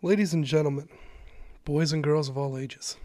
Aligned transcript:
Ladies 0.00 0.32
and 0.32 0.44
gentlemen, 0.44 0.88
boys 1.64 1.92
and 1.92 2.04
girls 2.04 2.28
of 2.28 2.38
all 2.38 2.56
ages, 2.56 2.96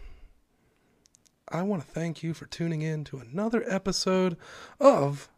I 1.48 1.62
want 1.62 1.82
to 1.82 1.88
thank 1.88 2.22
you 2.22 2.32
for 2.34 2.46
tuning 2.46 2.82
in 2.82 3.02
to 3.06 3.18
another 3.18 3.64
episode 3.66 4.36
of 4.78 5.28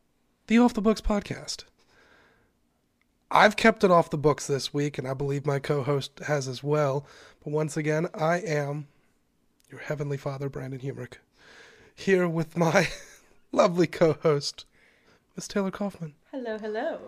the 0.48 0.58
Off 0.58 0.74
the 0.74 0.82
Books 0.82 1.00
podcast. 1.00 1.64
I've 3.30 3.56
kept 3.56 3.82
it 3.84 3.91
off 3.91 4.11
the 4.11 4.19
books 4.19 4.46
this 4.46 4.74
week, 4.74 4.98
and 4.98 5.09
I 5.09 5.14
believe 5.14 5.46
my 5.46 5.59
co 5.59 5.82
host 5.82 6.19
has 6.27 6.46
as 6.46 6.62
well. 6.62 7.06
But 7.42 7.55
once 7.55 7.75
again, 7.75 8.09
I 8.12 8.36
am 8.41 8.88
your 9.70 9.80
Heavenly 9.80 10.18
Father, 10.18 10.50
Brandon 10.50 10.80
Humrick, 10.80 11.14
here 11.95 12.29
with 12.29 12.59
my 12.59 12.91
lovely 13.50 13.86
co 13.86 14.12
host, 14.12 14.66
Miss 15.34 15.48
Taylor 15.48 15.70
Kaufman. 15.70 16.16
Hello, 16.30 16.59
hello. 16.59 16.98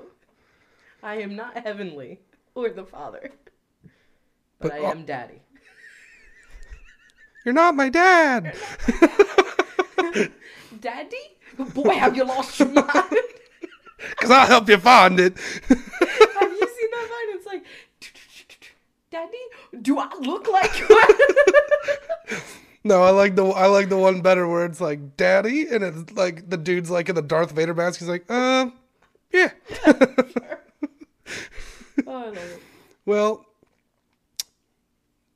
I 1.02 1.16
am 1.16 1.36
not 1.36 1.58
heavenly 1.58 2.20
or 2.54 2.70
the 2.70 2.86
father, 2.86 3.32
but, 4.60 4.70
But 4.70 4.72
I 4.72 4.90
am 4.90 5.04
daddy. 5.04 5.42
You're 7.44 7.54
not 7.54 7.74
my 7.76 7.88
dad! 7.88 8.54
Daddy? 10.80 11.16
Boy, 11.74 11.94
have 11.94 12.16
you 12.16 12.24
lost 12.24 12.58
your 12.60 12.68
mind? 12.68 12.86
Because 13.98 14.30
I'll 14.30 14.46
help 14.46 14.68
you 14.68 14.78
find 14.78 15.18
it. 15.18 15.36
Have 15.68 15.70
you 15.70 16.68
seen 16.68 16.90
that 16.92 17.08
line? 17.10 17.36
It's 17.36 17.46
like, 17.46 17.64
Daddy, 19.10 19.82
do 19.82 19.98
I 19.98 20.08
look 20.20 20.46
like 20.46 20.78
you? 20.78 20.86
No, 22.84 23.02
I 23.02 23.10
like 23.10 23.34
the 23.34 23.44
I 23.44 23.66
like 23.66 23.88
the 23.88 23.98
one 23.98 24.22
better 24.22 24.46
where 24.46 24.64
it's 24.64 24.80
like 24.80 25.16
daddy 25.16 25.66
and 25.68 25.82
it's 25.82 26.12
like 26.12 26.48
the 26.48 26.56
dude's 26.56 26.90
like 26.90 27.08
in 27.08 27.16
the 27.16 27.22
Darth 27.22 27.50
Vader 27.50 27.74
mask. 27.74 27.98
He's 27.98 28.08
like, 28.08 28.30
um, 28.30 28.72
yeah. 29.32 29.50
oh, 29.86 29.94
I 32.06 32.06
love 32.06 32.36
it. 32.36 32.62
Well, 33.04 33.44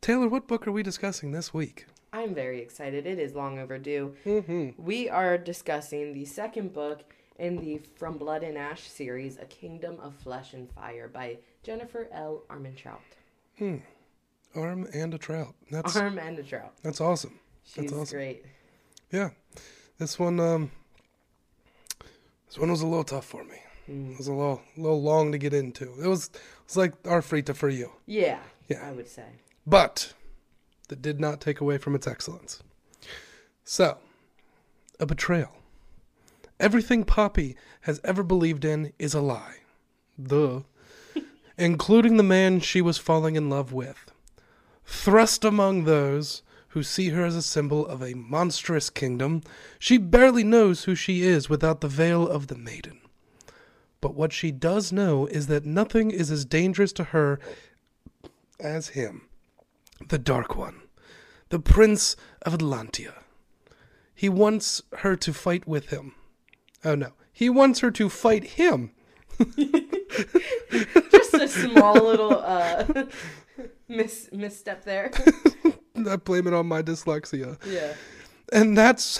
Taylor, 0.02 0.26
what 0.28 0.48
book 0.48 0.66
are 0.66 0.72
we 0.72 0.82
discussing 0.82 1.30
this 1.30 1.54
week? 1.54 1.86
I'm 2.12 2.34
very 2.34 2.60
excited. 2.60 3.06
It 3.06 3.18
is 3.20 3.34
long 3.34 3.58
overdue. 3.60 4.14
Mm-hmm. 4.26 4.82
We 4.82 5.08
are 5.08 5.38
discussing 5.38 6.12
the 6.12 6.24
second 6.24 6.74
book 6.74 7.04
in 7.38 7.56
the 7.56 7.78
From 7.96 8.18
Blood 8.18 8.42
and 8.42 8.58
Ash 8.58 8.82
series, 8.82 9.38
A 9.38 9.44
Kingdom 9.44 9.98
of 10.02 10.14
Flesh 10.16 10.54
and 10.54 10.68
Fire 10.72 11.06
by 11.08 11.38
Jennifer 11.62 12.08
L. 12.12 12.42
Armentrout. 12.50 12.98
Hmm. 13.58 13.76
Arm 14.56 14.88
and 14.92 15.14
a 15.14 15.18
trout. 15.18 15.54
That's 15.70 15.96
Arm 15.96 16.18
and 16.18 16.36
a 16.38 16.42
Trout. 16.42 16.74
that's 16.82 17.00
awesome. 17.00 17.38
She's 17.64 17.84
That's 17.84 17.92
awesome. 17.94 18.18
great. 18.18 18.44
Yeah, 19.12 19.30
this 19.98 20.18
one 20.18 20.38
um, 20.40 20.70
this 22.48 22.58
one 22.58 22.70
was 22.70 22.82
a 22.82 22.86
little 22.86 23.04
tough 23.04 23.24
for 23.24 23.44
me. 23.44 23.56
Mm. 23.88 24.12
It 24.12 24.18
was 24.18 24.26
a 24.26 24.32
little 24.32 24.60
little 24.76 25.00
long 25.00 25.32
to 25.32 25.38
get 25.38 25.54
into. 25.54 25.84
It 26.02 26.06
was 26.08 26.26
it 26.34 26.40
was 26.66 26.76
like 26.76 26.92
our 27.06 27.22
free 27.22 27.40
to 27.44 27.54
for 27.54 27.68
you, 27.70 27.92
Yeah, 28.04 28.40
Yeah. 28.68 28.86
I 28.86 28.92
would 28.92 29.08
say. 29.08 29.24
But 29.66 30.12
that 30.88 31.02
did 31.02 31.20
not 31.20 31.40
take 31.40 31.60
away 31.60 31.78
from 31.78 31.94
its 31.94 32.06
excellence. 32.06 32.62
So, 33.64 33.98
a 34.98 35.06
betrayal. 35.06 35.52
Everything 36.60 37.04
Poppy 37.04 37.56
has 37.82 38.00
ever 38.04 38.22
believed 38.22 38.64
in 38.64 38.92
is 38.98 39.14
a 39.14 39.20
lie. 39.20 39.60
Duh. 40.22 40.60
Including 41.58 42.16
the 42.16 42.22
man 42.22 42.60
she 42.60 42.80
was 42.80 42.98
falling 42.98 43.36
in 43.36 43.48
love 43.48 43.72
with. 43.72 44.12
Thrust 44.84 45.44
among 45.44 45.84
those 45.84 46.42
who 46.68 46.82
see 46.82 47.10
her 47.10 47.24
as 47.24 47.36
a 47.36 47.42
symbol 47.42 47.86
of 47.86 48.02
a 48.02 48.14
monstrous 48.14 48.90
kingdom, 48.90 49.42
she 49.78 49.98
barely 49.98 50.44
knows 50.44 50.84
who 50.84 50.94
she 50.94 51.22
is 51.22 51.48
without 51.48 51.80
the 51.80 51.88
veil 51.88 52.26
of 52.26 52.46
the 52.46 52.56
maiden. 52.56 53.00
But 54.00 54.14
what 54.14 54.32
she 54.32 54.50
does 54.50 54.92
know 54.92 55.26
is 55.26 55.46
that 55.46 55.66
nothing 55.66 56.10
is 56.10 56.30
as 56.30 56.44
dangerous 56.44 56.92
to 56.94 57.04
her 57.04 57.38
as 58.58 58.88
him 58.88 59.28
the 60.08 60.18
Dark 60.18 60.56
One, 60.56 60.82
the 61.48 61.58
Prince 61.58 62.16
of 62.42 62.54
Atlantia. 62.54 63.14
He 64.14 64.28
wants 64.28 64.82
her 64.98 65.16
to 65.16 65.32
fight 65.32 65.66
with 65.66 65.90
him. 65.90 66.14
Oh 66.84 66.94
no, 66.94 67.12
he 67.32 67.48
wants 67.48 67.80
her 67.80 67.90
to 67.92 68.08
fight 68.08 68.44
him. 68.44 68.92
Just 71.10 71.34
a 71.34 71.48
small 71.48 71.94
little 71.94 72.38
uh, 72.38 73.04
mis- 73.88 74.28
misstep 74.32 74.84
there. 74.84 75.10
I 76.08 76.16
blame 76.16 76.46
it 76.46 76.52
on 76.52 76.66
my 76.66 76.82
dyslexia. 76.82 77.58
yeah. 77.66 77.94
And 78.52 78.76
that's 78.76 79.18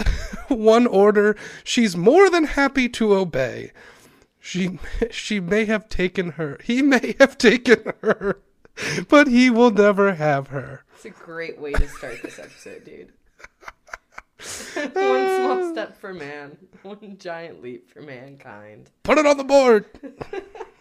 one 0.49 0.87
order 0.87 1.37
she's 1.65 1.97
more 1.97 2.29
than 2.29 2.45
happy 2.45 2.89
to 2.91 3.15
obey. 3.15 3.73
She 4.39 4.79
she 5.11 5.41
may 5.41 5.65
have 5.65 5.89
taken 5.89 6.33
her. 6.33 6.59
He 6.63 6.83
may 6.83 7.15
have 7.19 7.39
taken 7.39 7.93
her, 8.03 8.41
but 9.09 9.29
he 9.29 9.51
will 9.51 9.71
never 9.71 10.15
have 10.15 10.49
her. 10.49 10.85
It's 10.95 11.05
a 11.05 11.11
great 11.11 11.61
way 11.61 11.73
to 11.73 11.89
start 11.89 12.23
this 12.23 12.39
episode, 12.39 12.85
dude. 12.85 13.13
one 14.75 14.91
small 14.93 15.71
step 15.73 15.97
for 16.01 16.13
man, 16.13 16.57
one 16.83 17.17
giant 17.19 17.63
leap 17.63 17.91
for 17.91 18.01
mankind. 18.01 18.91
Put 19.03 19.19
it 19.19 19.27
on 19.27 19.37
the 19.37 19.45
board. 19.45 19.87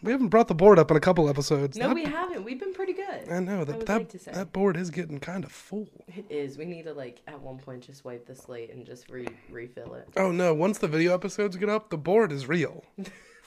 we 0.02 0.12
haven't 0.12 0.30
brought 0.30 0.48
the 0.48 0.56
board 0.56 0.80
up 0.80 0.90
in 0.90 0.98
a 0.98 1.02
couple 1.02 1.30
episodes. 1.30 1.78
No, 1.78 1.88
That- 1.88 1.96
we 1.96 2.06
haven't. 2.06 2.44
We've 2.44 2.60
been 2.60 2.74
pretty 2.74 2.94
good. 2.94 3.30
I 3.30 3.40
know 3.40 3.64
that 3.64 3.78
would 3.78 3.88
that, 3.88 4.00
like 4.14 4.24
that 4.36 4.52
board 4.52 4.78
is 4.78 4.90
getting 4.90 5.20
kind 5.20 5.44
of 5.44 5.52
full. 5.52 5.88
It 6.08 6.26
is. 6.30 6.58
We 6.58 6.66
need 6.66 6.84
to 6.84 6.94
like 6.94 7.22
at 7.28 7.40
one 7.40 7.60
point 7.60 7.84
just 7.84 8.04
wipe 8.04 8.26
the 8.26 8.36
slate 8.36 8.74
and 8.74 8.86
just 8.86 9.10
re 9.10 9.28
refill 9.50 9.94
it. 9.94 10.08
Oh 10.18 10.32
no! 10.32 10.54
Once 10.54 10.80
the 10.80 10.88
video 10.88 11.14
episodes 11.14 11.56
get 11.58 11.70
up, 11.70 11.90
the 11.90 11.98
board 11.98 12.32
is 12.32 12.48
real, 12.48 12.84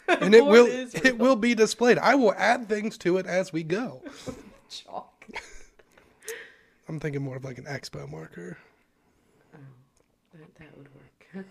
and 0.21 0.35
it 0.35 0.45
will 0.45 0.67
it 0.69 1.19
will 1.19 1.37
be 1.37 1.55
displayed. 1.55 1.99
I 1.99 2.15
will 2.15 2.35
add 2.35 2.69
things 2.69 2.99
to 2.99 3.17
it 3.17 3.27
as 3.27 3.53
we 3.53 3.63
go. 3.63 4.03
chalk. 4.69 5.27
I'm 6.89 7.01
thinking 7.01 7.23
more 7.23 7.37
of 7.37 7.45
like 7.45 7.59
an 7.59 7.65
expo 7.65 8.11
marker. 8.11 8.59
Oh, 9.55 9.59
that, 10.35 10.55
that 10.57 10.77
would 10.77 10.89
work. 10.95 11.47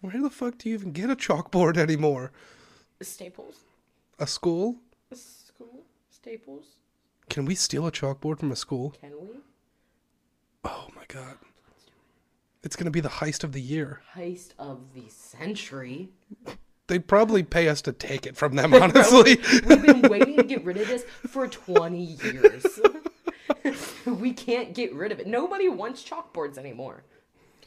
Where 0.00 0.22
the 0.22 0.30
fuck 0.30 0.58
do 0.58 0.68
you 0.68 0.74
even 0.74 0.92
get 0.92 1.10
a 1.10 1.16
chalkboard 1.16 1.76
anymore? 1.76 2.32
Staples. 3.00 3.60
A 4.18 4.26
school? 4.26 4.76
A 5.10 5.16
school. 5.16 5.82
Staples. 6.10 6.66
Can 7.28 7.44
we 7.44 7.54
steal 7.54 7.86
a 7.86 7.92
chalkboard 7.92 8.38
from 8.38 8.52
a 8.52 8.56
school? 8.56 8.94
Can 9.00 9.12
we? 9.20 9.36
Oh 10.64 10.88
my 10.94 11.04
god! 11.08 11.36
It's 12.62 12.76
gonna 12.76 12.90
be 12.90 13.00
the 13.00 13.08
heist 13.08 13.44
of 13.44 13.52
the 13.52 13.60
year. 13.60 14.02
Heist 14.14 14.50
of 14.58 14.94
the 14.94 15.08
century. 15.08 16.10
They'd 16.88 17.06
probably 17.06 17.42
pay 17.42 17.68
us 17.68 17.82
to 17.82 17.92
take 17.92 18.26
it 18.26 18.36
from 18.36 18.54
them, 18.54 18.72
honestly. 18.74 19.38
We've 19.66 19.82
been 19.82 20.02
waiting 20.02 20.36
to 20.36 20.44
get 20.44 20.64
rid 20.64 20.76
of 20.76 20.86
this 20.86 21.04
for 21.26 21.48
20 21.48 21.98
years. 21.98 22.80
we 24.06 24.32
can't 24.32 24.72
get 24.72 24.94
rid 24.94 25.10
of 25.10 25.18
it. 25.18 25.26
Nobody 25.26 25.68
wants 25.68 26.04
chalkboards 26.04 26.58
anymore. 26.58 27.02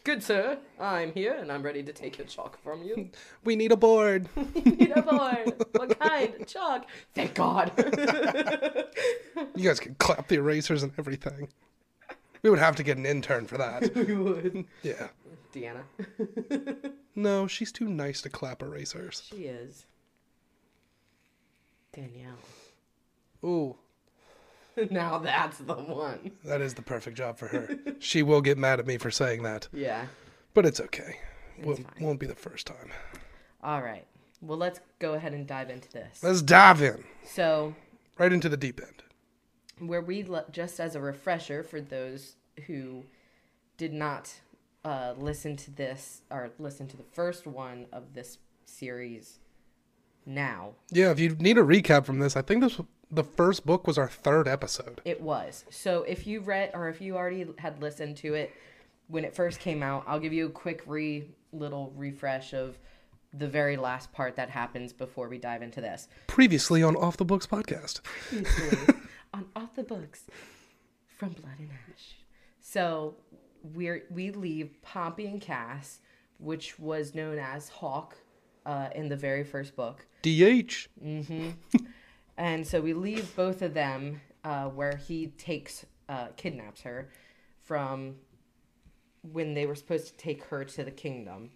Good 0.06 0.24
sir, 0.24 0.58
I'm 0.80 1.12
here 1.12 1.34
and 1.34 1.52
I'm 1.52 1.62
ready 1.62 1.84
to 1.84 1.92
take 1.92 2.18
your 2.18 2.26
chalk 2.26 2.58
from 2.64 2.82
you. 2.84 3.10
we 3.44 3.58
need 3.58 3.74
a 3.74 3.78
board. 3.78 4.30
you 4.56 4.72
need 4.72 4.92
a 4.96 5.02
board. 5.02 5.66
What 5.74 6.00
kind? 6.00 6.48
Chalk. 6.48 6.86
Thank 7.14 7.34
God. 7.34 7.72
You 9.56 9.64
guys 9.66 9.82
can 9.82 9.96
clap 9.96 10.30
the 10.30 10.36
erasers 10.38 10.84
and 10.84 10.94
everything. 10.98 11.50
We 12.42 12.50
would 12.50 12.60
have 12.60 12.78
to 12.78 12.84
get 12.84 12.98
an 12.98 13.06
intern 13.06 13.46
for 13.46 13.58
that. 13.58 13.94
we 13.94 14.16
would. 14.16 14.66
Yeah. 14.82 15.10
Deanna. 15.54 15.84
No, 17.16 17.48
she's 17.48 17.72
too 17.74 17.90
nice 17.90 18.22
to 18.22 18.30
clap 18.30 18.62
erasers. 18.62 19.24
She 19.30 19.44
is. 19.44 19.86
Danielle. 21.94 22.38
Ooh, 23.44 23.76
Now 24.90 25.18
that's 25.18 25.58
the 25.58 25.74
one. 25.74 26.32
that 26.46 26.62
is 26.62 26.76
the 26.76 26.82
perfect 26.82 27.18
job 27.18 27.38
for 27.38 27.48
her. 27.48 27.78
she 28.00 28.24
will 28.24 28.40
get 28.42 28.58
mad 28.58 28.80
at 28.80 28.88
me 28.88 28.98
for 28.98 29.12
saying 29.12 29.44
that, 29.44 29.68
Yeah. 29.74 30.06
but 30.54 30.66
it's 30.66 30.80
okay. 30.80 31.18
Won't, 31.62 31.80
fine. 31.84 31.94
won't 32.06 32.20
be 32.20 32.26
the 32.26 32.36
first 32.36 32.68
time. 32.68 32.92
All 33.62 33.82
right. 33.82 34.06
Well, 34.42 34.58
let's 34.58 34.80
go 35.00 35.16
ahead 35.16 35.34
and 35.34 35.46
dive 35.46 35.70
into 35.70 35.90
this. 35.92 36.24
Let's 36.24 36.42
dive 36.42 36.82
in 36.82 37.04
So, 37.26 37.76
right 38.18 38.32
into 38.32 38.48
the 38.48 38.56
deep 38.56 38.80
end. 38.80 39.04
where 39.90 40.00
we 40.02 40.26
just 40.52 40.80
as 40.80 40.96
a 40.96 41.02
refresher 41.02 41.64
for 41.64 41.82
those 41.82 42.36
who 42.68 43.04
did 43.78 43.92
not 43.92 44.34
uh, 44.86 45.14
listen 45.18 45.56
to 45.58 45.72
this 45.72 46.22
or 46.32 46.52
listen 46.60 46.88
to 46.88 46.98
the 46.98 47.04
first 47.04 47.46
one 47.48 47.86
of 47.92 48.14
this 48.14 48.38
series 48.66 49.40
now 50.26 50.72
Yeah, 50.92 51.12
if 51.12 51.20
you 51.20 51.36
need 51.36 51.58
a 51.58 51.62
recap 51.64 52.06
from 52.06 52.20
this, 52.20 52.36
I 52.36 52.42
think 52.42 52.62
this 52.62 52.80
the 53.12 53.24
first 53.24 53.66
book 53.66 53.88
was 53.88 53.98
our 53.98 54.08
third 54.08 54.48
episode. 54.48 55.02
it 55.04 55.20
was 55.20 55.66
so 55.72 56.04
if 56.04 56.28
you 56.28 56.42
read 56.42 56.70
or 56.76 56.90
if 56.90 57.02
you 57.02 57.18
already 57.18 57.48
had 57.58 57.82
listened 57.82 58.16
to 58.18 58.36
it 58.36 58.54
when 59.08 59.26
it 59.26 59.36
first 59.36 59.60
came 59.60 59.82
out 59.82 60.04
i'll 60.06 60.20
give 60.20 60.32
you 60.32 60.46
a 60.46 60.50
quick 60.52 60.84
re 60.86 61.28
little 61.52 61.92
refresh 61.98 62.54
of 62.54 62.78
the 63.34 63.48
very 63.48 63.78
last 63.78 64.12
part 64.14 64.36
that 64.36 64.52
happens 64.52 64.94
before 64.94 65.28
we 65.28 65.40
dive 65.40 65.64
into 65.64 65.82
this 65.82 66.08
Previously 66.28 66.84
on 66.84 66.96
Off 66.96 67.18
the 67.18 67.26
Books 67.26 67.48
podcast. 67.48 68.04
previously 68.04 68.94
on 69.34 69.46
off 69.56 69.74
the 69.74 69.82
books 69.84 70.26
from 71.18 71.30
blood 71.30 71.58
and 71.58 71.70
ash 71.92 72.18
so 72.62 73.16
we're 73.64 74.04
we 74.10 74.32
leave 74.32 74.82
pompey 74.82 75.28
and 75.28 75.42
cass 75.42 76.00
which 76.38 76.80
was 76.80 77.14
known 77.14 77.38
as 77.38 77.70
hawke 77.70 78.18
uh, 78.66 78.90
in 78.96 79.10
the 79.10 79.16
very 79.16 79.44
first 79.44 79.76
book 79.76 80.06
DH. 80.22 80.88
Mm-hmm. 81.04 81.50
and 82.38 82.66
so 82.66 82.82
we 82.82 82.94
leave 82.94 83.36
both 83.36 83.62
of 83.62 83.74
them 83.74 84.22
uh, 84.44 84.66
where 84.66 84.96
he 84.96 85.28
takes 85.38 85.86
uh, 86.08 86.28
kidnaps 86.38 86.82
her 86.82 87.10
from 87.64 88.16
when 89.32 89.54
they 89.54 89.66
were 89.66 89.76
supposed 89.76 90.08
to 90.08 90.14
take 90.18 90.44
her 90.46 90.64
to 90.64 90.84
the 90.84 90.92
kingdom 90.92 91.52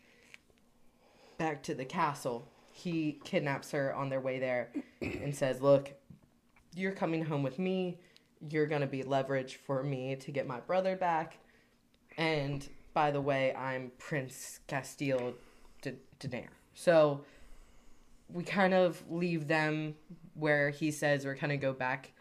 back 1.37 1.63
to 1.63 1.73
the 1.73 1.85
castle. 1.85 2.47
He 2.71 3.19
kidnaps 3.23 3.71
her 3.71 3.93
on 3.93 4.09
their 4.09 4.21
way 4.21 4.39
there 4.39 4.71
and 5.01 5.35
says, 5.35 5.61
"Look, 5.61 5.93
you're 6.75 6.91
coming 6.91 7.25
home 7.25 7.43
with 7.43 7.59
me. 7.59 7.99
You're 8.49 8.67
gonna 8.67 8.87
be 8.87 9.03
leverage 9.03 9.55
for 9.55 9.83
me 9.83 10.15
to 10.17 10.31
get 10.31 10.47
my 10.47 10.59
brother 10.59 10.95
back. 10.95 11.37
And 12.17 12.67
by 12.93 13.11
the 13.11 13.21
way, 13.21 13.53
I'm 13.55 13.91
Prince 13.97 14.59
Casteel 14.67 15.33
de. 15.81 15.95
So 16.73 17.25
we 18.29 18.43
kind 18.43 18.73
of 18.73 19.03
leave 19.09 19.47
them 19.47 19.95
where 20.35 20.69
he 20.69 20.89
says 20.91 21.25
we're 21.25 21.35
gonna 21.35 21.57
go 21.57 21.73
back 21.73 22.13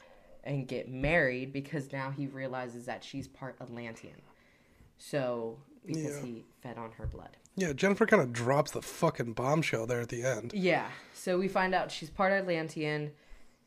and 0.45 0.67
get 0.67 0.89
married 0.91 1.53
because 1.53 1.93
now 1.93 2.11
he 2.11 2.27
realizes 2.27 2.87
that 2.87 3.05
she's 3.05 3.29
part 3.29 3.57
Atlantean. 3.61 4.21
So 4.99 5.59
because 5.87 6.17
Yeah. 6.17 6.23
he 6.23 6.45
fed 6.63 6.79
on 6.79 6.93
her 6.93 7.07
blood. 7.07 7.37
Yeah, 7.57 7.73
Jennifer 7.73 8.07
kind 8.07 8.23
of 8.23 8.33
drops 8.33 8.71
the 8.73 8.83
fucking 8.83 9.35
bombshell 9.35 9.87
there 9.87 10.01
at 10.01 10.09
the 10.09 10.23
end. 10.25 10.53
Yeah. 10.55 10.89
So 11.13 11.39
we 11.39 11.49
find 11.49 11.75
out 11.75 11.91
she's 11.91 12.11
part 12.11 12.33
Atlantean. 12.33 13.13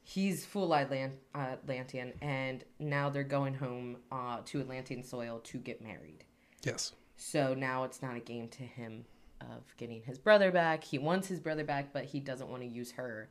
He's 0.08 0.46
full 0.46 0.70
Atlant- 0.70 1.18
Atlantean, 1.34 2.14
and 2.22 2.64
now 2.80 3.10
they're 3.10 3.24
going 3.24 3.56
home 3.56 3.98
uh, 4.12 4.38
to 4.46 4.60
Atlantean 4.62 5.04
soil 5.04 5.40
to 5.46 5.58
get 5.58 5.82
married. 5.82 6.24
Yes. 6.64 6.94
So 7.18 7.56
now 7.56 7.86
it's 7.86 8.02
not 8.04 8.16
a 8.16 8.20
game 8.20 8.48
to 8.50 8.64
him 8.64 9.06
of 9.42 9.64
getting 9.78 10.04
his 10.04 10.20
brother 10.20 10.52
back. 10.52 10.84
He 10.84 11.00
wants 11.00 11.28
his 11.28 11.40
brother 11.40 11.64
back, 11.64 11.92
but 11.92 12.06
he 12.06 12.20
doesn't 12.20 12.50
want 12.50 12.62
to 12.62 12.68
use 12.68 12.92
her 12.92 13.30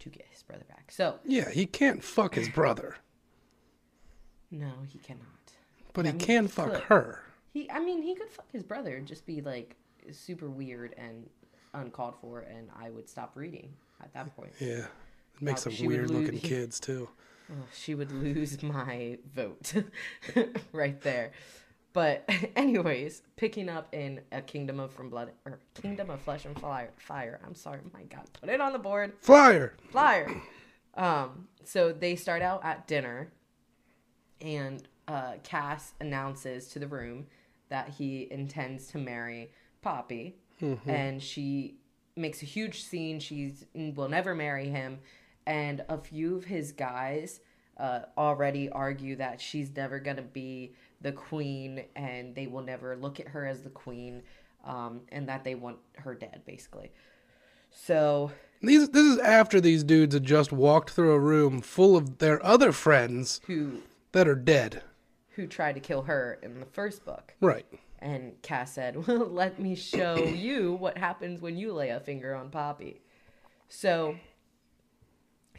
to 0.00 0.08
get 0.10 0.26
his 0.30 0.42
brother 0.42 0.64
back. 0.68 0.90
So 0.92 1.18
Yeah, 1.24 1.48
he 1.50 1.64
can't 1.66 2.04
fuck 2.04 2.34
his 2.34 2.48
brother, 2.50 2.96
no, 4.50 4.72
he 4.88 4.98
cannot. 4.98 5.24
but 5.92 6.04
he 6.06 6.12
mean, 6.12 6.20
can 6.20 6.42
he 6.44 6.48
fuck 6.48 6.72
could. 6.74 6.82
her. 6.84 7.22
He, 7.52 7.70
I 7.70 7.80
mean, 7.80 8.02
he 8.02 8.14
could 8.14 8.28
fuck 8.30 8.50
his 8.52 8.62
brother, 8.62 8.96
and 8.96 9.06
just 9.06 9.26
be 9.26 9.40
like 9.40 9.76
super 10.12 10.48
weird 10.48 10.94
and 10.98 11.28
uncalled 11.74 12.14
for, 12.20 12.40
and 12.40 12.68
I 12.78 12.90
would 12.90 13.08
stop 13.08 13.32
reading 13.36 13.72
at 14.02 14.12
that 14.14 14.34
point. 14.36 14.52
Yeah. 14.60 14.86
Uh, 15.46 15.54
some 15.54 15.72
she 15.72 15.86
weird 15.86 16.10
looking 16.10 16.38
kids 16.38 16.80
too. 16.80 17.08
Oh, 17.52 17.66
she 17.74 17.96
would 17.96 18.12
lose 18.12 18.62
my 18.62 19.18
vote 19.34 19.74
right 20.72 21.00
there. 21.00 21.32
But 21.92 22.30
anyways, 22.56 23.22
picking 23.34 23.68
up 23.68 23.92
in 23.92 24.20
a 24.30 24.40
kingdom 24.40 24.78
of 24.78 24.92
from 24.92 25.10
blood 25.10 25.32
or 25.44 25.58
kingdom 25.74 26.10
of 26.10 26.20
flesh 26.20 26.44
and 26.44 26.56
fire. 26.60 26.92
Fire. 26.98 27.40
I'm 27.44 27.56
sorry, 27.56 27.80
my 27.92 28.04
God, 28.04 28.28
put 28.40 28.50
it 28.50 28.60
on 28.60 28.72
the 28.72 28.78
board. 28.78 29.14
Flyer. 29.20 29.74
Flyer. 29.90 30.40
Um. 30.94 31.48
So 31.64 31.92
they 31.92 32.14
start 32.14 32.40
out 32.42 32.64
at 32.64 32.86
dinner, 32.86 33.32
and 34.40 34.86
uh, 35.08 35.32
Cass 35.42 35.94
announces 36.00 36.68
to 36.68 36.78
the 36.78 36.86
room 36.86 37.26
that 37.68 37.88
he 37.88 38.28
intends 38.30 38.86
to 38.88 38.98
marry 38.98 39.50
Poppy, 39.82 40.36
and 40.86 41.20
she 41.22 41.78
makes 42.16 42.42
a 42.42 42.46
huge 42.46 42.84
scene. 42.84 43.18
She's 43.18 43.64
will 43.74 44.08
never 44.08 44.34
marry 44.34 44.68
him, 44.68 45.00
and 45.46 45.84
a 45.88 45.98
few 45.98 46.36
of 46.36 46.44
his 46.44 46.72
guys 46.72 47.40
uh, 47.78 48.00
already 48.18 48.68
argue 48.68 49.16
that 49.16 49.40
she's 49.40 49.74
never 49.74 49.98
gonna 49.98 50.22
be 50.22 50.74
the 51.00 51.12
queen, 51.12 51.84
and 51.96 52.34
they 52.34 52.46
will 52.46 52.62
never 52.62 52.96
look 52.96 53.18
at 53.20 53.28
her 53.28 53.46
as 53.46 53.62
the 53.62 53.70
queen, 53.70 54.22
um, 54.64 55.00
and 55.10 55.28
that 55.28 55.44
they 55.44 55.54
want 55.54 55.78
her 55.96 56.14
dead, 56.14 56.42
basically. 56.46 56.92
So 57.70 58.32
These 58.60 58.90
this 58.90 59.04
is 59.06 59.18
after 59.18 59.60
these 59.60 59.82
dudes 59.84 60.14
had 60.14 60.24
just 60.24 60.52
walked 60.52 60.90
through 60.90 61.12
a 61.12 61.18
room 61.18 61.60
full 61.62 61.96
of 61.96 62.18
their 62.18 62.44
other 62.44 62.72
friends 62.72 63.40
who 63.46 63.82
that 64.12 64.28
are 64.28 64.34
dead. 64.34 64.82
who 65.36 65.46
tried 65.46 65.74
to 65.74 65.80
kill 65.80 66.02
her 66.02 66.38
in 66.42 66.58
the 66.60 66.66
first 66.66 67.04
book. 67.04 67.34
Right. 67.40 67.64
And 68.00 68.40
Cass 68.42 68.72
said, 68.74 68.96
Well, 69.06 69.26
let 69.26 69.58
me 69.60 69.74
show 69.74 70.16
you 70.18 70.72
what 70.72 70.98
happens 70.98 71.40
when 71.40 71.56
you 71.56 71.72
lay 71.72 71.90
a 71.90 72.00
finger 72.00 72.34
on 72.34 72.50
Poppy. 72.50 73.00
So 73.68 74.16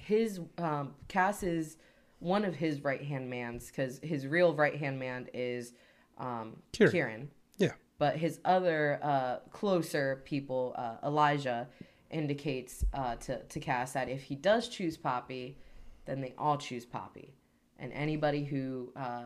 his 0.01 0.39
um 0.57 0.93
Cass 1.07 1.43
is 1.43 1.77
one 2.19 2.45
of 2.45 2.55
his 2.55 2.83
right 2.83 3.03
hand 3.03 3.29
mans 3.29 3.67
because 3.67 3.99
his 4.03 4.27
real 4.27 4.53
right 4.53 4.75
hand 4.75 4.99
man 4.99 5.27
is 5.33 5.73
um 6.17 6.57
Kieran. 6.71 6.91
Kieran. 6.91 7.31
Yeah. 7.57 7.71
But 7.97 8.17
his 8.17 8.39
other 8.45 8.99
uh, 9.03 9.37
closer 9.51 10.23
people, 10.25 10.73
uh, 10.75 10.95
Elijah, 11.05 11.67
indicates 12.09 12.83
uh, 12.95 13.15
to, 13.17 13.43
to 13.43 13.59
Cass 13.59 13.93
that 13.93 14.09
if 14.09 14.23
he 14.23 14.35
does 14.35 14.67
choose 14.67 14.97
Poppy, 14.97 15.59
then 16.05 16.19
they 16.19 16.33
all 16.37 16.57
choose 16.57 16.83
Poppy. 16.83 17.35
And 17.77 17.93
anybody 17.93 18.43
who 18.43 18.91
uh, 18.95 19.25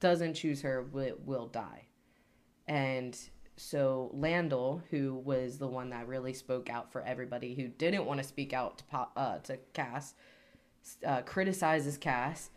doesn't 0.00 0.32
choose 0.32 0.62
her 0.62 0.84
will, 0.84 1.16
will 1.26 1.46
die. 1.46 1.88
And 2.66 3.18
so 3.56 4.10
Landell, 4.12 4.82
who 4.90 5.14
was 5.14 5.58
the 5.58 5.66
one 5.66 5.90
that 5.90 6.06
really 6.06 6.34
spoke 6.34 6.68
out 6.68 6.92
for 6.92 7.02
everybody 7.02 7.54
who 7.54 7.68
didn't 7.68 8.04
want 8.04 8.20
to 8.20 8.26
speak 8.26 8.52
out 8.52 8.78
to, 8.78 8.84
Pop, 8.84 9.12
uh, 9.16 9.38
to 9.38 9.58
Cass, 9.72 10.14
uh, 11.06 11.22
criticizes 11.22 11.96
Cass 11.96 12.50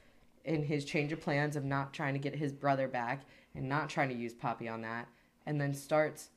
in 0.43 0.63
his 0.63 0.83
change 0.83 1.11
of 1.11 1.21
plans 1.21 1.55
of 1.55 1.63
not 1.63 1.93
trying 1.93 2.13
to 2.13 2.19
get 2.19 2.35
his 2.35 2.51
brother 2.51 2.87
back 2.87 3.23
and 3.55 3.67
not 3.67 3.89
trying 3.89 4.09
to 4.09 4.15
use 4.15 4.33
Poppy 4.33 4.67
on 4.67 4.81
that, 4.81 5.07
and 5.45 5.59
then 5.59 5.73
starts 5.73 6.29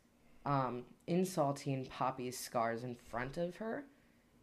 um, 0.47 0.85
insulting 1.07 1.85
Poppy's 1.87 2.39
scars 2.39 2.85
in 2.85 2.95
front 2.95 3.37
of 3.37 3.57
her. 3.57 3.85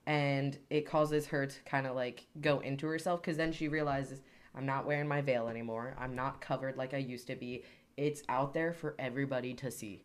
And 0.05 0.57
it 0.69 0.85
causes 0.85 1.27
her 1.27 1.45
to 1.45 1.61
kind 1.63 1.87
of 1.87 1.95
like 1.95 2.25
go 2.41 2.59
into 2.59 2.87
herself 2.87 3.21
because 3.21 3.37
then 3.37 3.51
she 3.51 3.67
realizes 3.67 4.21
I'm 4.55 4.65
not 4.65 4.85
wearing 4.85 5.07
my 5.07 5.21
veil 5.21 5.47
anymore. 5.47 5.95
I'm 5.99 6.15
not 6.15 6.41
covered 6.41 6.77
like 6.77 6.93
I 6.93 6.97
used 6.97 7.27
to 7.27 7.35
be. 7.35 7.63
It's 7.95 8.23
out 8.27 8.53
there 8.53 8.73
for 8.73 8.95
everybody 8.97 9.53
to 9.55 9.69
see. 9.69 10.03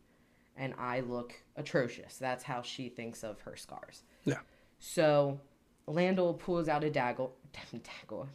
And 0.56 0.74
I 0.78 1.00
look 1.00 1.34
atrocious. 1.56 2.16
That's 2.16 2.44
how 2.44 2.62
she 2.62 2.88
thinks 2.88 3.24
of 3.24 3.40
her 3.42 3.56
scars. 3.56 4.02
Yeah. 4.24 4.38
So 4.78 5.40
Landell 5.86 6.34
pulls 6.34 6.68
out 6.68 6.84
a 6.84 6.90
dagger. 6.90 7.26
Dagger. 7.72 8.28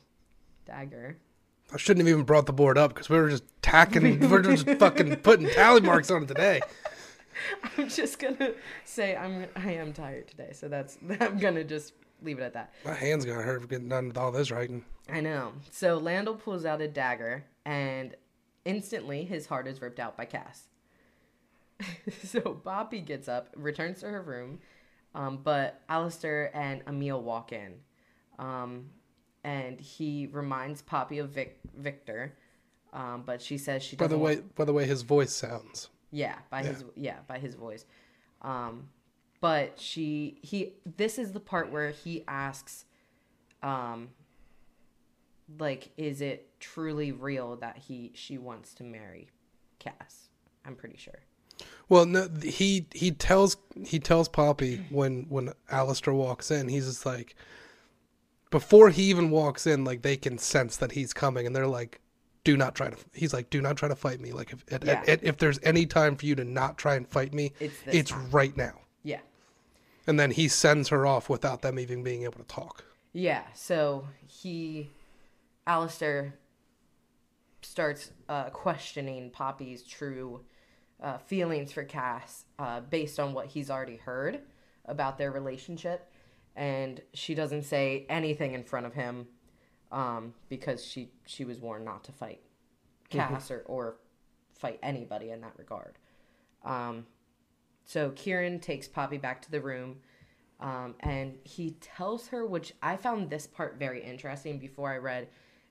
Dagger. 0.66 1.18
I 1.72 1.78
shouldn't 1.78 2.06
have 2.06 2.12
even 2.12 2.26
brought 2.26 2.46
the 2.46 2.54
board 2.54 2.78
up 2.78 2.94
because 2.94 3.10
we 3.10 3.18
were 3.18 3.30
just 3.30 3.44
tacking, 3.62 4.28
we're 4.30 4.42
just 4.42 4.68
fucking 4.80 5.18
putting 5.18 5.50
tally 5.50 5.82
marks 5.82 6.10
on 6.10 6.24
it 6.24 6.28
today. 6.28 6.62
I'm 7.78 7.88
just 7.88 8.20
gonna 8.20 8.54
say 8.86 9.16
I'm 9.16 9.46
I 9.56 9.72
am 9.74 9.94
tired 9.94 10.28
today, 10.28 10.52
so 10.54 10.68
that's 10.68 10.98
I'm 11.20 11.38
gonna 11.38 11.64
just 11.64 11.94
leave 12.22 12.40
it 12.40 12.44
at 12.44 12.54
that. 12.54 12.74
My 12.84 12.94
hand's 12.94 13.26
gonna 13.26 13.42
hurt 13.42 13.62
from 13.62 13.70
getting 13.70 13.90
done 13.90 14.08
with 14.08 14.18
all 14.18 14.32
this 14.32 14.52
writing. 14.52 14.84
I 15.12 15.22
know. 15.22 15.54
So 15.72 15.98
Landell 15.98 16.36
pulls 16.36 16.66
out 16.66 16.82
a 16.82 16.88
dagger, 16.88 17.46
and 17.66 18.16
instantly 18.66 19.24
his 19.24 19.46
heart 19.46 19.68
is 19.68 19.82
ripped 19.82 20.00
out 20.00 20.18
by 20.18 20.26
Cass. 20.26 20.69
so 22.24 22.40
Poppy 22.42 23.02
gets 23.02 23.28
up, 23.28 23.50
returns 23.56 24.00
to 24.02 24.08
her 24.08 24.22
room, 24.22 24.60
um, 25.16 25.40
but 25.44 25.82
Alastir 25.90 26.50
and 26.54 26.82
Emil 26.88 27.22
walk 27.22 27.52
in, 27.54 27.76
um, 28.38 28.90
and 29.44 29.80
he 29.80 30.28
reminds 30.32 30.82
Poppy 30.82 31.20
of 31.20 31.30
Vic- 31.30 31.60
Vikter, 31.82 32.32
um, 32.94 33.24
but 33.26 33.42
she 33.42 33.58
says 33.58 33.82
she 33.84 33.96
By 33.96 34.08
the 34.08 34.18
want- 34.18 34.38
way, 34.40 34.44
by 34.56 34.66
the 34.66 34.74
way, 34.74 34.86
his 34.86 35.02
voice 35.04 35.32
sounds. 35.34 35.90
Yeah, 36.12 36.36
by 36.50 36.64
his 36.64 36.84
yeah, 36.96 37.18
by 37.28 37.38
his 37.38 37.54
voice. 37.56 37.86
Um 38.42 38.90
but 39.42 39.80
she 39.80 40.40
he 40.42 40.74
this 40.98 41.20
is 41.20 41.34
the 41.34 41.40
part 41.40 41.72
where 41.72 41.92
he 41.92 42.24
asks 42.28 42.86
um 43.62 44.10
like 45.60 45.92
is 45.98 46.20
it 46.22 46.50
truly 46.60 47.12
real 47.12 47.56
that 47.58 47.78
he 47.78 48.12
she 48.16 48.38
wants 48.40 48.74
to 48.76 48.84
marry 48.84 49.30
Cass? 49.78 50.30
I'm 50.66 50.76
pretty 50.76 50.98
sure. 50.98 51.20
Well, 51.90 52.06
no, 52.06 52.30
he 52.44 52.86
he 52.94 53.12
tells 53.12 53.58
he 53.84 54.00
tells 54.00 54.30
Poppy 54.30 54.86
when 54.90 55.26
when 55.28 55.54
Alastir 55.72 56.14
walks 56.14 56.52
in, 56.52 56.70
he's 56.70 56.86
just 56.86 57.06
like, 57.06 57.36
before 58.52 58.92
he 58.92 59.04
even 59.04 59.32
walks 59.32 59.66
in, 59.66 59.84
like 59.84 60.04
they 60.04 60.16
can 60.16 60.38
sense 60.38 60.78
that 60.78 60.92
he's 60.92 61.14
coming, 61.14 61.48
and 61.48 61.56
they're 61.56 61.66
like, 61.68 62.00
"Do 62.44 62.56
not 62.56 62.76
try 62.76 62.92
to." 62.92 62.98
He's 63.14 63.34
like, 63.34 63.50
"Do 63.50 63.60
not 63.60 63.76
try 63.76 63.90
to 63.90 63.96
fight 63.96 64.22
me. 64.22 64.32
Like 64.32 64.54
if 64.54 64.64
at, 64.72 64.86
Yeah. 64.86 65.04
at, 65.08 65.24
if 65.24 65.38
there's 65.40 65.60
any 65.64 65.88
time 65.88 66.16
for 66.16 66.28
you 66.28 66.36
to 66.36 66.44
not 66.46 66.78
try 66.78 66.94
and 66.94 67.08
fight 67.08 67.34
me, 67.34 67.54
It's 67.60 67.76
it's 67.88 68.12
right 68.12 68.56
now." 68.56 68.82
Yeah. 69.02 69.22
And 70.06 70.20
then 70.20 70.32
he 70.32 70.48
sends 70.48 70.90
her 70.90 71.08
off 71.08 71.28
without 71.28 71.64
them 71.64 71.80
even 71.80 72.04
being 72.04 72.22
able 72.24 72.38
to 72.38 72.44
talk. 72.44 72.84
Yeah, 73.14 73.42
so 73.56 74.08
he, 74.28 74.92
Alastir, 75.68 76.34
starts 77.64 78.12
uh, 78.28 78.50
questioning 78.52 79.32
Poppy's 79.32 79.82
true 79.84 80.42
uh, 81.02 81.18
feelings 81.18 81.72
for 81.72 81.84
Cass 81.84 82.46
uh, 82.58 82.82
based 82.82 83.20
on 83.20 83.34
what 83.34 83.48
he's 83.48 83.70
already 83.70 83.98
heard 83.98 84.42
about 84.86 85.18
their 85.18 85.32
relationship. 85.32 86.12
And 86.56 87.02
she 87.14 87.36
doesn't 87.36 87.64
say 87.64 88.06
anything 88.10 88.54
in 88.54 88.64
front 88.64 88.86
of 88.86 88.94
him 88.94 89.28
um, 89.92 90.34
because 90.50 90.86
she, 90.86 91.12
she 91.26 91.46
was 91.46 91.60
warned 91.60 91.86
not 91.86 92.04
to 92.06 92.12
fight 92.12 92.42
Cass 93.10 93.50
or, 93.50 93.64
or 93.66 93.96
fight 94.54 94.80
anybody 94.84 95.32
in 95.32 95.42
that 95.42 95.54
regard. 95.58 95.98
Um, 96.66 97.06
so 97.86 98.12
Kieran 98.12 98.60
takes 98.60 98.88
Poppy 98.88 99.18
back 99.18 99.42
to 99.44 99.52
the 99.52 99.62
room. 99.62 99.98
Um, 100.60 100.96
and 101.00 101.38
he 101.46 101.72
tells 101.80 102.28
her, 102.28 102.46
which 102.46 102.74
I 102.84 102.98
found 102.98 103.30
this 103.30 103.48
part 103.48 103.80
very 103.80 104.04
interesting 104.04 104.60
before 104.60 104.92
I 104.92 104.98
read 104.98 105.30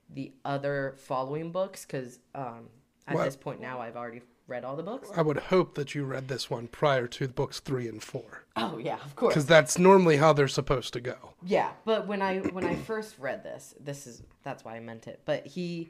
the 0.09 0.33
other 0.43 0.95
following 0.97 1.51
books 1.51 1.85
because 1.85 2.19
um, 2.33 2.69
at 3.07 3.15
What? 3.15 3.25
this 3.25 3.35
point 3.35 3.61
now 3.61 3.79
I've 3.79 3.95
already 3.95 4.21
read 4.49 4.65
all 4.65 4.75
the 4.75 4.83
books. 4.83 5.09
I 5.15 5.21
would 5.21 5.37
hope 5.37 5.75
that 5.75 5.93
you 5.95 6.03
read 6.03 6.27
this 6.27 6.49
one 6.49 6.67
prior 6.67 7.07
to 7.07 7.27
books 7.27 7.59
three 7.59 7.87
and 7.87 8.01
four, 8.03 8.43
Oh 8.55 8.77
yeah, 8.77 8.97
of 9.05 9.15
course. 9.15 9.33
because 9.33 9.45
that's 9.45 9.77
normally 9.77 10.17
how 10.17 10.33
they're 10.33 10.47
supposed 10.47 10.91
to 10.93 10.99
go. 11.01 11.33
Yeah, 11.43 11.71
but 11.85 12.07
when 12.07 12.21
I 12.21 12.39
when 12.39 12.65
I 12.65 12.75
first 12.75 13.15
read 13.19 13.43
this, 13.43 13.75
this 13.79 14.07
is 14.07 14.23
that's 14.43 14.65
why 14.65 14.75
I 14.75 14.79
meant 14.79 15.07
it. 15.07 15.21
But 15.25 15.45
he, 15.47 15.89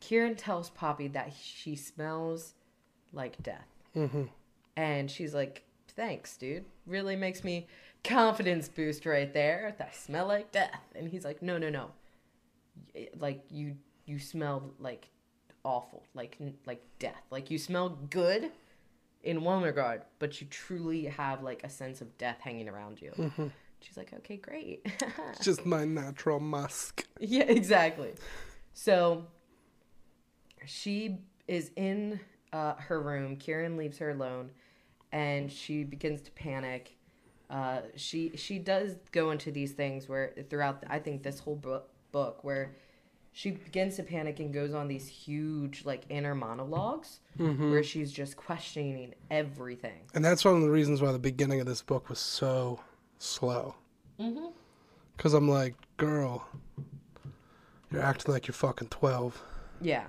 Kieran 0.00 0.36
tells 0.36 0.70
Poppy 0.70 1.08
that 1.08 1.32
she 1.42 1.74
smells 1.76 2.54
like 3.12 3.42
death, 3.42 3.66
hmm 3.94 4.24
and 4.76 5.10
she's 5.10 5.32
like, 5.34 5.62
"Thanks, 5.96 6.36
dude. 6.36 6.64
Really 6.86 7.16
makes 7.16 7.42
me 7.44 7.66
confidence 8.02 8.68
boost 8.68 9.06
right 9.06 9.32
there. 9.32 9.74
That 9.78 9.88
I 9.92 9.96
smell 9.96 10.26
like 10.26 10.52
death." 10.52 10.80
And 10.94 11.08
he's 11.08 11.24
like, 11.24 11.42
"No, 11.42 11.58
no, 11.58 11.70
no. 11.70 11.90
Like 13.18 13.44
you 13.50 13.76
you 14.06 14.18
smell 14.18 14.72
like 14.78 15.08
awful, 15.64 16.04
like 16.14 16.38
like 16.66 16.82
death. 16.98 17.22
Like 17.30 17.50
you 17.50 17.58
smell 17.58 17.98
good." 18.10 18.50
In 19.22 19.42
one 19.42 19.62
regard, 19.62 20.02
but 20.18 20.38
you 20.42 20.46
truly 20.50 21.06
have 21.06 21.42
like 21.42 21.64
a 21.64 21.70
sense 21.70 22.02
of 22.02 22.18
death 22.18 22.40
hanging 22.42 22.68
around 22.68 23.00
you. 23.00 23.50
She's 23.84 23.96
like, 23.96 24.12
okay, 24.14 24.36
great. 24.36 24.80
It's 24.84 25.38
just 25.42 25.66
my 25.66 25.84
natural 25.84 26.40
musk. 26.40 27.06
Yeah, 27.20 27.44
exactly. 27.44 28.14
So 28.72 29.26
she 30.66 31.18
is 31.46 31.70
in 31.76 32.18
uh, 32.52 32.74
her 32.76 33.00
room. 33.00 33.36
Kieran 33.36 33.76
leaves 33.76 33.98
her 33.98 34.10
alone, 34.10 34.50
and 35.12 35.52
she 35.52 35.84
begins 35.84 36.22
to 36.22 36.30
panic. 36.32 36.96
Uh, 37.50 37.82
she 37.94 38.32
she 38.36 38.58
does 38.58 38.96
go 39.12 39.30
into 39.30 39.50
these 39.50 39.72
things 39.72 40.08
where 40.08 40.32
throughout 40.48 40.82
I 40.88 40.98
think 40.98 41.22
this 41.22 41.40
whole 41.40 41.56
book 41.56 41.90
book 42.10 42.42
where 42.42 42.74
she 43.36 43.50
begins 43.50 43.96
to 43.96 44.04
panic 44.04 44.38
and 44.38 44.54
goes 44.54 44.74
on 44.74 44.86
these 44.86 45.08
huge 45.08 45.84
like 45.84 46.04
inner 46.08 46.36
monologues 46.36 47.18
where 47.36 47.82
she's 47.82 48.12
just 48.12 48.36
questioning 48.36 49.12
everything. 49.28 50.02
And 50.14 50.24
that's 50.24 50.44
one 50.44 50.54
of 50.54 50.62
the 50.62 50.70
reasons 50.70 51.02
why 51.02 51.10
the 51.10 51.18
beginning 51.18 51.58
of 51.58 51.66
this 51.66 51.82
book 51.82 52.08
was 52.08 52.20
so 52.20 52.78
slow. 53.18 53.74
Mm-hmm. 54.20 54.46
Because 55.16 55.34
I'm 55.34 55.48
like, 55.48 55.74
girl, 55.96 56.46
you're 57.90 58.02
acting 58.02 58.32
like 58.32 58.46
you're 58.46 58.54
fucking 58.54 58.88
12. 58.88 59.42
Yeah. 59.80 60.04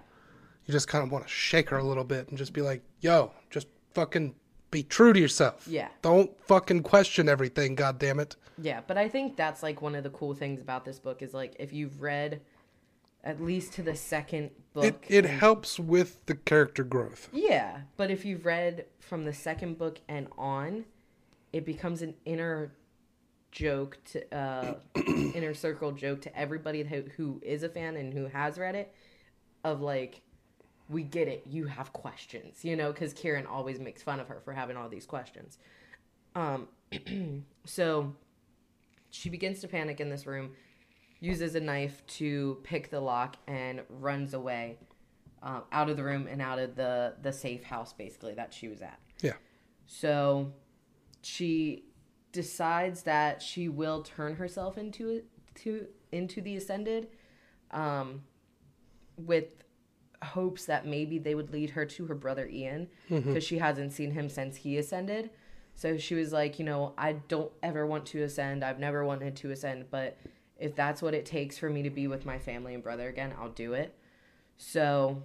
You 0.67 0.72
just 0.72 0.88
kind 0.88 1.03
of 1.03 1.12
want 1.12 1.25
to 1.25 1.32
shake 1.32 1.72
her 1.72 1.79
a 1.79 1.84
little 1.84 2.03
bit 2.03 2.29
and 2.29 2.38
just 2.38 2.53
be 2.53 2.62
like, 2.62 2.84
yo, 3.01 3.32
just 3.50 3.65
fucking 3.96 4.36
be 4.70 4.84
true 4.84 5.13
to 5.13 5.20
yourself. 5.20 5.67
Yeah. 5.67 5.88
Don't 6.03 6.32
fucking 6.46 6.84
question 6.84 7.27
everything, 7.27 7.74
God 7.74 7.98
damn 7.98 8.20
it. 8.20 8.36
Yeah, 8.62 8.82
but 8.86 9.00
I 9.00 9.10
think 9.10 9.36
that's 9.36 9.63
like 9.63 9.82
one 9.82 9.96
of 9.96 10.03
the 10.03 10.12
cool 10.12 10.36
things 10.36 10.62
about 10.62 10.86
this 10.86 11.00
book 11.00 11.24
is 11.24 11.34
like 11.34 11.55
if 11.58 11.74
you've 11.74 12.03
read 12.03 12.41
at 13.25 13.41
least 13.41 13.74
to 13.74 13.82
the 13.82 13.96
second 13.96 14.51
book. 14.74 15.05
It, 15.10 15.25
it 15.25 15.25
helps 15.25 15.79
with 15.79 16.25
the 16.27 16.36
character 16.36 16.84
growth. 16.84 17.29
yeah, 17.34 17.82
but 17.98 18.12
if 18.12 18.24
you've 18.24 18.46
read 18.46 18.86
from 19.00 19.25
the 19.25 19.34
second 19.34 19.77
book 19.77 20.00
and 20.08 20.27
on, 20.38 20.86
it 21.51 21.65
becomes 21.65 22.01
an 22.01 22.13
inner 22.25 22.74
joke 23.51 23.98
to 24.03 24.36
uh 24.36 24.74
inner 25.34 25.53
circle 25.53 25.94
joke 25.94 26.20
to 26.20 26.38
everybody 26.38 26.84
who, 26.84 27.03
who 27.15 27.39
is 27.41 27.63
a 27.63 27.70
fan 27.70 27.96
and 27.96 28.13
who 28.13 28.25
has 28.25 28.58
read 28.58 28.75
it 28.75 28.94
of 29.63 29.79
like 29.79 30.20
we 30.89 31.03
get 31.03 31.29
it 31.29 31.41
you 31.50 31.65
have 31.65 31.94
questions 31.94 32.65
you 32.65 32.75
know 32.75 32.91
because 32.91 33.13
kieran 33.13 33.46
always 33.46 33.79
makes 33.79 34.03
fun 34.03 34.20
of 34.20 34.27
her 34.27 34.41
for 34.44 34.51
having 34.51 34.75
all 34.75 34.89
these 34.89 35.05
questions 35.05 35.58
um 36.36 36.67
so 37.65 38.13
she 39.10 39.29
begins 39.29 39.62
to 39.62 39.70
panic 39.70 40.01
in 40.01 40.10
this 40.10 40.27
room 40.27 40.51
uses 41.19 41.55
a 41.55 41.60
knife 41.60 42.05
to 42.07 42.60
pick 42.63 42.89
the 42.89 43.00
lock 43.00 43.38
and 43.48 43.81
runs 43.89 44.34
away 44.34 44.77
um, 45.41 45.63
out 45.72 45.89
of 45.89 45.98
the 45.98 46.03
room 46.03 46.27
and 46.29 46.41
out 46.41 46.60
of 46.60 46.75
the 46.75 47.15
the 47.22 47.31
safe 47.31 47.63
house 47.63 47.93
basically 47.93 48.34
that 48.34 48.53
she 48.53 48.67
was 48.67 48.81
at 48.81 49.00
Yeah. 49.22 49.34
so 49.86 50.51
she 51.22 51.86
decides 52.31 53.03
that 53.03 53.41
she 53.41 53.69
will 53.69 54.01
turn 54.03 54.36
herself 54.36 54.77
into 54.77 55.10
it 55.10 55.25
to 55.63 55.88
into 56.12 56.41
the 56.41 56.55
ascended 56.57 57.07
um, 57.72 58.24
with 59.17 59.63
hopes 60.24 60.65
that 60.65 60.86
maybe 60.86 61.17
they 61.17 61.36
would 61.36 61.51
lead 61.51 61.72
her 61.72 61.86
to 61.86 62.05
her 62.07 62.15
brother 62.15 62.48
Ian 62.48 62.88
because 63.10 63.43
she 63.43 63.57
hasn't 63.57 63.93
seen 63.93 64.12
him 64.12 64.27
since 64.29 64.55
he 64.57 64.77
ascended. 64.77 65.29
So 65.75 65.98
she 65.98 66.15
was 66.15 66.31
like, 66.31 66.57
you 66.57 66.65
know, 66.65 66.93
I 66.98 67.13
don't 67.27 67.51
ever 67.62 67.86
want 67.86 68.05
to 68.07 68.24
ascend. 68.24 68.63
I've 68.63 68.79
never 68.79 69.03
wanted 69.05 69.36
to 69.38 69.51
ascend, 69.51 69.86
but 69.91 70.17
if 70.57 70.75
that's 70.75 71.01
what 71.01 71.13
it 71.13 71.25
takes 71.25 71.57
for 71.57 71.69
me 71.69 71.83
to 71.83 71.89
be 71.89 72.07
with 72.07 72.25
my 72.25 72.39
family 72.39 72.74
and 72.74 72.83
brother 72.83 73.09
again, 73.09 73.33
I'll 73.39 73.50
do 73.50 73.74
it. 73.74 73.95
So 74.57 75.24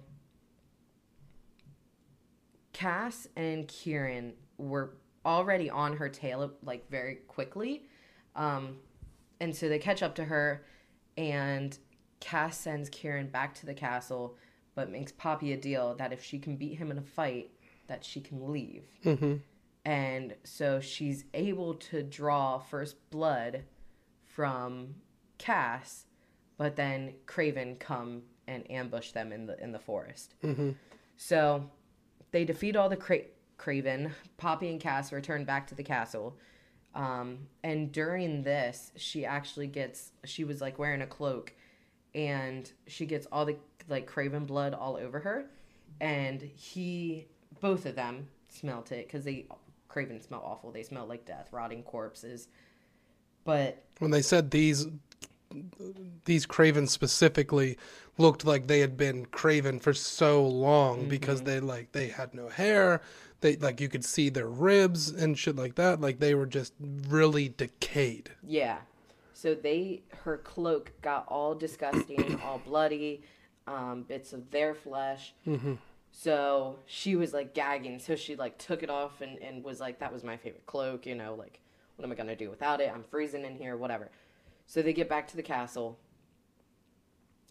Cass 2.73 3.27
and 3.35 3.67
Kieran 3.67 4.33
were 4.57 4.93
already 5.25 5.69
on 5.69 5.97
her 5.97 6.09
tail 6.09 6.51
like 6.63 6.89
very 6.89 7.15
quickly. 7.27 7.83
Um, 8.35 8.77
and 9.39 9.55
so 9.55 9.69
they 9.69 9.79
catch 9.79 10.03
up 10.03 10.15
to 10.15 10.25
her 10.25 10.65
and 11.17 11.77
Cass 12.19 12.57
sends 12.57 12.89
Kieran 12.89 13.27
back 13.27 13.53
to 13.55 13.65
the 13.65 13.73
castle 13.73 14.37
but 14.73 14.89
makes 14.89 15.11
Poppy 15.11 15.51
a 15.53 15.57
deal 15.57 15.95
that 15.95 16.13
if 16.13 16.23
she 16.23 16.39
can 16.39 16.55
beat 16.55 16.77
him 16.77 16.91
in 16.91 16.97
a 16.97 17.01
fight 17.03 17.51
that 17.87 18.05
she 18.05 18.21
can 18.21 18.51
leave. 18.51 18.85
hmm 19.03 19.35
And 19.83 20.35
so 20.43 20.79
she's 20.79 21.25
able 21.33 21.73
to 21.75 22.03
draw 22.03 22.57
first 22.59 23.09
blood 23.09 23.63
from 24.25 24.95
Cass, 25.41 26.05
but 26.57 26.75
then 26.75 27.13
Craven 27.25 27.75
come 27.77 28.21
and 28.47 28.69
ambush 28.69 29.11
them 29.11 29.31
in 29.31 29.45
the 29.47 29.61
in 29.61 29.71
the 29.71 29.79
forest. 29.79 30.35
hmm 30.41 30.71
So 31.17 31.69
they 32.31 32.45
defeat 32.45 32.75
all 32.75 32.89
the 32.89 32.95
Cra- 32.97 33.29
Craven. 33.57 34.11
Poppy 34.37 34.69
and 34.69 34.79
Cass 34.79 35.11
return 35.11 35.43
back 35.45 35.67
to 35.67 35.75
the 35.75 35.83
castle. 35.83 36.37
Um, 36.93 37.47
and 37.63 37.91
during 37.91 38.43
this, 38.43 38.91
she 38.97 39.25
actually 39.25 39.67
gets, 39.67 40.11
she 40.25 40.43
was 40.43 40.59
like 40.61 40.77
wearing 40.77 41.01
a 41.01 41.07
cloak 41.07 41.53
and 42.13 42.69
she 42.87 43.05
gets 43.05 43.25
all 43.31 43.45
the 43.45 43.55
like 43.87 44.05
Craven 44.07 44.45
blood 44.45 44.73
all 44.73 44.97
over 44.97 45.19
her. 45.19 45.45
And 46.01 46.41
he, 46.41 47.27
both 47.61 47.85
of 47.85 47.95
them 47.95 48.27
smelt 48.49 48.91
it 48.91 49.07
because 49.07 49.23
they, 49.23 49.45
Craven 49.87 50.19
smell 50.21 50.41
awful. 50.45 50.71
They 50.71 50.83
smell 50.83 51.05
like 51.05 51.25
death, 51.25 51.49
rotting 51.51 51.83
corpses. 51.83 52.47
But 53.45 53.83
When 53.99 54.11
they 54.11 54.21
said 54.21 54.51
these 54.51 54.87
these 56.25 56.45
cravens 56.45 56.91
specifically 56.91 57.77
looked 58.17 58.45
like 58.45 58.67
they 58.67 58.79
had 58.79 58.97
been 58.97 59.25
craven 59.25 59.79
for 59.79 59.93
so 59.93 60.45
long 60.45 61.07
because 61.07 61.41
they 61.43 61.59
like 61.59 61.91
they 61.91 62.07
had 62.07 62.33
no 62.33 62.49
hair 62.49 63.01
they 63.41 63.55
like 63.57 63.81
you 63.81 63.89
could 63.89 64.05
see 64.05 64.29
their 64.29 64.47
ribs 64.47 65.09
and 65.09 65.37
shit 65.37 65.55
like 65.55 65.75
that 65.75 65.99
like 65.99 66.19
they 66.19 66.35
were 66.35 66.45
just 66.45 66.73
really 67.07 67.49
decayed 67.49 68.31
Yeah. 68.45 68.77
So 69.33 69.55
they 69.55 70.03
her 70.23 70.37
cloak 70.37 70.91
got 71.01 71.25
all 71.27 71.55
disgusting, 71.55 72.39
all 72.45 72.59
bloody, 72.59 73.23
um, 73.65 74.03
bits 74.03 74.33
of 74.33 74.51
their 74.51 74.75
flesh. 74.75 75.33
Mhm. 75.47 75.79
So 76.11 76.77
she 76.85 77.15
was 77.15 77.33
like 77.33 77.55
gagging. 77.55 77.97
So 77.97 78.15
she 78.15 78.35
like 78.35 78.59
took 78.59 78.83
it 78.83 78.91
off 78.91 79.19
and, 79.21 79.39
and 79.39 79.63
was 79.63 79.79
like, 79.79 79.97
"That 79.97 80.13
was 80.13 80.23
my 80.23 80.37
favorite 80.37 80.67
cloak." 80.67 81.07
You 81.07 81.15
know, 81.15 81.33
like, 81.33 81.59
what 81.95 82.05
am 82.05 82.11
I 82.11 82.15
gonna 82.15 82.35
do 82.35 82.51
without 82.51 82.81
it? 82.81 82.91
I'm 82.93 83.03
freezing 83.03 83.43
in 83.43 83.55
here, 83.55 83.75
whatever. 83.77 84.11
So 84.71 84.81
they 84.81 84.93
get 84.93 85.09
back 85.09 85.27
to 85.27 85.35
the 85.35 85.43
castle, 85.43 85.99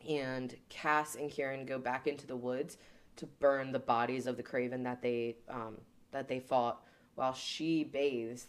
and 0.08 0.56
Cass 0.70 1.16
and 1.16 1.30
Kieran 1.30 1.66
go 1.66 1.78
back 1.78 2.06
into 2.06 2.26
the 2.26 2.34
woods 2.34 2.78
to 3.16 3.26
burn 3.26 3.72
the 3.72 3.78
bodies 3.78 4.26
of 4.26 4.38
the 4.38 4.42
Craven 4.42 4.84
that 4.84 5.02
they 5.02 5.36
um, 5.46 5.76
that 6.12 6.28
they 6.28 6.40
fought, 6.40 6.82
while 7.16 7.34
she 7.34 7.84
bathes 7.84 8.46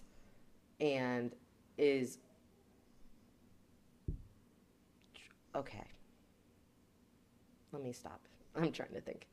and 0.79 1.35
is 1.77 2.19
okay. 5.53 5.83
Let 7.73 7.83
me 7.83 7.91
stop. 7.91 8.21
I'm 8.55 8.71
trying 8.71 8.93
to 8.93 9.01
think. 9.01 9.27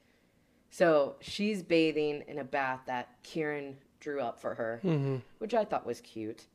So 0.71 1.15
she's 1.21 1.63
bathing 1.63 2.25
in 2.27 2.41
a 2.41 2.45
bath 2.45 2.81
that 2.89 3.23
Kieran 3.23 3.77
drew 4.01 4.21
up 4.21 4.41
for 4.41 4.57
her, 4.57 4.81
mm-hmm. 4.83 5.19
which 5.39 5.55
I 5.55 5.65
thought 5.65 5.87
was 5.87 6.01
cute 6.01 6.49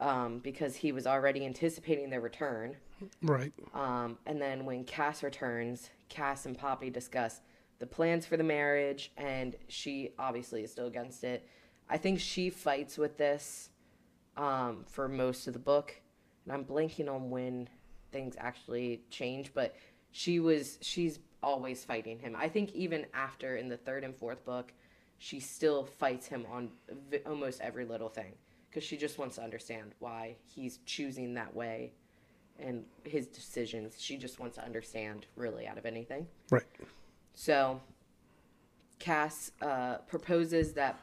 um, 0.00 0.38
because 0.38 0.76
he 0.76 0.92
was 0.92 1.06
already 1.06 1.44
anticipating 1.44 2.10
their 2.10 2.20
return. 2.20 2.76
right 3.22 3.52
Um, 3.74 4.18
and 4.26 4.40
then 4.40 4.64
when 4.64 4.84
Cass 4.84 5.22
returns, 5.22 5.90
Cass 6.08 6.46
and 6.46 6.56
Poppy 6.56 6.90
discuss 6.90 7.40
the 7.78 7.86
plans 7.86 8.24
for 8.26 8.36
the 8.36 8.44
marriage, 8.44 9.12
and 9.16 9.56
she 9.68 10.12
obviously 10.18 10.62
is 10.62 10.72
still 10.72 10.86
against 10.86 11.24
it. 11.24 11.46
I 11.88 11.98
think 11.98 12.20
she 12.20 12.50
fights 12.50 12.96
with 12.96 13.18
this 13.18 13.70
um, 14.36 14.84
for 14.88 15.08
most 15.08 15.46
of 15.46 15.52
the 15.52 15.58
book, 15.58 15.94
and 16.44 16.52
I'm 16.52 16.64
blanking 16.64 17.12
on 17.12 17.30
when 17.30 17.68
things 18.12 18.36
actually 18.38 19.02
change, 19.10 19.52
but 19.54 19.74
she 20.12 20.40
was 20.40 20.78
she's 20.80 21.18
always 21.42 21.84
fighting 21.84 22.18
him. 22.18 22.34
I 22.38 22.48
think 22.48 22.72
even 22.72 23.06
after 23.12 23.56
in 23.56 23.68
the 23.68 23.76
third 23.76 24.04
and 24.04 24.16
fourth 24.16 24.44
book, 24.44 24.72
she 25.18 25.40
still 25.40 25.84
fights 25.84 26.26
him 26.26 26.46
on 26.50 26.70
vi- 27.10 27.20
almost 27.26 27.60
every 27.60 27.84
little 27.84 28.08
thing 28.08 28.32
because 28.74 28.86
she 28.86 28.96
just 28.96 29.18
wants 29.18 29.36
to 29.36 29.42
understand 29.42 29.92
why 30.00 30.34
he's 30.44 30.80
choosing 30.84 31.34
that 31.34 31.54
way 31.54 31.92
and 32.58 32.84
his 33.04 33.28
decisions. 33.28 33.94
She 34.00 34.16
just 34.16 34.40
wants 34.40 34.56
to 34.56 34.64
understand, 34.64 35.26
really, 35.36 35.68
out 35.68 35.78
of 35.78 35.86
anything. 35.86 36.26
Right. 36.50 36.64
So, 37.34 37.80
Cass 38.98 39.52
uh, 39.62 39.98
proposes 40.08 40.72
that 40.72 40.98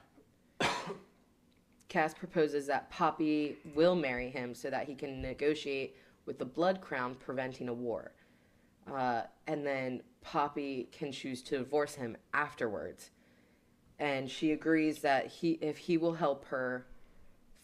Cass 1.87 2.13
proposes 2.13 2.67
that 2.67 2.89
Poppy 2.89 3.55
will 3.73 3.95
marry 3.95 4.29
him 4.29 4.53
so 4.53 4.69
that 4.69 4.85
he 4.85 4.93
can 4.93 5.21
negotiate 5.21 5.95
with 6.25 6.39
the 6.39 6.45
Blood 6.45 6.81
Crown, 6.81 7.15
preventing 7.15 7.69
a 7.69 7.73
war. 7.73 8.11
Uh, 8.91 9.23
and 9.47 9.65
then 9.65 10.01
Poppy 10.21 10.89
can 10.91 11.11
choose 11.13 11.41
to 11.43 11.59
divorce 11.59 11.95
him 11.95 12.17
afterwards. 12.33 13.11
And 13.97 14.29
she 14.29 14.51
agrees 14.51 14.99
that 14.99 15.27
he, 15.27 15.51
if 15.61 15.77
he 15.77 15.97
will 15.97 16.13
help 16.13 16.45
her 16.45 16.85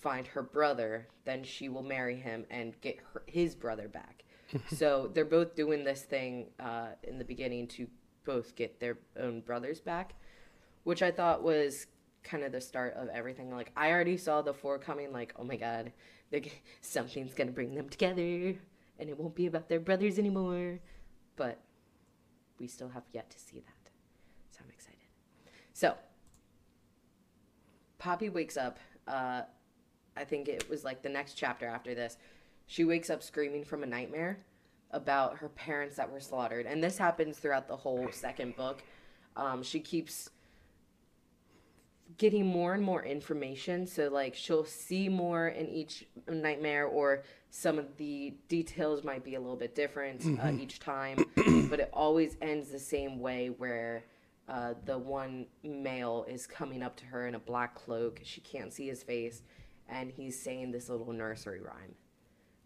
find 0.08 0.26
her 0.28 0.42
brother, 0.42 1.06
then 1.26 1.44
she 1.44 1.68
will 1.68 1.84
marry 1.84 2.16
him 2.16 2.46
and 2.50 2.80
get 2.80 2.98
her, 3.12 3.24
his 3.26 3.56
brother 3.56 3.90
back. 3.90 4.24
so 4.74 5.12
they're 5.14 5.26
both 5.26 5.54
doing 5.54 5.84
this 5.84 6.04
thing 6.04 6.48
uh, 6.62 6.92
in 7.04 7.18
the 7.18 7.26
beginning 7.26 7.68
to 7.68 7.86
both 8.24 8.56
get 8.56 8.80
their 8.80 8.98
own 9.20 9.42
brothers 9.42 9.82
back, 9.82 10.14
which 10.86 11.04
I 11.04 11.12
thought 11.12 11.44
was 11.44 11.88
kind 12.24 12.46
of 12.46 12.54
the 12.54 12.62
start 12.62 12.94
of 12.94 13.10
everything. 13.10 13.52
Like 13.52 13.74
I 13.76 13.92
already 13.92 14.16
saw 14.16 14.42
the 14.42 14.54
four 14.54 14.80
coming. 14.80 15.12
Like 15.12 15.34
oh 15.38 15.44
my 15.44 15.58
god, 15.58 15.92
g- 16.32 16.54
something's 16.82 17.34
gonna 17.34 17.52
bring 17.52 17.76
them 17.76 17.90
together, 17.90 18.56
and 19.00 19.10
it 19.10 19.20
won't 19.20 19.36
be 19.36 19.48
about 19.48 19.68
their 19.68 19.82
brothers 19.82 20.18
anymore. 20.18 20.80
But 21.36 21.60
we 22.60 22.68
still 22.68 22.90
have 22.90 23.04
yet 23.12 23.30
to 23.30 23.38
see 23.38 23.60
that, 23.60 23.92
so 24.52 24.62
I'm 24.64 24.70
excited. 24.70 25.00
So 25.74 25.96
Poppy 28.00 28.30
wakes 28.30 28.56
up. 28.56 28.80
Uh, 29.06 29.42
I 30.18 30.24
think 30.26 30.48
it 30.48 30.70
was 30.70 30.84
like 30.84 31.02
the 31.02 31.10
next 31.10 31.36
chapter 31.36 31.66
after 31.68 31.94
this. 31.94 32.18
She 32.66 32.84
wakes 32.84 33.10
up 33.10 33.24
screaming 33.24 33.64
from 33.64 33.84
a 33.84 33.86
nightmare 33.86 34.40
about 34.92 35.38
her 35.38 35.50
parents 35.50 35.96
that 35.98 36.12
were 36.12 36.20
slaughtered, 36.20 36.66
and 36.66 36.84
this 36.84 36.98
happens 36.98 37.38
throughout 37.38 37.68
the 37.68 37.76
whole 37.76 38.08
second 38.12 38.56
book. 38.56 38.84
Um, 39.36 39.64
she 39.64 39.80
keeps 39.80 40.30
getting 42.18 42.46
more 42.46 42.74
and 42.74 42.84
more 42.84 43.04
information, 43.04 43.86
so 43.86 44.10
like 44.10 44.36
she'll 44.36 44.66
see 44.66 45.08
more 45.08 45.48
in 45.48 45.68
each 45.70 46.06
nightmare, 46.28 46.86
or 46.86 47.24
some 47.50 47.78
of 47.78 47.96
the 47.98 48.34
details 48.50 49.04
might 49.04 49.24
be 49.24 49.36
a 49.36 49.40
little 49.40 49.56
bit 49.56 49.76
different 49.76 50.24
uh, 50.44 50.52
each 50.52 50.80
time, 50.80 51.18
but 51.70 51.80
it 51.80 51.90
always 51.94 52.36
ends 52.42 52.70
the 52.70 52.80
same 52.80 53.20
way 53.20 53.50
where. 53.50 54.04
Uh, 54.50 54.74
the 54.86 54.98
one 54.98 55.46
male 55.62 56.26
is 56.26 56.48
coming 56.48 56.82
up 56.82 56.96
to 56.96 57.04
her 57.04 57.28
in 57.28 57.36
a 57.36 57.40
black 57.40 57.76
cloak. 57.76 58.22
She 58.24 58.40
can't 58.40 58.72
see 58.72 58.88
his 58.88 59.04
face, 59.04 59.42
and 59.90 60.12
he's 60.12 60.40
saying 60.42 60.72
this 60.72 60.90
little 60.90 61.14
nursery 61.14 61.62
rhyme 61.62 61.96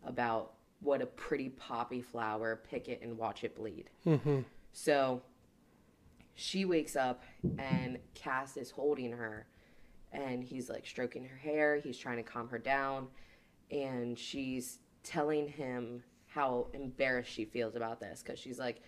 about 0.04 0.54
what 0.80 1.01
a 1.01 1.06
pretty 1.06 1.50
poppy 1.50 2.01
flower, 2.01 2.62
pick 2.70 2.88
it 2.90 3.01
and 3.04 3.18
watch 3.18 3.44
it 3.44 3.56
bleed. 3.56 3.90
So 4.74 5.22
she 6.36 6.66
wakes 6.66 6.96
up, 6.96 7.24
and 7.60 8.00
Cass 8.16 8.58
is 8.58 8.72
holding 8.72 9.12
her, 9.12 9.46
and 10.12 10.44
he's 10.44 10.70
like 10.70 10.88
stroking 10.88 11.24
her 11.25 11.38
hair. 11.38 11.78
He's 11.78 11.98
trying 11.98 12.18
to 12.18 12.24
calm 12.24 12.48
her 12.50 12.58
down, 12.58 13.08
and 13.70 14.18
she's 14.18 14.80
telling 15.04 15.48
him 15.48 16.04
how 16.28 16.68
embarrassed 16.74 17.32
she 17.32 17.46
feels 17.46 17.75
about 17.75 18.00
this 18.00 18.24
because 18.24 18.40
she's 18.40 18.58
like, 18.58 18.82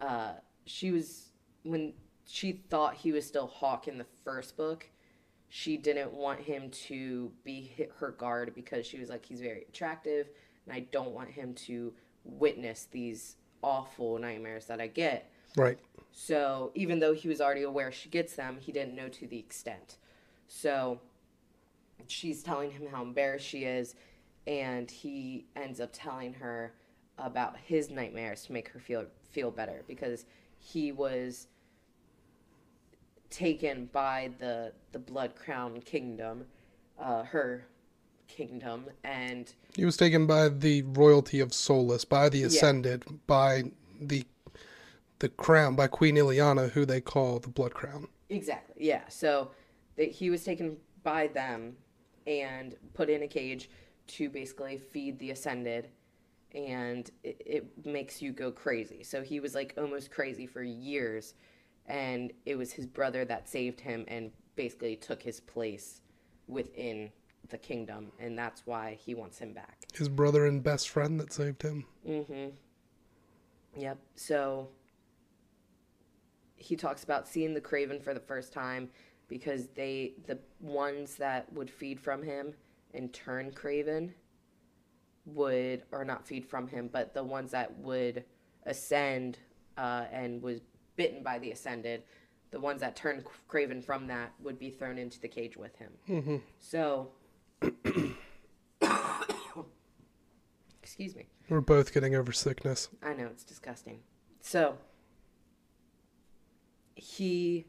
uh, 0.00 0.32
she 0.64 0.90
was 0.90 1.32
when 1.64 1.92
she 2.26 2.62
thought 2.70 2.94
he 2.94 3.12
was 3.12 3.26
still 3.26 3.48
Hawke 3.48 3.88
in 3.88 3.98
the 3.98 4.06
first 4.24 4.56
book. 4.56 4.88
She 5.52 5.76
didn't 5.76 6.12
want 6.12 6.40
him 6.40 6.70
to 6.86 7.32
be 7.44 7.60
hit 7.60 7.92
her 7.98 8.12
guard 8.12 8.54
because 8.54 8.86
she 8.86 8.98
was 8.98 9.08
like, 9.08 9.26
he's 9.26 9.40
very 9.40 9.64
attractive, 9.68 10.28
and 10.64 10.74
I 10.74 10.86
don't 10.92 11.10
want 11.10 11.28
him 11.28 11.54
to 11.66 11.92
witness 12.24 12.86
these 12.90 13.36
awful 13.62 14.18
nightmares 14.18 14.66
that 14.66 14.80
I 14.80 14.86
get. 14.86 15.30
Right. 15.56 15.78
So 16.12 16.70
even 16.76 17.00
though 17.00 17.12
he 17.12 17.28
was 17.28 17.40
already 17.40 17.64
aware 17.64 17.90
she 17.90 18.08
gets 18.08 18.36
them, 18.36 18.58
he 18.60 18.70
didn't 18.70 18.94
know 18.94 19.08
to 19.08 19.26
the 19.26 19.38
extent. 19.38 19.98
So 20.46 21.00
she's 22.06 22.44
telling 22.44 22.70
him 22.70 22.86
how 22.90 23.02
embarrassed 23.02 23.46
she 23.46 23.64
is, 23.64 23.96
and 24.46 24.88
he 24.88 25.46
ends 25.56 25.80
up 25.80 25.90
telling 25.92 26.34
her 26.34 26.74
about 27.18 27.56
his 27.56 27.90
nightmares 27.90 28.44
to 28.44 28.52
make 28.52 28.68
her 28.68 28.80
feel 28.80 29.06
feel 29.30 29.50
better 29.50 29.82
because 29.86 30.26
he 30.58 30.92
was 30.92 31.48
taken 33.30 33.86
by 33.92 34.30
the 34.38 34.72
the 34.92 34.98
Blood 34.98 35.34
Crown 35.36 35.80
Kingdom, 35.80 36.44
uh, 36.98 37.22
her 37.24 37.66
kingdom, 38.28 38.86
and 39.04 39.52
He 39.74 39.84
was 39.84 39.96
taken 39.96 40.26
by 40.26 40.48
the 40.48 40.82
royalty 40.82 41.40
of 41.40 41.52
Solis, 41.54 42.04
by 42.04 42.28
the 42.28 42.42
Ascended, 42.42 43.04
by 43.26 43.64
the 44.00 44.24
the 45.20 45.28
crown, 45.28 45.76
by 45.76 45.86
Queen 45.86 46.16
Ileana, 46.16 46.70
who 46.70 46.84
they 46.86 47.00
call 47.00 47.38
the 47.38 47.48
Blood 47.48 47.74
Crown. 47.74 48.08
Exactly. 48.30 48.86
Yeah. 48.86 49.02
So 49.08 49.50
that 49.96 50.10
he 50.10 50.30
was 50.30 50.44
taken 50.44 50.76
by 51.02 51.26
them 51.28 51.76
and 52.26 52.74
put 52.94 53.10
in 53.10 53.22
a 53.22 53.28
cage 53.28 53.68
to 54.06 54.30
basically 54.30 54.78
feed 54.78 55.18
the 55.18 55.30
ascended 55.30 55.88
and 56.54 57.10
it, 57.22 57.42
it 57.44 57.86
makes 57.86 58.20
you 58.20 58.32
go 58.32 58.50
crazy. 58.50 59.02
So 59.02 59.22
he 59.22 59.40
was 59.40 59.54
like 59.54 59.74
almost 59.76 60.10
crazy 60.10 60.46
for 60.46 60.62
years 60.62 61.34
and 61.86 62.32
it 62.46 62.56
was 62.56 62.72
his 62.72 62.86
brother 62.86 63.24
that 63.24 63.48
saved 63.48 63.80
him 63.80 64.04
and 64.08 64.30
basically 64.56 64.96
took 64.96 65.22
his 65.22 65.40
place 65.40 66.00
within 66.46 67.10
the 67.48 67.58
kingdom 67.58 68.12
and 68.18 68.38
that's 68.38 68.66
why 68.66 68.98
he 69.00 69.14
wants 69.14 69.38
him 69.38 69.52
back. 69.52 69.78
His 69.94 70.08
brother 70.08 70.46
and 70.46 70.62
best 70.62 70.88
friend 70.88 71.18
that 71.20 71.32
saved 71.32 71.62
him. 71.62 71.84
Mm-hmm. 72.08 72.50
Yep. 73.80 73.98
So 74.14 74.68
he 76.56 76.76
talks 76.76 77.04
about 77.04 77.26
seeing 77.26 77.54
the 77.54 77.60
Craven 77.60 78.00
for 78.00 78.14
the 78.14 78.20
first 78.20 78.52
time 78.52 78.90
because 79.28 79.68
they 79.68 80.14
the 80.26 80.38
ones 80.60 81.14
that 81.16 81.50
would 81.52 81.70
feed 81.70 82.00
from 82.00 82.22
him 82.22 82.52
and 82.92 83.12
turn 83.12 83.52
Craven 83.52 84.12
would 85.24 85.82
or 85.92 86.04
not 86.04 86.26
feed 86.26 86.44
from 86.44 86.66
him, 86.66 86.88
but 86.92 87.14
the 87.14 87.22
ones 87.22 87.52
that 87.52 87.76
would 87.78 88.24
ascend 88.66 89.38
uh, 89.78 90.04
and 90.12 90.42
was 90.42 90.60
bitten 91.00 91.22
by 91.22 91.38
the 91.38 91.50
ascended, 91.50 92.02
the 92.50 92.60
ones 92.60 92.82
that 92.82 92.94
turned 92.94 93.24
Craven 93.48 93.80
from 93.80 94.06
that 94.08 94.34
would 94.42 94.58
be 94.58 94.68
thrown 94.68 94.98
into 94.98 95.18
the 95.18 95.28
cage 95.28 95.56
with 95.56 95.74
him. 95.76 95.92
Mm-hmm. 96.06 96.36
So, 96.58 97.12
excuse 100.82 101.16
me. 101.16 101.24
We're 101.48 101.62
both 101.62 101.94
getting 101.94 102.14
over 102.14 102.32
sickness. 102.32 102.90
I 103.02 103.14
know 103.14 103.28
it's 103.28 103.44
disgusting. 103.44 104.00
So 104.42 104.76
he 106.94 107.64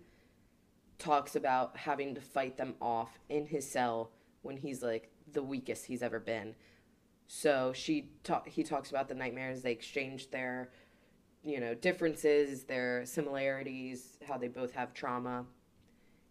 talks 0.99 1.37
about 1.37 1.77
having 1.77 2.15
to 2.15 2.21
fight 2.21 2.57
them 2.57 2.75
off 2.81 3.17
in 3.29 3.45
his 3.45 3.65
cell 3.71 4.11
when 4.41 4.57
he's 4.57 4.83
like 4.83 5.09
the 5.31 5.41
weakest 5.41 5.85
he's 5.85 6.03
ever 6.03 6.19
been. 6.19 6.53
So 7.27 7.71
she 7.73 8.09
ta- 8.25 8.43
he 8.45 8.61
talks 8.61 8.89
about 8.89 9.07
the 9.07 9.15
nightmares 9.15 9.61
they 9.61 9.71
exchanged 9.71 10.33
their 10.33 10.71
you 11.43 11.59
know 11.59 11.73
differences, 11.73 12.63
their 12.63 13.05
similarities, 13.05 14.17
how 14.27 14.37
they 14.37 14.47
both 14.47 14.71
have 14.73 14.93
trauma 14.93 15.45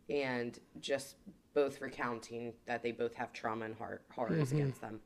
and 0.08 0.58
just 0.80 1.16
both 1.54 1.80
recounting 1.80 2.52
that 2.66 2.82
they 2.82 2.92
both 2.92 3.14
have 3.14 3.32
trauma 3.32 3.64
and 3.64 3.76
heart 3.76 4.04
horrors 4.12 4.48
mm-hmm. 4.48 4.56
against 4.56 4.80
them. 4.80 5.00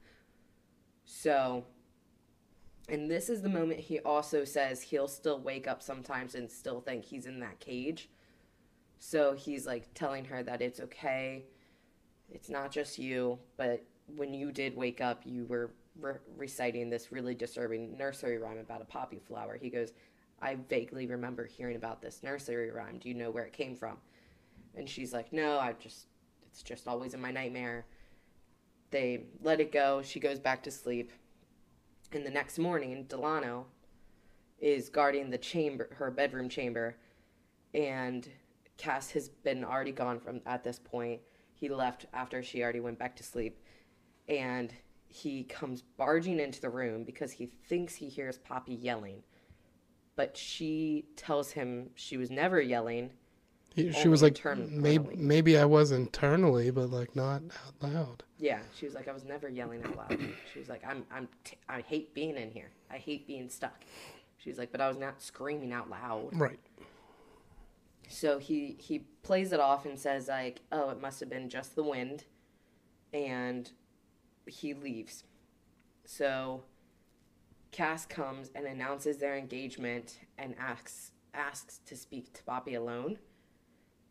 So 1.05 1.65
and 2.89 3.11
this 3.11 3.31
is 3.31 3.41
the 3.41 3.49
moment 3.49 3.81
he 3.81 3.99
also 4.01 4.45
says 4.45 4.83
he'll 4.83 5.09
still 5.09 5.41
wake 5.41 5.67
up 5.67 5.83
sometimes 5.83 6.35
and 6.35 6.51
still 6.51 6.81
think 6.81 7.05
he's 7.05 7.27
in 7.27 7.41
that 7.41 7.61
cage. 7.61 8.11
So 8.99 9.33
he's 9.33 9.67
like 9.67 9.93
telling 9.95 10.27
her 10.27 10.43
that 10.43 10.61
it's 10.61 10.81
okay. 10.81 11.47
It's 12.31 12.51
not 12.51 12.71
just 12.71 12.99
you, 12.99 13.39
but 13.57 13.85
when 14.07 14.35
you 14.35 14.53
did 14.53 14.77
wake 14.77 15.01
up, 15.01 15.23
you 15.25 15.47
were 15.47 15.73
re- 15.99 16.15
reciting 16.37 16.91
this 16.91 17.13
really 17.13 17.35
disturbing 17.35 17.97
nursery 17.97 18.39
rhyme 18.39 18.59
about 18.59 18.83
a 18.83 18.87
poppy 18.87 19.19
flower. 19.19 19.59
He 19.61 19.71
goes, 19.71 19.93
I 20.41 20.57
vaguely 20.69 21.07
remember 21.07 21.47
hearing 21.47 21.77
about 21.77 22.03
this 22.03 22.23
nursery 22.23 22.71
rhyme. 22.71 22.99
Do 22.99 23.09
you 23.09 23.15
know 23.15 23.31
where 23.31 23.45
it 23.45 23.53
came 23.53 23.77
from? 23.77 23.99
And 24.75 24.89
she's 24.89 25.13
like, 25.13 25.33
No, 25.33 25.59
I 25.59 25.75
just, 25.79 26.07
it's 26.47 26.63
just 26.63 26.89
always 26.89 27.15
in 27.15 27.21
my 27.21 27.31
nightmare. 27.31 27.87
They 28.91 29.25
let 29.43 29.61
it 29.61 29.73
go. 29.73 30.03
She 30.03 30.21
goes 30.21 30.39
back 30.39 30.63
to 30.65 30.71
sleep. 30.71 31.11
And 32.13 32.25
the 32.25 32.31
next 32.31 32.59
morning, 32.59 33.05
Delano 33.09 33.67
is 34.61 34.89
guarding 34.89 35.31
the 35.31 35.39
chamber, 35.39 35.89
her 35.97 36.11
bedroom 36.11 36.49
chamber, 36.49 36.97
and 37.73 38.29
Cass 38.77 39.11
has 39.11 39.29
been 39.29 39.65
already 39.65 39.93
gone 39.93 40.21
from 40.21 40.41
at 40.47 40.63
this 40.63 40.79
point. 40.79 41.21
He 41.55 41.69
left 41.69 42.07
after 42.13 42.43
she 42.43 42.63
already 42.63 42.81
went 42.81 42.99
back 42.99 43.17
to 43.17 43.23
sleep, 43.23 43.59
and 44.29 44.73
he 45.17 45.45
comes 45.45 45.81
barging 45.97 46.41
into 46.41 46.61
the 46.61 46.69
room 46.69 47.05
because 47.05 47.31
he 47.31 47.47
thinks 47.69 47.95
he 47.95 48.09
hears 48.09 48.37
Poppy 48.37 48.75
yelling, 48.75 49.23
but 50.17 50.37
she 50.37 51.05
tells 51.15 51.53
him 51.53 51.91
she 51.95 52.17
was 52.17 52.31
never 52.33 52.61
yelling. 52.61 53.11
He- 53.77 53.93
She 53.93 54.09
was 54.09 54.23
like, 54.23 54.35
maybe 54.73 55.15
maybe 55.17 55.57
I 55.57 55.65
was 55.67 55.93
internally, 55.93 56.71
but 56.73 56.91
like 56.91 57.15
not 57.15 57.43
out 57.67 57.75
loud. 57.93 58.25
Yeah, 58.39 58.59
she 58.77 58.87
was 58.87 58.95
like, 58.95 59.07
I 59.07 59.13
was 59.13 59.25
never 59.25 59.49
yelling 59.49 59.85
out 59.85 59.97
loud. 59.97 60.19
She 60.53 60.59
was 60.59 60.69
like, 60.69 60.83
I'm, 60.87 61.05
I'm, 61.13 61.29
t- 61.45 61.59
I 61.69 61.81
hate 61.81 62.13
being 62.13 62.37
in 62.37 62.51
here. 62.51 62.71
I 62.91 62.97
hate 62.99 63.27
being 63.29 63.49
stuck. 63.49 63.85
She 64.37 64.51
was 64.51 64.59
like, 64.59 64.73
but 64.73 64.81
I 64.81 64.89
was 64.89 64.99
not 64.99 65.23
screaming 65.23 65.73
out 65.73 65.89
loud. 65.89 66.31
Right. 66.33 66.59
So 68.09 68.39
he 68.39 68.77
he 68.81 68.99
plays 69.23 69.53
it 69.53 69.61
off 69.61 69.87
and 69.87 69.97
says 69.99 70.27
like, 70.29 70.61
oh, 70.73 70.91
it 70.91 71.01
must 71.01 71.21
have 71.21 71.31
been 71.31 71.49
just 71.49 71.75
the 71.77 71.83
wind, 71.85 72.25
and 73.13 73.71
he 74.47 74.75
leaves. 74.75 75.25
So 76.05 76.65
Cass 77.73 78.07
comes 78.07 78.51
and 78.55 78.67
announces 78.67 79.19
their 79.19 79.37
engagement 79.37 80.21
and 80.39 80.55
asks 80.59 81.13
asks 81.35 81.81
to 81.87 81.97
speak 81.97 82.33
to 82.33 82.45
Poppy 82.45 82.75
alone. 82.75 83.19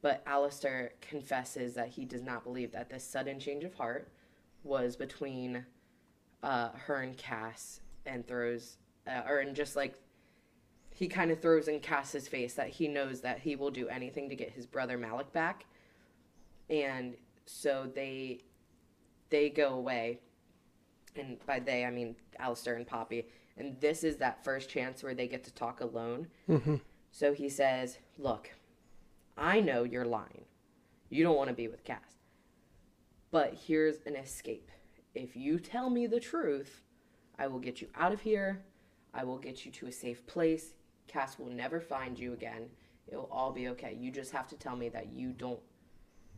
But 0.02 0.26
Alastir 0.26 0.90
confesses 1.00 1.74
that 1.76 1.88
he 1.88 2.04
does 2.04 2.22
not 2.22 2.44
believe 2.44 2.74
that 2.74 2.90
this 2.90 3.06
sudden 3.06 3.40
change 3.40 3.64
of 3.64 3.74
heart 3.76 4.10
was 4.64 4.98
between 4.98 5.66
uh, 6.44 6.70
her 6.74 6.96
and 6.96 7.18
Cass, 7.18 7.80
and 8.06 8.28
throws, 8.28 8.78
uh, 9.08 9.22
or 9.28 9.40
and 9.40 9.56
just 9.56 9.78
like 9.78 9.96
he 10.90 11.08
kind 11.08 11.32
of 11.32 11.40
throws 11.42 11.70
in 11.70 11.80
Cass's 11.80 12.28
face 12.28 12.54
that 12.56 12.70
he 12.70 12.88
knows 12.88 13.22
that 13.22 13.40
he 13.40 13.56
will 13.56 13.72
do 13.72 13.88
anything 13.88 14.30
to 14.30 14.36
get 14.36 14.52
his 14.52 14.66
brother 14.66 14.98
Malik 14.98 15.32
back, 15.32 15.66
and 16.70 17.16
so 17.46 17.90
they 17.94 18.42
they 19.34 19.50
go 19.50 19.70
away, 19.74 20.20
and 21.16 21.44
by 21.48 21.60
they 21.60 21.84
I 21.84 21.90
mean 21.90 22.16
Alastir 22.40 22.76
and 22.76 22.86
Poppy, 22.86 23.26
and 23.58 23.76
this 23.82 24.04
is 24.04 24.18
that 24.18 24.44
first 24.44 24.70
chance 24.70 25.02
where 25.02 25.16
they 25.16 25.28
get 25.28 25.44
to 25.46 25.54
talk 25.54 25.82
alone. 25.82 26.28
hmm 26.46 26.76
So 27.12 27.34
he 27.34 27.50
says, 27.50 27.98
Look, 28.20 28.52
I 29.36 29.60
know 29.60 29.84
you're 29.84 30.06
lying. 30.06 30.46
You 31.10 31.24
don't 31.24 31.36
want 31.36 31.50
to 31.50 31.56
be 31.56 31.68
with 31.68 31.84
Cass. 31.84 32.20
But 33.32 33.56
here's 33.68 33.98
an 34.06 34.16
escape. 34.16 34.70
If 35.16 35.36
you 35.36 35.60
tell 35.60 35.90
me 35.90 36.06
the 36.06 36.20
truth, 36.20 36.84
I 37.40 37.48
will 37.48 37.60
get 37.60 37.82
you 37.82 37.88
out 37.96 38.14
of 38.14 38.22
here. 38.22 38.64
I 39.16 39.24
will 39.24 39.40
get 39.40 39.66
you 39.66 39.72
to 39.72 39.88
a 39.88 39.92
safe 39.92 40.28
place. 40.28 40.76
Cass 41.08 41.40
will 41.40 41.50
never 41.50 41.82
find 41.82 42.20
you 42.20 42.34
again. 42.34 42.70
It 43.08 43.16
will 43.16 43.30
all 43.32 43.52
be 43.52 43.68
okay. 43.70 43.98
You 44.00 44.12
just 44.12 44.32
have 44.32 44.48
to 44.50 44.56
tell 44.56 44.76
me 44.76 44.90
that 44.90 45.12
you 45.12 45.32
don't 45.32 45.60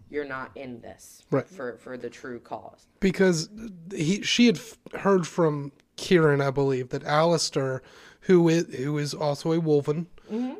you're 0.10 0.26
not 0.26 0.52
in 0.56 0.82
this 0.82 1.24
Right. 1.32 1.48
for 1.48 1.78
for 1.78 1.98
the 1.98 2.10
true 2.10 2.39
cause. 2.39 2.88
because 3.00 3.50
he 3.94 4.22
she 4.22 4.46
had 4.48 4.58
f- 4.58 4.78
heard 5.02 5.28
from 5.28 5.72
Kieran, 5.96 6.41
I 6.41 6.52
believe, 6.52 6.89
that 6.89 7.04
Alastir, 7.04 7.82
who 8.22 8.48
is 8.50 8.74
who 8.76 8.98
is 8.98 9.13
also 9.13 9.52
a 9.54 9.60
Wolven, 9.62 10.08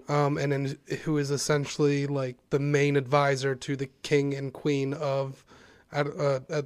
um, 0.10 0.38
and 0.38 0.54
in, 0.54 0.78
who 1.04 1.18
is 1.18 1.32
essentially 1.32 2.06
like 2.08 2.38
the 2.52 2.60
main 2.60 2.96
advisor 2.96 3.56
to 3.56 3.76
the 3.76 3.90
king 4.04 4.34
and 4.34 4.54
queen 4.54 4.94
of 4.94 5.44
Ad, 5.92 6.08
uh, 6.18 6.62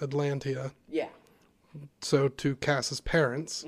Atlantia, 0.00 0.72
Yeah. 0.88 1.08
so 2.00 2.28
to 2.28 2.56
Cass's 2.56 3.00
parents, 3.00 3.64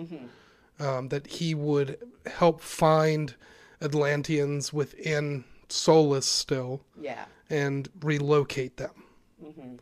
um, 0.78 1.08
that 1.08 1.26
he 1.26 1.54
would 1.54 1.98
help 2.26 2.60
find 2.60 3.34
Atlanteans 3.80 4.72
within 4.72 5.44
Solis 5.68 6.26
still 6.26 6.82
Yeah. 7.00 7.24
And 7.52 7.88
relocate 8.00 8.78
them. 8.78 9.04
Mm-hmm. 9.44 9.74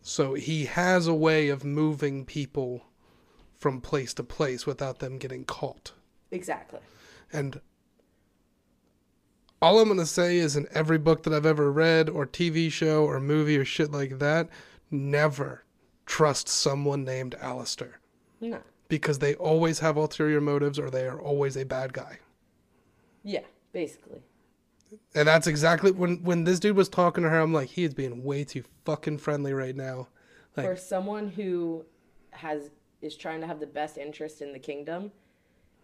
So 0.00 0.34
he 0.34 0.66
has 0.66 1.08
a 1.08 1.14
way 1.14 1.48
of 1.48 1.64
moving 1.64 2.24
people 2.24 2.84
from 3.58 3.80
place 3.80 4.14
to 4.14 4.22
place 4.22 4.64
without 4.64 5.00
them 5.00 5.18
getting 5.18 5.44
caught. 5.44 5.92
Exactly. 6.30 6.78
And 7.32 7.60
all 9.60 9.80
I'm 9.80 9.88
going 9.88 9.98
to 9.98 10.06
say 10.06 10.38
is 10.38 10.54
in 10.54 10.68
every 10.70 10.98
book 10.98 11.24
that 11.24 11.34
I've 11.34 11.44
ever 11.44 11.70
read, 11.72 12.08
or 12.08 12.26
TV 12.26 12.70
show, 12.70 13.04
or 13.04 13.18
movie, 13.18 13.58
or 13.58 13.64
shit 13.64 13.90
like 13.90 14.20
that, 14.20 14.48
never 14.90 15.64
trust 16.06 16.48
someone 16.48 17.04
named 17.04 17.34
Alastir. 17.42 17.94
No. 18.40 18.60
Because 18.88 19.18
they 19.18 19.34
always 19.34 19.80
have 19.80 19.96
ulterior 19.96 20.40
motives 20.40 20.78
or 20.78 20.90
they 20.90 21.06
are 21.06 21.20
always 21.20 21.56
a 21.56 21.64
bad 21.64 21.92
guy. 21.92 22.20
Yeah, 23.24 23.44
basically. 23.72 24.22
And 25.14 25.28
that's 25.28 25.46
exactly 25.46 25.90
when 25.90 26.22
when 26.22 26.44
this 26.44 26.60
dude 26.60 26.76
was 26.76 26.88
talking 26.88 27.24
to 27.24 27.30
her, 27.30 27.40
I'm 27.40 27.52
like, 27.52 27.68
he 27.70 27.84
is 27.84 27.94
being 27.94 28.24
way 28.24 28.44
too 28.44 28.64
fucking 28.84 29.18
friendly 29.18 29.52
right 29.52 29.74
now. 29.76 30.08
Like, 30.56 30.66
for 30.66 30.76
someone 30.76 31.28
who 31.28 31.84
has 32.30 32.70
is 33.02 33.16
trying 33.16 33.40
to 33.40 33.46
have 33.46 33.60
the 33.60 33.66
best 33.66 33.98
interest 33.98 34.42
in 34.42 34.52
the 34.52 34.58
kingdom 34.58 35.10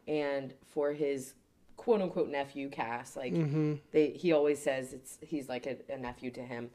and 0.07 0.55
for 0.67 0.93
his 0.93 1.35
quote 1.77 2.01
unquote 2.01 2.29
nephew 2.29 2.69
Cass 2.69 3.17
like 3.17 3.33
mm-hmm. 3.33 3.75
they 3.91 4.11
he 4.11 4.33
always 4.33 4.63
says 4.63 4.93
it's 4.93 5.19
he's 5.21 5.49
like 5.49 5.67
a, 5.67 5.77
a 5.93 5.97
nephew 5.97 6.31
to 6.33 6.41
him. 6.41 6.71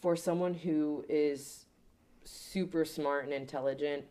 For 0.00 0.14
someone 0.14 0.54
who 0.54 1.04
is 1.08 1.66
super 2.24 2.84
smart 2.84 3.24
and 3.24 3.32
intelligent 3.32 4.04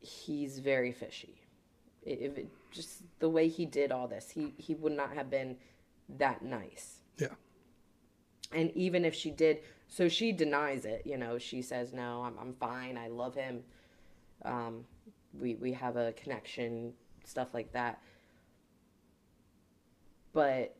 he's 0.00 0.58
very 0.58 0.92
fishy. 0.92 1.40
If 2.02 2.36
it, 2.36 2.48
just 2.72 3.02
the 3.20 3.28
way 3.28 3.48
he 3.48 3.64
did 3.66 3.92
all 3.92 4.08
this 4.08 4.30
he 4.30 4.52
he 4.56 4.74
would 4.74 4.92
not 4.92 5.12
have 5.14 5.30
been 5.30 5.56
that 6.08 6.42
nice 6.42 7.00
yeah. 7.18 7.28
and 8.52 8.70
even 8.74 9.04
if 9.04 9.14
she 9.14 9.30
did 9.30 9.58
so 9.88 10.08
she 10.08 10.32
denies 10.32 10.84
it 10.84 11.02
you 11.04 11.16
know 11.16 11.38
she 11.38 11.62
says 11.62 11.92
no 11.92 12.22
i'm, 12.22 12.38
I'm 12.38 12.54
fine 12.54 12.96
i 12.98 13.08
love 13.08 13.34
him 13.34 13.62
um, 14.44 14.84
we, 15.38 15.54
we 15.54 15.72
have 15.72 15.96
a 15.96 16.12
connection 16.12 16.92
stuff 17.24 17.54
like 17.54 17.72
that 17.72 18.00
but 20.32 20.74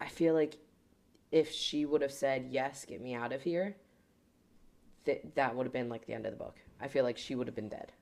i 0.00 0.08
feel 0.08 0.34
like 0.34 0.56
if 1.32 1.50
she 1.50 1.84
would 1.84 2.02
have 2.02 2.12
said 2.12 2.46
yes 2.50 2.84
get 2.84 3.00
me 3.00 3.14
out 3.14 3.32
of 3.32 3.42
here 3.42 3.76
th- 5.04 5.22
that 5.34 5.54
would 5.54 5.66
have 5.66 5.72
been 5.72 5.88
like 5.88 6.06
the 6.06 6.12
end 6.14 6.26
of 6.26 6.32
the 6.32 6.38
book 6.38 6.56
i 6.80 6.88
feel 6.88 7.04
like 7.04 7.18
she 7.18 7.34
would 7.34 7.46
have 7.46 7.56
been 7.56 7.68
dead 7.68 7.92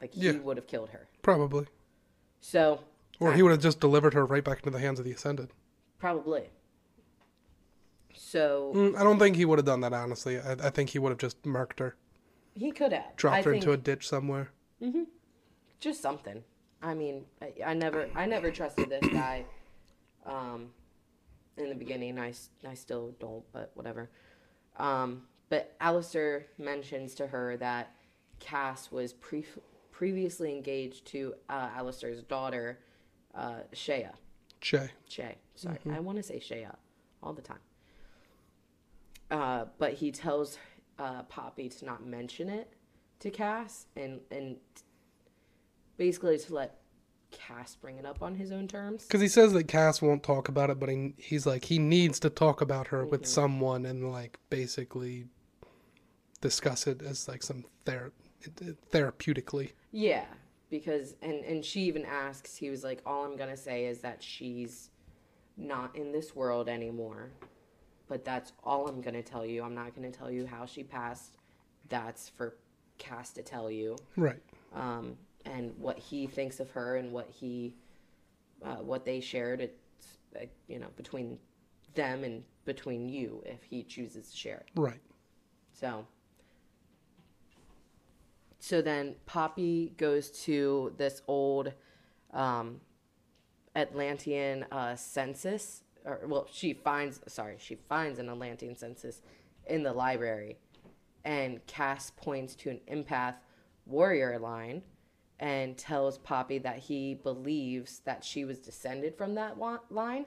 like 0.00 0.12
he 0.14 0.26
Yeah. 0.26 0.32
would 0.38 0.56
have 0.56 0.66
killed 0.66 0.90
her 0.90 1.08
Probably. 1.22 1.66
So 2.42 2.80
Or 3.20 3.32
he 3.32 3.42
would 3.42 3.52
have 3.52 3.60
just 3.62 3.80
delivered 3.80 4.12
her 4.12 4.26
right 4.26 4.44
back 4.44 4.58
into 4.58 4.70
the 4.70 4.78
hands 4.80 4.98
of 4.98 5.04
the 5.06 5.12
Ascended. 5.12 5.48
probably 5.98 6.50
so 8.14 8.72
Mm, 8.74 8.96
I 8.96 9.02
don't 9.04 9.18
think 9.18 9.36
he 9.36 9.44
would 9.44 9.58
have 9.58 9.64
done 9.66 9.80
that, 9.80 9.92
honestly. 9.92 10.38
I, 10.38 10.52
I 10.52 10.70
think 10.70 10.90
he 10.90 10.98
would 10.98 11.10
have 11.10 11.18
just 11.18 11.42
murked 11.44 11.78
her, 11.78 11.96
he 12.54 12.70
could 12.72 12.92
have 12.92 13.16
dropped 13.16 13.36
I 13.38 13.42
her 13.42 13.52
think- 13.52 13.62
into 13.64 13.72
a 13.72 13.76
ditch 13.76 14.06
somewhere. 14.06 14.50
Mm-hmm. 14.82 15.04
just 15.80 16.02
something. 16.02 16.42
I 16.82 16.94
mean, 16.94 17.24
I, 17.40 17.52
I 17.66 17.74
never, 17.74 18.08
I 18.16 18.26
never 18.26 18.50
trusted 18.50 18.90
this 18.90 19.06
guy. 19.12 19.44
Um, 20.26 20.70
in 21.56 21.68
the 21.68 21.74
beginning, 21.76 22.18
I, 22.18 22.32
I 22.68 22.74
still 22.74 23.14
don't, 23.20 23.44
but 23.52 23.70
whatever. 23.74 24.10
Um, 24.78 25.22
but 25.48 25.78
Alastir 25.80 26.44
mentions 26.58 27.14
to 27.16 27.26
her 27.28 27.56
that 27.58 27.94
Cass 28.40 28.90
was 28.90 29.12
pre- 29.12 29.44
previously 29.92 30.56
engaged 30.56 31.06
to 31.06 31.34
uh, 31.48 31.68
Alastir's 31.78 32.22
daughter, 32.22 32.80
uh, 33.34 33.60
Shea. 33.72 34.08
Shay. 34.60 34.90
Shay. 35.08 35.36
Sorry, 35.54 35.78
I 35.92 36.00
want 36.00 36.16
to 36.16 36.22
say 36.22 36.40
Shea 36.40 36.66
all 37.22 37.32
the 37.32 37.42
time. 37.42 37.60
Uh, 39.30 39.66
but 39.78 39.94
he 39.94 40.10
tells 40.10 40.58
uh, 40.98 41.22
Poppy 41.22 41.68
to 41.68 41.84
not 41.84 42.04
mention 42.04 42.48
it 42.48 42.72
to 43.20 43.30
Cass 43.30 43.86
and 43.96 44.20
and 44.30 44.56
basically 45.96 46.38
to 46.38 46.54
let 46.54 46.80
Cass 47.30 47.76
bring 47.76 47.96
it 47.96 48.04
up 48.04 48.22
on 48.22 48.34
his 48.34 48.52
own 48.52 48.68
terms. 48.68 49.04
Because 49.04 49.20
he 49.20 49.28
says 49.28 49.52
that 49.52 49.64
Cass 49.64 50.02
won't 50.02 50.22
talk 50.22 50.48
about 50.48 50.70
it, 50.70 50.78
but 50.78 50.88
he, 50.88 51.14
he's 51.16 51.46
like, 51.46 51.64
he 51.64 51.78
needs 51.78 52.20
to 52.20 52.30
talk 52.30 52.60
about 52.60 52.88
her 52.88 53.06
with 53.06 53.26
someone 53.26 53.86
and, 53.86 54.12
like, 54.12 54.38
basically 54.50 55.26
discuss 56.40 56.86
it 56.86 57.00
as, 57.02 57.28
like, 57.28 57.42
some 57.42 57.64
ther- 57.84 58.12
therapeutically. 58.92 59.72
Yeah, 59.92 60.24
because 60.70 61.14
and 61.22 61.44
and 61.44 61.64
she 61.64 61.82
even 61.82 62.04
asks. 62.04 62.56
He 62.56 62.70
was 62.70 62.82
like, 62.82 63.02
"All 63.06 63.24
I'm 63.24 63.36
gonna 63.36 63.56
say 63.56 63.84
is 63.86 64.00
that 64.00 64.22
she's 64.22 64.90
not 65.56 65.94
in 65.94 66.12
this 66.12 66.34
world 66.34 66.68
anymore." 66.68 67.30
But 68.08 68.24
that's 68.24 68.52
all 68.64 68.88
I'm 68.88 69.00
gonna 69.00 69.22
tell 69.22 69.44
you. 69.46 69.62
I'm 69.62 69.74
not 69.74 69.94
gonna 69.94 70.10
tell 70.10 70.30
you 70.30 70.46
how 70.46 70.66
she 70.66 70.82
passed. 70.82 71.36
That's 71.88 72.28
for 72.30 72.56
Cass 72.98 73.30
to 73.32 73.42
tell 73.42 73.70
you. 73.70 73.96
Right. 74.16 74.40
um, 74.74 75.16
and 75.44 75.72
what 75.78 75.98
he 75.98 76.26
thinks 76.26 76.60
of 76.60 76.70
her 76.70 76.96
and 76.96 77.12
what 77.12 77.28
he 77.28 77.74
uh, 78.64 78.76
what 78.76 79.04
they 79.04 79.18
shared 79.20 79.60
it's 79.60 80.06
uh, 80.40 80.44
you 80.68 80.78
know 80.78 80.86
between 80.96 81.36
them 81.94 82.22
and 82.22 82.44
between 82.64 83.08
you 83.08 83.42
if 83.44 83.60
he 83.64 83.82
chooses 83.82 84.30
to 84.30 84.36
share 84.36 84.58
it 84.58 84.80
Right. 84.80 85.00
so 85.72 86.06
so 88.62 88.80
then 88.80 89.16
poppy 89.26 89.92
goes 89.96 90.30
to 90.30 90.92
this 90.96 91.20
old 91.26 91.72
um, 92.32 92.80
atlantean 93.74 94.64
uh, 94.70 94.94
census 94.94 95.82
or 96.04 96.20
well 96.26 96.46
she 96.50 96.72
finds 96.72 97.20
sorry 97.26 97.56
she 97.58 97.74
finds 97.74 98.18
an 98.18 98.28
atlantean 98.28 98.76
census 98.76 99.22
in 99.66 99.82
the 99.82 99.92
library 99.92 100.56
and 101.24 101.64
Cass 101.66 102.10
points 102.10 102.54
to 102.56 102.70
an 102.70 102.80
empath 102.90 103.34
warrior 103.86 104.38
line 104.38 104.82
and 105.38 105.76
tells 105.76 106.18
Poppy 106.18 106.58
that 106.58 106.78
he 106.78 107.14
believes 107.14 108.00
that 108.04 108.24
she 108.24 108.44
was 108.44 108.58
descended 108.58 109.16
from 109.16 109.34
that 109.34 109.58
line. 109.90 110.26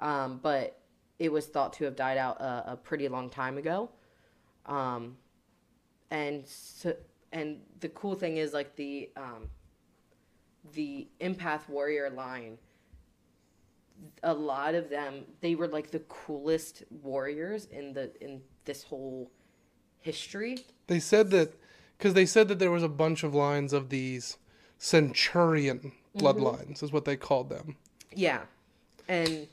um, 0.00 0.40
but 0.42 0.80
it 1.18 1.32
was 1.32 1.46
thought 1.46 1.72
to 1.72 1.84
have 1.84 1.96
died 1.96 2.18
out 2.18 2.40
a, 2.40 2.72
a 2.72 2.76
pretty 2.76 3.08
long 3.08 3.30
time 3.30 3.56
ago. 3.56 3.88
Um, 4.66 5.16
and 6.10 6.46
so, 6.46 6.94
and 7.36 7.58
the 7.80 7.90
cool 7.90 8.14
thing 8.14 8.38
is 8.38 8.52
like 8.54 8.74
the 8.76 9.10
um, 9.16 9.50
the 10.74 11.06
empath 11.20 11.68
warrior 11.68 12.08
line. 12.10 12.56
A 14.22 14.32
lot 14.32 14.74
of 14.74 14.90
them, 14.90 15.24
they 15.40 15.54
were 15.54 15.68
like 15.68 15.90
the 15.90 16.00
coolest 16.00 16.82
warriors 17.02 17.66
in 17.66 17.92
the 17.92 18.10
in 18.22 18.40
this 18.64 18.82
whole 18.82 19.30
history. 20.00 20.58
They 20.86 20.98
said 21.00 21.30
that 21.30 21.54
because 21.98 22.14
they 22.14 22.26
said 22.26 22.48
that 22.48 22.58
there 22.58 22.70
was 22.70 22.82
a 22.82 22.88
bunch 22.88 23.22
of 23.22 23.34
lines 23.34 23.72
of 23.72 23.90
these 23.90 24.38
centurion 24.78 25.92
bloodlines, 26.16 26.82
is 26.82 26.92
what 26.92 27.04
they 27.04 27.16
called 27.16 27.50
them, 27.50 27.76
Yeah, 28.14 28.42
and 29.08 29.46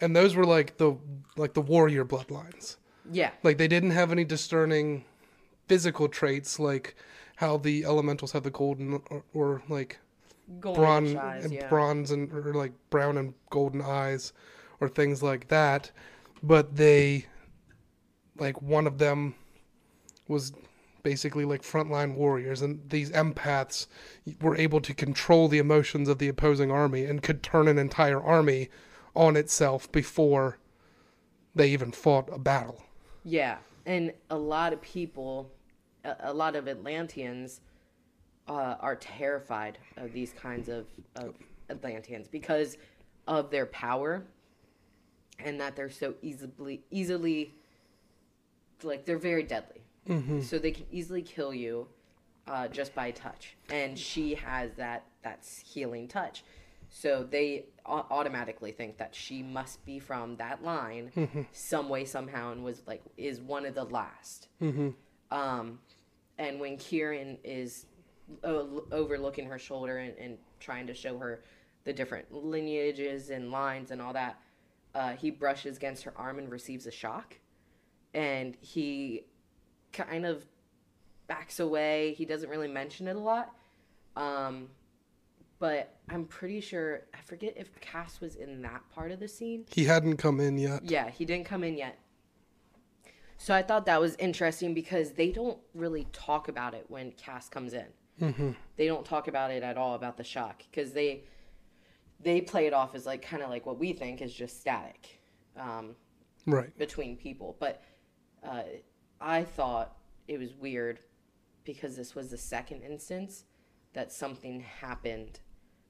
and 0.00 0.16
those 0.16 0.34
were 0.34 0.44
like 0.46 0.78
the 0.78 0.96
like 1.36 1.52
the 1.52 1.60
warrior 1.62 2.04
bloodlines. 2.04 2.76
yeah, 3.10 3.30
Like 3.42 3.58
they 3.58 3.68
didn't 3.68 3.90
have 3.90 4.10
any 4.12 4.24
discerning 4.24 5.04
physical 5.68 6.08
traits 6.08 6.58
like 6.58 6.94
how 7.36 7.56
the 7.56 7.84
elementals 7.84 8.32
have 8.32 8.42
the 8.42 8.50
golden 8.50 9.00
or, 9.10 9.24
or 9.32 9.62
like 9.68 9.98
golden 10.60 10.82
bronze 10.82 11.14
eyes, 11.14 11.44
and 11.44 11.54
yeah. 11.54 11.68
bronze 11.68 12.10
and 12.10 12.32
or 12.32 12.54
like 12.54 12.72
brown 12.90 13.16
and 13.16 13.34
golden 13.50 13.80
eyes 13.82 14.32
or 14.80 14.88
things 14.88 15.22
like 15.22 15.48
that 15.48 15.90
but 16.42 16.76
they 16.76 17.26
like 18.38 18.60
one 18.62 18.86
of 18.86 18.98
them 18.98 19.34
was 20.28 20.52
basically 21.02 21.44
like 21.44 21.62
frontline 21.62 22.14
warriors 22.14 22.62
and 22.62 22.80
these 22.90 23.10
empaths 23.10 23.86
were 24.40 24.56
able 24.56 24.80
to 24.80 24.92
control 24.92 25.46
the 25.48 25.58
emotions 25.58 26.08
of 26.08 26.18
the 26.18 26.28
opposing 26.28 26.70
army 26.70 27.04
and 27.04 27.22
could 27.22 27.42
turn 27.42 27.68
an 27.68 27.78
entire 27.78 28.20
army 28.20 28.68
on 29.14 29.36
itself 29.36 29.90
before 29.92 30.58
they 31.54 31.70
even 31.70 31.92
fought 31.92 32.28
a 32.32 32.38
battle 32.38 32.82
Yeah, 33.24 33.56
and 33.86 34.12
a 34.30 34.36
lot 34.36 34.72
of 34.72 34.80
people, 34.82 35.50
a, 36.08 36.30
a 36.30 36.32
lot 36.32 36.56
of 36.56 36.68
Atlanteans, 36.68 37.60
uh, 38.48 38.76
are 38.80 38.96
terrified 38.96 39.78
of 39.96 40.12
these 40.12 40.32
kinds 40.32 40.68
of, 40.68 40.86
of 41.16 41.34
Atlanteans 41.68 42.28
because 42.28 42.76
of 43.26 43.50
their 43.50 43.66
power, 43.66 44.24
and 45.38 45.60
that 45.60 45.74
they're 45.76 45.90
so 45.90 46.14
easily 46.22 46.82
easily, 46.90 47.52
like 48.82 49.04
they're 49.04 49.18
very 49.18 49.42
deadly. 49.42 49.80
So 50.42 50.58
they 50.58 50.70
can 50.70 50.86
easily 50.92 51.22
kill 51.22 51.52
you, 51.52 51.88
uh, 52.46 52.68
just 52.68 52.94
by 52.94 53.10
touch. 53.10 53.56
And 53.70 53.98
she 53.98 54.34
has 54.36 54.70
that 54.76 55.04
that 55.24 55.44
healing 55.64 56.06
touch. 56.06 56.44
So 56.88 57.26
they 57.28 57.64
au- 57.84 58.06
automatically 58.10 58.70
think 58.70 58.98
that 58.98 59.12
she 59.14 59.42
must 59.42 59.84
be 59.84 59.98
from 59.98 60.36
that 60.36 60.62
line, 60.62 61.10
some 61.52 61.88
way 61.88 62.04
somehow, 62.04 62.52
and 62.52 62.62
was 62.62 62.82
like 62.86 63.02
is 63.16 63.40
one 63.40 63.66
of 63.66 63.74
the 63.74 63.84
last. 63.84 64.46
Um, 65.32 65.80
and 66.38 66.60
when 66.60 66.76
Kieran 66.76 67.38
is 67.44 67.86
uh, 68.44 68.64
overlooking 68.92 69.46
her 69.46 69.58
shoulder 69.58 69.98
and, 69.98 70.16
and 70.18 70.38
trying 70.60 70.86
to 70.86 70.94
show 70.94 71.18
her 71.18 71.42
the 71.84 71.92
different 71.92 72.32
lineages 72.32 73.30
and 73.30 73.50
lines 73.50 73.90
and 73.90 74.02
all 74.02 74.12
that, 74.12 74.38
uh, 74.94 75.12
he 75.12 75.30
brushes 75.30 75.76
against 75.76 76.02
her 76.04 76.12
arm 76.16 76.38
and 76.38 76.50
receives 76.50 76.86
a 76.86 76.90
shock, 76.90 77.34
and 78.14 78.56
he 78.60 79.26
kind 79.92 80.26
of 80.26 80.44
backs 81.26 81.60
away. 81.60 82.14
He 82.16 82.24
doesn't 82.24 82.48
really 82.48 82.68
mention 82.68 83.08
it 83.08 83.16
a 83.16 83.20
lot. 83.20 83.52
Um, 84.16 84.68
but 85.58 85.96
I'm 86.08 86.24
pretty 86.24 86.60
sure 86.60 87.02
I 87.14 87.18
forget 87.24 87.54
if 87.56 87.80
Cass 87.80 88.20
was 88.20 88.36
in 88.36 88.62
that 88.62 88.82
part 88.94 89.10
of 89.10 89.20
the 89.20 89.28
scene. 89.28 89.64
he 89.70 89.84
hadn't 89.84 90.16
come 90.16 90.40
in 90.40 90.58
yet 90.58 90.82
Yeah, 90.84 91.10
he 91.10 91.24
didn't 91.24 91.46
come 91.46 91.64
in 91.64 91.76
yet. 91.76 91.98
So 93.38 93.54
I 93.54 93.62
thought 93.62 93.86
that 93.86 94.00
was 94.00 94.16
interesting 94.16 94.74
because 94.74 95.12
they 95.12 95.30
don't 95.30 95.58
really 95.74 96.06
talk 96.12 96.48
about 96.48 96.74
it 96.74 96.86
when 96.88 97.12
Cass 97.12 97.48
comes 97.48 97.74
in. 97.74 97.86
Mm-hmm. 98.20 98.50
They 98.76 98.86
don't 98.86 99.04
talk 99.04 99.28
about 99.28 99.50
it 99.50 99.62
at 99.62 99.76
all 99.76 99.94
about 99.94 100.16
the 100.16 100.24
shock 100.24 100.62
because 100.70 100.92
they 100.92 101.24
they 102.18 102.40
play 102.40 102.66
it 102.66 102.72
off 102.72 102.94
as 102.94 103.04
like 103.04 103.20
kind 103.20 103.42
of 103.42 103.50
like 103.50 103.66
what 103.66 103.78
we 103.78 103.92
think 103.92 104.22
is 104.22 104.32
just 104.32 104.58
static 104.58 105.20
um, 105.56 105.94
right 106.46 106.76
between 106.78 107.16
people. 107.16 107.56
But 107.60 107.82
uh, 108.42 108.62
I 109.20 109.44
thought 109.44 109.96
it 110.28 110.38
was 110.38 110.54
weird 110.54 111.00
because 111.64 111.96
this 111.96 112.14
was 112.14 112.30
the 112.30 112.38
second 112.38 112.82
instance 112.82 113.44
that 113.92 114.12
something 114.12 114.60
happened 114.60 115.40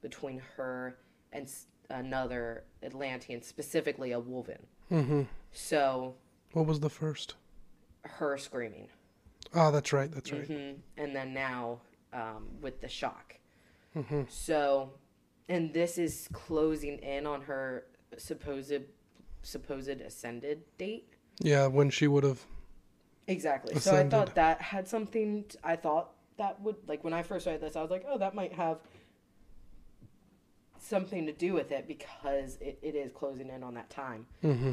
between 0.03 0.41
her 0.57 0.99
and 1.33 1.49
another 1.91 2.65
Atlantean, 2.83 3.43
specifically 3.43 4.13
a 4.13 4.21
Wolven. 4.21 4.61
mm-hmm. 4.91 5.23
So 5.53 6.15
what 6.53 6.67
was 6.67 6.81
the 6.81 6.91
first 6.91 7.35
her 8.03 8.39
screaming, 8.39 8.89
oh 9.55 9.71
that's 9.71 9.93
right 9.93 10.11
that's 10.13 10.33
right 10.33 10.47
hmm 10.47 10.73
and 10.97 11.15
then 11.15 11.35
now 11.35 11.81
um, 12.13 12.49
with 12.61 12.81
the 12.81 12.89
shock. 12.89 13.35
Mm-hmm. 13.97 14.23
So, 14.29 14.93
and 15.49 15.73
this 15.73 15.99
is 15.99 16.29
closing 16.33 16.99
in 16.99 17.27
on 17.27 17.43
her 17.43 17.85
supposed 18.17 18.73
supposed 19.43 19.89
ascended 20.01 20.63
date. 20.79 21.09
yeah 21.41 21.67
when 21.67 21.91
she 21.91 22.07
would 22.07 22.25
have 22.25 22.41
Exactly. 23.29 23.79
So 23.81 23.97
I 23.97 24.09
thought 24.09 24.35
that 24.37 24.61
had 24.61 24.87
something. 24.87 25.45
t- 25.49 25.59
I 25.65 25.77
thought 25.77 26.13
that 26.37 26.61
would 26.61 26.77
like 26.87 27.03
when 27.03 27.13
I 27.13 27.23
first 27.23 27.47
read 27.47 27.61
this, 27.61 27.77
I 27.77 27.83
was 27.83 27.91
like, 27.91 28.05
oh, 28.09 28.19
that 28.19 28.35
might 28.35 28.53
have 28.53 28.79
something 30.79 31.27
to 31.27 31.33
do 31.33 31.53
with 31.53 31.73
it 31.73 31.89
because 31.89 32.57
it, 32.61 32.79
it 32.83 32.95
is 32.95 33.11
closing 33.13 33.49
in 33.49 33.63
on 33.65 33.75
that 33.75 33.91
time. 33.91 34.27
mm-hmm. 34.45 34.73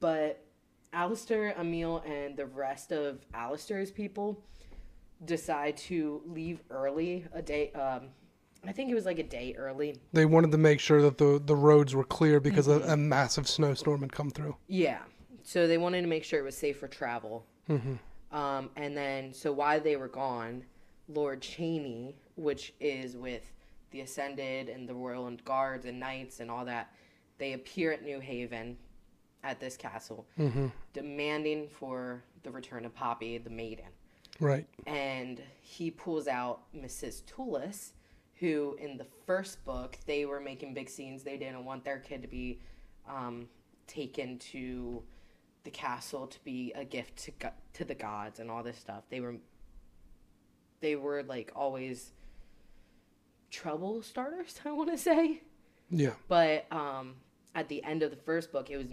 But 0.00 0.44
Alastir, 0.92 1.58
Emil, 1.58 2.02
and 2.06 2.36
the 2.36 2.46
rest 2.46 2.92
of 2.92 3.20
Alastir's 3.32 3.90
people 3.90 4.42
decide 5.24 5.76
to 5.76 6.22
leave 6.26 6.62
early 6.70 7.24
a 7.32 7.42
day. 7.42 7.72
Um, 7.72 8.08
I 8.66 8.72
think 8.72 8.90
it 8.90 8.94
was 8.94 9.04
like 9.06 9.18
a 9.18 9.24
day 9.24 9.54
early. 9.56 9.96
They 10.12 10.24
wanted 10.24 10.52
to 10.52 10.58
make 10.58 10.80
sure 10.80 11.00
that 11.02 11.18
the 11.18 11.40
the 11.44 11.56
roads 11.56 11.94
were 11.94 12.04
clear 12.04 12.40
because 12.40 12.66
Mm-hmm. 12.68 12.88
a, 12.88 12.92
a 12.94 12.96
massive 12.96 13.48
snowstorm 13.48 14.00
had 14.00 14.12
come 14.12 14.30
through. 14.30 14.56
Yeah. 14.66 14.98
So 15.42 15.66
they 15.66 15.78
wanted 15.78 16.02
to 16.02 16.08
make 16.08 16.24
sure 16.24 16.38
it 16.38 16.42
was 16.42 16.56
safe 16.56 16.78
for 16.78 16.88
travel. 16.88 17.46
Mm-hmm. 17.68 18.36
Um, 18.36 18.70
and 18.76 18.94
then, 18.96 19.32
so 19.32 19.52
while 19.52 19.80
they 19.80 19.96
were 19.96 20.08
gone, 20.08 20.64
Lord 21.08 21.40
Chaney, 21.40 22.16
which 22.36 22.74
is 22.80 23.16
with 23.16 23.50
the 23.90 24.02
Ascended 24.02 24.68
and 24.68 24.86
the 24.86 24.94
Royal 24.94 25.26
and 25.28 25.42
Guards 25.44 25.86
and 25.86 25.98
Knights 25.98 26.40
and 26.40 26.50
all 26.50 26.66
that, 26.66 26.92
they 27.38 27.54
appear 27.54 27.92
at 27.92 28.04
New 28.04 28.20
Haven 28.20 28.76
at 29.44 29.60
this 29.60 29.76
castle, 29.76 30.26
Mm-hmm. 30.38 30.66
demanding 30.92 31.68
for 31.68 32.22
the 32.42 32.50
return 32.50 32.84
of 32.84 32.94
Poppy, 32.94 33.38
the 33.38 33.50
maiden. 33.50 33.86
Right. 34.40 34.66
And 34.86 35.40
he 35.60 35.90
pulls 35.90 36.28
out 36.28 36.60
Mrs. 36.74 37.22
Tulis, 37.24 37.90
who 38.36 38.76
in 38.80 38.96
the 38.96 39.06
first 39.26 39.64
book, 39.64 39.98
they 40.06 40.24
were 40.26 40.40
making 40.40 40.74
big 40.74 40.88
scenes. 40.88 41.22
They 41.24 41.36
didn't 41.36 41.64
want 41.64 41.84
their 41.84 41.98
kid 41.98 42.22
to 42.22 42.28
be 42.28 42.60
um, 43.08 43.48
taken 43.86 44.38
to 44.38 45.02
the 45.64 45.70
castle 45.70 46.26
to 46.28 46.38
be 46.44 46.72
a 46.76 46.84
gift 46.84 47.16
to 47.24 47.30
go- 47.32 47.50
to 47.74 47.84
the 47.84 47.94
gods 47.94 48.38
and 48.38 48.48
all 48.50 48.62
this 48.62 48.78
stuff. 48.78 49.02
They 49.10 49.20
were 49.20 49.34
they 50.80 50.94
were 50.94 51.22
like 51.24 51.50
always 51.56 52.12
trouble 53.50 54.02
starters, 54.02 54.54
I 54.64 54.70
want 54.72 54.90
to 54.90 54.98
say. 54.98 55.42
Yeah. 55.90 56.12
But 56.28 56.66
um, 56.70 57.14
at 57.58 57.68
the 57.68 57.82
end 57.82 58.04
of 58.04 58.10
the 58.10 58.16
first 58.16 58.52
book, 58.52 58.70
it 58.70 58.76
was 58.76 58.86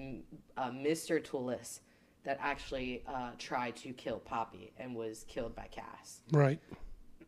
uh, 0.57 0.71
Mr. 0.71 1.23
Tulis 1.23 1.81
that 2.23 2.39
actually 2.41 3.03
uh, 3.05 3.29
tried 3.37 3.75
to 3.75 3.93
kill 3.93 4.17
Poppy 4.17 4.73
and 4.79 4.95
was 4.95 5.23
killed 5.27 5.55
by 5.55 5.67
Cass. 5.71 6.21
Right. 6.31 6.59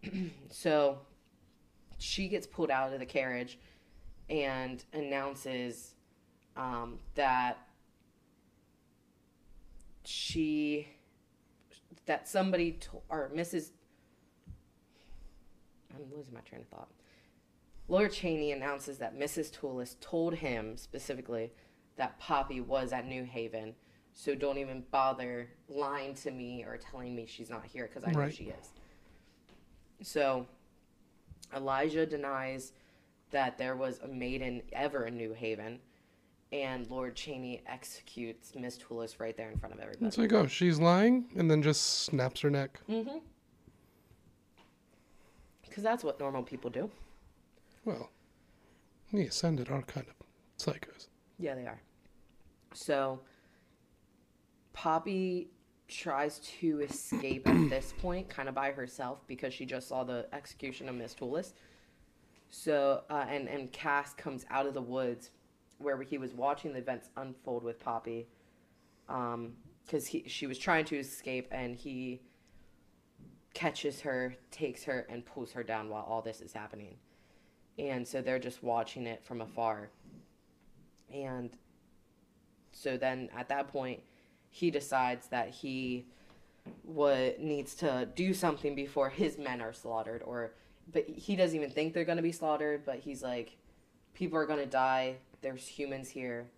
So 0.50 1.00
she 1.98 2.28
gets 2.28 2.48
pulled 2.48 2.72
out 2.72 2.94
of 2.94 3.00
the 3.00 3.06
carriage 3.06 3.60
and 4.30 4.84
announces 4.94 5.96
um, 6.56 7.00
that 7.16 7.58
she 10.06 10.88
that 12.06 12.28
somebody 12.28 12.74
to, 12.74 12.90
or 13.10 13.30
Mrs. 13.36 13.72
I'm 15.94 16.04
losing 16.16 16.34
my 16.34 16.42
train 16.42 16.62
of 16.62 16.68
thought. 16.68 16.90
Lord 17.88 18.12
Chaney 18.12 18.52
announces 18.52 18.98
that 18.98 19.18
Mrs. 19.18 19.52
Tulis 19.52 19.96
told 20.02 20.36
him 20.36 20.76
specifically 20.78 21.52
that 21.96 22.20
Poppy 22.20 22.62
was 22.62 22.92
at 22.92 23.08
New 23.08 23.24
Haven, 23.24 23.74
so 24.14 24.36
don't 24.36 24.58
even 24.58 24.84
bother 24.92 25.50
lying 25.70 26.14
to 26.16 26.32
me 26.32 26.64
or 26.64 26.78
telling 26.78 27.16
me 27.16 27.26
she's 27.26 27.50
not 27.50 27.66
here 27.66 27.88
because 27.88 28.04
I 28.04 28.12
know 28.12 28.20
Right. 28.20 28.34
she 28.34 28.46
is. 28.46 28.72
So 30.02 30.46
Elijah 31.56 32.06
denies 32.06 32.74
that 33.32 33.58
there 33.58 33.76
was 33.76 34.00
a 34.00 34.08
maiden 34.08 34.62
ever 34.74 35.06
in 35.06 35.18
New 35.18 35.34
Haven, 35.34 35.80
and 36.52 36.90
Lord 36.90 37.16
Chaney 37.16 37.62
executes 37.68 38.54
Miss 38.56 38.78
Tulis 38.78 39.20
right 39.20 39.36
there 39.36 39.50
in 39.50 39.58
front 39.58 39.74
of 39.74 39.80
everybody. 39.82 40.06
It's 40.08 40.18
like, 40.18 40.34
oh, 40.34 40.48
she's 40.48 40.80
lying, 40.80 41.26
and 41.36 41.50
then 41.50 41.62
just 41.62 42.04
snaps 42.04 42.42
her 42.42 42.50
neck. 42.50 42.80
Mm-hmm. 42.90 43.18
Because 45.62 45.84
that's 45.84 46.04
what 46.04 46.20
normal 46.20 46.44
people 46.44 46.70
do. 46.70 46.90
Well, 47.88 48.10
the 49.14 49.28
Ascended 49.28 49.72
are 49.72 49.82
kind 49.82 50.08
of 50.10 50.16
psychos. 50.58 51.08
Yeah, 51.40 51.56
they 51.56 51.66
are. 51.66 51.80
So 52.74 53.22
Poppy 54.74 55.52
tries 55.88 56.40
to 56.60 56.82
escape 56.82 57.48
at 57.48 57.56
this 57.70 57.94
point, 58.02 58.28
kind 58.28 58.50
of 58.50 58.56
by 58.56 58.72
herself, 58.72 59.26
because 59.26 59.54
she 59.54 59.66
just 59.66 59.88
saw 59.88 60.04
the 60.04 60.28
execution 60.34 60.90
of 60.90 60.96
Miss 60.96 61.16
Tulis. 61.16 61.54
So 62.50 63.04
uh, 63.10 63.26
and 63.30 63.48
and 63.48 63.72
Cass 63.72 64.14
comes 64.14 64.46
out 64.50 64.66
of 64.66 64.74
the 64.74 64.82
woods 64.82 65.32
where 65.78 66.02
he 66.02 66.18
was 66.18 66.34
watching 66.34 66.74
the 66.74 66.80
events 66.80 67.10
unfold 67.16 67.64
with 67.64 67.80
Poppy, 67.80 68.28
because 69.08 70.08
he 70.08 70.26
she 70.28 70.46
was 70.46 70.58
trying 70.58 70.84
to 70.86 70.98
escape 70.98 71.48
and 71.52 71.74
he 71.74 72.20
catches 73.54 74.02
her, 74.02 74.36
takes 74.52 74.84
her, 74.84 75.08
and 75.10 75.26
pulls 75.26 75.54
her 75.54 75.64
down 75.64 75.88
while 75.88 76.04
all 76.04 76.22
this 76.22 76.42
is 76.42 76.52
happening. 76.52 76.98
And 77.78 78.08
so 78.08 78.22
they're 78.22 78.40
just 78.40 78.64
watching 78.64 79.06
it 79.06 79.24
from 79.24 79.42
afar. 79.42 79.90
And 81.14 81.52
so 82.72 82.98
then 82.98 83.30
at 83.36 83.50
that 83.50 83.68
point, 83.68 84.02
he 84.50 84.72
decides 84.72 85.28
that 85.28 85.50
he 85.50 86.06
what 86.84 87.40
needs 87.40 87.76
to 87.76 88.08
do 88.16 88.34
something 88.34 88.76
before 88.76 89.10
his 89.10 89.38
men 89.38 89.62
are 89.62 89.72
slaughtered 89.72 90.22
or 90.24 90.52
but 90.92 91.08
he 91.08 91.36
doesn't 91.36 91.56
even 91.56 91.70
think 91.70 91.94
they're 91.94 92.04
going 92.04 92.18
to 92.18 92.24
be 92.24 92.32
slaughtered 92.32 92.84
but 92.86 93.00
he's 93.00 93.24
like 93.24 93.56
people 94.18 94.38
are 94.38 94.46
going 94.46 94.60
to 94.60 94.66
die. 94.66 95.16
There's 95.42 95.68
humans 95.68 96.10
here. 96.10 96.50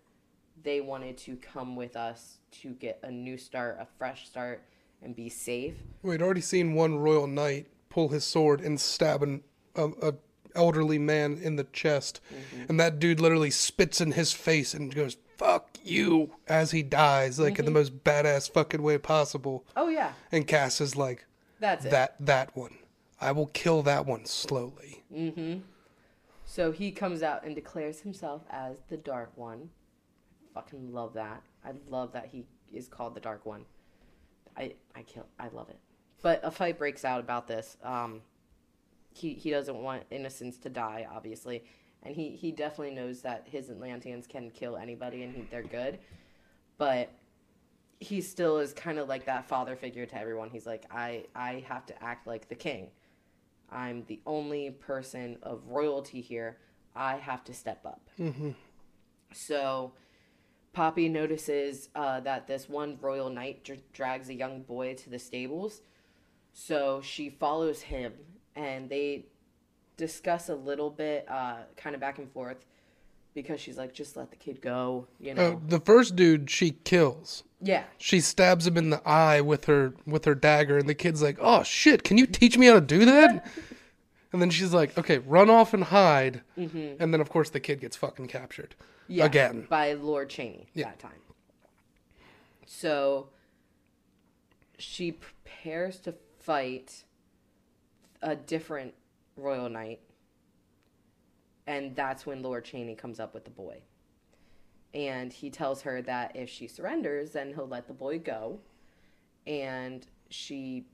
They 0.62 0.80
wanted 0.80 1.18
to 1.18 1.36
come 1.36 1.76
with 1.76 1.94
us 1.94 2.38
to 2.62 2.70
get 2.70 2.98
a 3.02 3.10
new 3.10 3.36
start 3.36 3.76
a 3.80 3.86
fresh 3.98 4.26
start 4.26 4.64
and 5.02 5.14
be 5.14 5.28
safe. 5.28 5.74
We'd 6.02 6.22
already 6.22 6.40
seen 6.40 6.74
one 6.74 6.98
royal 6.98 7.26
knight 7.26 7.66
pull 7.90 8.08
his 8.08 8.24
sword 8.24 8.60
and 8.60 8.80
stab 8.80 9.22
an 9.22 9.42
a, 9.76 9.88
a 10.02 10.14
elderly 10.54 10.98
man 10.98 11.38
in 11.40 11.56
the 11.56 11.64
chest, 11.64 12.20
and 12.68 12.78
that 12.80 12.98
dude 12.98 13.20
literally 13.20 13.50
spits 13.50 14.00
in 14.00 14.12
his 14.12 14.32
face 14.32 14.74
and 14.74 14.94
goes 14.94 15.16
"fuck 15.36 15.78
you" 15.82 16.34
as 16.48 16.70
he 16.72 16.82
dies, 16.82 17.38
like 17.38 17.58
in 17.58 17.64
the 17.64 17.70
most 17.70 18.04
badass 18.04 18.50
fucking 18.52 18.82
way 18.82 18.98
possible. 18.98 19.64
oh 19.76 19.88
yeah 19.88 20.12
And 20.32 20.46
Cass 20.46 20.80
is 20.80 20.96
like, 20.96 21.26
that's 21.58 21.84
it 21.84 21.90
"That 21.90 22.16
that 22.20 22.56
one, 22.56 22.78
I 23.20 23.32
will 23.32 23.46
kill 23.48 23.82
that 23.82 24.06
one 24.06 24.24
slowly." 24.26 25.02
Mm-hmm. 25.14 25.60
So 26.44 26.72
he 26.72 26.90
comes 26.90 27.22
out 27.22 27.44
and 27.44 27.54
declares 27.54 28.00
himself 28.00 28.42
as 28.50 28.78
the 28.88 28.96
Dark 28.96 29.30
One. 29.36 29.70
Fucking 30.52 30.92
love 30.92 31.14
that. 31.14 31.42
I 31.64 31.72
love 31.88 32.12
that 32.12 32.26
he 32.32 32.44
is 32.72 32.88
called 32.88 33.14
the 33.14 33.20
Dark 33.20 33.46
One. 33.46 33.64
I 34.56 34.74
I 34.94 35.02
kill 35.02 35.26
I 35.38 35.48
love 35.48 35.68
it. 35.68 35.78
But 36.22 36.40
a 36.42 36.50
fight 36.50 36.76
breaks 36.76 37.04
out 37.04 37.20
about 37.20 37.46
this. 37.46 37.76
Um 37.84 38.22
he 39.12 39.34
he 39.34 39.50
doesn't 39.50 39.76
want 39.76 40.04
innocents 40.10 40.58
to 40.58 40.68
die, 40.68 41.06
obviously. 41.10 41.64
And 42.02 42.14
he, 42.14 42.30
he 42.30 42.50
definitely 42.50 42.94
knows 42.94 43.20
that 43.22 43.46
his 43.46 43.68
Atlanteans 43.68 44.26
can 44.26 44.50
kill 44.50 44.76
anybody 44.76 45.22
and 45.22 45.34
he, 45.34 45.42
they're 45.50 45.62
good. 45.62 45.98
But 46.78 47.10
he 47.98 48.22
still 48.22 48.58
is 48.58 48.72
kind 48.72 48.98
of 48.98 49.06
like 49.06 49.26
that 49.26 49.46
father 49.46 49.76
figure 49.76 50.06
to 50.06 50.18
everyone. 50.18 50.48
He's 50.48 50.64
like, 50.64 50.86
I, 50.90 51.26
I 51.34 51.62
have 51.68 51.84
to 51.86 52.02
act 52.02 52.26
like 52.26 52.48
the 52.48 52.54
king. 52.54 52.88
I'm 53.70 54.04
the 54.06 54.20
only 54.26 54.70
person 54.70 55.36
of 55.42 55.60
royalty 55.68 56.22
here. 56.22 56.56
I 56.96 57.16
have 57.16 57.44
to 57.44 57.54
step 57.54 57.84
up. 57.84 58.08
So 59.32 59.92
Poppy 60.72 61.08
notices 61.08 61.90
uh, 61.94 62.20
that 62.20 62.46
this 62.46 62.68
one 62.68 62.96
royal 63.00 63.28
knight 63.28 63.62
dr- 63.64 63.92
drags 63.92 64.30
a 64.30 64.34
young 64.34 64.62
boy 64.62 64.94
to 64.94 65.10
the 65.10 65.18
stables. 65.18 65.82
So 66.54 67.02
she 67.02 67.28
follows 67.28 67.82
him 67.82 68.14
and 68.56 68.88
they 68.88 69.24
discuss 69.96 70.48
a 70.48 70.54
little 70.54 70.90
bit, 70.90 71.26
uh, 71.28 71.56
kind 71.76 71.94
of 71.94 72.00
back 72.00 72.18
and 72.18 72.30
forth, 72.32 72.64
because 73.34 73.60
she's 73.60 73.76
like, 73.78 73.92
just 73.92 74.16
let 74.16 74.30
the 74.30 74.36
kid 74.36 74.60
go, 74.62 75.06
you 75.20 75.34
know? 75.34 75.52
Uh, 75.52 75.56
the 75.68 75.80
first 75.80 76.16
dude 76.16 76.50
she 76.50 76.70
kills. 76.70 77.44
yeah. 77.60 77.84
She 77.98 78.20
stabs 78.20 78.66
him 78.66 78.76
in 78.76 78.90
the 78.90 79.06
eye 79.08 79.40
with 79.40 79.66
her 79.66 79.94
with 80.06 80.24
her 80.24 80.34
dagger, 80.34 80.78
and 80.78 80.88
the 80.88 80.94
kid's 80.94 81.22
like, 81.22 81.36
"Oh 81.40 81.62
shit! 81.62 82.02
Can 82.02 82.16
you 82.18 82.26
teach 82.26 82.56
me 82.58 82.66
how 82.66 82.74
to 82.74 82.80
do 82.80 83.04
that?" 83.04 83.46
and 84.32 84.40
then 84.40 84.48
she's 84.50 84.72
like, 84.72 84.96
"Okay, 84.98 85.18
run 85.18 85.50
off 85.50 85.74
and 85.74 85.84
hide." 85.84 86.40
And 86.56 86.98
then 87.14 87.20
of 87.20 87.28
course 87.28 87.50
the 87.50 87.60
kid 87.60 87.80
gets 87.80 87.96
fucking 87.96 88.28
captured 88.28 88.74
Yeah, 89.08 89.26
again. 89.26 89.66
by 89.68 89.92
Lord 89.92 90.30
Chaney 90.30 90.68
Yeah. 90.74 90.86
that 90.86 90.98
time. 90.98 91.12
So 92.66 93.28
she 94.78 95.12
prepares 95.12 95.98
to 96.00 96.14
fight 96.38 97.04
a 98.22 98.36
different 98.36 98.94
royal 99.36 99.68
knight, 99.68 100.00
and 101.66 101.94
that's 101.94 102.26
when 102.26 102.42
Lord 102.42 102.64
Chaney 102.64 102.94
comes 102.94 103.20
up 103.20 103.34
with 103.34 103.44
the 103.44 103.50
boy. 103.50 103.82
And 104.92 105.32
he 105.32 105.50
tells 105.50 105.82
her 105.82 106.02
that 106.02 106.34
if 106.34 106.48
she 106.48 106.66
surrenders, 106.66 107.32
then 107.32 107.54
he'll 107.54 107.68
let 107.68 107.86
the 107.86 107.94
boy 107.94 108.18
go. 108.18 108.60
And 109.46 110.04
she 110.30 110.86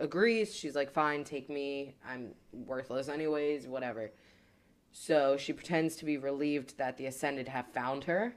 agrees. 0.00 0.54
She's 0.54 0.74
like, 0.74 0.90
fine, 0.90 1.22
take 1.22 1.48
me. 1.48 1.94
I'm 2.04 2.34
worthless 2.52 3.08
anyways, 3.08 3.68
whatever. 3.68 4.10
So 4.92 5.36
she 5.36 5.52
pretends 5.52 5.94
to 5.96 6.04
be 6.04 6.16
relieved 6.16 6.76
that 6.78 6.96
the 6.96 7.06
Ascended 7.06 7.46
have 7.46 7.66
found 7.72 8.04
her 8.04 8.34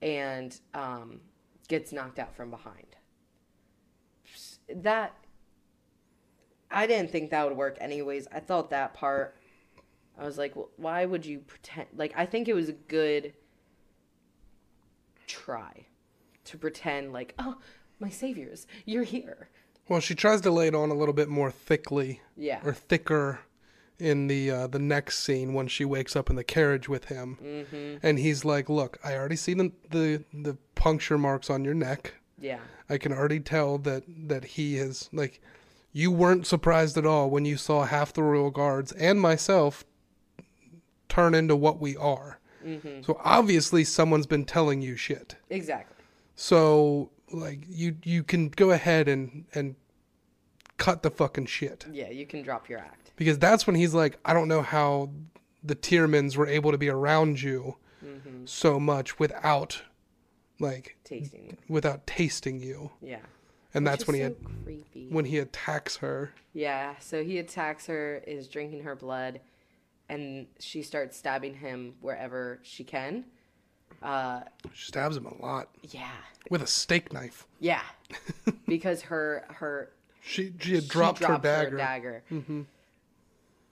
and 0.00 0.56
um, 0.72 1.20
gets 1.66 1.92
knocked 1.92 2.18
out 2.18 2.36
from 2.36 2.50
behind. 2.50 2.96
That, 4.68 5.14
I 6.74 6.86
didn't 6.86 7.10
think 7.10 7.30
that 7.30 7.46
would 7.48 7.56
work 7.56 7.76
anyways. 7.80 8.26
I 8.32 8.40
thought 8.40 8.70
that 8.70 8.94
part, 8.94 9.36
I 10.18 10.24
was 10.24 10.36
like, 10.38 10.54
"Wh- 10.54 10.78
why 10.78 11.04
would 11.06 11.24
you 11.24 11.38
pretend? 11.40 11.88
Like, 11.96 12.12
I 12.16 12.26
think 12.26 12.48
it 12.48 12.54
was 12.54 12.68
a 12.68 12.72
good 12.72 13.32
try 15.26 15.86
to 16.44 16.58
pretend, 16.58 17.12
like, 17.12 17.34
oh, 17.38 17.56
my 17.98 18.10
saviors, 18.10 18.66
you're 18.84 19.04
here. 19.04 19.48
Well, 19.88 20.00
she 20.00 20.14
tries 20.14 20.40
to 20.42 20.50
lay 20.50 20.68
it 20.68 20.74
on 20.74 20.90
a 20.90 20.94
little 20.94 21.14
bit 21.14 21.28
more 21.28 21.50
thickly 21.50 22.20
Yeah. 22.36 22.60
or 22.64 22.72
thicker 22.72 23.40
in 23.98 24.26
the 24.26 24.50
uh, 24.50 24.66
the 24.66 24.78
next 24.80 25.20
scene 25.20 25.54
when 25.54 25.68
she 25.68 25.84
wakes 25.84 26.16
up 26.16 26.28
in 26.28 26.36
the 26.36 26.42
carriage 26.44 26.88
with 26.88 27.04
him, 27.06 27.38
Mm-hmm. 27.42 27.98
and 28.06 28.18
he's 28.18 28.44
like, 28.44 28.68
"Look, 28.68 28.98
I 29.04 29.14
already 29.14 29.36
see 29.36 29.54
the, 29.54 29.70
the 29.90 30.24
the 30.32 30.56
puncture 30.74 31.16
marks 31.16 31.48
on 31.48 31.64
your 31.64 31.74
neck. 31.74 32.14
Yeah. 32.38 32.58
I 32.90 32.98
can 32.98 33.12
already 33.12 33.38
tell 33.40 33.78
that 33.78 34.02
that 34.28 34.44
he 34.44 34.76
is 34.76 35.08
like." 35.12 35.40
You 35.96 36.10
weren't 36.10 36.46
surprised 36.46 36.98
at 36.98 37.06
all 37.06 37.30
when 37.30 37.44
you 37.46 37.56
saw 37.56 37.84
half 37.84 38.12
the 38.12 38.22
royal 38.22 38.50
guards 38.50 38.92
and 38.92 39.18
myself 39.20 39.84
turn 41.08 41.34
into 41.34 41.54
what 41.56 41.80
we 41.80 41.96
are. 41.96 42.40
Mm-hmm. 42.66 43.02
So 43.02 43.20
obviously 43.24 43.84
someone's 43.84 44.26
been 44.26 44.44
telling 44.44 44.82
you 44.82 44.96
shit. 44.96 45.36
Exactly. 45.50 45.94
So 46.34 47.10
like 47.32 47.60
you 47.68 47.96
you 48.02 48.22
can 48.24 48.48
go 48.48 48.70
ahead 48.72 49.08
and 49.08 49.44
and 49.54 49.76
cut 50.78 51.02
the 51.02 51.10
fucking 51.10 51.46
shit 51.46 51.86
Yeah, 51.92 52.10
you 52.10 52.26
can 52.26 52.42
drop 52.42 52.68
your 52.68 52.80
act. 52.80 53.12
because 53.16 53.38
that's 53.38 53.64
when 53.66 53.76
he's 53.76 53.94
like 53.94 54.18
I 54.24 54.32
don't 54.34 54.48
know 54.48 54.62
how 54.62 55.10
the 55.62 55.76
Teermans 55.76 56.36
were 56.36 56.46
able 56.48 56.72
to 56.72 56.78
be 56.78 56.88
around 56.88 57.40
you 57.40 57.76
Mm-hmm. 58.04 58.44
so 58.44 58.78
much 58.78 59.18
without 59.18 59.80
like 60.60 60.96
Tasting 61.04 61.46
you. 61.46 61.56
without 61.68 62.06
tasting 62.06 62.60
you. 62.60 62.90
Yeah. 63.00 63.20
And 63.74 63.84
Which 63.84 63.90
that's 63.92 64.06
when 64.06 64.14
he 64.14 64.20
so 64.22 64.24
had, 64.28 64.36
creepy. 64.64 65.08
when 65.10 65.24
he 65.24 65.38
attacks 65.38 65.96
her. 65.98 66.32
Yeah, 66.52 66.94
so 67.00 67.24
he 67.24 67.38
attacks 67.38 67.86
her, 67.86 68.22
is 68.26 68.46
drinking 68.48 68.84
her 68.84 68.94
blood, 68.94 69.40
and 70.08 70.46
she 70.60 70.82
starts 70.82 71.16
stabbing 71.16 71.54
him 71.54 71.94
wherever 72.00 72.60
she 72.62 72.84
can. 72.84 73.24
Uh, 74.02 74.42
She 74.72 74.86
stabs 74.88 75.16
him 75.16 75.26
a 75.26 75.34
lot 75.42 75.68
yeah, 75.90 76.10
with 76.50 76.62
a 76.62 76.66
steak 76.66 77.12
knife. 77.12 77.46
yeah, 77.58 77.82
because 78.68 79.02
her 79.02 79.44
her 79.48 79.90
She 80.22 80.52
she 80.60 80.74
had 80.74 80.84
she 80.84 80.88
dropped 80.88 81.18
her 81.20 81.26
dropped 81.26 81.42
dagger. 81.42 81.76
dagger. 81.76 82.22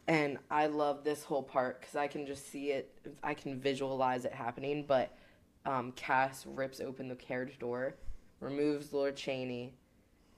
And 0.08 0.38
I 0.50 0.66
love 0.66 1.04
this 1.04 1.22
whole 1.22 1.42
part 1.44 1.80
because 1.80 1.94
I 1.94 2.08
can 2.08 2.26
just 2.26 2.50
see 2.50 2.70
it. 2.72 2.92
I 3.22 3.34
can 3.34 3.60
visualize 3.60 4.24
it 4.24 4.32
happening. 4.32 4.84
But 4.86 5.16
um, 5.64 5.92
Cass 5.92 6.44
rips 6.46 6.80
open 6.80 7.08
the 7.08 7.14
carriage 7.14 7.58
door, 7.58 7.94
removes 8.40 8.92
Lord 8.92 9.16
Chaney, 9.16 9.74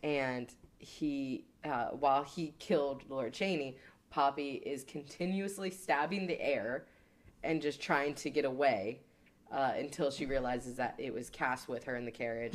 and 0.05 0.53
he, 0.79 1.47
uh, 1.65 1.87
while 1.89 2.23
he 2.23 2.55
killed 2.59 3.03
Lord 3.09 3.33
Chaney, 3.33 3.79
Poppy 4.11 4.63
is 4.65 4.85
continuously 4.85 5.71
stabbing 5.71 6.27
the 6.27 6.41
air 6.41 6.85
and 7.43 7.61
just 7.61 7.81
trying 7.81 8.15
to 8.15 8.31
get 8.31 8.45
away 8.45 9.01
uh, 9.51 9.73
until 9.77 10.11
she 10.11 10.27
realizes 10.27 10.77
that 10.77 10.95
it 10.99 11.13
was 11.13 11.31
Cass 11.31 11.67
with 11.67 11.85
her 11.85 11.97
in 11.97 12.05
the 12.05 12.11
carriage 12.11 12.55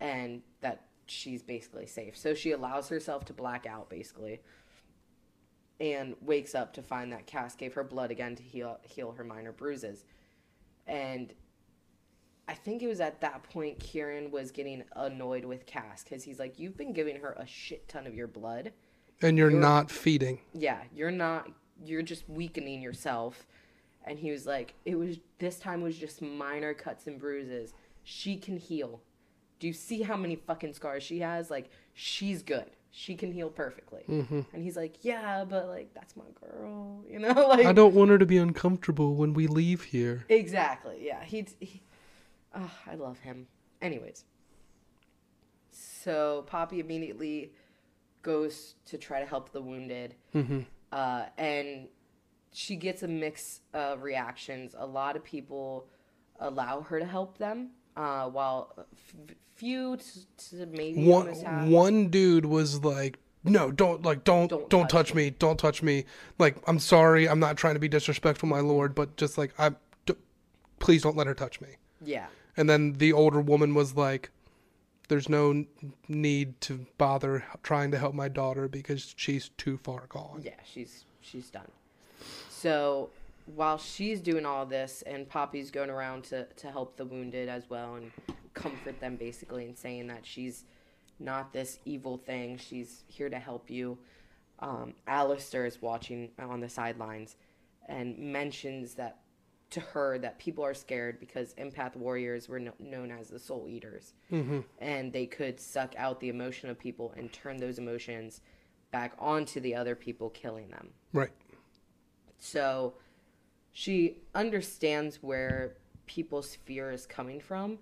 and 0.00 0.42
that 0.62 0.86
she's 1.06 1.42
basically 1.42 1.86
safe. 1.86 2.16
So 2.16 2.34
she 2.34 2.52
allows 2.52 2.88
herself 2.88 3.26
to 3.26 3.34
black 3.34 3.66
out 3.66 3.90
basically 3.90 4.40
and 5.78 6.14
wakes 6.22 6.54
up 6.54 6.72
to 6.74 6.82
find 6.82 7.12
that 7.12 7.26
Cass 7.26 7.54
gave 7.54 7.74
her 7.74 7.84
blood 7.84 8.10
again 8.10 8.34
to 8.36 8.42
heal 8.42 8.78
heal 8.82 9.12
her 9.12 9.24
minor 9.24 9.52
bruises. 9.52 10.04
And 10.86 11.32
I 12.48 12.54
think 12.54 12.82
it 12.82 12.88
was 12.88 13.00
at 13.00 13.20
that 13.20 13.42
point 13.44 13.78
Kieran 13.78 14.30
was 14.30 14.50
getting 14.50 14.82
annoyed 14.96 15.44
with 15.44 15.64
Cass 15.66 16.02
because 16.02 16.24
he's 16.24 16.38
like, 16.38 16.58
You've 16.58 16.76
been 16.76 16.92
giving 16.92 17.16
her 17.20 17.32
a 17.38 17.46
shit 17.46 17.88
ton 17.88 18.06
of 18.06 18.14
your 18.14 18.26
blood. 18.26 18.72
And 19.20 19.38
you're 19.38 19.50
You're- 19.50 19.60
not 19.62 19.90
feeding. 19.90 20.40
Yeah, 20.52 20.78
you're 20.94 21.10
not, 21.12 21.48
you're 21.84 22.02
just 22.02 22.28
weakening 22.28 22.82
yourself. 22.82 23.46
and 24.04 24.18
he 24.18 24.32
was 24.32 24.46
like, 24.46 24.74
"It 24.84 24.96
was 24.96 25.18
this 25.38 25.60
time 25.60 25.80
was 25.80 25.96
just 25.96 26.20
minor 26.20 26.74
cuts 26.74 27.06
and 27.06 27.20
bruises. 27.20 27.72
She 28.02 28.36
can 28.36 28.56
heal. 28.56 29.00
Do 29.60 29.68
you 29.68 29.72
see 29.72 30.02
how 30.02 30.16
many 30.16 30.34
fucking 30.34 30.72
scars 30.74 31.04
she 31.04 31.20
has? 31.20 31.48
Like 31.52 31.70
she's 31.94 32.42
good. 32.42 32.66
She 32.90 33.14
can 33.14 33.30
heal 33.30 33.48
perfectly." 33.48 34.02
Mm-hmm. 34.08 34.40
And 34.52 34.60
he's 34.64 34.76
like, 34.76 34.96
"Yeah, 35.04 35.44
but 35.48 35.68
like 35.68 35.94
that's 35.94 36.16
my 36.16 36.24
girl, 36.40 37.04
you 37.08 37.20
know, 37.20 37.46
like 37.48 37.64
I 37.64 37.72
don't 37.72 37.94
want 37.94 38.10
her 38.10 38.18
to 38.18 38.26
be 38.26 38.38
uncomfortable 38.38 39.14
when 39.14 39.34
we 39.34 39.46
leave 39.46 39.84
here. 39.84 40.24
Exactly. 40.28 40.98
Yeah. 41.06 41.22
He. 41.22 41.46
he 41.60 41.80
oh, 42.54 42.70
I 42.86 42.94
love 42.94 43.18
him. 43.20 43.46
Anyways. 43.80 44.24
So 45.70 46.44
Poppy 46.46 46.80
immediately 46.80 47.52
goes 48.22 48.74
to 48.86 48.98
try 48.98 49.20
to 49.20 49.26
help 49.26 49.52
the 49.52 49.60
wounded, 49.62 50.14
Mm-hmm. 50.34 50.60
uh, 50.92 51.24
and 51.38 51.88
she 52.52 52.76
gets 52.76 53.02
a 53.02 53.08
mix 53.08 53.60
of 53.72 54.02
reactions. 54.02 54.74
A 54.78 54.86
lot 54.86 55.16
of 55.16 55.24
people 55.24 55.86
allow 56.38 56.82
her 56.82 56.98
to 56.98 57.06
help 57.06 57.38
them, 57.38 57.70
uh, 57.96 58.28
while 58.28 58.74
f- 58.92 59.34
few 59.54 59.96
to, 59.96 60.48
to 60.50 60.66
maybe 60.66 61.04
One 61.06 61.26
one 61.70 62.08
dude 62.10 62.44
was 62.44 62.84
like, 62.84 63.18
"No, 63.44 63.70
don't 63.72 64.02
like 64.02 64.24
don't 64.24 64.48
Don't 64.48 64.68
don't, 64.68 64.88
touch 64.90 65.08
touch, 65.08 65.14
me. 65.14 65.30
don't 65.30 65.58
touch 65.58 65.82
me." 65.82 66.04
Like, 66.38 66.56
I'm 66.68 66.78
sorry, 66.78 67.28
I'm 67.28 67.40
not 67.40 67.56
trying 67.56 67.74
to 67.74 67.80
be 67.80 67.88
disrespectful, 67.88 68.48
my 68.48 68.60
lord, 68.60 68.94
but 68.94 69.16
just 69.16 69.38
like 69.38 69.52
I, 69.58 69.70
d- 70.06 70.14
please 70.78 71.02
don't 71.02 71.16
let 71.16 71.26
her 71.26 71.34
touch 71.34 71.60
me. 71.60 71.68
Yeah. 72.04 72.26
And 72.56 72.68
then 72.68 72.94
the 72.94 73.12
older 73.12 73.40
woman 73.40 73.74
was 73.74 73.96
like, 73.96 74.30
"There's 75.08 75.28
no 75.28 75.64
need 76.08 76.60
to 76.62 76.86
bother 76.98 77.44
trying 77.62 77.90
to 77.92 77.98
help 77.98 78.14
my 78.14 78.28
daughter 78.28 78.68
because 78.68 79.14
she's 79.16 79.50
too 79.56 79.78
far 79.78 80.06
gone." 80.08 80.42
Yeah, 80.44 80.60
she's 80.64 81.04
she's 81.20 81.50
done. 81.50 81.70
So 82.50 83.10
while 83.46 83.78
she's 83.78 84.20
doing 84.20 84.46
all 84.46 84.66
this 84.66 85.02
and 85.02 85.28
Poppy's 85.28 85.70
going 85.70 85.90
around 85.90 86.24
to, 86.24 86.44
to 86.44 86.70
help 86.70 86.96
the 86.96 87.04
wounded 87.04 87.48
as 87.48 87.68
well 87.68 87.96
and 87.96 88.12
comfort 88.54 89.00
them 89.00 89.16
basically 89.16 89.64
and 89.64 89.76
saying 89.76 90.06
that 90.08 90.24
she's 90.24 90.64
not 91.18 91.52
this 91.52 91.78
evil 91.84 92.18
thing, 92.18 92.58
she's 92.58 93.02
here 93.08 93.28
to 93.28 93.38
help 93.38 93.70
you. 93.70 93.98
Um, 94.60 94.94
Alastir 95.08 95.66
is 95.66 95.82
watching 95.82 96.30
on 96.38 96.60
the 96.60 96.68
sidelines 96.68 97.36
and 97.88 98.16
mentions 98.16 98.94
that 98.94 99.18
to 99.72 99.80
her 99.80 100.18
that 100.18 100.38
people 100.38 100.64
are 100.64 100.74
scared 100.74 101.18
because 101.20 101.54
empath 101.54 101.96
warriors 101.96 102.48
were 102.48 102.60
no- 102.60 102.74
known 102.78 103.10
as 103.10 103.28
the 103.28 103.38
soul 103.38 103.66
eaters 103.68 104.14
Mm-hmm. 104.30 104.60
and 104.78 105.12
they 105.12 105.26
could 105.26 105.58
suck 105.60 105.94
out 105.96 106.20
the 106.20 106.28
emotion 106.28 106.70
of 106.70 106.78
people 106.78 107.12
and 107.16 107.32
turn 107.32 107.56
those 107.58 107.78
emotions 107.78 108.40
back 108.90 109.14
onto 109.18 109.58
the 109.60 109.74
other 109.74 109.94
people 109.94 110.30
killing 110.30 110.68
them. 110.68 110.90
Right. 111.12 111.30
So 112.38 112.94
she 113.72 114.18
understands 114.34 115.22
where 115.22 115.76
people's 116.06 116.56
fear 116.64 116.90
is 116.92 117.06
coming 117.06 117.40
from, 117.40 117.78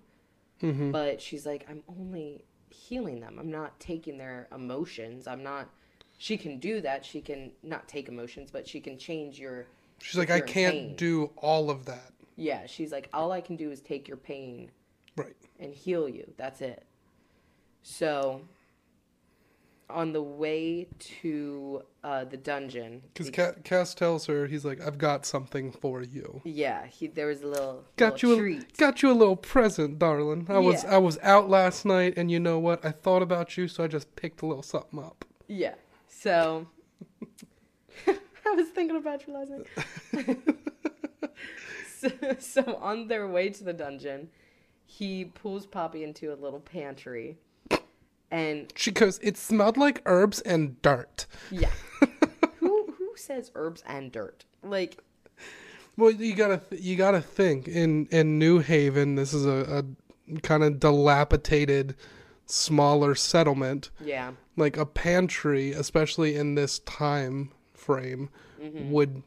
Mm-hmm. 0.61 0.91
but 0.91 1.19
she's 1.19 1.45
like, 1.47 1.65
I'm 1.67 1.81
only 1.89 2.45
healing 2.69 3.19
them. 3.19 3.37
I'm 3.39 3.49
not 3.49 3.79
taking 3.79 4.19
their 4.19 4.47
emotions. 4.53 5.25
I'm 5.25 5.41
not. 5.41 5.67
She 6.19 6.37
can 6.37 6.59
do 6.59 6.81
that. 6.81 7.03
She 7.03 7.19
can 7.19 7.51
not 7.63 7.87
take 7.87 8.07
emotions, 8.07 8.51
but 8.51 8.67
she 8.67 8.79
can 8.79 8.97
change 8.99 9.39
your. 9.39 9.65
She's 10.01 10.17
like, 10.17 10.31
"I 10.31 10.41
can't 10.41 10.73
pain." 10.75 10.95
do 10.95 11.31
all 11.37 11.69
of 11.69 11.85
that." 11.85 12.11
Yeah, 12.35 12.65
she's 12.65 12.91
like, 12.91 13.09
all 13.13 13.31
I 13.31 13.41
can 13.41 13.55
do 13.55 13.69
is 13.71 13.81
take 13.81 14.07
your 14.07 14.17
pain 14.17 14.71
Right. 15.15 15.35
and 15.59 15.73
heal 15.73 16.09
you. 16.09 16.33
That's 16.37 16.61
it. 16.61 16.83
So, 17.83 18.41
on 19.89 20.13
the 20.13 20.21
way 20.23 20.87
to 21.21 21.83
uh, 22.03 22.23
the 22.23 22.37
dungeon, 22.37 23.01
Because 23.13 23.29
be- 23.29 23.61
Cass 23.63 23.93
tells 23.93 24.25
her, 24.27 24.47
he's 24.47 24.63
like, 24.63 24.79
"I've 24.81 24.97
got 24.97 25.25
something 25.25 25.71
for 25.71 26.01
you." 26.01 26.41
yeah, 26.45 26.85
he, 26.87 27.07
there 27.07 27.27
was 27.27 27.41
a 27.41 27.47
little, 27.47 27.83
Got 27.97 28.13
little 28.23 28.29
you, 28.29 28.35
a, 28.35 28.37
treat. 28.39 28.77
got 28.77 29.03
you 29.03 29.11
a 29.11 29.13
little 29.13 29.35
present, 29.35 29.99
darling. 29.99 30.45
I 30.49 30.59
was, 30.59 30.83
Yeah. 30.83 30.95
I 30.95 30.97
was 30.97 31.19
out 31.21 31.49
last 31.49 31.85
night, 31.85 32.13
and 32.17 32.31
you 32.31 32.39
know 32.39 32.57
what? 32.57 32.83
I 32.85 32.91
thought 32.91 33.21
about 33.21 33.57
you, 33.57 33.67
so 33.67 33.83
I 33.83 33.87
just 33.87 34.15
picked 34.15 34.41
a 34.41 34.45
little 34.45 34.63
something 34.63 34.99
up. 34.99 35.25
Yeah. 35.47 35.75
So 36.07 36.67
I 38.51 38.55
was 38.55 38.67
thinking 38.69 38.97
about 38.97 39.25
you 39.27 39.33
last 39.33 39.51
night. 39.51 40.37
so, 41.97 42.09
so 42.39 42.75
on 42.81 43.07
their 43.07 43.27
way 43.27 43.49
to 43.49 43.63
the 43.63 43.73
dungeon, 43.73 44.29
he 44.85 45.25
pulls 45.25 45.65
Poppy 45.65 46.03
into 46.03 46.33
a 46.33 46.35
little 46.35 46.59
pantry. 46.59 47.37
And 48.29 48.71
She 48.75 48.91
goes, 48.91 49.19
"It 49.21 49.37
smelled 49.37 49.77
like 49.77 50.01
herbs 50.05 50.39
and 50.41 50.81
dirt." 50.81 51.25
yeah. 51.49 51.69
who 52.59 52.93
who 52.97 53.11
says 53.15 53.51
herbs 53.55 53.83
and 53.85 54.11
dirt? 54.11 54.45
Like 54.63 55.03
Well, 55.97 56.11
you 56.11 56.33
gotta, 56.35 56.61
th- 56.69 56.81
you 56.81 56.95
gotta 56.95 57.21
think 57.21 57.67
in 57.67 58.05
in 58.07 58.39
New 58.39 58.59
Haven. 58.59 59.15
This 59.15 59.33
is 59.33 59.45
a, 59.45 59.83
a 60.29 60.39
kind 60.41 60.63
of 60.63 60.79
dilapidated, 60.79 61.95
smaller 62.45 63.15
settlement. 63.15 63.89
yeah. 64.03 64.31
Like 64.57 64.77
a 64.77 64.85
pantry, 64.85 65.71
especially 65.71 66.35
in 66.35 66.55
this 66.55 66.79
time 66.79 67.51
frame, 67.81 68.29
Mm-hmm. 68.61 68.91
would 68.91 69.23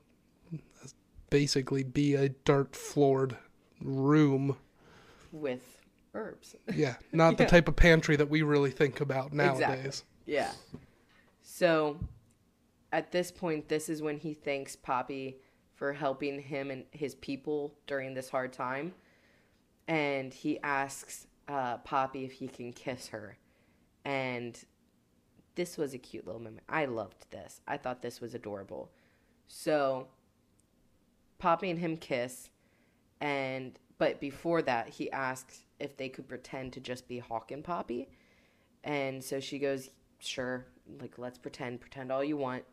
basically 1.31 1.83
be 1.83 2.15
a 2.15 2.29
dirt 2.29 2.77
floored 2.77 3.37
room. 3.81 4.57
With 5.33 5.63
herbs. 6.15 6.55
Yeah, 6.73 6.95
not 7.13 7.37
the 7.39 7.45
type 7.55 7.67
of 7.69 7.75
pantry 7.77 8.15
that 8.17 8.31
we 8.31 8.43
really 8.43 8.71
think 8.71 9.01
about 9.01 9.33
Exactly. 9.33 9.61
nowadays. 9.67 10.05
Yeah. 10.27 10.53
So 11.43 11.99
at 12.93 13.11
this 13.11 13.33
point, 13.33 13.69
this 13.69 13.89
is 13.89 14.01
when 14.03 14.19
he 14.19 14.35
thanks 14.35 14.77
Poppy 14.77 15.39
for 15.75 15.93
helping 15.93 16.41
him 16.41 16.71
and 16.71 16.85
his 16.93 17.17
people 17.17 17.75
during 17.89 18.15
this 18.15 18.29
hard 18.31 18.53
time. 18.53 18.95
And 19.89 20.33
he 20.33 20.61
asks 20.63 21.27
uh, 21.49 21.79
Poppy 21.79 22.25
if 22.25 22.33
he 22.33 22.47
can 22.47 22.73
kiss 22.73 23.09
her. 23.09 23.37
And 24.05 24.57
this 25.55 25.77
was 25.77 25.95
a 25.95 25.99
cute 25.99 26.27
little 26.27 26.41
moment. 26.41 26.65
I 26.69 26.87
loved 26.87 27.31
this. 27.31 27.61
I 27.67 27.77
thought 27.77 28.03
this 28.03 28.21
was 28.21 28.35
adorable. 28.35 28.91
So 29.47 30.09
Poppy 31.39 31.71
and 31.71 31.79
him 31.79 31.97
kiss. 31.97 32.51
And 33.21 33.79
but 33.99 34.21
before 34.21 34.63
that, 34.63 34.89
he 34.89 35.11
asks 35.11 35.65
if 35.79 35.97
they 35.97 36.09
could 36.09 36.29
pretend 36.29 36.73
to 36.73 36.81
just 36.81 37.07
be 37.07 37.19
Hawke 37.19 37.53
and 37.53 37.63
Poppy. 37.63 38.09
And 38.83 39.23
so 39.23 39.41
she 39.41 39.59
goes, 39.59 39.91
sure, 40.19 40.67
like, 41.01 41.19
let's 41.19 41.39
pretend, 41.39 41.81
pretend 41.81 42.11
all 42.11 42.25
you 42.25 42.37
want. 42.37 42.65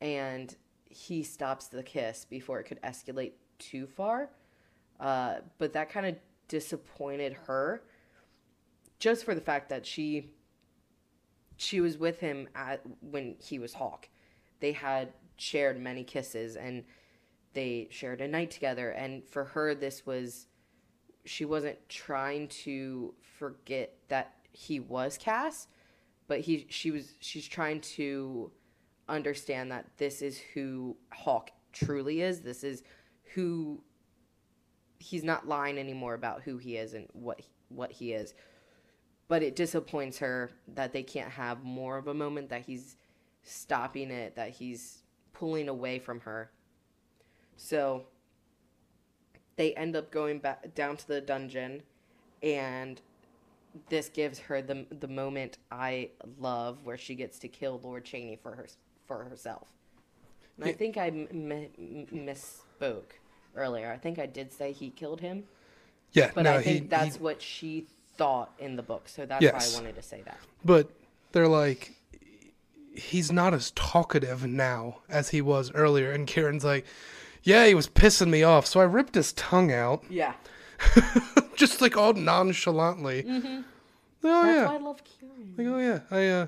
And 0.00 0.54
he 0.84 1.22
stops 1.22 1.66
the 1.66 1.82
kiss 1.82 2.24
before 2.24 2.60
it 2.60 2.64
could 2.64 2.80
escalate 2.82 3.32
too 3.58 3.86
far. 3.86 4.30
Uh, 5.00 5.36
but 5.58 5.72
that 5.72 5.90
kind 5.90 6.06
of 6.06 6.16
disappointed 6.48 7.32
her 7.46 7.82
just 8.98 9.24
for 9.24 9.34
the 9.34 9.40
fact 9.40 9.68
that 9.70 9.84
she 9.86 10.30
she 11.64 11.80
was 11.80 11.98
with 11.98 12.20
him 12.20 12.48
at 12.54 12.82
when 13.00 13.36
he 13.38 13.58
was 13.58 13.74
hawke 13.74 14.08
they 14.60 14.72
had 14.72 15.12
shared 15.36 15.80
many 15.80 16.04
kisses 16.04 16.56
and 16.56 16.84
they 17.54 17.88
shared 17.90 18.20
a 18.20 18.28
night 18.28 18.50
together 18.50 18.90
and 18.90 19.26
for 19.28 19.44
her 19.44 19.74
this 19.74 20.06
was 20.06 20.46
she 21.24 21.44
wasn't 21.44 21.78
trying 21.88 22.48
to 22.48 23.14
forget 23.38 23.94
that 24.08 24.34
he 24.52 24.80
was 24.80 25.18
Cass, 25.18 25.68
but 26.28 26.40
he 26.40 26.66
she 26.68 26.90
was 26.90 27.14
she's 27.20 27.46
trying 27.46 27.80
to 27.80 28.50
understand 29.08 29.70
that 29.72 29.86
this 29.96 30.22
is 30.22 30.38
who 30.38 30.96
Hawke 31.12 31.50
truly 31.72 32.22
is. 32.22 32.40
This 32.40 32.62
is 32.62 32.82
who 33.34 33.82
he's 34.98 35.24
not 35.24 35.48
lying 35.48 35.78
anymore 35.78 36.14
about 36.14 36.42
who 36.42 36.56
he 36.58 36.76
is 36.76 36.94
and 36.94 37.08
what 37.12 37.40
what 37.68 37.90
he 37.90 38.12
is. 38.12 38.34
But 39.28 39.42
it 39.42 39.56
disappoints 39.56 40.18
her 40.18 40.50
that 40.74 40.92
they 40.92 41.02
can't 41.02 41.30
have 41.30 41.64
more 41.64 41.96
of 41.96 42.08
a 42.08 42.14
moment 42.14 42.50
that 42.50 42.62
he's 42.66 42.96
stopping 43.42 44.10
it, 44.10 44.36
that 44.36 44.50
he's 44.50 44.98
pulling 45.32 45.68
away 45.68 45.98
from 45.98 46.20
her. 46.20 46.50
So 47.56 48.04
they 49.56 49.74
end 49.74 49.96
up 49.96 50.10
going 50.10 50.40
back 50.40 50.74
down 50.74 50.96
to 50.98 51.08
the 51.08 51.20
dungeon 51.20 51.82
and 52.42 53.00
this 53.88 54.08
gives 54.08 54.38
her 54.38 54.62
the 54.62 54.86
the 55.00 55.08
moment 55.08 55.58
I 55.70 56.10
love 56.38 56.84
where 56.84 56.96
she 56.98 57.14
gets 57.16 57.38
to 57.40 57.48
kill 57.48 57.80
Lord 57.82 58.04
Chaney 58.04 58.36
for 58.40 58.54
her 58.54 58.66
for 59.06 59.24
herself. 59.24 59.66
And 60.56 60.66
I 60.66 60.72
think 60.72 60.96
I 60.96 61.08
m- 61.08 61.28
m- 61.32 62.06
misspoke 62.12 63.14
earlier. 63.56 63.90
I 63.90 63.96
think 63.96 64.18
I 64.20 64.26
did 64.26 64.52
say 64.52 64.70
he 64.70 64.90
killed 64.90 65.20
him, 65.20 65.44
Yeah, 66.12 66.30
but 66.32 66.42
no, 66.42 66.54
I 66.54 66.62
think 66.62 66.82
he, 66.82 66.88
that's 66.88 67.16
he- 67.16 67.22
what 67.22 67.42
she 67.42 67.86
thought 68.16 68.52
in 68.58 68.76
the 68.76 68.82
book. 68.82 69.08
So 69.08 69.26
that's 69.26 69.42
Yes. 69.42 69.52
why 69.72 69.78
I 69.78 69.82
wanted 69.82 69.96
to 69.96 70.02
say 70.02 70.22
that. 70.24 70.38
but 70.64 70.90
they're 71.32 71.48
like, 71.48 71.92
he's 72.94 73.32
not 73.32 73.52
as 73.54 73.72
talkative 73.72 74.46
now 74.46 74.98
as 75.08 75.30
he 75.30 75.40
was 75.40 75.72
earlier. 75.72 76.12
And 76.12 76.26
Kieran's 76.26 76.64
like, 76.64 76.86
yeah, 77.42 77.66
he 77.66 77.74
was 77.74 77.88
pissing 77.88 78.28
me 78.30 78.42
off, 78.42 78.66
so 78.66 78.80
I 78.80 78.84
ripped 78.84 79.14
his 79.16 79.32
tongue 79.34 79.72
out, 79.72 80.04
Yeah, 80.08 80.34
just 81.56 81.80
like 81.80 81.96
all 81.96 82.12
nonchalantly. 82.14 83.24
Oh 83.26 83.30
Mm-hmm. 83.30 83.60
that's 84.22 84.56
yeah, 84.56 84.66
why 84.66 84.74
I 84.74 84.78
love 84.78 85.02
Kieran. 85.04 85.54
like 85.58 85.66
oh 85.66 85.78
yeah, 85.78 86.00
I 86.10 86.28
uh, 86.28 86.46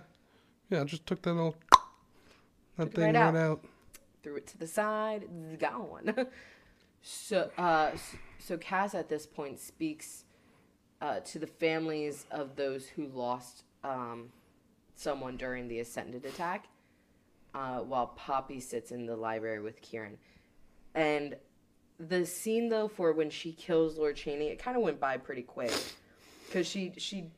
yeah, 0.71 0.81
I 0.81 0.85
just 0.85 1.05
took 1.07 1.21
that 1.23 1.35
little 1.35 1.55
that 2.79 2.85
Took 2.85 2.95
thing 2.95 3.05
right 3.07 3.15
right 3.15 3.35
out. 3.35 3.37
out. 3.37 3.65
Threw 4.23 4.37
it 4.37 4.47
to 4.49 4.59
the 4.59 4.67
side, 4.67 5.25
gone. 5.59 6.15
So, 7.09 7.51
uh, 7.57 7.93
so 8.41 8.57
Cass 8.57 8.93
at 8.93 9.09
this 9.09 9.27
point 9.27 9.61
speaks 9.61 10.25
uh, 11.01 11.21
to 11.21 11.39
the 11.39 11.47
families 11.47 12.27
of 12.31 12.57
those 12.57 12.87
who 12.87 13.07
lost 13.09 13.65
um, 13.85 14.31
someone 14.95 15.37
during 15.37 15.69
the 15.69 15.81
Ascended 15.81 16.25
attack, 16.25 16.67
uh, 17.55 17.79
while 17.81 18.09
Poppy 18.09 18.61
sits 18.61 18.91
in 18.93 19.07
the 19.07 19.17
library 19.17 19.61
with 19.61 19.81
Kieran. 19.83 20.19
And 20.95 21.37
the 21.99 22.27
scene, 22.27 22.69
though, 22.69 22.89
for 22.89 23.13
when 23.13 23.31
she 23.31 23.53
kills 23.53 23.97
Lord 23.99 24.17
Chaney, 24.17 24.49
it 24.49 24.59
kind 24.59 24.77
of 24.77 24.83
went 24.83 25.01
by 25.01 25.17
pretty 25.17 25.43
quick 25.43 25.73
because 26.47 26.67
she 26.67 26.93
she 26.97 27.31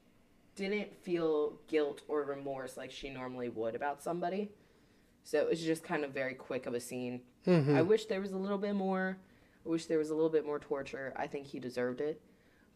didn't 0.57 0.93
feel 1.03 1.55
guilt 1.69 2.03
or 2.09 2.23
remorse 2.25 2.77
like 2.77 2.91
she 2.91 3.09
normally 3.11 3.49
would 3.49 3.75
about 3.77 4.03
somebody. 4.03 4.51
So 5.23 5.39
it 5.39 5.49
was 5.49 5.63
just 5.63 5.85
kind 5.85 6.05
of 6.05 6.13
very 6.13 6.35
quick 6.35 6.67
of 6.67 6.75
a 6.75 6.81
scene. 6.81 7.21
I 7.77 7.83
wish 7.83 8.07
there 8.07 8.21
was 8.21 8.33
a 8.33 8.37
little 8.37 8.59
bit 8.59 8.75
more. 8.75 9.19
I 9.65 9.69
wish 9.69 9.87
there 9.87 9.99
was 9.99 10.11
a 10.11 10.15
little 10.15 10.31
bit 10.31 10.45
more 10.47 10.59
torture. 10.59 11.13
I 11.17 11.27
think 11.27 11.47
he 11.47 11.61
deserved 11.61 12.01
it, 12.01 12.21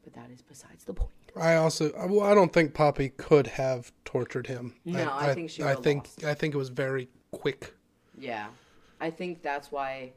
but 0.02 0.12
that 0.14 0.30
is 0.30 0.42
besides 0.42 0.84
the 0.84 0.94
point. 0.94 1.10
I 1.36 1.56
also, 1.56 1.92
well, 2.08 2.22
I 2.22 2.34
don't 2.34 2.52
think 2.52 2.74
Poppy 2.74 3.10
could 3.10 3.46
have 3.46 3.92
tortured 4.04 4.46
him. 4.46 4.74
No, 4.84 5.10
I 5.12 5.34
think 5.34 5.50
she 5.50 5.62
I 5.62 5.74
think, 5.74 6.04
lost. 6.04 6.24
I 6.24 6.34
think 6.34 6.54
it 6.54 6.58
was 6.58 6.68
very 6.68 7.08
quick. 7.30 7.74
Yeah, 8.18 8.48
I 9.00 9.10
think 9.10 9.42
that's 9.42 9.72
why 9.72 10.12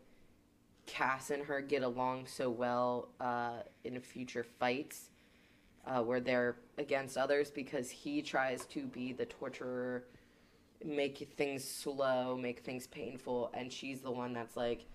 Cass 0.85 1.31
and 1.31 1.43
her 1.43 1.61
get 1.61 1.83
along 1.83 2.27
so 2.27 2.49
well 2.49 3.09
uh, 3.19 3.59
in 3.83 3.99
future 4.01 4.43
fights 4.43 5.09
uh, 5.87 6.01
where 6.01 6.19
they're 6.19 6.55
against 6.77 7.17
others 7.17 7.49
because 7.49 7.89
he 7.89 8.21
tries 8.21 8.65
to 8.65 8.85
be 8.87 9.13
the 9.13 9.25
torturer, 9.25 10.03
make 10.83 11.29
things 11.37 11.63
slow, 11.63 12.37
make 12.37 12.59
things 12.59 12.87
painful, 12.87 13.51
and 13.53 13.71
she's 13.71 14.01
the 14.01 14.11
one 14.11 14.33
that's 14.33 14.57
like, 14.57 14.85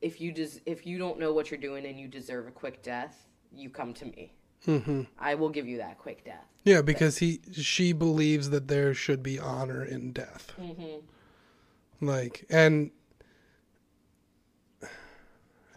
if 0.00 0.20
you 0.20 0.32
just 0.32 0.60
if 0.66 0.86
you 0.86 0.98
don't 0.98 1.18
know 1.18 1.32
what 1.32 1.50
you're 1.50 1.60
doing 1.60 1.86
and 1.86 1.98
you 1.98 2.08
deserve 2.08 2.48
a 2.48 2.50
quick 2.50 2.82
death, 2.82 3.28
you 3.54 3.70
come 3.70 3.94
to 3.94 4.04
me. 4.06 4.32
hmm 4.64 5.02
I 5.18 5.34
will 5.34 5.48
give 5.48 5.66
you 5.66 5.78
that 5.78 5.98
quick 5.98 6.24
death. 6.24 6.44
Yeah, 6.64 6.82
because 6.82 7.18
he, 7.18 7.40
she 7.52 7.92
believes 7.92 8.50
that 8.50 8.68
there 8.68 8.94
should 8.94 9.22
be 9.22 9.38
honor 9.38 9.84
in 9.84 10.12
death. 10.12 10.52
Mm-hmm. 10.60 12.06
Like, 12.06 12.44
and 12.50 12.90
I 14.82 14.86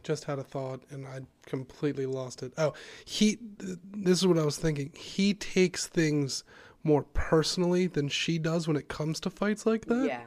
just 0.03 0.25
had 0.25 0.37
a 0.37 0.43
thought 0.43 0.81
and 0.91 1.07
I 1.07 1.21
completely 1.45 2.05
lost 2.05 2.43
it. 2.43 2.53
Oh, 2.57 2.73
he, 3.03 3.39
this 3.59 4.19
is 4.19 4.27
what 4.27 4.37
I 4.37 4.45
was 4.45 4.57
thinking. 4.57 4.91
He 4.95 5.33
takes 5.33 5.87
things 5.87 6.43
more 6.83 7.03
personally 7.13 7.87
than 7.87 8.07
she 8.09 8.37
does 8.37 8.67
when 8.67 8.77
it 8.77 8.87
comes 8.87 9.19
to 9.21 9.29
fights 9.31 9.65
like 9.65 9.85
that. 9.85 10.05
Yeah. 10.05 10.21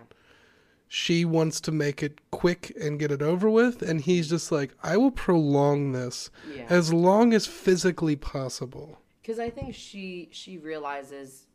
She 0.91 1.25
wants 1.25 1.61
to 1.63 1.73
make 1.73 2.03
it 2.03 2.19
quick 2.31 2.73
and 2.81 2.99
get 2.99 3.13
it 3.13 3.21
over 3.21 3.51
with, 3.51 3.83
and 3.83 4.01
he's 4.01 4.31
just 4.31 4.51
like, 4.51 4.75
I 4.83 4.97
will 4.97 5.11
prolong 5.11 5.93
this 5.93 6.31
Yeah. 6.51 6.67
as 6.71 6.93
long 6.93 7.35
as 7.35 7.47
physically 7.47 8.17
possible. 8.17 8.99
because 9.21 9.39
I 9.39 9.51
think 9.51 9.75
she 9.75 10.29
she 10.33 10.57
realizes 10.57 11.47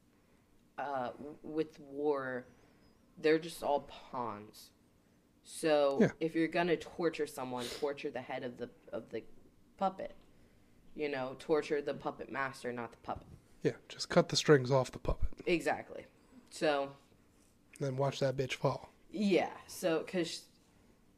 uh, 0.78 1.10
with 1.42 1.80
war, 1.80 2.46
they're 3.20 3.40
just 3.40 3.64
all 3.64 3.82
pawns. 3.82 4.70
So 5.44 5.98
Yeah. 6.02 6.12
if 6.20 6.36
you're 6.36 6.48
gonna 6.48 6.78
torture 6.78 7.26
someone, 7.28 7.66
torture 7.80 8.12
the 8.12 8.22
head 8.22 8.44
of 8.44 8.58
the 8.58 8.70
of 8.92 9.10
the 9.10 9.24
puppet. 9.78 10.16
You 10.96 11.10
know, 11.10 11.36
torture 11.40 11.82
the 11.82 11.96
puppet 11.96 12.32
master, 12.32 12.72
not 12.72 12.92
the 12.92 12.98
puppet. 12.98 13.26
Yeah, 13.64 13.72
just 13.90 14.10
cut 14.10 14.30
the 14.30 14.36
strings 14.36 14.70
off 14.70 14.92
the 14.92 15.00
puppet, 15.00 15.30
Exactly. 15.48 16.06
So 16.52 16.92
then 17.80 17.98
watch 17.98 18.20
that 18.20 18.38
bitch 18.38 18.54
fall. 18.54 18.93
Yeah, 19.14 19.50
so 19.68 20.00
because 20.00 20.42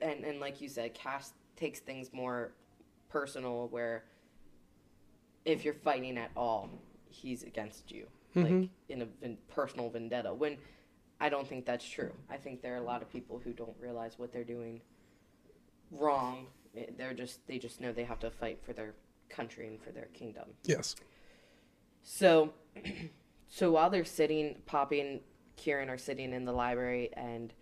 and 0.02 0.24
and 0.24 0.40
like 0.40 0.62
you 0.62 0.70
said, 0.70 0.94
Cass 0.94 1.34
takes 1.56 1.80
things 1.80 2.12
more 2.14 2.52
personal, 3.10 3.68
where 3.70 4.04
if 5.46 5.64
you're 5.66 5.74
fighting 5.74 6.18
at 6.18 6.30
all, 6.36 6.70
he's 7.10 7.42
against 7.44 7.92
you, 7.92 8.06
like 8.36 8.70
in 8.90 9.02
a 9.02 9.06
ven- 9.22 9.38
personal 9.48 9.90
vendetta. 9.90 10.34
When 10.34 10.58
I 11.22 11.30
don't 11.30 11.48
think 11.48 11.66
that's 11.66 11.88
true. 11.88 12.12
I 12.30 12.36
think 12.38 12.62
there 12.62 12.74
are 12.74 12.80
a 12.80 12.84
lot 12.84 13.02
of 13.02 13.10
people 13.10 13.40
who 13.44 13.54
don't 13.54 13.76
realize 13.80 14.20
what 14.20 14.34
they're 14.34 14.44
doing 14.44 14.82
wrong. 15.92 16.48
Eh, 16.76 16.88
They're 16.98 17.14
just 17.14 17.46
they 17.48 17.58
just 17.58 17.80
know 17.80 17.94
they 17.94 18.04
have 18.04 18.20
to 18.20 18.30
fight 18.30 18.60
for 18.66 18.74
their 18.74 18.94
country 19.30 19.68
and 19.68 19.82
for 19.82 19.92
their 19.92 20.08
kingdom. 20.14 20.50
Yes. 20.66 20.96
So, 22.04 22.54
so 23.48 23.72
while 23.72 23.90
they're 23.90 24.04
sitting, 24.06 24.58
Poppy 24.66 25.00
and 25.00 25.22
Kieran 25.56 25.90
are 25.90 25.98
sitting 25.98 26.34
in 26.34 26.44
the 26.46 26.52
library, 26.52 27.10
and 27.14 27.54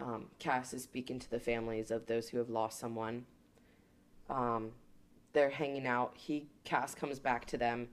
um, 0.00 0.26
Cass 0.38 0.72
is 0.74 0.82
speaking 0.82 1.18
to 1.18 1.30
the 1.30 1.40
families 1.40 1.90
of 1.90 2.06
those 2.06 2.28
who 2.28 2.38
have 2.38 2.50
lost 2.50 2.78
someone. 2.78 3.24
Um, 4.28 4.70
they're 5.32 5.50
hanging 5.50 5.86
out. 5.86 6.12
He 6.16 6.48
Cass 6.64 6.94
comes 6.94 7.18
back 7.18 7.44
to 7.46 7.58
them 7.58 7.88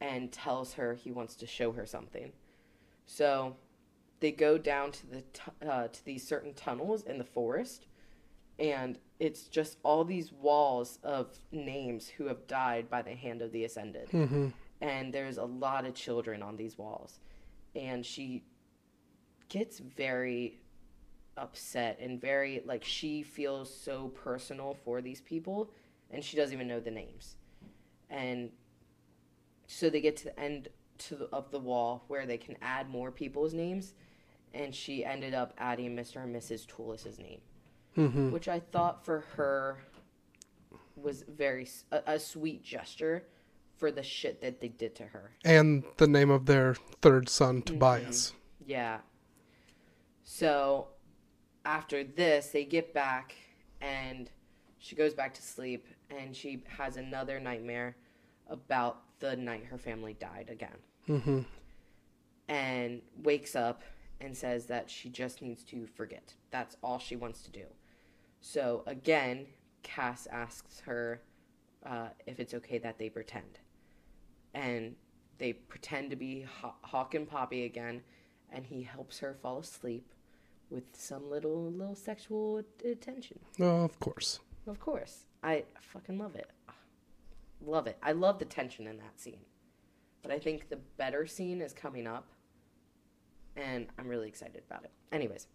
and 0.00 0.32
tells 0.32 0.74
her 0.74 0.94
he 0.94 1.12
wants 1.12 1.34
to 1.36 1.46
show 1.46 1.72
her 1.72 1.86
something. 1.86 2.32
So, 3.06 3.56
they 4.20 4.32
go 4.32 4.56
down 4.58 4.92
to 4.92 5.06
the 5.06 5.20
tu- 5.32 5.68
uh, 5.68 5.88
to 5.88 6.04
these 6.04 6.26
certain 6.26 6.54
tunnels 6.54 7.02
in 7.02 7.18
the 7.18 7.24
forest, 7.24 7.86
and 8.58 8.98
it's 9.18 9.44
just 9.48 9.78
all 9.82 10.04
these 10.04 10.32
walls 10.32 10.98
of 11.02 11.28
names 11.50 12.08
who 12.08 12.26
have 12.26 12.46
died 12.46 12.88
by 12.90 13.02
the 13.02 13.14
hand 13.14 13.42
of 13.42 13.52
the 13.52 13.64
ascended 13.64 14.08
Mm-hmm. 14.10 14.48
and 14.80 15.12
there's 15.14 15.38
a 15.38 15.44
lot 15.44 15.84
of 15.84 15.94
children 15.94 16.42
on 16.42 16.56
these 16.56 16.76
walls 16.76 17.20
and 17.76 18.04
she 18.04 18.42
gets 19.48 19.78
very 19.78 20.58
upset 21.36 21.98
and 22.00 22.20
very 22.20 22.62
like 22.66 22.84
she 22.84 23.22
feels 23.22 23.72
so 23.74 24.08
personal 24.08 24.76
for 24.84 25.00
these 25.00 25.20
people 25.22 25.70
and 26.10 26.22
she 26.22 26.36
doesn't 26.36 26.52
even 26.54 26.68
know 26.68 26.80
the 26.80 26.90
names 26.90 27.36
and 28.10 28.50
so 29.66 29.88
they 29.88 30.00
get 30.00 30.16
to 30.16 30.24
the 30.24 30.38
end 30.38 30.68
to 30.98 31.14
the, 31.16 31.24
of 31.32 31.50
the 31.50 31.58
wall 31.58 32.04
where 32.08 32.26
they 32.26 32.36
can 32.36 32.54
add 32.60 32.88
more 32.90 33.10
people's 33.10 33.54
names 33.54 33.94
and 34.52 34.74
she 34.74 35.04
ended 35.04 35.32
up 35.32 35.54
adding 35.58 35.96
mr 35.96 36.22
and 36.22 36.34
mrs 36.34 36.66
Tulis's 36.66 37.18
name 37.18 37.40
Mm-hmm. 37.96 38.30
which 38.30 38.48
i 38.48 38.58
thought 38.58 39.04
for 39.04 39.20
her 39.36 39.78
was 40.96 41.24
very 41.28 41.68
a, 41.90 42.00
a 42.06 42.18
sweet 42.18 42.62
gesture 42.62 43.24
for 43.76 43.90
the 43.90 44.02
shit 44.02 44.40
that 44.40 44.60
they 44.60 44.68
did 44.68 44.94
to 44.94 45.04
her 45.04 45.32
And 45.44 45.84
the 45.96 46.06
name 46.06 46.30
of 46.30 46.46
their 46.46 46.74
third 47.00 47.28
son, 47.28 47.62
Tobias. 47.62 48.32
Yeah. 48.64 48.98
So 50.22 50.86
after 51.64 52.04
this, 52.04 52.48
they 52.48 52.64
get 52.64 52.92
back 52.92 53.34
and 53.80 54.30
she 54.78 54.96
goes 54.96 55.14
back 55.14 55.34
to 55.34 55.42
sleep 55.42 55.86
and 56.10 56.34
she 56.34 56.62
has 56.78 56.96
another 56.96 57.38
nightmare 57.40 57.96
about 58.48 59.02
the 59.20 59.36
night 59.36 59.64
her 59.64 59.78
family 59.78 60.14
died 60.14 60.48
again. 60.50 60.76
Mm-hmm. 61.08 61.40
And 62.48 63.02
wakes 63.22 63.54
up 63.54 63.82
and 64.20 64.36
says 64.36 64.66
that 64.66 64.90
she 64.90 65.08
just 65.08 65.42
needs 65.42 65.62
to 65.64 65.86
forget. 65.86 66.34
That's 66.50 66.76
all 66.82 66.98
she 66.98 67.16
wants 67.16 67.42
to 67.42 67.50
do. 67.50 67.64
So 68.40 68.82
again, 68.86 69.46
Cass 69.82 70.26
asks 70.30 70.80
her 70.80 71.22
uh, 71.84 72.08
if 72.26 72.40
it's 72.40 72.54
okay 72.54 72.78
that 72.78 72.98
they 72.98 73.08
pretend. 73.08 73.58
And 74.54 74.96
they 75.38 75.52
pretend 75.52 76.10
to 76.10 76.16
be 76.16 76.42
Haw- 76.42 76.74
Hawke 76.82 77.14
and 77.14 77.28
Poppy 77.28 77.64
again, 77.64 78.02
and 78.52 78.66
he 78.66 78.82
helps 78.82 79.18
her 79.20 79.34
fall 79.40 79.58
asleep 79.58 80.12
with 80.72 80.84
some 80.96 81.30
little 81.30 81.70
little 81.70 81.94
sexual 81.94 82.62
attention. 82.84 83.38
Oh, 83.60 83.84
of 83.84 83.98
course. 84.00 84.40
Of 84.66 84.80
course, 84.80 85.26
I 85.42 85.64
fucking 85.80 86.18
love 86.18 86.34
it. 86.36 86.50
Love 87.64 87.86
it. 87.86 87.98
I 88.02 88.12
love 88.12 88.38
the 88.38 88.44
tension 88.44 88.86
in 88.86 88.96
that 88.98 89.20
scene, 89.20 89.40
but 90.22 90.32
I 90.32 90.38
think 90.38 90.68
the 90.68 90.78
better 90.96 91.26
scene 91.26 91.60
is 91.60 91.72
coming 91.72 92.06
up, 92.06 92.26
and 93.56 93.86
I'm 93.98 94.08
really 94.08 94.28
excited 94.28 94.62
about 94.68 94.84
it. 94.84 94.90
Anyways, 95.12 95.46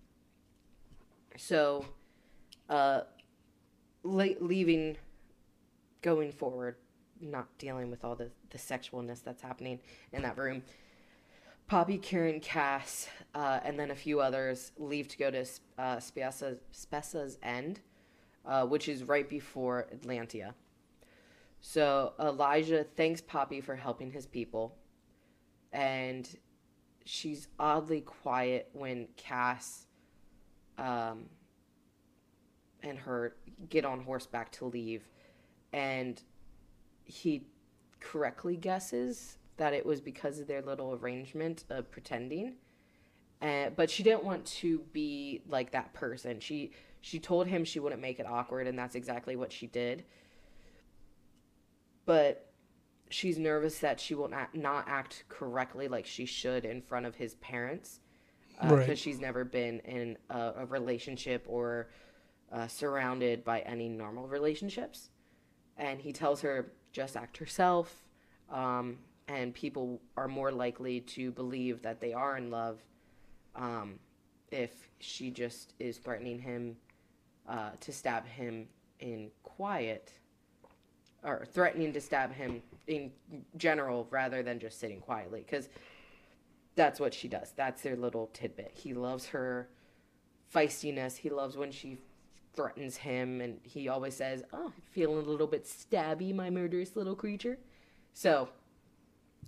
so, 1.37 1.85
uh, 2.69 3.01
le- 4.03 4.39
leaving, 4.39 4.97
going 6.01 6.31
forward, 6.31 6.75
not 7.19 7.47
dealing 7.57 7.89
with 7.89 8.05
all 8.05 8.15
the 8.15 8.29
the 8.51 8.57
sexualness 8.57 9.23
that's 9.23 9.41
happening 9.41 9.79
in 10.13 10.21
that 10.21 10.37
room. 10.37 10.63
Poppy, 11.67 11.97
Kieran, 11.97 12.39
Cass, 12.39 13.09
uh, 13.35 13.59
and 13.65 13.77
then 13.77 13.91
a 13.91 13.95
few 13.95 14.21
others 14.21 14.71
leave 14.77 15.09
to 15.09 15.17
go 15.17 15.29
to 15.29 15.41
uh, 15.77 15.97
Spessa, 15.97 16.57
Spessa's 16.71 17.37
End, 17.43 17.81
uh, 18.45 18.65
which 18.65 18.87
is 18.87 19.03
right 19.03 19.27
before 19.27 19.87
Atlantia. 19.93 20.53
So 21.59 22.13
Elijah 22.21 22.85
thanks 22.95 23.19
Poppy 23.19 23.59
for 23.59 23.75
helping 23.75 24.11
his 24.11 24.25
people, 24.25 24.77
and 25.73 26.27
she's 27.03 27.49
oddly 27.59 27.99
quiet 27.99 28.69
when 28.71 29.09
Cass 29.17 29.87
um, 30.77 31.25
and 32.81 32.97
her 32.97 33.35
get 33.67 33.83
on 33.83 34.01
horseback 34.03 34.53
to 34.53 34.65
leave, 34.65 35.09
and 35.73 36.21
he 37.03 37.47
correctly 37.99 38.55
guesses 38.55 39.37
that 39.57 39.73
it 39.73 39.85
was 39.85 40.01
because 40.01 40.39
of 40.39 40.47
their 40.47 40.61
little 40.61 40.93
arrangement 40.93 41.63
of 41.69 41.89
pretending 41.91 42.55
and 43.41 43.75
but 43.75 43.89
she 43.89 44.03
didn't 44.03 44.23
want 44.23 44.45
to 44.45 44.79
be 44.93 45.41
like 45.47 45.71
that 45.71 45.93
person. 45.93 46.39
She 46.39 46.71
she 47.01 47.19
told 47.19 47.47
him 47.47 47.63
she 47.63 47.79
wouldn't 47.79 48.01
make 48.01 48.19
it 48.19 48.25
awkward, 48.25 48.67
and 48.67 48.77
that's 48.77 48.95
exactly 48.95 49.35
what 49.35 49.51
she 49.51 49.67
did. 49.67 50.03
But 52.05 52.51
she's 53.09 53.37
nervous 53.37 53.79
that 53.79 53.99
she 53.99 54.15
will 54.15 54.27
not, 54.27 54.53
not 54.55 54.85
act 54.87 55.23
correctly 55.29 55.87
like 55.87 56.05
she 56.05 56.25
should 56.25 56.65
in 56.65 56.81
front 56.81 57.05
of 57.05 57.15
his 57.15 57.35
parents 57.35 57.99
because 58.59 58.87
Right. 58.87 58.97
she's 58.97 59.19
never 59.19 59.45
been 59.45 59.79
in 59.81 60.17
a, 60.29 60.53
a 60.57 60.65
relationship 60.65 61.45
or 61.47 61.89
uh, 62.51 62.67
surrounded 62.67 63.45
by 63.45 63.59
any 63.61 63.87
normal 63.87 64.27
relationships. 64.27 65.09
And 65.77 66.01
he 66.01 66.11
tells 66.11 66.41
her 66.41 66.71
just 66.91 67.15
act 67.15 67.37
herself, 67.37 68.03
um, 68.49 68.97
and 69.27 69.53
people 69.53 69.99
are 70.15 70.27
more 70.27 70.51
likely 70.51 71.01
to 71.01 71.31
believe 71.31 71.81
that 71.81 71.99
they 71.99 72.13
are 72.13 72.37
in 72.37 72.49
love 72.49 72.79
um, 73.55 73.99
if 74.51 74.71
she 74.99 75.29
just 75.29 75.73
is 75.79 75.97
threatening 75.97 76.39
him 76.39 76.77
uh, 77.47 77.71
to 77.79 77.91
stab 77.91 78.25
him 78.25 78.67
in 78.99 79.29
quiet 79.43 80.13
or 81.23 81.45
threatening 81.51 81.91
to 81.93 82.01
stab 82.01 82.31
him 82.31 82.61
in 82.87 83.11
general 83.57 84.07
rather 84.11 84.43
than 84.43 84.59
just 84.59 84.79
sitting 84.79 84.99
quietly 84.99 85.43
because 85.45 85.69
that's 86.75 86.99
what 86.99 87.13
she 87.13 87.27
does. 87.27 87.53
That's 87.55 87.81
their 87.81 87.95
little 87.95 88.27
tidbit. 88.33 88.71
He 88.73 88.93
loves 88.93 89.27
her 89.27 89.67
feistiness. 90.53 91.17
He 91.17 91.29
loves 91.29 91.57
when 91.57 91.71
she 91.71 91.97
threatens 92.53 92.97
him 92.97 93.41
and 93.41 93.59
he 93.61 93.87
always 93.87 94.15
says 94.15 94.43
oh 94.51 94.71
feeling 94.89 95.17
a 95.17 95.29
little 95.29 95.45
bit 95.45 95.63
stabby 95.63 96.33
my 96.33 96.49
murderous 96.49 96.95
little 96.95 97.15
creature. 97.15 97.57
So 98.13 98.49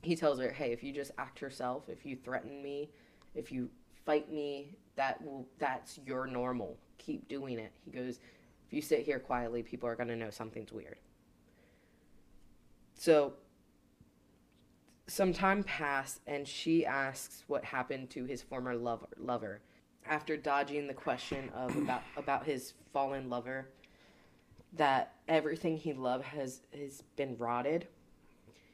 he 0.02 0.16
tells 0.16 0.40
her 0.40 0.52
hey 0.52 0.72
if 0.72 0.84
you 0.84 0.94
just 0.94 1.12
act 1.18 1.42
yourself 1.42 1.90
if 1.90 2.06
you 2.06 2.16
threaten 2.16 2.62
me 2.62 2.90
if 3.36 3.52
you 3.52 3.70
fight 4.06 4.32
me 4.32 4.76
that 4.96 5.24
will 5.24 5.48
that's 5.60 6.00
your 6.06 6.26
normal. 6.26 6.78
Keep 6.98 7.28
doing 7.28 7.60
it. 7.60 7.72
He 7.86 7.92
goes 7.92 8.20
if 8.68 8.74
you 8.74 8.82
sit 8.82 9.02
here 9.02 9.20
quietly 9.20 9.64
people 9.64 9.88
are 9.88 9.96
going 9.96 10.10
to 10.10 10.16
know 10.16 10.30
something's 10.30 10.72
weird. 10.72 10.98
So 12.96 13.34
some 15.08 15.32
time 15.32 15.64
passed 15.64 16.22
and 16.28 16.48
she 16.48 16.86
asks 16.86 17.44
what 17.48 17.64
happened 17.64 18.10
to 18.12 18.26
his 18.26 18.42
former 18.42 18.76
lover 18.76 19.08
lover. 19.18 19.62
After 20.06 20.36
dodging 20.36 20.88
the 20.88 20.94
question 20.94 21.50
of 21.50 21.76
about 21.84 22.02
about 22.18 22.46
his 22.46 22.74
fallen 22.92 23.30
lover 23.30 23.70
that 24.74 25.14
everything 25.28 25.78
he 25.78 25.94
loved 25.94 26.26
has 26.26 26.62
has 26.78 27.04
been 27.16 27.38
rotted 27.38 27.88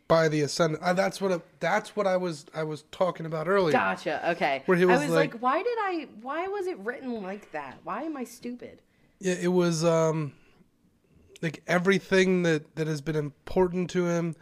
By 0.08 0.28
the 0.28 0.42
ascendant. 0.42 0.84
Uh, 0.84 0.94
that's 0.94 1.20
what. 1.20 1.32
I, 1.32 1.40
that's 1.60 1.96
what 1.96 2.06
I 2.06 2.18
was. 2.18 2.46
I 2.54 2.64
was 2.64 2.84
talking 2.92 3.26
about 3.26 3.48
earlier. 3.48 3.72
gotcha 3.72 4.30
okay 4.32 4.62
Where 4.68 4.78
he 4.78 4.84
i 4.84 4.88
was 4.88 5.02
was 5.02 5.10
like- 5.10 5.34
like, 5.34 5.42
why 5.42 5.64
did 5.64 5.78
i 5.80 6.08
why 6.22 6.48
was 6.48 6.68
it 6.68 6.78
written 6.80 7.24
like 7.24 7.52
that 7.54 7.80
why 7.84 8.04
am 8.04 8.16
i 8.16 8.24
stupid 8.24 8.82
Yeah, 9.20 9.34
it 9.42 9.48
was 9.48 9.84
um, 9.84 10.34
like 11.42 11.64
everything 11.66 12.44
that 12.44 12.76
that 12.76 12.86
has 12.86 13.02
been 13.02 13.16
important 13.16 13.90
to 13.92 14.06
him, 14.06 14.36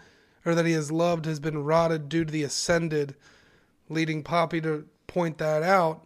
or 0.46 0.54
that 0.54 0.66
he 0.66 0.74
has 0.74 0.92
loved, 0.92 1.26
has 1.26 1.40
been 1.40 1.64
rotted 1.64 2.10
due 2.10 2.26
to 2.26 2.32
the 2.32 2.44
ascended, 2.44 3.16
leading 3.88 4.22
Poppy 4.22 4.60
to 4.62 4.86
point 5.08 5.38
that 5.38 5.64
out. 5.64 6.06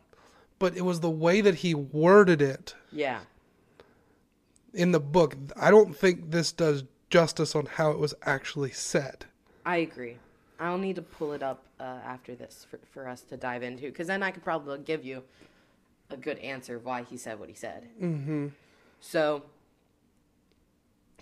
But 0.59 0.77
it 0.77 0.81
was 0.85 0.99
the 0.99 1.09
way 1.09 1.41
that 1.41 1.55
he 1.55 1.73
worded 1.73 2.41
it 2.43 2.75
yeah 2.91 3.21
in 4.73 4.91
the 4.91 4.99
book. 4.99 5.35
I 5.55 5.71
don't 5.71 5.95
think 5.97 6.29
this 6.31 6.51
does 6.51 6.83
justice 7.09 7.55
on 7.55 7.65
how 7.65 7.89
it 7.91 7.97
was 7.97 8.13
actually 8.23 8.71
said. 8.71 9.25
I 9.67 9.77
agree 9.77 10.17
i'll 10.59 10.79
need 10.79 10.95
to 10.95 11.01
pull 11.03 11.33
it 11.33 11.43
up 11.43 11.63
uh, 11.79 11.99
after 12.03 12.33
this 12.33 12.65
for, 12.69 12.79
for 12.91 13.07
us 13.07 13.21
to 13.21 13.37
dive 13.37 13.61
into 13.61 13.83
because 13.83 14.07
then 14.07 14.23
i 14.23 14.31
could 14.31 14.43
probably 14.43 14.79
give 14.79 15.05
you 15.05 15.21
a 16.09 16.17
good 16.17 16.39
answer 16.39 16.77
of 16.77 16.85
why 16.85 17.03
he 17.03 17.17
said 17.17 17.39
what 17.39 17.49
he 17.49 17.55
said 17.55 17.87
Mm-hmm. 18.01 18.47
So, 18.99 19.43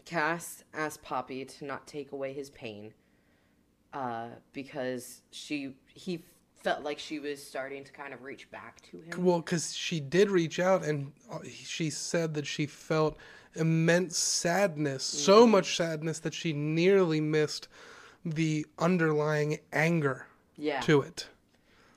Cass 0.05 0.63
asked 0.73 1.01
Poppy 1.01 1.45
to 1.45 1.65
not 1.65 1.87
take 1.87 2.11
away 2.11 2.33
his 2.33 2.49
pain, 2.51 2.93
uh, 3.93 4.27
because 4.53 5.21
she 5.31 5.75
he 5.93 6.23
felt 6.63 6.83
like 6.83 6.99
she 6.99 7.19
was 7.19 7.43
starting 7.43 7.83
to 7.83 7.91
kind 7.91 8.13
of 8.13 8.23
reach 8.23 8.49
back 8.49 8.81
to 8.91 8.97
him. 8.97 9.23
Well, 9.23 9.39
because 9.39 9.75
she 9.75 9.99
did 9.99 10.31
reach 10.31 10.59
out 10.59 10.83
and 10.83 11.11
uh, 11.31 11.39
she 11.43 11.89
said 11.89 12.33
that 12.35 12.47
she 12.47 12.65
felt 12.65 13.17
immense 13.55 14.17
sadness, 14.17 15.03
so 15.03 15.45
much 15.45 15.77
sadness 15.77 16.19
that 16.19 16.33
she 16.33 16.53
nearly 16.53 17.21
missed 17.21 17.67
the 18.25 18.65
underlying 18.79 19.59
anger 19.71 20.25
Yeah, 20.57 20.81
to 20.81 21.01
it. 21.01 21.27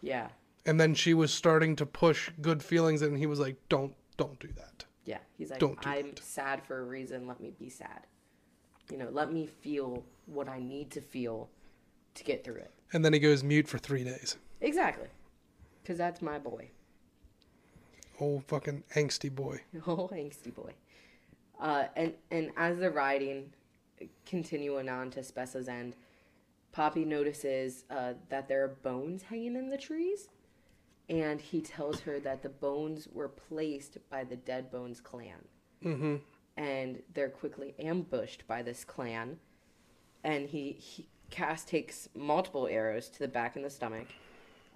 yeah, 0.02 0.28
And 0.66 0.78
then 0.78 0.94
she 0.94 1.14
was 1.14 1.32
starting 1.32 1.74
to 1.76 1.86
push 1.86 2.30
good 2.40 2.62
feelings, 2.62 3.00
and 3.02 3.16
he 3.16 3.26
was 3.26 3.40
like, 3.40 3.56
"Don't, 3.68 3.94
don't 4.16 4.38
do 4.38 4.48
that." 4.56 4.84
yeah. 5.04 5.18
He's 5.38 5.50
like, 5.50 5.58
Don't 5.60 5.80
do 5.80 5.88
I'm 5.88 6.10
that. 6.10 6.18
sad 6.22 6.62
for 6.64 6.80
a 6.80 6.84
reason. 6.84 7.26
Let 7.26 7.40
me 7.40 7.52
be 7.58 7.70
sad. 7.70 8.06
You 8.90 8.98
know, 8.98 9.08
let 9.10 9.32
me 9.32 9.46
feel 9.46 10.04
what 10.26 10.48
I 10.48 10.58
need 10.60 10.90
to 10.92 11.00
feel 11.00 11.48
to 12.14 12.24
get 12.24 12.44
through 12.44 12.56
it. 12.56 12.72
And 12.92 13.02
then 13.04 13.12
he 13.14 13.18
goes 13.18 13.42
mute 13.44 13.68
for 13.68 13.78
three 13.78 14.04
days. 14.04 14.36
Exactly, 14.60 15.08
because 15.82 15.96
that's 15.96 16.20
my 16.20 16.38
boy. 16.38 16.70
Oh, 18.20 18.40
fucking 18.40 18.82
angsty 18.96 19.34
boy. 19.34 19.62
Oh, 19.86 20.08
angsty 20.12 20.54
boy. 20.54 20.72
Uh, 21.60 21.84
and 21.96 22.12
and 22.30 22.50
as 22.56 22.78
they're 22.78 22.90
riding, 22.90 23.52
continuing 24.26 24.88
on 24.88 25.10
to 25.12 25.22
Spessa's 25.22 25.68
end, 25.68 25.94
Poppy 26.72 27.04
notices 27.04 27.84
uh, 27.90 28.14
that 28.28 28.48
there 28.48 28.62
are 28.64 28.68
bones 28.68 29.22
hanging 29.24 29.56
in 29.56 29.68
the 29.68 29.78
trees, 29.78 30.28
and 31.08 31.40
he 31.40 31.60
tells 31.60 32.00
her 32.00 32.20
that 32.20 32.42
the 32.42 32.48
bones 32.48 33.08
were 33.12 33.28
placed 33.28 33.98
by 34.10 34.24
the 34.24 34.36
Dead 34.36 34.70
Bones 34.70 35.00
clan, 35.00 35.44
Mm-hmm. 35.84 36.16
and 36.56 37.02
they're 37.14 37.30
quickly 37.30 37.74
ambushed 37.78 38.46
by 38.46 38.62
this 38.62 38.84
clan, 38.84 39.38
and 40.24 40.48
he, 40.48 40.72
he 40.72 41.08
Cass 41.30 41.64
takes 41.64 42.08
multiple 42.14 42.66
arrows 42.66 43.08
to 43.10 43.18
the 43.18 43.28
back 43.28 43.54
and 43.56 43.64
the 43.64 43.70
stomach. 43.70 44.06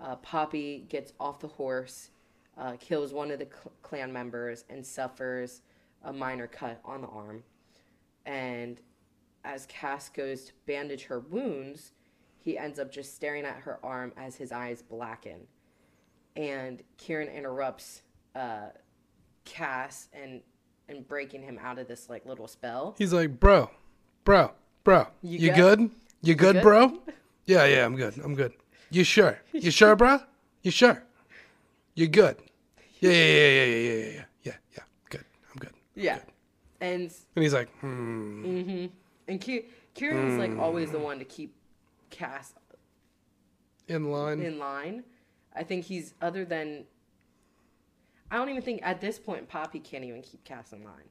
Uh, 0.00 0.16
Poppy 0.16 0.84
gets 0.88 1.12
off 1.18 1.40
the 1.40 1.48
horse, 1.48 2.10
uh, 2.58 2.74
kills 2.78 3.12
one 3.12 3.30
of 3.30 3.38
the 3.38 3.46
cl- 3.46 3.72
clan 3.82 4.12
members, 4.12 4.64
and 4.68 4.84
suffers 4.84 5.62
a 6.04 6.12
minor 6.12 6.46
cut 6.46 6.80
on 6.84 7.00
the 7.00 7.06
arm. 7.08 7.42
And 8.26 8.80
as 9.44 9.66
Cass 9.66 10.08
goes 10.08 10.46
to 10.46 10.52
bandage 10.66 11.04
her 11.04 11.20
wounds, 11.20 11.92
he 12.38 12.58
ends 12.58 12.78
up 12.78 12.90
just 12.90 13.14
staring 13.14 13.44
at 13.44 13.56
her 13.56 13.78
arm 13.84 14.12
as 14.16 14.36
his 14.36 14.52
eyes 14.52 14.82
blacken. 14.82 15.46
And 16.36 16.82
Kieran 16.96 17.28
interrupts 17.28 18.02
uh, 18.34 18.68
Cass 19.44 20.08
and 20.12 20.40
and 20.88 21.06
breaking 21.06 21.42
him 21.42 21.58
out 21.62 21.78
of 21.78 21.88
this 21.88 22.08
like 22.08 22.26
little 22.26 22.48
spell. 22.48 22.94
He's 22.98 23.12
like, 23.12 23.38
"Bro, 23.38 23.70
bro, 24.24 24.52
bro, 24.84 25.06
you, 25.22 25.38
you 25.38 25.54
good? 25.54 25.80
You, 25.80 25.90
you 26.22 26.34
good, 26.34 26.54
good, 26.54 26.62
bro? 26.62 26.98
yeah, 27.46 27.64
yeah, 27.66 27.84
I'm 27.84 27.96
good. 27.96 28.18
I'm 28.22 28.34
good. 28.34 28.52
You 28.90 29.04
sure? 29.04 29.38
You 29.52 29.70
sure, 29.70 29.96
bro? 29.96 30.20
You 30.62 30.70
sure? 30.70 31.02
You 31.94 32.08
good? 32.08 32.36
Yeah, 33.00 33.10
yeah, 33.10 33.16
yeah, 33.16 33.48
yeah, 33.48 33.64
yeah, 33.64 33.92
yeah, 33.92 34.24
yeah, 34.42 34.52
yeah. 34.76 34.82
Good. 35.10 35.24
I'm 35.50 35.58
good. 35.58 35.72
I'm 35.96 36.02
yeah. 36.02 36.14
Good. 36.14 36.24
And 36.80 37.14
and 37.36 37.42
he's 37.42 37.54
like, 37.54 37.68
hmm. 37.80 38.44
Mm-hmm 38.44 38.86
and 39.32 39.40
Ki- 39.40 39.64
Kieran's 39.94 40.38
like 40.38 40.56
always 40.58 40.90
the 40.90 40.98
one 40.98 41.18
to 41.18 41.24
keep 41.24 41.54
Cass 42.10 42.54
In 43.88 44.10
line. 44.10 44.40
in 44.42 44.58
line. 44.58 45.04
I 45.54 45.64
think 45.64 45.84
he's 45.86 46.14
other 46.20 46.44
than. 46.44 46.84
I 48.30 48.36
don't 48.36 48.48
even 48.48 48.62
think 48.62 48.80
at 48.82 49.00
this 49.00 49.18
point 49.18 49.48
Poppy 49.48 49.78
can't 49.80 50.04
even 50.04 50.22
keep 50.22 50.44
Cass 50.44 50.72
in 50.72 50.84
line, 50.84 51.08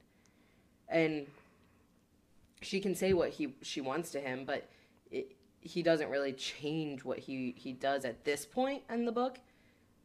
and 0.88 1.28
she 2.62 2.80
can 2.80 2.96
say 2.96 3.14
what 3.14 3.30
he 3.30 3.56
she 3.62 3.82
wants 3.82 4.12
to 4.12 4.20
him, 4.20 4.46
but 4.46 4.70
it, 5.12 5.36
he 5.60 5.84
doesn't 5.84 6.10
really 6.10 6.34
change 6.34 7.04
what 7.04 7.20
he 7.20 7.54
he 7.58 7.74
does 7.74 8.06
at 8.06 8.24
this 8.24 8.46
point 8.46 8.84
in 8.90 9.06
the 9.06 9.12
book 9.12 9.40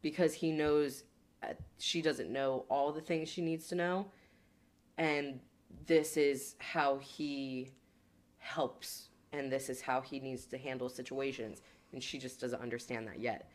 because 0.01 0.33
he 0.35 0.51
knows 0.51 1.03
uh, 1.43 1.53
she 1.79 2.01
doesn't 2.01 2.31
know 2.31 2.65
all 2.69 2.91
the 2.91 3.01
things 3.01 3.29
she 3.29 3.41
needs 3.41 3.67
to 3.67 3.75
know, 3.75 4.07
and 4.97 5.39
this 5.85 6.17
is 6.17 6.55
how 6.59 6.97
he 6.97 7.69
helps, 8.47 9.09
and 9.33 9.51
this 9.51 9.69
is 9.69 9.81
how 9.81 10.01
he 10.01 10.19
needs 10.19 10.45
to 10.45 10.57
handle 10.57 10.89
situations, 10.89 11.61
and 11.93 12.01
she 12.01 12.17
just 12.17 12.39
doesn't 12.41 12.61
understand 12.61 13.07
that 13.07 13.19
yet. 13.19 13.49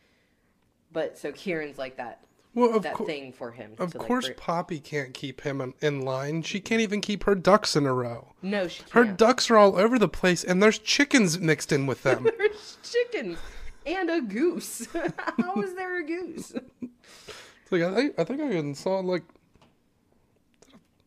But 0.91 1.17
so 1.17 1.31
Kieran's 1.31 1.77
like 1.77 1.97
that 1.97 2.23
well, 2.53 2.75
of, 2.75 2.83
that 2.83 2.93
cour- 2.95 3.07
thing 3.07 3.31
for 3.33 3.51
him. 3.51 3.73
of 3.79 3.91
to, 3.93 3.97
like, 3.97 4.07
course, 4.07 4.27
br- 4.27 4.33
Poppy 4.35 4.79
can't 4.79 5.13
keep 5.13 5.41
him 5.41 5.59
in, 5.59 5.73
in 5.81 6.01
line. 6.01 6.43
She 6.43 6.59
can't 6.59 6.81
even 6.81 7.01
keep 7.01 7.23
her 7.23 7.33
ducks 7.33 7.75
in 7.75 7.85
a 7.87 7.93
row. 7.93 8.33
no, 8.43 8.67
she 8.67 8.83
Her 8.91 9.03
can't. 9.03 9.07
Her 9.07 9.13
ducks 9.15 9.49
are 9.49 9.57
all 9.57 9.75
over 9.75 9.97
the 9.97 10.07
place, 10.07 10.43
and 10.43 10.61
there's 10.61 10.77
chickens 10.77 11.39
mixed 11.39 11.71
in 11.71 11.87
with 11.87 12.03
them. 12.03 12.27
There's 12.37 12.77
chickens 12.83 13.39
and 13.87 14.09
a 14.11 14.21
goose. 14.21 14.87
How 15.39 15.59
is 15.61 15.73
there 15.73 15.97
a 15.99 16.05
goose? 16.05 16.53
It's 16.81 17.71
like 17.71 17.81
I, 17.81 17.95
think- 17.95 18.19
I 18.19 18.23
think 18.23 18.41
I 18.41 18.45
even 18.51 18.75
saw 18.75 18.99
like, 18.99 19.23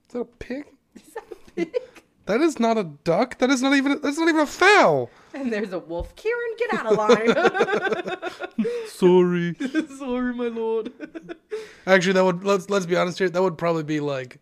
is 0.09 0.13
that 0.13 0.21
a 0.21 0.25
pig? 0.25 0.65
Is 0.97 1.03
that 1.15 1.25
a 1.31 1.37
pig? 1.55 1.75
That 2.27 2.41
is 2.41 2.59
not 2.59 2.77
a 2.77 2.85
duck. 2.85 3.39
That 3.39 3.51
is 3.51 3.63
not 3.63 3.75
even. 3.75 4.01
That's 4.01 4.19
not 4.19 4.29
even 4.29 4.41
a 4.43 4.47
fowl. 4.47 5.11
And 5.33 5.53
there's 5.53 5.73
a 5.73 5.79
wolf. 5.79 6.15
Kieran, 6.17 6.57
get 6.59 6.75
out 6.75 6.87
of 6.87 6.97
line. 6.97 8.67
Sorry. 8.89 9.55
Sorry, 9.99 10.35
my 10.35 10.49
lord. 10.49 10.93
Actually, 11.87 12.15
that 12.15 12.25
would 12.25 12.43
let's 12.45 12.69
let's 12.69 12.85
be 12.87 12.97
honest 12.97 13.19
here. 13.19 13.29
That 13.29 13.43
would 13.43 13.57
probably 13.57 13.85
be 13.85 14.01
like 14.01 14.41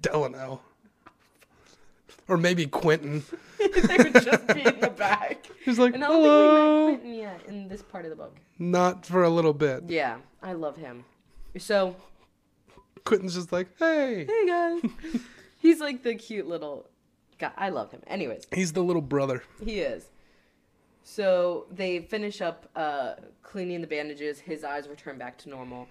Delano, 0.00 0.60
or 2.28 2.36
maybe 2.36 2.66
Quentin. 2.66 3.24
they 3.58 3.96
would 3.96 4.14
just 4.22 4.46
be 4.48 4.62
in 4.62 4.78
the 4.80 4.92
back. 4.96 5.46
He's 5.64 5.78
like, 5.78 5.94
And 5.94 6.04
I 6.04 6.08
don't 6.08 6.22
hello. 6.22 6.86
think 6.88 7.02
we 7.02 7.08
met 7.08 7.24
Quentin 7.24 7.46
yet 7.46 7.46
in 7.48 7.68
this 7.68 7.82
part 7.82 8.04
of 8.04 8.10
the 8.10 8.16
book. 8.16 8.36
Not 8.58 9.06
for 9.06 9.24
a 9.24 9.30
little 9.30 9.52
bit. 9.52 9.84
Yeah, 9.88 10.18
I 10.42 10.52
love 10.52 10.76
him. 10.76 11.04
So, 11.58 11.96
Quentin's 13.04 13.34
just 13.34 13.52
like, 13.52 13.68
hey. 13.78 14.26
hey 14.28 14.46
guys. 14.46 14.82
He's 15.58 15.80
like 15.80 16.02
the 16.02 16.14
cute 16.16 16.46
little 16.48 16.88
guy. 17.42 17.52
I 17.56 17.68
love 17.68 17.90
him. 17.90 18.00
Anyways, 18.06 18.46
He's 18.54 18.72
the 18.72 18.82
little 18.82 19.02
brother. 19.02 19.42
he 19.64 19.80
is. 19.80 20.06
So 21.04 21.66
they 21.70 21.98
finish 22.00 22.40
up 22.40 22.68
uh, 22.76 23.14
cleaning 23.42 23.80
the 23.80 23.86
bandages. 23.86 24.38
His 24.40 24.64
eyes 24.64 24.88
return 24.88 25.18
back 25.18 25.36
to 25.38 25.48
normal. 25.50 25.88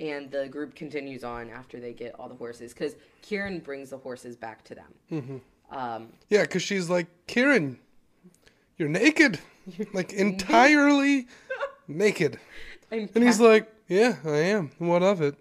And 0.00 0.30
the 0.30 0.48
group 0.48 0.74
continues 0.74 1.24
on 1.24 1.50
after 1.50 1.80
they 1.80 1.92
get 1.92 2.14
all 2.18 2.28
the 2.28 2.34
horses. 2.34 2.72
Because 2.72 2.94
Kieran 3.22 3.60
brings 3.60 3.90
the 3.90 3.98
horses 3.98 4.36
back 4.36 4.64
to 4.64 4.74
them. 4.74 4.94
Mm-hmm. 5.12 5.76
Um, 5.76 6.08
Yeah, 6.30 6.42
because 6.42 6.62
she's 6.62 6.88
like, 6.88 7.06
Kieran, 7.26 7.78
you're 8.76 8.88
naked, 8.88 9.38
like 9.92 10.12
entirely 10.12 11.26
naked. 11.88 12.38
and 12.90 13.08
And 13.14 13.24
he's 13.24 13.40
like, 13.40 13.72
yeah, 13.88 14.16
I 14.24 14.38
am. 14.38 14.70
What 14.78 15.02
of 15.02 15.20
it? 15.22 15.34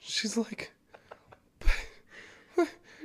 She's 0.00 0.36
like, 0.36 0.72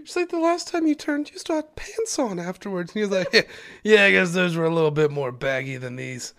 she's 0.04 0.16
like, 0.16 0.30
the 0.30 0.40
last 0.40 0.68
time 0.68 0.88
you 0.88 0.96
turned, 0.96 1.32
you 1.32 1.40
still 1.40 1.58
had 1.58 1.76
pants 1.76 2.18
on 2.20 2.40
afterwards. 2.40 2.94
And 2.94 3.04
he's 3.04 3.12
like, 3.12 3.28
yeah, 3.34 3.42
yeah, 3.84 4.04
I 4.06 4.12
guess 4.12 4.34
those 4.34 4.56
were 4.56 4.66
a 4.66 4.74
little 4.74 4.92
bit 4.92 5.12
more 5.12 5.32
baggy 5.32 5.78
than 5.78 5.96
these. 5.96 6.34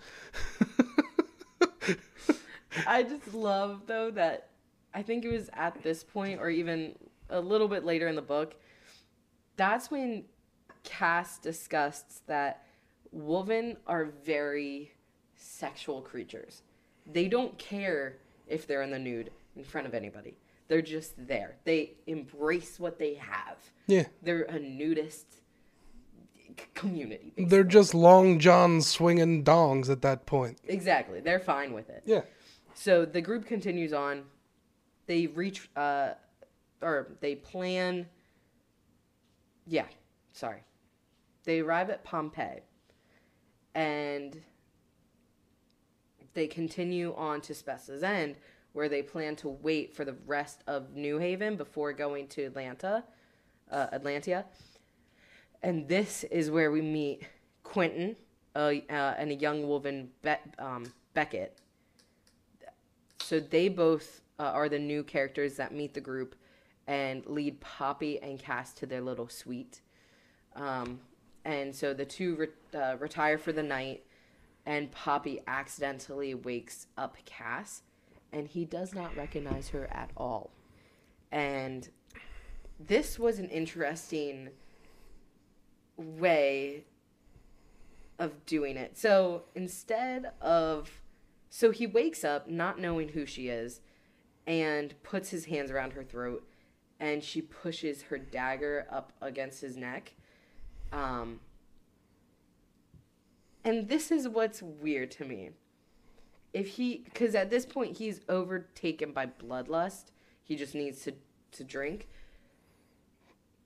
I 2.87 3.03
just 3.03 3.33
love 3.33 3.81
though 3.85 4.09
that 4.11 4.49
I 4.93 5.03
think 5.03 5.25
it 5.25 5.31
was 5.31 5.49
at 5.53 5.81
this 5.83 6.03
point 6.03 6.39
or 6.39 6.49
even 6.49 6.95
a 7.29 7.39
little 7.39 7.67
bit 7.67 7.83
later 7.83 8.07
in 8.07 8.15
the 8.15 8.21
book. 8.21 8.55
That's 9.57 9.91
when 9.91 10.25
Cass 10.83 11.37
discusses 11.37 12.21
that 12.27 12.65
wolven 13.15 13.77
are 13.87 14.05
very 14.25 14.91
sexual 15.35 16.01
creatures. 16.01 16.63
They 17.11 17.27
don't 17.27 17.57
care 17.57 18.17
if 18.47 18.65
they're 18.67 18.81
in 18.81 18.91
the 18.91 18.99
nude 18.99 19.31
in 19.55 19.63
front 19.63 19.87
of 19.87 19.93
anybody. 19.93 20.35
They're 20.67 20.81
just 20.81 21.13
there. 21.27 21.57
They 21.65 21.93
embrace 22.07 22.79
what 22.79 22.97
they 22.99 23.15
have. 23.15 23.57
Yeah, 23.87 24.05
They're 24.21 24.43
a 24.43 24.59
nudist 24.59 25.25
community. 26.73 27.33
Basically. 27.35 27.45
they're 27.45 27.63
just 27.63 27.93
long 27.93 28.39
johns 28.39 28.87
swinging 28.87 29.43
dongs 29.43 29.89
at 29.89 30.01
that 30.03 30.25
point. 30.25 30.59
exactly. 30.67 31.19
They're 31.19 31.39
fine 31.39 31.73
with 31.73 31.89
it. 31.89 32.03
Yeah. 32.05 32.21
So 32.75 33.05
the 33.05 33.21
group 33.21 33.45
continues 33.45 33.91
on. 33.93 34.23
They 35.05 35.27
reach, 35.27 35.69
uh, 35.75 36.11
or 36.81 37.09
they 37.19 37.35
plan. 37.35 38.07
Yeah, 39.67 39.85
sorry. 40.31 40.63
They 41.43 41.59
arrive 41.59 41.89
at 41.89 42.03
Pompeii, 42.03 42.61
and 43.75 44.41
they 46.33 46.47
continue 46.47 47.13
on 47.15 47.41
to 47.41 47.53
Spessa's 47.53 48.01
End, 48.03 48.35
where 48.73 48.89
they 48.89 49.01
plan 49.01 49.35
to 49.37 49.49
wait 49.49 49.95
for 49.95 50.05
the 50.05 50.15
rest 50.25 50.63
of 50.67 50.95
New 50.95 51.17
Haven 51.17 51.55
before 51.55 51.93
going 51.93 52.27
to 52.29 52.43
Atlanta, 52.43 53.03
uh, 53.71 53.87
Atlantia. 53.93 54.45
And 55.61 55.87
this 55.87 56.23
is 56.25 56.51
where 56.51 56.71
we 56.71 56.81
meet 56.81 57.23
Quentin 57.63 58.15
uh, 58.55 58.73
uh, 58.89 59.15
and 59.17 59.31
a 59.31 59.35
young 59.35 59.67
woman, 59.67 60.09
Be- 60.21 60.35
um, 60.59 60.91
Beckett 61.13 61.59
so 63.23 63.39
they 63.39 63.69
both 63.69 64.21
uh, 64.37 64.43
are 64.43 64.69
the 64.69 64.79
new 64.79 65.03
characters 65.03 65.55
that 65.55 65.73
meet 65.73 65.93
the 65.93 66.01
group 66.01 66.35
and 66.87 67.25
lead 67.25 67.59
Poppy 67.61 68.21
and 68.21 68.37
Cass 68.37 68.73
to 68.73 68.85
their 68.85 69.01
little 69.01 69.29
suite. 69.29 69.81
Um, 70.55 70.99
and 71.45 71.73
so 71.73 71.93
the 71.93 72.05
two 72.05 72.35
re- 72.35 72.79
uh, 72.79 72.97
retire 72.97 73.37
for 73.37 73.53
the 73.53 73.63
night, 73.63 74.03
and 74.65 74.91
Poppy 74.91 75.39
accidentally 75.47 76.35
wakes 76.35 76.87
up 76.97 77.17
Cass, 77.25 77.83
and 78.33 78.47
he 78.47 78.65
does 78.65 78.93
not 78.93 79.15
recognize 79.15 79.69
her 79.69 79.87
at 79.91 80.09
all. 80.17 80.49
And 81.31 81.89
this 82.79 83.17
was 83.17 83.39
an 83.39 83.49
interesting 83.49 84.49
way 85.97 86.83
of 88.19 88.45
doing 88.45 88.77
it. 88.77 88.97
So 88.97 89.43
instead 89.55 90.31
of 90.41 91.01
so 91.49 91.69
he 91.69 91.85
wakes 91.85 92.23
up 92.23 92.49
not 92.49 92.79
knowing 92.79 93.09
who 93.09 93.27
she 93.27 93.47
is 93.47 93.81
and 94.47 94.95
puts 95.03 95.29
his 95.29 95.45
hands 95.45 95.69
around 95.69 95.93
her 95.93 96.03
throat 96.03 96.47
and 96.99 97.23
she 97.23 97.41
pushes 97.41 98.03
her 98.03 98.17
dagger 98.17 98.87
up 98.89 99.13
against 99.21 99.61
his 99.61 99.77
neck. 99.77 100.13
Um, 100.91 101.39
and 103.63 103.87
this 103.87 104.11
is 104.11 104.27
what's 104.27 104.61
weird 104.61 105.11
to 105.11 105.25
me. 105.25 105.51
If 106.53 106.67
he, 106.67 107.01
because 107.05 107.33
at 107.35 107.49
this 107.49 107.65
point 107.65 107.97
he's 107.97 108.21
overtaken 108.29 109.11
by 109.11 109.25
bloodlust, 109.27 110.05
he 110.43 110.55
just 110.55 110.75
needs 110.75 111.01
to, 111.03 111.13
to 111.53 111.63
drink. 111.63 112.07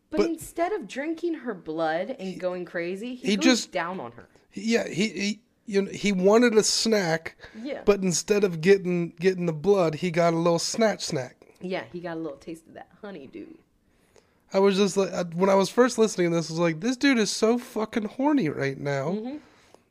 But, 0.10 0.18
But- 0.20 0.26
instead 0.28 0.72
of 0.72 0.88
drinking 0.88 1.34
her 1.36 1.54
blood 1.54 2.16
and 2.18 2.40
going 2.40 2.64
crazy, 2.66 3.16
he, 3.16 3.30
he 3.32 3.36
goes 3.36 3.44
just- 3.46 3.72
down 3.72 4.00
on 4.00 4.14
her. 4.14 4.30
Yeah, 4.54 4.88
he, 4.88 5.10
he 5.10 5.40
you 5.66 5.82
know, 5.82 5.92
he 5.92 6.12
wanted 6.14 6.56
a 6.56 6.64
snack, 6.64 7.36
Yeah. 7.62 7.82
but 7.86 8.02
instead 8.02 8.44
of 8.46 8.62
getting 8.62 9.10
getting 9.20 9.46
the 9.46 9.54
blood, 9.54 9.96
he 9.96 10.10
got 10.10 10.34
a 10.34 10.38
little 10.38 10.58
snatch 10.60 11.04
snack. 11.04 11.36
Yeah, 11.60 11.84
he 11.92 12.00
got 12.00 12.16
a 12.16 12.20
little 12.20 12.38
taste 12.38 12.66
of 12.68 12.74
that 12.76 12.88
honeydew. 13.02 13.48
I 14.54 14.60
was 14.60 14.78
just 14.78 14.96
like, 14.96 15.12
I- 15.12 15.24
when 15.24 15.50
I 15.50 15.56
was 15.56 15.70
first 15.70 15.98
listening 15.98 16.30
to 16.32 16.38
this, 16.38 16.50
I 16.50 16.54
was 16.54 16.60
like, 16.60 16.80
this 16.80 16.96
dude 16.96 17.18
is 17.20 17.30
so 17.30 17.58
fucking 17.58 18.06
horny 18.06 18.48
right 18.48 18.80
now 18.80 19.10
Mm-hmm. 19.12 19.38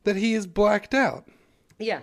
that 0.03 0.15
he 0.15 0.33
is 0.33 0.47
blacked 0.47 0.95
out. 0.95 1.27
Yeah. 1.77 1.99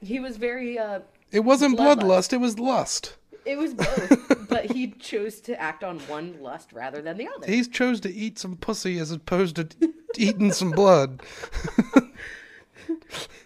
He 0.00 0.20
was 0.20 0.36
very. 0.36 0.78
uh 0.78 1.00
It 1.32 1.40
wasn't 1.40 1.78
Bloodlust. 1.78 2.00
bloodlust, 2.00 2.32
it 2.32 2.40
was 2.40 2.58
lust. 2.58 3.16
It 3.44 3.56
was 3.56 3.72
both, 3.74 4.48
but 4.48 4.70
he 4.72 4.88
chose 4.88 5.40
to 5.42 5.58
act 5.60 5.82
on 5.82 6.00
one 6.00 6.36
lust 6.42 6.72
rather 6.72 7.00
than 7.00 7.16
the 7.16 7.28
other. 7.34 7.46
He 7.50 7.64
chose 7.64 8.00
to 8.00 8.12
eat 8.12 8.38
some 8.38 8.56
pussy 8.56 8.98
as 8.98 9.10
opposed 9.10 9.56
to 9.56 9.68
eating 10.16 10.52
some 10.52 10.70
blood. 10.70 11.22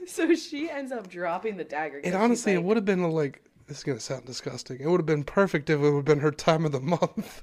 So 0.06 0.34
she 0.34 0.68
ends 0.70 0.92
up 0.92 1.08
dropping 1.08 1.56
the 1.56 1.64
dagger. 1.64 1.98
It 1.98 2.06
she's 2.06 2.14
honestly, 2.14 2.52
it 2.52 2.62
would 2.62 2.76
have 2.76 2.84
been 2.84 3.02
like, 3.10 3.42
this 3.66 3.78
is 3.78 3.84
going 3.84 3.96
to 3.96 4.04
sound 4.04 4.26
disgusting. 4.26 4.78
It 4.80 4.86
would 4.86 5.00
have 5.00 5.06
been 5.06 5.24
perfect 5.24 5.70
if 5.70 5.78
it 5.78 5.82
would 5.82 5.94
have 5.96 6.04
been 6.04 6.20
her 6.20 6.30
time 6.30 6.66
of 6.66 6.72
the 6.72 6.80
month. 6.80 7.42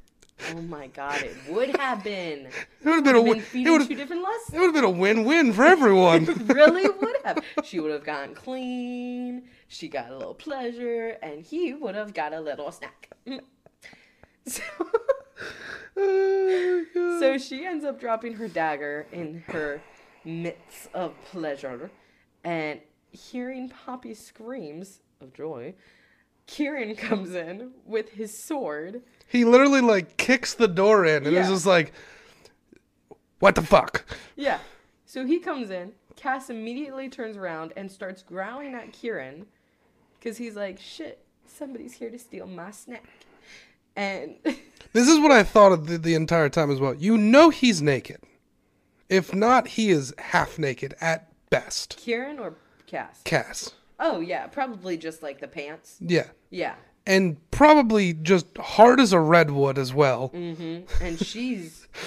Oh 0.51 0.61
my 0.61 0.87
god, 0.87 1.21
it 1.21 1.35
would 1.49 1.75
have 1.77 2.03
been. 2.03 2.47
It 2.47 2.85
would 2.85 2.95
have 2.95 3.03
been 3.03 3.15
a 3.15 3.21
win. 3.21 3.43
It 3.53 3.69
would 3.69 3.81
have, 3.81 3.89
two 3.89 3.95
different 3.95 4.21
lusts. 4.21 4.53
it 4.53 4.57
would 4.59 4.65
have 4.67 4.73
been 4.73 4.83
a 4.85 4.89
win-win 4.89 5.53
for 5.53 5.63
everyone. 5.75 6.25
really 6.47 6.87
would 6.87 7.15
have. 7.25 7.43
She 7.63 7.79
would 7.79 7.91
have 7.91 8.03
gotten 8.05 8.33
clean. 8.35 9.43
She 9.67 9.87
got 9.89 10.09
a 10.09 10.17
little 10.17 10.33
pleasure, 10.33 11.17
and 11.21 11.41
he 11.41 11.73
would 11.73 11.95
have 11.95 12.13
got 12.13 12.33
a 12.33 12.39
little 12.39 12.71
snack. 12.71 13.09
Mm. 13.27 13.41
So, 14.47 14.63
Oh, 15.97 17.17
so 17.19 17.37
she 17.37 17.65
ends 17.65 17.83
up 17.85 17.99
dropping 17.99 18.33
her 18.35 18.47
dagger 18.47 19.05
in 19.11 19.43
her 19.47 19.81
midst 20.23 20.89
of 20.93 21.13
pleasure, 21.25 21.91
and 22.43 22.79
hearing 23.11 23.69
Poppy's 23.69 24.19
screams 24.25 25.01
of 25.21 25.33
joy, 25.33 25.75
Kieran 26.47 26.95
comes 26.95 27.35
in 27.35 27.71
with 27.85 28.09
his 28.11 28.41
sword. 28.43 29.01
He 29.29 29.45
literally 29.45 29.81
like 29.81 30.17
kicks 30.17 30.53
the 30.53 30.67
door 30.67 31.05
in 31.05 31.25
and 31.25 31.35
is 31.35 31.47
just 31.47 31.65
like, 31.65 31.93
"What 33.39 33.55
the 33.55 33.61
fuck?" 33.61 34.05
Yeah. 34.35 34.59
So 35.05 35.25
he 35.25 35.39
comes 35.39 35.69
in. 35.69 35.93
Cass 36.15 36.49
immediately 36.49 37.07
turns 37.09 37.37
around 37.37 37.71
and 37.77 37.89
starts 37.89 38.21
growling 38.21 38.75
at 38.75 38.91
Kieran 38.91 39.45
because 40.19 40.37
he's 40.37 40.55
like, 40.55 40.79
shit, 40.79 41.23
somebody's 41.47 41.93
here 41.93 42.09
to 42.09 42.19
steal 42.19 42.45
my 42.45 42.71
snack. 42.71 43.05
And 43.95 44.35
This 44.93 45.07
is 45.07 45.19
what 45.19 45.31
I 45.31 45.43
thought 45.43 45.71
of 45.71 45.87
the, 45.87 45.97
the 45.97 46.15
entire 46.15 46.49
time 46.49 46.71
as 46.71 46.79
well. 46.79 46.93
You 46.93 47.17
know 47.17 47.49
he's 47.49 47.81
naked. 47.81 48.21
If 49.07 49.33
not, 49.33 49.67
he 49.69 49.91
is 49.91 50.13
half 50.17 50.59
naked 50.59 50.95
at 50.99 51.31
best. 51.49 51.95
Kieran 51.97 52.39
or 52.39 52.55
Cass? 52.85 53.21
Cass. 53.23 53.71
Oh, 53.99 54.19
yeah, 54.19 54.47
probably 54.47 54.97
just 54.97 55.21
like 55.23 55.39
the 55.39 55.47
pants. 55.47 55.97
Yeah. 55.99 56.27
Yeah. 56.49 56.75
And 57.09 57.37
probably 57.49 58.13
just 58.13 58.45
hard 58.57 58.99
as 58.99 59.11
a 59.13 59.19
redwood 59.19 59.77
as 59.79 59.93
well. 59.93 60.29
Mm-hmm. 60.29 61.03
And 61.03 61.19
she's. 61.19 61.87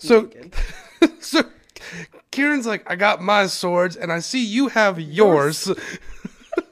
So 0.00 0.30
so 1.20 1.42
Kieran's 2.30 2.66
like, 2.66 2.88
I 2.88 2.94
got 2.94 3.20
my 3.20 3.48
swords 3.48 3.96
and 3.96 4.12
I 4.12 4.20
see 4.20 4.44
you 4.44 4.68
have 4.68 5.00
yours. 5.00 5.68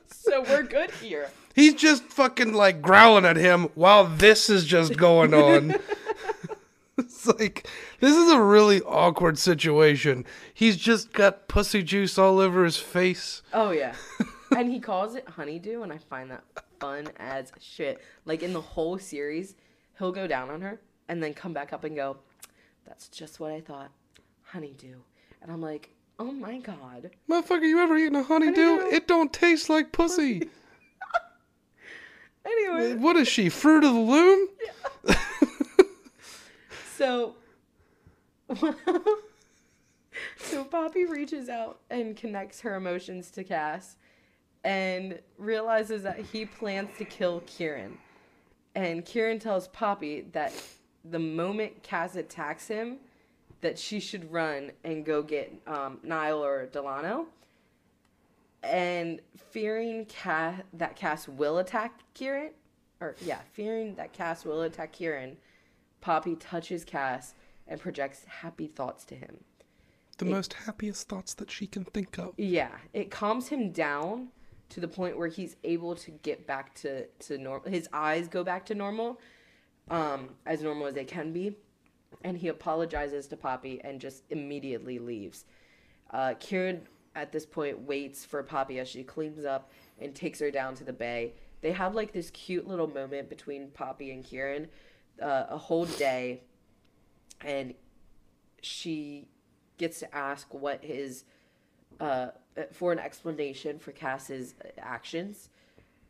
So 0.08 0.42
we're 0.42 0.64
good 0.64 0.90
here. 0.90 1.28
He's 1.54 1.74
just 1.74 2.02
fucking 2.04 2.52
like 2.52 2.82
growling 2.82 3.24
at 3.24 3.36
him 3.36 3.68
while 3.76 4.04
this 4.06 4.50
is 4.50 4.64
just 4.64 4.96
going 4.96 5.32
on. 5.32 5.76
it's 6.98 7.26
like 7.28 7.68
this 8.00 8.16
is 8.16 8.32
a 8.32 8.40
really 8.40 8.82
awkward 8.82 9.38
situation. 9.38 10.24
He's 10.52 10.76
just 10.76 11.12
got 11.12 11.46
pussy 11.46 11.84
juice 11.84 12.18
all 12.18 12.40
over 12.40 12.64
his 12.64 12.76
face. 12.76 13.42
Oh 13.52 13.70
yeah. 13.70 13.94
and 14.56 14.68
he 14.70 14.80
calls 14.80 15.14
it 15.14 15.28
honeydew 15.28 15.82
and 15.82 15.92
I 15.92 15.98
find 15.98 16.28
that 16.32 16.42
fun 16.78 17.08
as 17.18 17.52
shit. 17.60 18.02
Like 18.24 18.42
in 18.42 18.52
the 18.52 18.60
whole 18.60 18.98
series, 18.98 19.54
he'll 19.98 20.12
go 20.12 20.26
down 20.26 20.50
on 20.50 20.60
her 20.60 20.80
and 21.08 21.22
then 21.22 21.34
come 21.34 21.52
back 21.52 21.72
up 21.72 21.84
and 21.84 21.96
go, 21.96 22.16
That's 22.86 23.08
just 23.08 23.40
what 23.40 23.52
I 23.52 23.60
thought. 23.60 23.90
Honeydew. 24.42 24.96
And 25.42 25.50
I'm 25.50 25.60
like, 25.60 25.90
Oh 26.18 26.32
my 26.32 26.58
god. 26.58 27.10
Motherfucker, 27.28 27.68
you 27.68 27.80
ever 27.80 27.96
eaten 27.96 28.16
a 28.16 28.22
honeydew? 28.22 28.78
Honeydew. 28.78 28.96
It 28.96 29.06
don't 29.06 29.32
taste 29.32 29.68
like 29.68 29.92
pussy. 29.92 30.48
Anyway, 32.48 32.94
what 32.94 33.16
is 33.16 33.26
she? 33.26 33.48
Fruit 33.48 33.82
of 33.82 33.92
the 33.92 33.98
loom? 33.98 34.48
so 36.96 37.34
So 40.38 40.64
Poppy 40.64 41.04
reaches 41.04 41.48
out 41.48 41.80
and 41.90 42.16
connects 42.16 42.60
her 42.60 42.76
emotions 42.76 43.30
to 43.32 43.44
Cass 43.44 43.96
and 44.66 45.20
realizes 45.38 46.02
that 46.02 46.18
he 46.18 46.44
plans 46.44 46.90
to 46.98 47.04
kill 47.04 47.40
Kieran. 47.46 47.96
And 48.74 49.04
Kieran 49.04 49.38
tells 49.38 49.68
Poppy 49.68 50.22
that 50.32 50.52
the 51.04 51.20
moment 51.20 51.84
Cass 51.84 52.16
attacks 52.16 52.66
him, 52.66 52.96
that 53.60 53.78
she 53.78 54.00
should 54.00 54.30
run 54.30 54.72
and 54.82 55.06
go 55.06 55.22
get 55.22 55.54
um, 55.68 55.98
Niall 56.02 56.44
or 56.44 56.66
Delano. 56.66 57.26
And 58.64 59.20
fearing 59.36 60.04
Cass, 60.06 60.60
that 60.72 60.96
Cass 60.96 61.28
will 61.28 61.58
attack 61.58 62.00
Kieran, 62.12 62.50
or 63.00 63.14
yeah, 63.24 63.38
fearing 63.52 63.94
that 63.94 64.12
Cass 64.12 64.44
will 64.44 64.62
attack 64.62 64.92
Kieran, 64.92 65.36
Poppy 66.00 66.34
touches 66.34 66.84
Cass 66.84 67.34
and 67.68 67.80
projects 67.80 68.24
happy 68.26 68.66
thoughts 68.66 69.04
to 69.04 69.14
him. 69.14 69.36
The 70.18 70.24
most 70.24 70.54
happiest 70.54 71.08
thoughts 71.08 71.34
that 71.34 71.52
she 71.52 71.68
can 71.68 71.84
think 71.84 72.18
of. 72.18 72.34
Yeah, 72.36 72.72
it 72.92 73.12
calms 73.12 73.48
him 73.48 73.70
down 73.70 74.30
to 74.70 74.80
the 74.80 74.88
point 74.88 75.16
where 75.16 75.28
he's 75.28 75.56
able 75.64 75.94
to 75.94 76.10
get 76.10 76.46
back 76.46 76.74
to 76.74 77.06
to 77.06 77.38
normal. 77.38 77.70
His 77.70 77.88
eyes 77.92 78.28
go 78.28 78.44
back 78.44 78.66
to 78.66 78.74
normal, 78.74 79.20
um, 79.90 80.30
as 80.44 80.62
normal 80.62 80.86
as 80.86 80.94
they 80.94 81.04
can 81.04 81.32
be, 81.32 81.56
and 82.24 82.36
he 82.36 82.48
apologizes 82.48 83.26
to 83.28 83.36
Poppy 83.36 83.80
and 83.84 84.00
just 84.00 84.24
immediately 84.30 84.98
leaves. 84.98 85.44
Uh, 86.10 86.34
Kieran 86.38 86.82
at 87.14 87.32
this 87.32 87.46
point 87.46 87.80
waits 87.80 88.24
for 88.24 88.42
Poppy 88.42 88.78
as 88.78 88.88
she 88.88 89.02
cleans 89.02 89.44
up 89.44 89.70
and 90.00 90.14
takes 90.14 90.38
her 90.40 90.50
down 90.50 90.74
to 90.74 90.84
the 90.84 90.92
bay. 90.92 91.32
They 91.62 91.72
have 91.72 91.94
like 91.94 92.12
this 92.12 92.30
cute 92.30 92.66
little 92.66 92.86
moment 92.86 93.28
between 93.28 93.70
Poppy 93.70 94.10
and 94.10 94.22
Kieran, 94.22 94.68
uh, 95.20 95.44
a 95.48 95.58
whole 95.58 95.86
day, 95.86 96.42
and 97.40 97.74
she 98.60 99.28
gets 99.78 100.00
to 100.00 100.14
ask 100.14 100.52
what 100.52 100.84
his 100.84 101.24
uh, 102.00 102.28
for 102.72 102.92
an 102.92 102.98
explanation 102.98 103.78
for 103.78 103.92
Cass's 103.92 104.54
uh, 104.64 104.68
actions, 104.78 105.48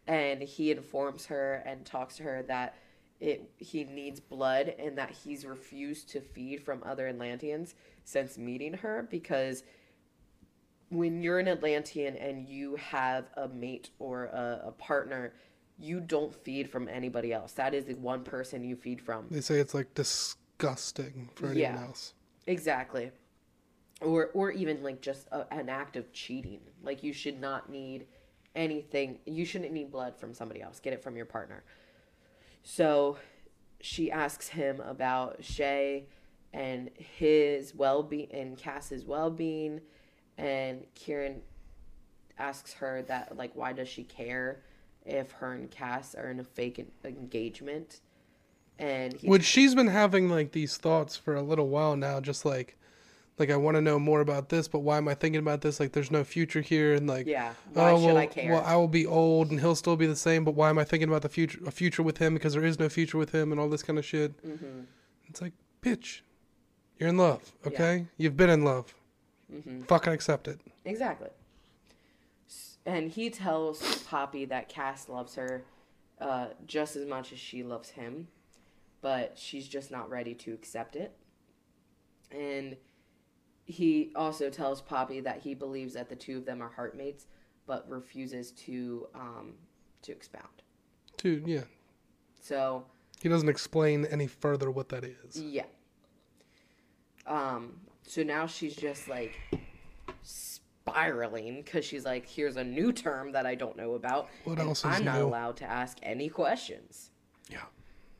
and 0.07 0.43
he 0.43 0.71
informs 0.71 1.27
her 1.27 1.63
and 1.67 1.85
talks 1.85 2.17
to 2.17 2.23
her 2.23 2.43
that 2.49 2.77
it 3.19 3.51
he 3.57 3.85
needs 3.85 4.21
blood 4.21 4.75
and 4.79 4.99
that 4.99 5.11
he's 5.11 5.45
refused 5.47 6.11
to 6.11 6.21
feed 6.21 6.63
from 6.63 6.83
other 6.85 7.09
Atlanteans 7.09 7.75
since 8.05 8.37
meeting 8.37 8.75
her 8.75 9.09
because 9.11 9.63
when 10.91 11.23
you're 11.23 11.39
an 11.39 11.49
Atlantean 11.49 12.15
and 12.17 12.47
you 12.49 12.77
have 12.77 13.25
a 13.37 13.49
mate 13.49 13.91
or 13.99 14.27
a, 14.27 14.65
a 14.67 14.73
partner, 14.73 15.33
you 15.79 15.99
don't 15.99 16.33
feed 16.45 16.71
from 16.71 16.89
anybody 16.89 17.33
else. 17.33 17.53
That 17.53 17.75
is 17.75 17.87
the 17.87 17.95
one 17.95 18.23
person 18.23 18.63
you 18.63 18.77
feed 18.77 19.01
from. 19.01 19.27
They 19.31 19.41
say 19.41 19.59
it's 19.59 19.75
like 19.75 19.93
disgusting 19.95 21.31
for 21.35 21.47
anyone 21.47 21.59
Yeah. 21.75 21.85
else. 21.87 22.15
Exactly. 22.47 23.11
Or 24.03 24.31
or 24.35 24.51
even 24.51 24.83
like 24.83 25.01
just 25.01 25.27
a, 25.33 25.53
an 25.53 25.69
act 25.69 25.97
of 25.97 26.13
cheating. 26.13 26.61
Like 26.83 27.03
you 27.03 27.13
should 27.13 27.41
not 27.41 27.71
need 27.71 28.07
anything. 28.55 29.19
You 29.25 29.45
shouldn't 29.45 29.73
need 29.73 29.91
blood 29.91 30.17
from 30.19 30.35
somebody 30.35 30.61
else. 30.61 30.81
Get 30.81 30.93
it 30.93 31.03
from 31.03 31.17
your 31.17 31.25
partner. 31.25 31.65
So 32.63 33.17
she 33.81 34.11
asks 34.11 34.49
him 34.49 34.81
about 34.81 35.43
Shea 35.45 36.07
and 36.53 36.91
his 36.97 37.75
well-being 37.75 38.29
and 38.33 38.57
Cass's 38.57 39.05
well-being 39.05 39.81
and 40.39 40.85
Kieran 40.95 41.43
asks 42.39 42.73
her 42.75 43.03
that 43.03 43.37
like 43.37 43.53
why 43.55 43.73
does 43.73 43.89
she 43.89 44.05
care 44.05 44.63
if 45.05 45.31
her 45.33 45.53
and 45.53 45.71
Cass 45.71 46.15
are 46.15 46.31
in 46.31 46.41
a 46.41 46.45
fake 46.45 46.79
en- 46.79 46.91
engagement 47.05 48.01
and 48.79 49.15
he 49.15 49.29
Which 49.29 49.45
she's 49.45 49.75
been 49.75 49.87
having 49.87 50.29
like 50.29 50.53
these 50.53 50.77
thoughts 50.77 51.17
for 51.17 51.35
a 51.35 51.43
little 51.43 51.69
while 51.69 51.97
now, 51.97 52.21
just 52.21 52.45
like 52.45 52.77
like 53.39 53.51
I 53.51 53.57
want 53.57 53.77
to 53.77 53.81
know 53.81 53.99
more 53.99 54.21
about 54.21 54.49
this, 54.49 54.67
but 54.67 54.81
why 54.81 54.97
am 54.97 55.09
I 55.09 55.15
thinking 55.15 55.39
about 55.39 55.61
this? 55.61 55.79
Like 55.79 55.93
there's 55.93 56.11
no 56.11 56.25
future 56.25 56.61
here 56.61 56.95
and 56.95 57.07
like 57.07 57.27
yeah 57.27 57.53
why 57.73 57.91
oh, 57.91 57.99
should 57.99 58.07
well, 58.07 58.17
I 58.17 58.27
care 58.27 58.53
Well, 58.53 58.65
I 58.65 58.77
will 58.77 58.89
be 58.89 59.07
old 59.07 59.51
and 59.51 59.61
he'll 59.61 59.75
still 59.75 59.97
be 59.97 60.07
the 60.07 60.17
same, 60.17 60.45
but 60.45 60.55
why 60.55 60.71
am 60.71 60.79
I 60.79 60.85
thinking 60.85 61.09
about 61.09 61.23
the 61.23 61.29
future 61.29 61.59
a 61.67 61.71
future 61.71 62.03
with 62.03 62.19
him 62.19 62.35
because 62.35 62.55
there 62.55 62.65
is 62.65 62.79
no 62.79 62.89
future 62.89 63.19
with 63.19 63.33
him 63.33 63.53
and 63.53 63.61
all 63.61 63.69
this 63.69 63.83
kind 63.83 63.99
of 63.99 64.05
shit. 64.05 64.33
hmm 64.43 64.83
It's 65.29 65.43
like, 65.43 65.53
bitch, 65.83 66.21
you're 66.99 67.09
in 67.09 67.19
love, 67.19 67.53
okay? 67.67 68.07
You've 68.17 68.37
been 68.37 68.51
in 68.51 68.65
love. 68.65 68.95
hmm 69.51 69.83
Fucking 69.83 70.13
accept 70.13 70.49
it. 70.49 70.61
Exactly. 70.85 71.29
And 72.87 73.11
he 73.11 73.31
tells 73.31 74.05
Poppy 74.05 74.45
that 74.45 74.69
Cass 74.69 75.09
loves 75.09 75.35
her 75.35 75.65
uh, 76.21 76.47
just 76.67 76.97
as 76.97 77.05
much 77.07 77.33
as 77.33 77.39
she 77.39 77.63
loves 77.65 77.91
him, 77.91 78.29
but 79.03 79.33
she's 79.37 79.69
just 79.69 79.91
not 79.91 80.09
ready 80.09 80.35
to 80.35 80.53
accept 80.53 80.97
it. 80.97 81.13
And 82.31 82.77
he 83.67 84.13
also 84.15 84.49
tells 84.49 84.81
Poppy 84.81 85.21
that 85.21 85.41
he 85.41 85.53
believes 85.55 85.95
that 85.95 86.09
the 86.09 86.17
two 86.17 86.39
of 86.39 86.47
them 86.47 86.63
are 86.63 86.71
heartmates, 86.71 87.27
but 87.67 87.89
refuses 87.91 88.53
to 88.53 89.09
um, 89.15 89.55
to 90.03 90.13
expound. 90.13 90.63
Dude, 91.19 91.47
yeah. 91.47 91.65
So 92.41 92.85
He 93.21 93.29
doesn't 93.29 93.49
explain 93.49 94.07
any 94.07 94.29
further 94.29 94.71
what 94.71 94.89
that 94.91 95.05
is. 95.05 95.41
Yeah. 95.41 95.65
Um. 97.27 97.81
So 98.07 98.23
now 98.23 98.47
she's 98.47 98.77
just 98.77 99.09
like 99.09 99.35
spiraling 100.23 101.63
because 101.63 101.85
she's 101.85 102.05
like, 102.05 102.29
"Here's 102.29 102.57
a 102.57 102.65
new 102.65 102.93
term 102.93 103.33
that 103.33 103.47
I 103.47 103.57
don't 103.57 103.77
know 103.77 103.95
about. 103.95 104.29
What 104.45 104.61
else 104.61 104.81
is 104.81 104.85
I'm 104.85 105.05
not 105.05 105.21
allowed 105.21 105.57
to 105.59 105.65
ask 105.65 105.99
any 106.05 106.29
questions." 106.29 107.11
Yeah. 107.51 107.65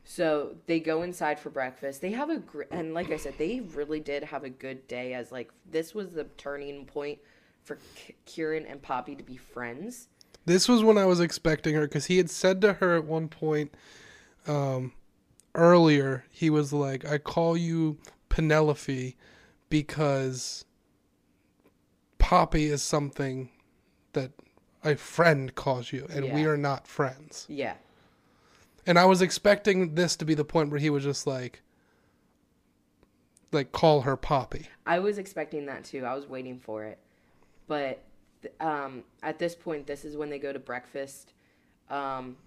So 0.09 0.55
they 0.67 0.79
go 0.79 1.01
inside 1.01 1.37
for 1.37 1.49
breakfast. 1.49 2.01
They 2.01 2.11
have 2.11 2.29
a 2.29 2.37
gr- 2.37 2.63
and 2.71 2.93
like 2.93 3.11
I 3.11 3.17
said, 3.17 3.33
they 3.37 3.59
really 3.59 3.99
did 3.99 4.23
have 4.23 4.45
a 4.45 4.49
good 4.49 4.87
day. 4.87 5.13
As 5.13 5.33
like 5.33 5.51
this 5.69 5.93
was 5.93 6.13
the 6.13 6.23
turning 6.37 6.85
point 6.85 7.19
for 7.65 7.77
K- 7.95 8.15
Kieran 8.25 8.65
and 8.65 8.81
Poppy 8.81 9.15
to 9.15 9.23
be 9.23 9.35
friends. 9.35 10.07
This 10.45 10.69
was 10.69 10.81
when 10.81 10.97
I 10.97 11.03
was 11.03 11.19
expecting 11.19 11.75
her 11.75 11.81
because 11.81 12.05
he 12.05 12.15
had 12.15 12.29
said 12.29 12.61
to 12.61 12.73
her 12.73 12.95
at 12.95 13.03
one 13.03 13.27
point 13.27 13.75
um, 14.47 14.93
earlier, 15.53 16.23
he 16.31 16.49
was 16.49 16.71
like, 16.71 17.03
I 17.03 17.17
call 17.17 17.57
you 17.57 17.97
Penelope 18.29 19.17
because 19.69 20.63
Poppy 22.17 22.67
is 22.67 22.81
something 22.81 23.49
that 24.13 24.31
a 24.85 24.95
friend 24.95 25.53
calls 25.53 25.91
you, 25.91 26.07
and 26.09 26.31
we 26.31 26.45
are 26.45 26.55
not 26.55 26.87
friends. 26.87 27.45
Yeah. 27.49 27.73
And 28.87 28.97
I 28.97 29.05
was 29.05 29.21
expecting 29.21 29.95
this 29.95 30.15
to 30.15 30.25
be 30.25 30.33
the 30.33 30.45
point 30.45 30.71
where 30.71 30.79
he 30.79 30.89
was 30.89 31.03
just 31.03 31.27
like, 31.27 31.61
like 33.51 33.73
call 33.73 34.01
her 34.01 34.15
Poppy. 34.15 34.67
I 34.85 34.99
was 34.99 35.17
expecting 35.17 35.65
that 35.65 35.83
too. 35.83 36.05
I 36.05 36.15
was 36.15 36.25
waiting 36.25 36.57
for 36.59 36.85
it. 36.85 36.97
But 37.67 38.01
um, 38.61 39.03
at 39.21 39.39
this 39.39 39.55
point, 39.55 39.87
this 39.87 40.05
is 40.05 40.15
when 40.15 40.29
they 40.29 40.39
go 40.39 40.53
to 40.53 40.59
breakfast. 40.59 41.33
Um, 41.89 42.37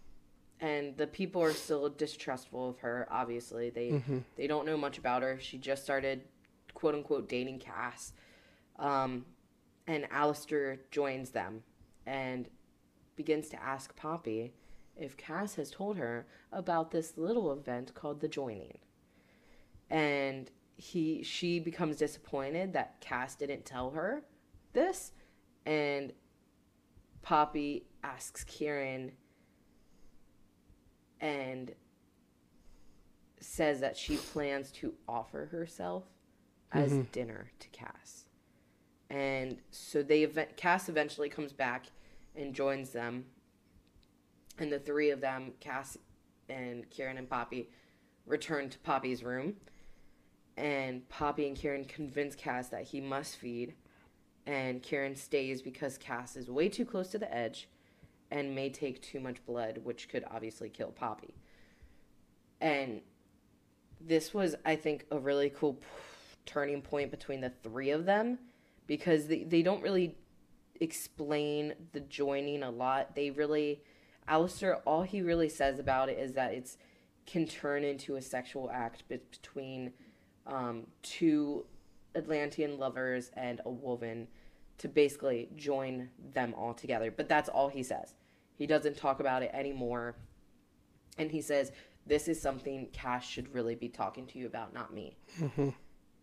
and 0.61 0.97
the 0.97 1.07
people 1.07 1.43
are 1.43 1.53
still 1.53 1.89
distrustful 1.91 2.71
of 2.71 2.79
her, 2.79 3.07
obviously. 3.11 3.71
They 3.71 4.03
they 4.37 4.47
don't 4.47 4.67
know 4.67 4.77
much 4.77 4.99
about 4.99 5.23
her. 5.23 5.39
She 5.41 5.59
just 5.59 5.83
started, 5.83 6.23
quote 6.75 6.95
unquote, 6.95 7.29
dating 7.29 7.61
Cass. 7.61 8.13
Um, 8.79 9.27
and 9.87 10.05
Alastir 10.11 10.79
joins 10.91 11.31
them 11.31 11.63
and 12.07 12.49
begins 13.17 13.49
to 13.51 13.63
ask 13.63 13.95
Poppy 13.97 14.53
if 15.01 15.17
Cass 15.17 15.55
has 15.57 15.71
told 15.71 15.97
her 15.97 16.27
about 16.53 16.91
this 16.91 17.17
little 17.17 17.53
event 17.53 17.95
called 17.95 18.21
the 18.21 18.29
joining. 18.29 18.79
And 19.89 20.51
he 20.77 21.23
she 21.23 21.59
becomes 21.59 21.97
disappointed 21.97 22.73
that 22.73 23.01
Cass 23.01 23.35
didn't 23.35 23.65
tell 23.65 23.91
her 23.91 24.23
this 24.73 25.13
and 25.67 26.13
Poppy 27.23 27.87
asks 28.03 28.45
Kieran 28.45 29.13
and 31.21 31.73
says 33.41 33.81
that 33.81 33.97
she 33.97 34.17
plans 34.17 34.71
to 34.73 34.95
offer 35.09 35.47
herself 35.47 36.05
as 36.73 36.93
mm-hmm. 36.93 37.03
dinner 37.13 37.51
to 37.59 37.69
Cass. 37.71 38.27
And 39.11 39.59
so 39.71 40.03
they 40.03 40.23
event 40.23 40.57
Cass 40.57 40.89
eventually 40.89 41.29
comes 41.29 41.53
back 41.53 41.87
and 42.37 42.55
joins 42.55 42.91
them. 42.91 43.27
And 44.61 44.71
the 44.71 44.79
three 44.79 45.11
of 45.11 45.21
them, 45.21 45.53
Cass 45.59 45.97
and 46.49 46.89
Kieran 46.91 47.19
and 47.19 47.29
Poppy, 47.29 47.71
return 48.27 48.69
to 48.71 48.79
Poppy's 48.79 49.25
room. 49.25 49.57
and 50.57 51.09
Poppy 51.09 51.47
and 51.47 51.57
Kieran 51.57 51.85
convince 51.85 52.35
Cass 52.35 52.69
that 52.69 52.83
he 52.85 53.01
must 53.01 53.37
feed, 53.37 53.75
and 54.47 54.83
Kieran 54.83 55.17
stays 55.17 55.63
because 55.63 55.97
Cass 55.97 56.37
is 56.37 56.51
way 56.51 56.69
too 56.69 56.85
close 56.85 57.09
to 57.09 57.19
the 57.19 57.33
edge 57.35 57.69
and 58.31 58.55
may 58.55 58.69
take 58.69 59.01
too 59.03 59.21
much 59.21 59.45
blood, 59.47 59.79
which 59.85 60.09
could 60.09 60.25
obviously 60.31 60.69
kill 60.69 60.91
Poppy. 60.91 61.35
And 62.61 63.01
this 64.01 64.35
was, 64.35 64.55
I 64.65 64.77
think, 64.77 65.07
a 65.11 65.19
really 65.19 65.51
cool 65.51 65.75
p- 65.75 65.87
turning 66.47 66.83
point 66.83 67.11
between 67.11 67.41
the 67.41 67.53
three 67.63 67.91
of 67.91 68.05
them 68.05 68.39
because 68.87 69.27
they, 69.27 69.45
they 69.45 69.63
don't 69.63 69.83
really 69.83 70.17
explain 70.81 71.75
the 71.93 72.01
joining 72.01 72.63
a 72.63 72.71
lot. 72.71 73.15
They 73.15 73.31
really, 73.31 73.83
Alastir, 74.31 74.81
all 74.87 75.03
he 75.03 75.23
really 75.23 75.49
says 75.49 75.79
about 75.79 76.09
it 76.09 76.19
is 76.19 76.33
that 76.35 76.53
it's 76.53 76.77
can 77.27 77.47
turn 77.47 77.85
into 77.85 78.17
a 78.17 78.23
sexual 78.23 78.71
act 78.73 79.05
between 79.09 79.93
um, 80.47 80.87
two 81.03 81.65
Atlantean 82.17 82.79
lovers 82.79 83.31
and 83.37 83.61
a 83.65 83.71
woman 83.71 84.27
to 84.79 84.89
basically 84.89 85.49
join 85.57 86.09
them 86.33 86.55
all 86.57 86.75
together. 86.75 87.11
But 87.11 87.29
that's 87.29 87.49
all 87.49 87.69
he 87.69 87.83
says. 87.83 88.15
He 88.57 88.67
doesn't 88.67 88.97
talk 88.97 89.21
about 89.21 89.43
it 89.43 89.51
anymore. 89.53 90.17
And 91.19 91.31
he 91.31 91.41
says, 91.41 91.73
This 92.07 92.29
is 92.29 92.41
something 92.41 92.89
Cass 92.93 93.25
should 93.27 93.55
really 93.55 93.75
be 93.75 93.89
talking 93.89 94.27
to 94.29 94.39
you 94.39 94.47
about, 94.47 94.73
not 94.73 94.93
me. 94.95 95.17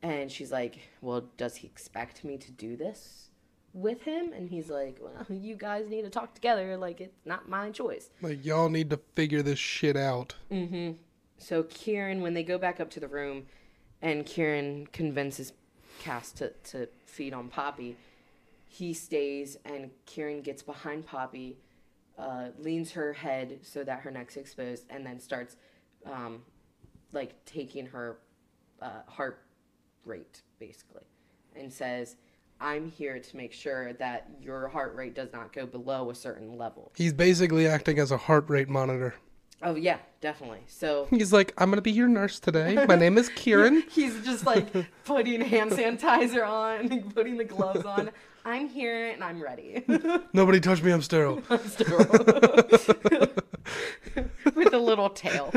And 0.04 0.32
she's 0.32 0.52
like, 0.52 0.80
Well, 1.02 1.30
does 1.38 1.56
he 1.56 1.68
expect 1.68 2.24
me 2.24 2.38
to 2.38 2.52
do 2.52 2.76
this 2.76 3.30
with 3.78 4.02
him? 4.02 4.34
And 4.34 4.50
he's 4.50 4.70
like, 4.70 5.00
Well, 5.02 5.26
you 5.30 5.56
guys 5.56 5.88
need 5.90 6.04
to 6.04 6.10
talk 6.10 6.34
together. 6.34 6.78
Like, 6.78 7.00
it's 7.02 7.26
not 7.26 7.48
my 7.48 7.72
choice. 7.72 8.10
Like 8.22 8.44
y'all 8.46 8.70
need 8.70 8.90
to 8.90 9.00
figure 9.16 9.42
this 9.42 9.60
shit 9.60 9.96
out. 9.96 10.36
mm-hmm 10.52 10.94
So 11.38 11.64
Kieran, 11.64 12.22
when 12.22 12.34
they 12.34 12.44
go 12.44 12.58
back 12.58 12.80
up 12.80 12.90
to 12.92 13.00
the 13.00 13.08
room, 13.08 13.46
and 14.02 14.26
Kieran 14.26 14.88
convinces 14.88 15.54
Cass 16.00 16.32
to, 16.34 16.50
to 16.66 16.88
feed 17.06 17.34
on 17.34 17.48
Poppy, 17.48 17.98
he 18.68 18.94
stays, 18.94 19.58
and 19.66 19.92
Kieran 20.06 20.42
gets 20.42 20.62
behind 20.62 21.06
Poppy, 21.06 21.58
uh, 22.18 22.50
leans 22.60 22.92
her 22.92 23.14
head 23.14 23.60
so 23.64 23.84
that 23.84 24.02
her 24.02 24.12
neck's 24.12 24.38
exposed, 24.38 24.86
and 24.90 25.06
then 25.06 25.20
starts, 25.20 25.56
um, 26.06 26.42
like 27.12 27.44
taking 27.46 27.88
her 27.88 28.20
uh, 28.82 29.02
heart 29.08 29.44
rate 30.06 30.42
basically, 30.60 31.04
and 31.56 31.72
says, 31.74 32.16
"I'm 32.60 32.90
here 32.90 33.20
to 33.20 33.38
make 33.38 33.54
sure 33.54 33.94
that 33.94 34.30
your 34.42 34.68
heart 34.68 34.96
rate 34.96 35.16
does 35.16 35.32
not 35.34 35.54
go 35.54 35.66
below 35.66 36.10
a 36.10 36.16
certain 36.16 36.58
level." 36.58 36.92
He's 36.96 37.14
basically 37.14 37.68
acting 37.68 38.00
as 38.00 38.12
a 38.12 38.18
heart 38.18 38.50
rate 38.50 38.70
monitor. 38.70 39.16
Oh 39.64 39.76
yeah, 39.76 39.98
definitely. 40.22 40.62
So 40.68 41.08
He's 41.10 41.34
like, 41.34 41.54
I'm 41.58 41.70
gonna 41.70 41.82
be 41.82 41.92
your 41.92 42.08
nurse 42.08 42.40
today. 42.40 42.86
My 42.88 42.96
name 42.96 43.18
is 43.18 43.30
Kieran. 43.36 43.84
He's 43.92 44.24
just 44.24 44.46
like 44.46 44.68
putting 45.04 45.42
hand 45.42 45.72
sanitizer 45.72 46.48
on, 46.48 47.12
putting 47.12 47.38
the 47.38 47.44
gloves 47.44 47.86
on. 47.86 48.12
I'm 48.46 48.70
here 48.70 49.08
and 49.08 49.24
I'm 49.24 49.42
ready. 49.42 49.84
Nobody 50.32 50.60
touch 50.62 50.82
me. 50.82 50.92
I'm 50.94 51.02
sterile. 51.02 51.42
I'm 51.50 51.68
sterile. 51.68 52.06
With 54.56 54.74
a 54.74 54.80
little 54.80 55.10
tail. 55.10 55.54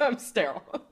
I'm 0.00 0.18
sterile. 0.18 0.82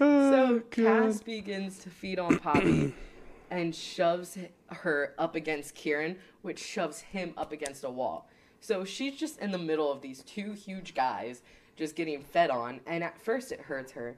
Oh, 0.00 0.30
so 0.30 0.60
Cass 0.70 1.22
begins 1.22 1.78
to 1.80 1.90
feed 1.90 2.20
on 2.20 2.38
Poppy 2.38 2.94
and 3.52 3.74
shoves 3.74 4.38
her 4.68 5.14
up 5.18 5.34
against 5.36 5.74
Kieran, 5.74 6.16
which 6.40 6.58
shoves 6.58 7.00
him 7.00 7.34
up 7.36 7.52
against 7.52 7.84
a 7.84 7.90
wall. 7.90 8.26
So 8.60 8.82
she's 8.82 9.14
just 9.14 9.38
in 9.40 9.50
the 9.50 9.58
middle 9.58 9.92
of 9.92 10.00
these 10.00 10.22
two 10.22 10.52
huge 10.52 10.94
guys 10.94 11.42
just 11.76 11.94
getting 11.94 12.22
fed 12.22 12.48
on, 12.48 12.80
and 12.86 13.04
at 13.04 13.20
first 13.20 13.52
it 13.52 13.60
hurts 13.60 13.92
her. 13.92 14.16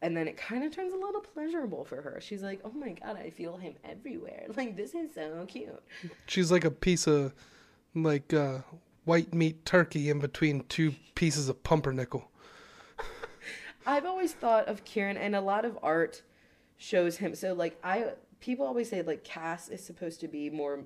And 0.00 0.16
then 0.16 0.26
it 0.26 0.38
kind 0.38 0.64
of 0.64 0.72
turns 0.72 0.94
a 0.94 0.96
little 0.96 1.20
pleasurable 1.20 1.84
for 1.84 2.00
her. 2.00 2.20
She's 2.22 2.42
like, 2.42 2.60
"Oh 2.64 2.72
my 2.72 2.90
god, 2.92 3.16
I 3.16 3.30
feel 3.30 3.56
him 3.56 3.74
everywhere. 3.84 4.46
Like 4.56 4.76
this 4.76 4.94
is 4.94 5.14
so 5.14 5.44
cute." 5.46 5.82
She's 6.26 6.50
like 6.50 6.64
a 6.64 6.70
piece 6.70 7.06
of 7.06 7.34
like 7.94 8.32
uh, 8.32 8.58
white 9.04 9.34
meat 9.34 9.64
turkey 9.66 10.08
in 10.08 10.20
between 10.20 10.64
two 10.68 10.94
pieces 11.14 11.48
of 11.50 11.62
pumpernickel. 11.62 12.30
I've 13.86 14.06
always 14.06 14.32
thought 14.32 14.68
of 14.68 14.84
Kieran, 14.84 15.16
and 15.18 15.36
a 15.36 15.40
lot 15.40 15.64
of 15.64 15.78
art 15.82 16.22
shows 16.76 17.16
him. 17.18 17.34
So, 17.34 17.52
like, 17.54 17.78
I 17.82 18.12
people 18.44 18.66
always 18.66 18.90
say 18.90 19.00
like 19.02 19.24
Cass 19.24 19.68
is 19.70 19.82
supposed 19.82 20.20
to 20.20 20.28
be 20.28 20.50
more, 20.50 20.80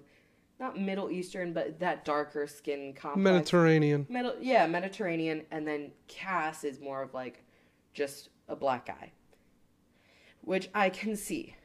not 0.60 0.78
Middle 0.78 1.10
Eastern, 1.10 1.52
but 1.52 1.80
that 1.80 2.04
darker 2.04 2.46
skin 2.46 2.92
complex. 2.94 3.24
Mediterranean. 3.24 4.06
Middle, 4.08 4.34
yeah, 4.40 4.66
Mediterranean, 4.68 5.42
and 5.50 5.66
then 5.66 5.90
Cass 6.06 6.62
is 6.62 6.80
more 6.80 7.02
of 7.02 7.12
like 7.14 7.42
just 7.92 8.28
a 8.48 8.54
black 8.54 8.86
guy, 8.86 9.10
which 10.42 10.70
I 10.72 10.88
can 10.88 11.16
see 11.16 11.56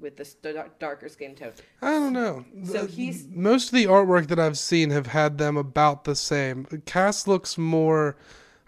with 0.00 0.16
the 0.16 0.24
st- 0.24 0.78
darker 0.78 1.08
skin 1.10 1.34
tone. 1.34 1.52
I 1.82 1.90
don't 1.90 2.14
know. 2.14 2.44
So 2.64 2.86
The- 2.86 2.86
he's- 2.90 3.24
most 3.30 3.66
of 3.68 3.74
the 3.74 3.84
artwork 3.84 4.28
that 4.28 4.38
I've 4.38 4.58
seen 4.58 4.88
have 4.90 5.08
had 5.08 5.36
them 5.36 5.56
about 5.58 6.04
the 6.04 6.16
same. 6.16 6.64
Cass 6.86 7.26
looks 7.26 7.58
more, 7.58 8.16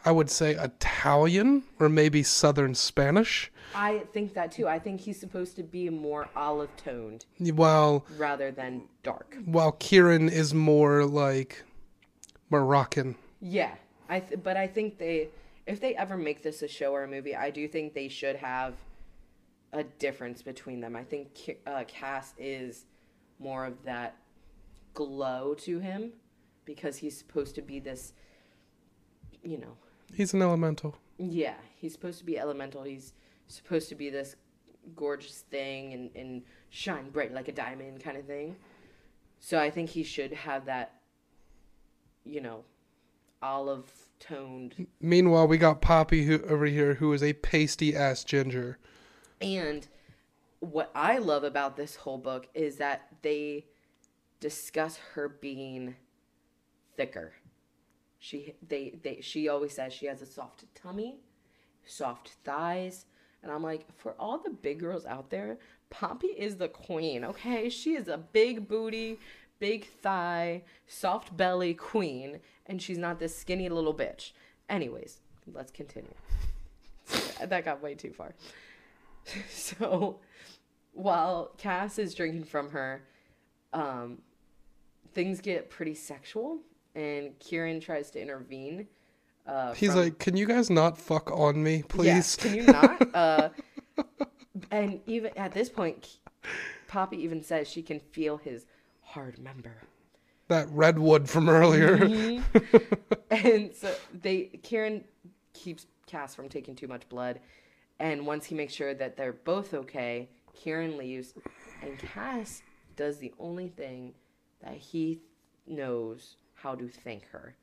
I 0.05 0.13
would 0.13 0.31
say, 0.31 0.53
Italian 0.55 1.65
or 1.81 1.89
maybe 1.89 2.23
Southern 2.23 2.75
Spanish. 2.75 3.51
I 3.75 4.01
think 4.13 4.35
that 4.35 4.53
too. 4.53 4.69
I 4.69 4.79
think 4.79 5.01
he's 5.01 5.19
supposed 5.19 5.57
to 5.57 5.63
be 5.63 5.89
more 5.91 6.29
olive 6.37 6.75
toned 6.77 7.25
While 7.39 8.05
rather 8.17 8.51
than 8.51 8.83
dark. 9.03 9.37
while 9.45 9.73
Kieran 9.73 10.29
is 10.29 10.55
more 10.55 11.05
like 11.05 11.65
Moroccan. 12.51 13.17
Yeah, 13.41 13.75
I 14.09 14.21
th- 14.21 14.43
but 14.43 14.57
I 14.57 14.67
think 14.67 14.99
they 14.99 15.29
if 15.67 15.81
they 15.81 15.97
ever 15.97 16.17
make 16.17 16.43
this 16.43 16.63
a 16.63 16.69
show 16.69 16.93
or 16.93 17.05
a 17.05 17.09
movie, 17.09 17.35
I 17.35 17.51
do 17.51 17.67
think 17.67 17.95
they 17.95 18.09
should 18.09 18.37
have 18.37 18.75
a 19.73 19.83
difference 19.83 20.43
between 20.43 20.81
them. 20.81 20.95
I 20.95 21.03
think 21.03 21.59
uh, 21.67 21.85
Cass 21.89 22.35
is 22.39 22.85
more 23.41 23.65
of 23.65 23.83
that 23.85 24.17
glow 24.93 25.55
to 25.55 25.81
him 25.81 26.13
because 26.65 26.99
he's 26.99 27.17
supposed 27.17 27.55
to 27.57 27.63
be 27.63 27.81
this, 27.81 28.13
you 29.43 29.59
know, 29.59 29.77
He's 30.13 30.35
an 30.35 30.43
elemental. 30.43 30.97
yeah, 31.19 31.55
he's 31.77 31.93
supposed 31.93 32.19
to 32.19 32.25
be 32.25 32.39
elemental. 32.39 32.83
He's 32.83 33.13
supposed 33.49 33.89
to 33.89 33.95
be 33.95 34.11
this 34.11 34.37
gorgeous 34.97 35.45
thing 35.51 35.93
and, 35.93 36.11
and 36.15 36.43
shine 36.71 37.11
bright 37.11 37.33
like 37.33 37.49
a 37.49 37.53
diamond 37.53 38.03
kind 38.03 38.17
of 38.17 38.27
thing. 38.27 38.57
So 39.41 39.59
I 39.59 39.71
think 39.71 39.91
he 39.91 40.03
should 40.03 40.33
have 40.33 40.67
that, 40.67 41.01
you 42.25 42.41
know, 42.41 42.65
olive 43.43 43.91
toned. 44.21 44.87
Meanwhile, 45.01 45.49
we 45.49 45.59
got 45.59 45.81
Poppy 45.81 46.25
who 46.25 46.41
over 46.45 46.67
here 46.67 46.95
who 46.95 47.13
is 47.13 47.23
a 47.23 47.35
pasty 47.35 47.95
ass 47.95 48.25
ginger. 48.25 48.79
And 49.41 49.87
what 50.61 50.91
I 50.95 51.19
love 51.19 51.45
about 51.45 51.77
this 51.77 51.97
whole 51.97 52.19
book 52.19 52.49
is 52.55 52.77
that 52.77 53.09
they 53.23 53.67
discuss 54.41 54.99
her 55.15 55.29
being 55.29 55.97
thicker. 56.97 57.35
She 58.25 58.55
they 58.67 58.99
they 59.03 59.21
she 59.21 59.51
always 59.51 59.75
says 59.75 59.93
she 59.93 60.07
has 60.07 60.23
a 60.23 60.27
soft 60.27 60.65
tummy, 60.75 61.19
soft 61.85 62.31
thighs, 62.43 63.05
and 63.43 63.53
I'm 63.53 63.63
like, 63.63 63.85
for 63.99 64.15
all 64.19 64.39
the 64.39 64.49
big 64.49 64.81
girls 64.81 65.05
out 65.05 65.29
there, 65.29 65.59
Poppy 65.91 66.29
is 66.29 66.57
the 66.57 66.69
queen, 66.69 67.23
okay? 67.23 67.69
She 67.69 67.93
is 67.97 68.09
a 68.09 68.17
big 68.17 68.67
booty, 68.67 69.19
big 69.59 69.87
thigh, 70.01 70.63
soft 70.87 71.37
belly 71.37 71.75
queen, 71.75 72.41
and 72.65 72.81
she's 72.81 72.97
not 72.97 73.19
this 73.19 73.37
skinny 73.37 73.69
little 73.69 73.93
bitch. 73.93 74.33
Anyways, 74.71 75.21
let's 75.53 75.71
continue. 75.71 76.15
that 77.47 77.63
got 77.63 77.83
way 77.83 77.95
too 77.95 78.15
far. 78.15 78.35
so 79.51 80.21
while 80.95 81.53
Cass 81.59 81.99
is 81.99 82.15
drinking 82.15 82.45
from 82.45 82.71
her, 82.71 83.03
um, 83.75 84.23
things 85.13 85.43
get 85.43 85.69
pretty 85.69 85.95
sexual, 85.95 86.61
and 86.95 87.39
Kieran 87.39 87.81
tries 87.81 88.11
to 88.13 88.21
intervene. 88.21 88.87
Uh, 89.47 89.75
He's 89.75 89.91
from- 89.91 90.01
like, 90.01 90.19
"Can 90.19 90.37
you 90.37 90.47
guys 90.47 90.71
not 90.71 90.99
fuck 90.99 91.31
on 91.31 91.63
me, 91.63 91.83
please?" 91.83 92.07
Yes, 92.07 92.37
can 92.37 92.55
you 92.55 92.63
not? 92.63 93.15
uh, 93.15 93.49
and 94.71 95.01
even 95.07 95.37
at 95.37 95.53
this 95.53 95.69
point, 95.69 96.19
Poppy 96.89 97.23
even 97.23 97.43
says 97.43 97.69
she 97.69 97.83
can 97.83 98.01
feel 98.01 98.39
his 98.39 98.67
hard 99.03 99.39
member. 99.39 99.83
That 100.49 100.69
redwood 100.71 101.29
from 101.29 101.49
earlier. 101.49 101.95
and 103.31 103.75
so 103.75 103.95
they 104.13 104.61
Kieran 104.63 105.05
keeps 105.53 105.87
Cass 106.07 106.35
from 106.35 106.49
taking 106.49 106.75
too 106.77 106.89
much 106.89 107.09
blood, 107.09 107.41
and 107.99 108.27
once 108.27 108.47
he 108.47 108.55
makes 108.55 108.73
sure 108.73 108.95
that 108.95 109.17
they're 109.17 109.33
both 109.33 109.75
okay, 109.75 110.29
Kieran 110.55 110.97
leaves, 110.97 111.35
and 111.83 111.99
Cass 111.99 112.63
does 112.97 113.19
the 113.19 113.33
only 113.39 113.69
thing 113.69 114.15
that 114.63 114.77
he 114.77 115.21
knows 115.67 116.37
how 116.65 116.75
to 116.75 116.89
thank 116.89 117.29
her, 117.29 117.55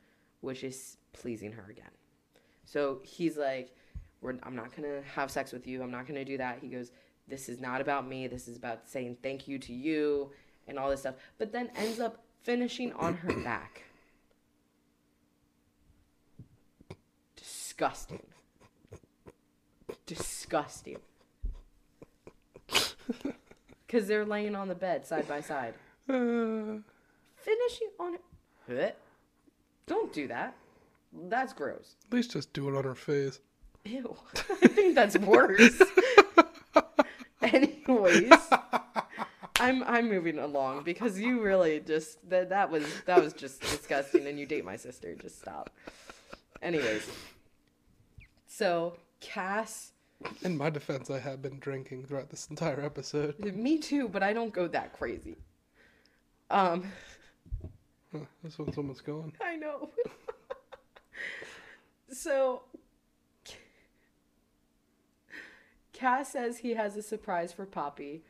which 0.41 0.63
is 0.63 0.97
pleasing 1.11 1.51
her 1.53 1.65
again. 1.69 1.89
So 2.65 2.99
he's 3.03 3.35
like, 3.35 3.75
We're, 4.21 4.37
"I'm 4.43 4.55
not 4.55 4.75
gonna 4.75 5.01
have 5.15 5.31
sex 5.31 5.51
with 5.51 5.65
you. 5.65 5.81
I'm 5.81 5.89
not 5.89 6.05
gonna 6.07 6.23
do 6.23 6.37
that." 6.37 6.59
He 6.59 6.67
goes, 6.67 6.91
"This 7.27 7.49
is 7.49 7.59
not 7.59 7.81
about 7.81 8.07
me. 8.07 8.27
This 8.27 8.47
is 8.47 8.55
about 8.55 8.87
saying 8.87 9.17
thank 9.23 9.47
you 9.47 9.57
to 9.57 9.73
you 9.73 10.31
and 10.67 10.77
all 10.77 10.91
this 10.91 10.99
stuff." 10.99 11.15
But 11.39 11.51
then 11.51 11.71
ends 11.75 11.99
up 11.99 12.23
finishing 12.43 12.93
on 12.93 13.15
her 13.15 13.33
back. 13.43 13.83
Disgusting. 17.35 18.27
disgusting. 20.05 20.97
Because 23.87 24.07
they're 24.07 24.25
laying 24.25 24.55
on 24.55 24.69
the 24.69 24.75
bed 24.75 25.05
side 25.05 25.27
by 25.27 25.41
side. 25.41 25.73
Uh, 26.07 26.13
Finishing 27.35 27.89
on 27.99 28.15
it. 28.67 28.97
Don't 29.87 30.11
do 30.13 30.27
that. 30.27 30.55
That's 31.27 31.53
gross. 31.53 31.95
at 32.07 32.13
least 32.13 32.31
just 32.31 32.53
do 32.53 32.69
it 32.69 32.77
on 32.77 32.83
her 32.83 32.95
face. 32.95 33.39
Ew. 33.83 34.15
I 34.61 34.67
think 34.67 34.95
that's 34.95 35.17
worse. 35.17 35.81
Anyways, 37.41 38.31
I'm 39.59 39.83
I'm 39.83 40.07
moving 40.07 40.37
along 40.39 40.83
because 40.83 41.19
you 41.19 41.41
really 41.41 41.79
just 41.79 42.29
that 42.29 42.49
that 42.49 42.69
was 42.69 42.85
that 43.05 43.21
was 43.21 43.33
just 43.33 43.61
disgusting 43.61 44.27
and 44.27 44.39
you 44.39 44.45
date 44.45 44.63
my 44.63 44.75
sister. 44.77 45.15
Just 45.15 45.39
stop. 45.39 45.69
Anyways. 46.61 47.09
So 48.47 48.93
Cass 49.19 49.93
In 50.43 50.55
my 50.57 50.69
defense, 50.69 51.09
I 51.09 51.19
have 51.19 51.41
been 51.41 51.57
drinking 51.59 52.05
throughout 52.05 52.29
this 52.29 52.47
entire 52.49 52.81
episode. 52.81 53.39
me 53.39 53.79
too, 53.79 54.07
but 54.07 54.21
I 54.23 54.33
don't 54.33 54.53
go 54.53 54.67
that 54.67 54.93
crazy. 54.93 55.35
Um 56.51 56.83
Huh, 58.11 58.25
this 58.43 58.59
one's 58.59 58.77
almost 58.77 59.05
gone. 59.05 59.33
I 59.41 59.55
know. 59.55 59.89
so, 62.11 62.63
Cass 65.93 66.31
says 66.31 66.57
he 66.57 66.73
has 66.73 66.97
a 66.97 67.01
surprise 67.01 67.53
for 67.53 67.65
Poppy, 67.65 68.23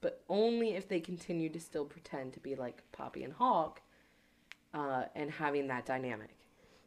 but 0.00 0.22
only 0.28 0.74
if 0.74 0.88
they 0.88 1.00
continue 1.00 1.48
to 1.48 1.58
still 1.58 1.84
pretend 1.84 2.32
to 2.34 2.40
be 2.40 2.54
like 2.54 2.82
Poppy 2.92 3.24
and 3.24 3.32
Hawke 3.32 3.80
uh, 4.72 5.04
and 5.14 5.30
having 5.30 5.66
that 5.68 5.86
dynamic. 5.86 6.36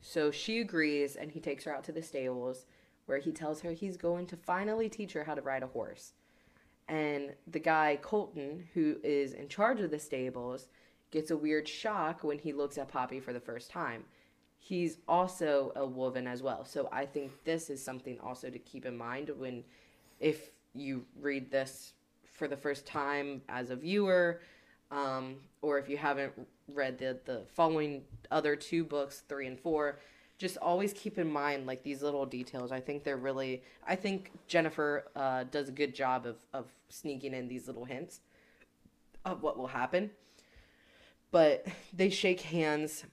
So 0.02 0.32
she 0.32 0.60
agrees, 0.60 1.16
and 1.16 1.32
he 1.32 1.39
takes 1.39 1.64
her 1.66 1.76
out 1.76 1.84
to 1.86 1.91
the 1.91 2.04
stables 2.04 2.66
where 3.08 3.18
he 3.18 3.32
tells 3.32 3.62
her 3.62 3.72
he's 3.72 3.98
going 3.98 4.28
to 4.28 4.38
finally 4.38 4.89
teach 4.89 5.14
her 5.14 5.24
how 5.24 5.34
to 5.34 5.41
ride 5.41 5.64
a 5.64 5.68
horse. 5.68 6.14
And 6.88 7.34
the 7.48 7.60
guy, 7.60 7.98
Coulton, 8.02 8.68
who 8.74 8.98
is 9.04 9.34
in 9.34 9.50
charge 9.50 9.82
of 9.82 9.91
the 9.91 10.00
stables, 10.00 10.68
gets 11.12 11.32
a 11.32 11.38
weird 11.38 11.68
shock 11.68 12.24
when 12.24 12.39
he 12.39 12.53
looks 12.53 12.78
at 12.78 12.88
Poppy 12.89 13.20
for 13.20 13.34
the 13.34 13.39
first 13.39 13.70
time. 13.70 14.03
He's 14.58 14.97
also 15.08 15.72
a 15.76 15.82
wolven 15.82 16.28
as 16.28 16.41
well. 16.41 16.66
So 16.66 16.89
I 16.91 17.05
think 17.05 17.32
this 17.43 17.70
is 17.70 17.84
something 17.84 18.20
also 18.20 18.49
to 18.49 18.60
keep 18.60 18.86
in 18.86 18.97
mind 18.97 19.32
when, 19.38 19.64
if 20.20 20.49
you 20.74 21.05
read 21.20 21.51
this 21.51 21.93
for 22.34 22.47
the 22.47 22.58
first 22.58 22.86
time 22.86 23.41
as 23.47 23.70
a 23.70 23.76
viewer, 23.76 24.41
um, 24.91 25.38
or 25.62 25.78
if 25.78 25.89
you 25.89 25.97
haven't 25.97 26.34
read 26.74 26.97
the, 26.97 27.18
the 27.26 27.43
following 27.53 28.03
other 28.30 28.55
two 28.55 28.84
books, 28.84 29.24
three 29.30 29.47
and 29.47 29.60
four, 29.60 29.99
just 30.38 30.58
always 30.58 30.93
keep 30.93 31.18
in 31.18 31.32
mind 31.32 31.66
like 31.66 31.82
these 31.84 32.03
little 32.03 32.26
details. 32.26 32.72
I 32.72 32.80
think 32.80 33.03
they're 33.03 33.18
really, 33.18 33.64
I 33.88 33.95
think 33.95 34.32
Jennifer 34.47 35.05
uh, 35.16 35.45
does 35.45 35.70
a 35.70 35.72
good 35.72 35.95
job 35.95 36.26
of, 36.26 36.36
of 36.53 36.66
sneaking 36.89 37.34
in 37.34 37.47
these 37.47 37.68
little 37.68 37.86
hints 37.86 38.20
of 39.26 39.41
what 39.41 39.58
will 39.58 39.68
happen 39.68 40.12
but 41.32 41.65
they 41.93 42.09
shake 42.09 42.41
hands 42.41 43.05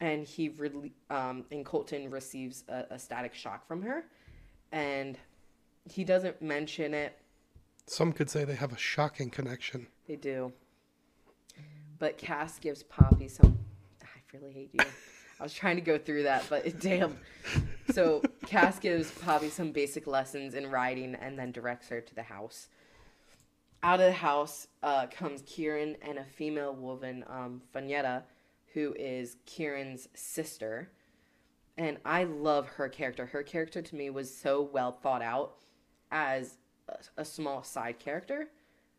and 0.00 0.24
he 0.26 0.48
really 0.50 0.92
um 1.10 1.44
and 1.50 1.64
Coulton 1.64 2.10
receives 2.10 2.64
a, 2.68 2.84
a 2.90 2.98
static 2.98 3.34
shock 3.34 3.66
from 3.66 3.82
her 3.82 4.04
and 4.72 5.18
he 5.88 6.04
doesn't 6.04 6.40
mention 6.40 6.94
it. 6.94 7.18
Some 7.86 8.12
could 8.12 8.30
say 8.30 8.44
they 8.44 8.54
have 8.54 8.72
a 8.72 8.78
shocking 8.78 9.30
connection. 9.30 9.86
they 10.06 10.16
do. 10.16 10.52
But 11.98 12.18
cass 12.18 12.58
gives 12.58 12.82
poppy 12.82 13.28
some 13.28 13.58
i 14.02 14.36
really 14.36 14.52
hate 14.52 14.70
you. 14.72 14.80
I 15.38 15.42
was 15.42 15.54
trying 15.54 15.76
to 15.76 15.82
go 15.82 15.98
through 15.98 16.24
that 16.24 16.44
but 16.48 16.80
damn. 16.80 17.18
So 17.92 18.22
cass 18.46 18.78
gives 18.78 19.10
poppy 19.10 19.48
some 19.48 19.70
basic 19.70 20.06
lessons 20.06 20.54
in 20.54 20.70
riding 20.70 21.14
and 21.14 21.38
then 21.38 21.52
directs 21.52 21.88
her 21.88 22.00
to 22.00 22.14
the 22.14 22.22
house 22.22 22.68
out 23.84 24.00
of 24.00 24.06
the 24.06 24.12
house 24.12 24.66
uh, 24.82 25.06
comes 25.08 25.42
Kieran 25.42 25.96
and 26.00 26.16
a 26.18 26.24
female 26.24 26.74
woman, 26.74 27.22
um, 27.28 27.60
who 28.72 28.94
is 28.98 29.36
Kieran's 29.44 30.08
sister. 30.14 30.88
And 31.76 31.98
I 32.02 32.24
love 32.24 32.66
her 32.66 32.88
character. 32.88 33.26
Her 33.26 33.42
character 33.42 33.82
to 33.82 33.94
me 33.94 34.08
was 34.08 34.34
so 34.34 34.62
well 34.72 34.90
thought 34.90 35.20
out 35.20 35.56
as 36.10 36.56
a, 36.88 36.96
a 37.18 37.24
small 37.26 37.62
side 37.62 37.98
character. 37.98 38.48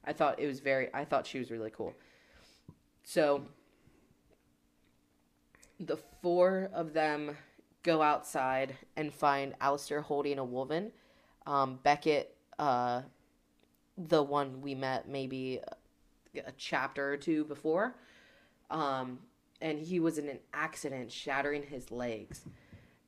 I 0.05 0.13
thought 0.13 0.39
it 0.39 0.45
was 0.45 0.59
very, 0.59 0.93
I 0.93 1.03
thought 1.03 1.25
she 1.25 1.39
was 1.39 1.49
really 1.49 1.71
cool. 1.71 1.95
So 3.03 3.43
the 5.79 5.97
four 6.21 6.69
of 6.73 6.93
them 6.93 7.35
go 7.81 8.03
outside 8.03 8.75
and 8.95 9.11
find 9.11 9.57
Alastir 9.59 10.03
holding 10.03 10.37
a 10.37 10.45
woman. 10.45 10.91
Um, 11.47 11.79
Beckett, 11.81 12.35
uh, 12.59 13.01
the 13.97 14.21
one 14.21 14.61
we 14.61 14.75
met 14.75 15.07
maybe 15.07 15.61
a 16.35 16.51
chapter 16.57 17.13
or 17.13 17.17
two 17.17 17.45
before. 17.45 17.95
Um, 18.69 19.19
and 19.61 19.79
he 19.79 19.99
was 19.99 20.17
in 20.17 20.27
an 20.27 20.39
accident, 20.53 21.11
shattering 21.11 21.63
his 21.63 21.91
legs. 21.91 22.41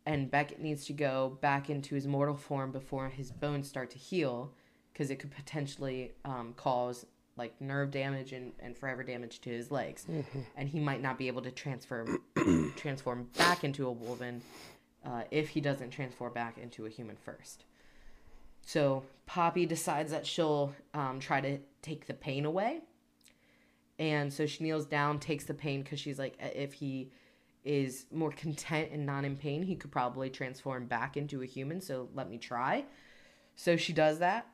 And 0.06 0.32
Beckett 0.32 0.62
needs 0.62 0.86
to 0.86 0.94
go 0.94 1.38
back 1.42 1.70
into 1.70 1.94
his 1.96 2.08
mortal 2.08 2.36
form 2.36 2.72
before 2.72 3.10
his 3.10 3.32
bones 3.32 3.68
start 3.68 3.90
to 3.92 3.98
heal, 3.98 4.54
because 4.94 5.12
it 5.12 5.18
could 5.18 5.32
potentially 5.32 6.14
um, 6.24 6.54
cause 6.56 7.06
like 7.36 7.60
nerve 7.62 7.92
damage 7.92 8.32
and, 8.34 8.54
and 8.60 8.76
forever 8.76 9.04
damage 9.04 9.42
to 9.42 9.50
his 9.50 9.70
legs. 9.70 10.06
And 10.56 10.70
he 10.70 10.80
might 10.80 11.02
not 11.02 11.18
be 11.18 11.28
able 11.28 11.42
to 11.44 11.52
transfer 11.52 12.08
transform 12.78 13.28
back 13.38 13.64
into 13.64 13.88
a 13.90 13.94
wolven 13.94 14.40
uh, 15.06 15.24
if 15.30 15.50
he 15.50 15.62
doesn't 15.62 15.92
transform 15.92 16.34
back 16.34 16.58
into 16.58 16.86
a 16.86 16.90
human 16.90 17.16
first. 17.18 17.66
So 18.68 19.04
Poppy 19.26 19.66
decides 19.66 20.12
that 20.12 20.28
she'll 20.28 20.74
um, 20.94 21.22
try 21.22 21.40
to 21.40 21.58
take 21.82 22.06
the 22.06 22.14
pain 22.14 22.44
away. 22.44 22.82
And 23.98 24.32
so 24.32 24.46
she 24.46 24.62
kneels 24.62 24.86
down, 24.86 25.20
takes 25.20 25.46
the 25.46 25.54
pain 25.54 25.84
because 25.84 26.02
she's 26.02 26.20
like, 26.20 26.38
if 26.38 26.74
he 26.74 27.10
is 27.64 28.08
more 28.12 28.30
content 28.32 28.90
and 28.92 29.06
not 29.06 29.24
in 29.24 29.38
pain, 29.38 29.64
he 29.64 29.78
could 29.78 29.90
probably 29.90 30.30
transform 30.30 30.86
back 30.86 31.16
into 31.16 31.42
a 31.42 31.46
human. 31.46 31.80
So 31.80 32.10
let 32.14 32.30
me 32.30 32.38
try. 32.38 32.84
So 33.56 33.78
she 33.78 33.94
does 33.94 34.20
that. 34.20 34.48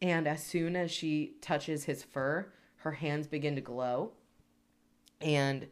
And 0.00 0.28
as 0.28 0.40
soon 0.40 0.76
as 0.76 0.92
she 0.92 1.34
touches 1.40 1.86
his 1.86 2.04
fur, 2.04 2.52
her 2.76 2.92
hands 2.92 3.26
begin 3.26 3.56
to 3.56 3.60
glow. 3.60 4.12
And 5.20 5.66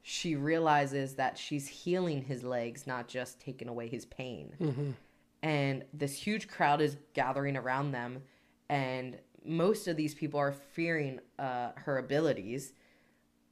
she 0.00 0.34
realizes 0.34 1.16
that 1.16 1.36
she's 1.36 1.68
healing 1.68 2.22
his 2.22 2.42
legs, 2.42 2.86
not 2.86 3.06
just 3.06 3.38
taking 3.38 3.68
away 3.68 3.88
his 3.88 4.06
pain 4.06 4.96
and 5.42 5.84
this 5.92 6.14
huge 6.14 6.48
crowd 6.48 6.80
is 6.80 6.96
gathering 7.14 7.56
around 7.56 7.92
them 7.92 8.22
and 8.68 9.18
most 9.44 9.88
of 9.88 9.96
these 9.96 10.14
people 10.14 10.38
are 10.38 10.52
fearing 10.52 11.20
uh, 11.38 11.70
her 11.76 11.98
abilities. 11.98 12.72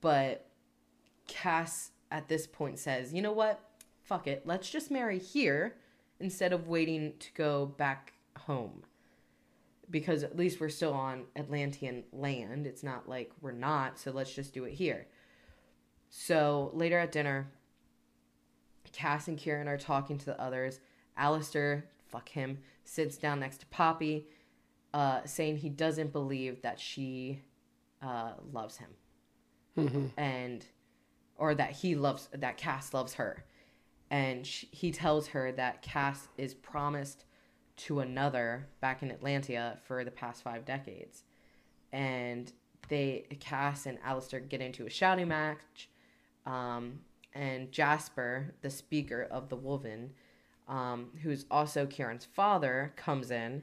But 0.01 0.47
cass 1.27 1.91
at 2.11 2.29
this 2.29 2.47
point 2.47 2.79
says 2.79 3.13
you 3.13 3.23
know 3.23 3.33
what? 3.33 3.61
Fuck 4.03 4.27
it. 4.27 4.43
Let's 4.47 4.71
just 4.71 4.91
marry 4.91 5.19
here 5.19 5.77
instead 6.19 6.53
of 6.53 6.69
waiting 6.69 7.15
to 7.19 7.33
go 7.35 7.67
back 7.67 8.15
home. 8.39 8.83
Because 9.91 10.23
at 10.23 10.37
least 10.37 10.61
we're 10.61 10.69
still 10.69 10.93
on 10.93 11.25
atlantean 11.35 12.05
land. 12.13 12.67
It's 12.67 12.85
not 12.85 13.09
like 13.09 13.33
we're 13.41 13.53
not 13.53 13.99
so 13.99 14.13
let's 14.13 14.33
just 14.33 14.55
do 14.55 14.65
it 14.65 14.75
here. 14.75 15.07
So 16.09 16.71
later 16.75 16.99
at 16.99 17.13
dinner 17.13 17.51
cass 18.93 19.29
and 19.29 19.39
kieran 19.39 19.69
are 19.69 19.79
talking 19.79 20.19
to 20.19 20.25
the 20.25 20.41
others 20.41 20.81
Alastir, 21.21 21.85
fuck 22.09 22.29
him, 22.29 22.59
sits 22.85 23.17
down 23.17 23.41
next 23.41 23.59
to 23.59 23.67
Poppy, 23.67 24.27
uh, 24.95 25.21
saying 25.25 25.59
he 25.59 25.69
doesn't 25.69 26.13
believe 26.13 26.63
that 26.63 26.81
she 26.81 27.41
uh, 28.03 28.33
loves 28.53 28.79
him, 28.79 28.91
and 30.17 30.67
or 31.37 31.55
that 31.55 31.73
he 31.73 31.95
loves 31.95 32.29
that 32.33 32.57
Cass 32.57 32.93
loves 32.93 33.15
her, 33.15 33.45
and 34.11 34.47
sh 34.47 34.65
he 34.71 34.91
tells 34.91 35.29
her 35.29 35.53
that 35.53 35.83
Cass 35.83 36.29
is 36.37 36.55
promised 36.55 37.25
to 37.77 38.01
another 38.01 38.69
back 38.81 39.03
in 39.03 39.11
Atlantia 39.11 39.79
for 39.83 40.05
the 40.05 40.11
past 40.11 40.43
five 40.43 40.65
decades, 40.65 41.25
and 41.93 42.53
they 42.89 43.27
Cass 43.39 43.87
and 43.87 44.01
Alastir 44.03 44.49
get 44.49 44.61
into 44.61 44.87
a 44.87 44.91
shouting 44.91 45.29
match, 45.29 45.89
um, 46.47 47.01
and 47.33 47.71
Jasper, 47.71 48.55
the 48.63 48.71
speaker 48.71 49.29
of 49.31 49.49
the 49.49 49.57
Wolven 49.57 50.11
um, 50.71 51.11
who's 51.23 51.45
also 51.51 51.85
Kieran's 51.85 52.25
father, 52.25 52.93
comes 52.97 53.31
in 53.31 53.63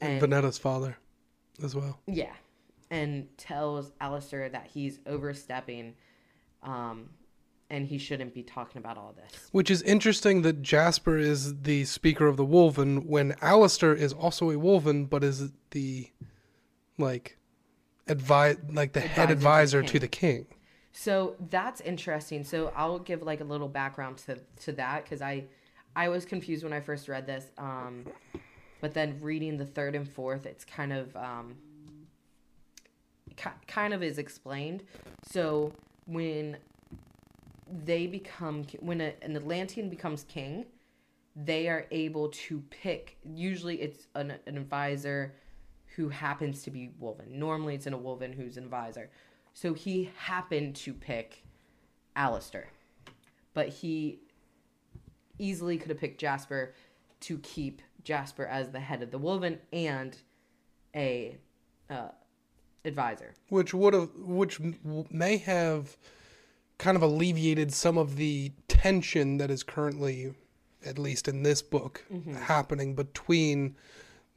And 0.00 0.22
and 0.22 0.22
Vonetta's 0.22 0.58
father 0.58 0.98
as 1.64 1.74
well. 1.74 1.98
yeah, 2.06 2.34
and 2.90 3.26
tells 3.38 3.90
Alastir 4.00 4.52
that 4.52 4.68
he's 4.72 5.00
overstepping, 5.06 5.94
um, 6.62 7.08
and 7.70 7.86
he 7.86 7.96
shouldn't 7.98 8.34
be 8.34 8.42
talking 8.42 8.78
about 8.78 8.98
all 8.98 9.14
this. 9.16 9.48
Which 9.50 9.70
is 9.70 9.80
interesting 9.82 10.42
that 10.42 10.60
Jasper 10.62 11.16
is 11.16 11.62
the 11.62 11.84
speaker 11.86 12.26
of 12.26 12.36
the 12.36 12.46
Wolven 12.46 13.06
when 13.06 13.32
Alastir 13.40 13.96
is 13.96 14.12
also 14.12 14.50
a 14.50 14.54
Wolven, 14.54 15.08
but 15.08 15.24
is 15.24 15.50
the 15.70 16.10
like 16.98 17.38
advise 18.08 18.58
like 18.70 18.92
the 18.92 19.00
head 19.00 19.30
Advisor 19.30 19.80
advisor 19.80 19.82
to 19.82 19.88
to 19.88 19.92
the 19.94 19.98
the 20.00 20.08
king. 20.08 20.46
So 20.92 21.36
that's 21.50 21.80
interesting. 21.80 22.44
So 22.44 22.72
I'll 22.76 22.98
give 22.98 23.22
like 23.22 23.40
a 23.40 23.44
little 23.44 23.68
background 23.68 24.18
to 24.26 24.38
to 24.64 24.72
that 24.72 25.04
because 25.04 25.22
I 25.22 25.44
I 25.96 26.08
was 26.08 26.26
confused 26.26 26.62
when 26.62 26.74
I 26.74 26.80
first 26.80 27.08
read 27.08 27.26
this. 27.26 27.46
Um, 27.56 28.04
but 28.82 28.92
then 28.92 29.18
reading 29.20 29.56
the 29.56 29.64
third 29.64 29.96
and 29.96 30.06
fourth, 30.06 30.44
it's 30.44 30.64
kind 30.64 30.92
of 30.92 31.16
um, 31.16 31.56
ki- 33.34 33.50
kind 33.66 33.94
of 33.94 34.02
is 34.02 34.18
explained. 34.18 34.84
So 35.22 35.72
when 36.06 36.58
they 37.84 38.06
become 38.06 38.64
when 38.80 39.00
a, 39.00 39.14
an 39.22 39.34
Atlantean 39.34 39.88
becomes 39.88 40.24
king, 40.24 40.66
they 41.34 41.68
are 41.68 41.86
able 41.90 42.28
to 42.28 42.62
pick. 42.70 43.16
Usually, 43.24 43.80
it's 43.80 44.06
an, 44.14 44.34
an 44.46 44.58
advisor 44.58 45.34
who 45.96 46.10
happens 46.10 46.62
to 46.62 46.70
be 46.70 46.90
Wolven. 47.00 47.30
Normally, 47.30 47.74
it's 47.74 47.86
in 47.86 47.94
a 47.94 47.98
Wolven 47.98 48.34
who's 48.34 48.58
an 48.58 48.64
advisor. 48.64 49.10
So 49.54 49.72
he 49.72 50.10
happened 50.18 50.76
to 50.76 50.92
pick 50.92 51.42
Alastir, 52.14 52.64
but 53.54 53.68
he 53.70 54.20
easily 55.38 55.78
could 55.78 55.90
have 55.90 55.98
picked 55.98 56.20
Jasper 56.20 56.74
to 57.20 57.38
keep 57.38 57.82
Jasper 58.04 58.46
as 58.46 58.70
the 58.70 58.80
head 58.80 59.02
of 59.02 59.10
the 59.10 59.18
Wolven 59.18 59.58
and 59.72 60.16
a 60.94 61.36
uh, 61.90 62.08
advisor. 62.84 63.34
which 63.48 63.74
would 63.74 63.94
have 63.94 64.10
which 64.16 64.60
may 65.10 65.36
have 65.36 65.96
kind 66.78 66.96
of 66.96 67.02
alleviated 67.02 67.72
some 67.72 67.98
of 67.98 68.16
the 68.16 68.52
tension 68.68 69.38
that 69.38 69.50
is 69.50 69.62
currently 69.62 70.34
at 70.84 70.98
least 70.98 71.26
in 71.26 71.42
this 71.42 71.62
book 71.62 72.04
happening 72.38 72.94
between 72.94 73.74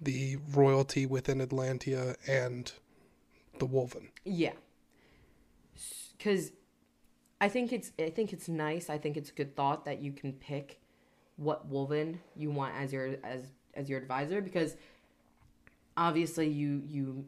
the 0.01 0.37
royalty 0.53 1.05
within 1.05 1.39
Atlantia 1.39 2.15
and 2.27 2.71
the 3.59 3.67
Wolven. 3.67 4.09
Yeah. 4.25 4.53
Cuz 6.17 6.51
I 7.41 7.49
think 7.49 7.71
it's 7.71 7.91
I 7.99 8.09
think 8.09 8.33
it's 8.33 8.47
nice. 8.49 8.89
I 8.89 8.97
think 8.97 9.15
it's 9.15 9.29
a 9.29 9.33
good 9.33 9.55
thought 9.55 9.85
that 9.85 10.01
you 10.01 10.11
can 10.11 10.33
pick 10.33 10.79
what 11.39 11.71
Wolven 11.71 12.17
you 12.35 12.51
want 12.51 12.75
as 12.75 12.91
your 12.91 13.15
as 13.23 13.43
as 13.73 13.89
your 13.89 13.97
advisor 13.97 14.41
because 14.41 14.75
obviously 15.95 16.47
you 16.47 16.83
you 16.85 17.25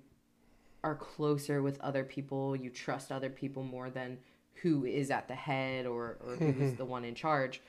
are 0.83 0.95
closer 0.95 1.61
with 1.61 1.79
other 1.81 2.03
people, 2.03 2.55
you 2.55 2.69
trust 2.69 3.11
other 3.11 3.29
people 3.29 3.63
more 3.63 3.89
than 3.89 4.17
who 4.55 4.83
is 4.83 5.11
at 5.11 5.27
the 5.27 5.35
head 5.35 5.85
or 5.85 6.17
or 6.25 6.35
who's 6.35 6.73
the 6.73 6.85
one 6.85 7.05
in 7.05 7.15
charge. 7.15 7.61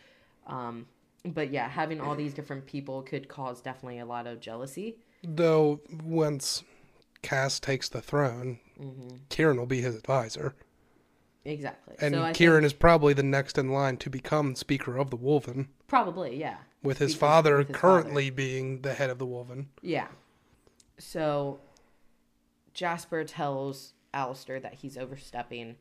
Um 0.46 0.86
but 1.24 1.52
yeah, 1.52 1.68
having 1.68 2.00
all 2.00 2.16
these 2.16 2.34
different 2.34 2.66
people 2.66 3.02
could 3.02 3.28
cause 3.28 3.60
definitely 3.60 4.00
a 4.00 4.06
lot 4.06 4.26
of 4.26 4.40
jealousy. 4.40 4.96
Though 5.22 5.80
once 6.02 6.64
Cass 7.22 7.60
takes 7.60 7.88
the 7.88 8.00
throne, 8.00 8.58
Kieran 9.28 9.56
will 9.56 9.66
be 9.66 9.80
his 9.80 9.94
advisor. 9.94 10.56
Exactly. 11.44 11.96
And 12.00 12.14
so 12.14 12.32
Kieran 12.32 12.62
think 12.62 12.66
is 12.66 12.72
probably 12.72 13.14
the 13.14 13.22
next 13.22 13.58
in 13.58 13.70
line 13.70 13.96
to 13.98 14.10
become 14.10 14.54
Speaker 14.54 14.96
of 14.96 15.10
the 15.10 15.16
Wolven, 15.16 15.68
probably, 15.88 16.38
yeah. 16.38 16.56
with 16.82 16.98
his 16.98 17.14
father 17.14 17.58
with 17.58 17.68
his 17.68 17.76
father. 17.76 18.02
currently 18.02 18.30
being 18.30 18.82
the 18.82 18.94
head 18.94 19.10
of 19.10 19.18
the 19.18 19.26
Wolven. 19.26 19.66
Yeah. 19.80 20.06
So 20.98 21.60
Jasper 22.74 23.24
tells 23.24 23.94
Alastir 24.14 24.62
that 24.62 24.74
he's 24.74 24.96
overstepping 24.96 25.76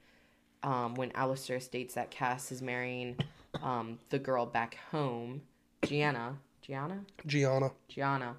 um, 0.63 0.95
when 0.95 1.11
Alastir 1.11 1.61
states 1.61 1.93
that 1.93 2.11
Cass 2.11 2.51
is 2.51 2.61
marrying 2.61 3.17
um, 3.61 3.99
the 4.09 4.19
girl 4.19 4.45
back 4.45 4.77
home, 4.91 5.41
Gianna. 5.83 6.37
Gianna? 6.61 7.01
Gianna. 7.25 7.71
Gianna. 7.87 8.35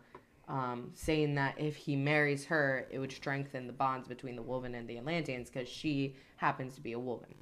Um, 0.48 0.90
saying 0.94 1.36
that 1.36 1.54
if 1.58 1.76
he 1.76 1.94
marries 1.96 2.44
her, 2.46 2.86
it 2.90 2.98
would 2.98 3.12
strengthen 3.12 3.66
the 3.66 3.72
bonds 3.72 4.08
between 4.08 4.36
the 4.36 4.42
Wolven 4.42 4.76
and 4.76 4.86
the 4.88 4.98
Atlanteans 4.98 5.48
because 5.48 5.68
she 5.68 6.16
happens 6.36 6.74
to 6.74 6.80
be 6.80 6.92
a 6.92 6.98
Wolven. 6.98 7.34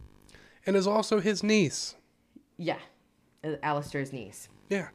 And 0.66 0.76
is 0.76 0.86
also 0.86 1.18
his 1.20 1.42
niece. 1.42 1.96
Yeah. 2.58 2.78
Uh, 3.42 3.52
Alastir's 3.64 4.12
niece. 4.12 4.48
Yeah. 4.68 4.88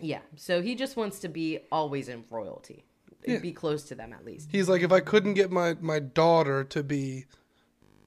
Yeah. 0.00 0.20
So 0.36 0.62
he 0.62 0.74
just 0.74 0.96
wants 0.96 1.18
to 1.20 1.28
be 1.28 1.60
always 1.70 2.08
in 2.08 2.24
royalty. 2.30 2.84
Yeah. 3.26 3.38
Be 3.40 3.52
close 3.52 3.82
to 3.84 3.94
them 3.94 4.12
at 4.14 4.24
least. 4.24 4.48
He's 4.50 4.68
like, 4.68 4.82
if 4.82 4.90
I 4.90 5.00
couldn't 5.00 5.34
get 5.34 5.50
my, 5.50 5.76
my 5.80 5.98
daughter 5.98 6.64
to 6.64 6.82
be, 6.82 7.26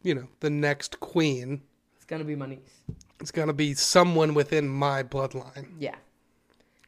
you 0.02 0.16
know, 0.16 0.28
the 0.40 0.50
next 0.50 1.00
queen, 1.00 1.62
It's 1.96 2.06
gonna 2.06 2.24
be 2.24 2.36
my 2.36 2.48
niece. 2.48 2.82
it's 3.20 3.32
gonna 3.32 3.54
be 3.54 3.76
someone 3.76 4.34
within 4.34 4.68
my 4.68 5.04
bloodline. 5.04 5.68
Yeah. 5.80 5.96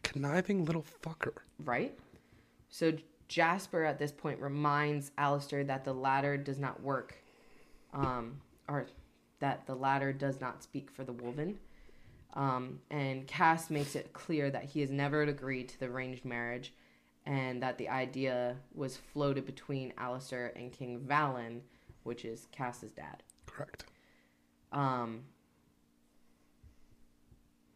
Conniving 0.02 0.66
little 0.66 0.86
fucker. 1.04 1.34
Right? 1.64 1.98
So 2.74 2.92
Jasper 3.28 3.86
at 3.86 4.00
this 4.00 4.12
point 4.12 4.40
reminds 4.40 5.12
Alastir 5.12 5.68
that 5.68 5.86
the 5.86 5.94
latter 5.94 6.38
does 6.38 6.58
not 6.58 6.82
work, 6.82 7.14
um, 7.94 8.42
or 8.68 8.88
that 9.38 9.68
the 9.68 9.76
latter 9.76 10.12
does 10.12 10.42
not 10.42 10.64
speak 10.64 10.90
for 10.90 11.04
the 11.04 11.14
Wolven. 11.14 11.58
Um, 12.34 12.80
and 12.90 13.28
Cass 13.28 13.70
makes 13.70 13.96
it 13.96 14.12
clear 14.14 14.50
that 14.50 14.64
he 14.64 14.82
has 14.82 14.90
never 14.90 15.22
agreed 15.22 15.70
to 15.70 15.80
the 15.80 15.86
arranged 15.86 16.26
marriage 16.26 16.74
and 17.28 17.62
that 17.62 17.78
the 17.78 17.90
idea 17.90 18.56
was 18.74 18.98
floated 18.98 19.46
between 19.46 19.92
Alastir 19.92 20.50
and 20.56 20.72
King 20.72 21.00
Valyn, 21.08 21.60
which 22.02 22.26
is 22.26 22.48
Cass's 22.52 22.92
dad. 22.92 23.22
Correct. 23.46 23.86
Um, 24.72 25.26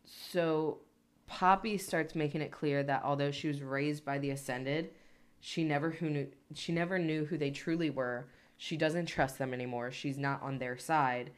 so 0.06 0.80
Poppy 1.28 1.78
starts 1.78 2.16
making 2.16 2.42
it 2.42 2.52
clear 2.52 2.84
that 2.84 3.04
although 3.04 3.32
she 3.32 3.48
was 3.48 3.62
raised 3.62 4.04
by 4.04 4.18
the 4.18 4.32
Ascended, 4.32 4.92
she 5.40 5.64
never 5.64 5.92
who 5.92 6.10
knew 6.10 6.28
she 6.54 6.72
never 6.72 6.98
knew 6.98 7.26
who 7.26 7.38
they 7.38 7.52
truly 7.52 7.90
were. 7.90 8.28
She 8.58 8.76
doesn't 8.76 9.06
trust 9.06 9.38
them 9.38 9.54
anymore. 9.54 9.92
She's 9.92 10.18
not 10.18 10.42
on 10.42 10.58
their 10.58 10.78
side, 10.78 11.32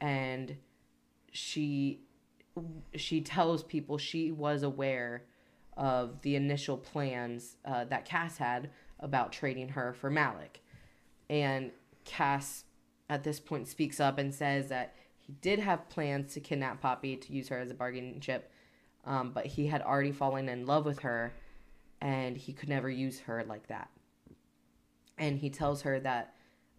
and 0.00 0.56
she 1.32 2.00
she 2.94 3.20
tells 3.20 3.62
people 3.62 3.96
she 3.96 4.30
was 4.32 4.62
aware 4.62 5.24
of 5.76 6.20
the 6.22 6.34
initial 6.34 6.76
plans 6.76 7.56
uh, 7.64 7.84
that 7.84 8.04
Cass 8.04 8.38
had 8.38 8.70
about 9.00 9.32
trading 9.32 9.68
her 9.70 9.94
for 9.94 10.10
Malik, 10.10 10.62
and 11.30 11.70
Cass 12.04 12.64
at 13.08 13.22
this 13.22 13.40
point 13.40 13.68
speaks 13.68 14.00
up 14.00 14.18
and 14.18 14.34
says 14.34 14.68
that 14.68 14.94
he 15.18 15.32
did 15.40 15.58
have 15.58 15.88
plans 15.88 16.34
to 16.34 16.40
kidnap 16.40 16.80
Poppy 16.80 17.16
to 17.16 17.32
use 17.32 17.48
her 17.48 17.58
as 17.58 17.70
a 17.70 17.74
bargaining 17.74 18.20
chip, 18.20 18.50
um, 19.04 19.32
but 19.32 19.46
he 19.46 19.66
had 19.66 19.82
already 19.82 20.12
fallen 20.12 20.48
in 20.48 20.66
love 20.66 20.84
with 20.84 21.00
her, 21.00 21.32
and 22.00 22.36
he 22.36 22.52
could 22.52 22.68
never 22.68 22.90
use 22.90 23.20
her 23.20 23.44
like 23.44 23.66
that. 23.68 23.88
And 25.16 25.38
he 25.38 25.50
tells 25.50 25.82
her 25.82 25.98
that, 26.00 26.34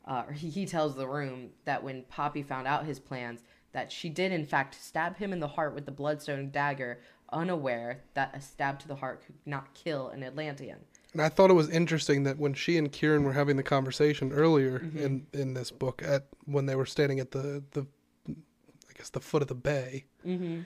uh, 0.05 0.23
or 0.27 0.33
he, 0.33 0.65
tells 0.65 0.95
the 0.95 1.07
room 1.07 1.49
that 1.65 1.83
when 1.83 2.03
Poppy 2.03 2.43
found 2.43 2.67
out 2.67 2.85
his 2.85 2.99
plans, 2.99 3.43
that 3.73 3.91
she 3.91 4.09
did 4.09 4.31
in 4.31 4.45
fact 4.45 4.75
stab 4.81 5.17
him 5.17 5.33
in 5.33 5.39
the 5.39 5.47
heart 5.47 5.75
with 5.75 5.85
the 5.85 5.91
bloodstone 5.91 6.49
dagger, 6.49 7.01
unaware 7.31 8.01
that 8.13 8.31
a 8.33 8.41
stab 8.41 8.79
to 8.79 8.87
the 8.87 8.95
heart 8.95 9.23
could 9.25 9.35
not 9.45 9.73
kill 9.73 10.09
an 10.09 10.23
Atlantean. 10.23 10.77
And 11.13 11.21
I 11.21 11.29
thought 11.29 11.49
it 11.49 11.55
was 11.55 11.69
interesting 11.69 12.23
that 12.23 12.37
when 12.37 12.53
she 12.53 12.77
and 12.77 12.91
Kieran 12.91 13.23
were 13.23 13.33
having 13.33 13.57
the 13.57 13.63
conversation 13.63 14.31
earlier 14.31 14.77
in, 14.95 15.25
in 15.33 15.53
this 15.53 15.71
book, 15.71 16.01
at 16.03 16.27
when 16.45 16.65
they 16.65 16.75
were 16.75 16.85
standing 16.85 17.19
at 17.19 17.31
the, 17.31 17.63
the 17.71 17.85
I 18.29 18.93
guess 18.95 19.09
the 19.09 19.19
foot 19.19 19.41
of 19.41 19.47
the 19.47 19.55
bay, 19.55 20.05
Mm-hmm. 20.25 20.61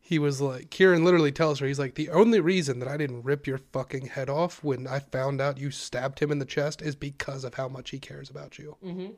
He 0.00 0.18
was 0.18 0.40
like, 0.40 0.70
Kieran 0.70 1.04
literally 1.04 1.30
tells 1.30 1.60
her, 1.60 1.66
he's 1.66 1.78
like, 1.78 1.94
the 1.94 2.08
only 2.10 2.40
reason 2.40 2.80
that 2.80 2.88
I 2.88 2.96
didn't 2.96 3.22
rip 3.22 3.46
your 3.46 3.58
fucking 3.58 4.06
head 4.06 4.28
off 4.28 4.64
when 4.64 4.86
I 4.86 4.98
found 4.98 5.40
out 5.40 5.58
you 5.58 5.70
stabbed 5.70 6.18
him 6.18 6.32
in 6.32 6.40
the 6.40 6.44
chest 6.44 6.82
is 6.82 6.96
because 6.96 7.44
of 7.44 7.54
how 7.54 7.68
much 7.68 7.90
he 7.90 7.98
cares 7.98 8.28
about 8.28 8.58
you. 8.58 8.76
Mm-hmm. 8.84 9.12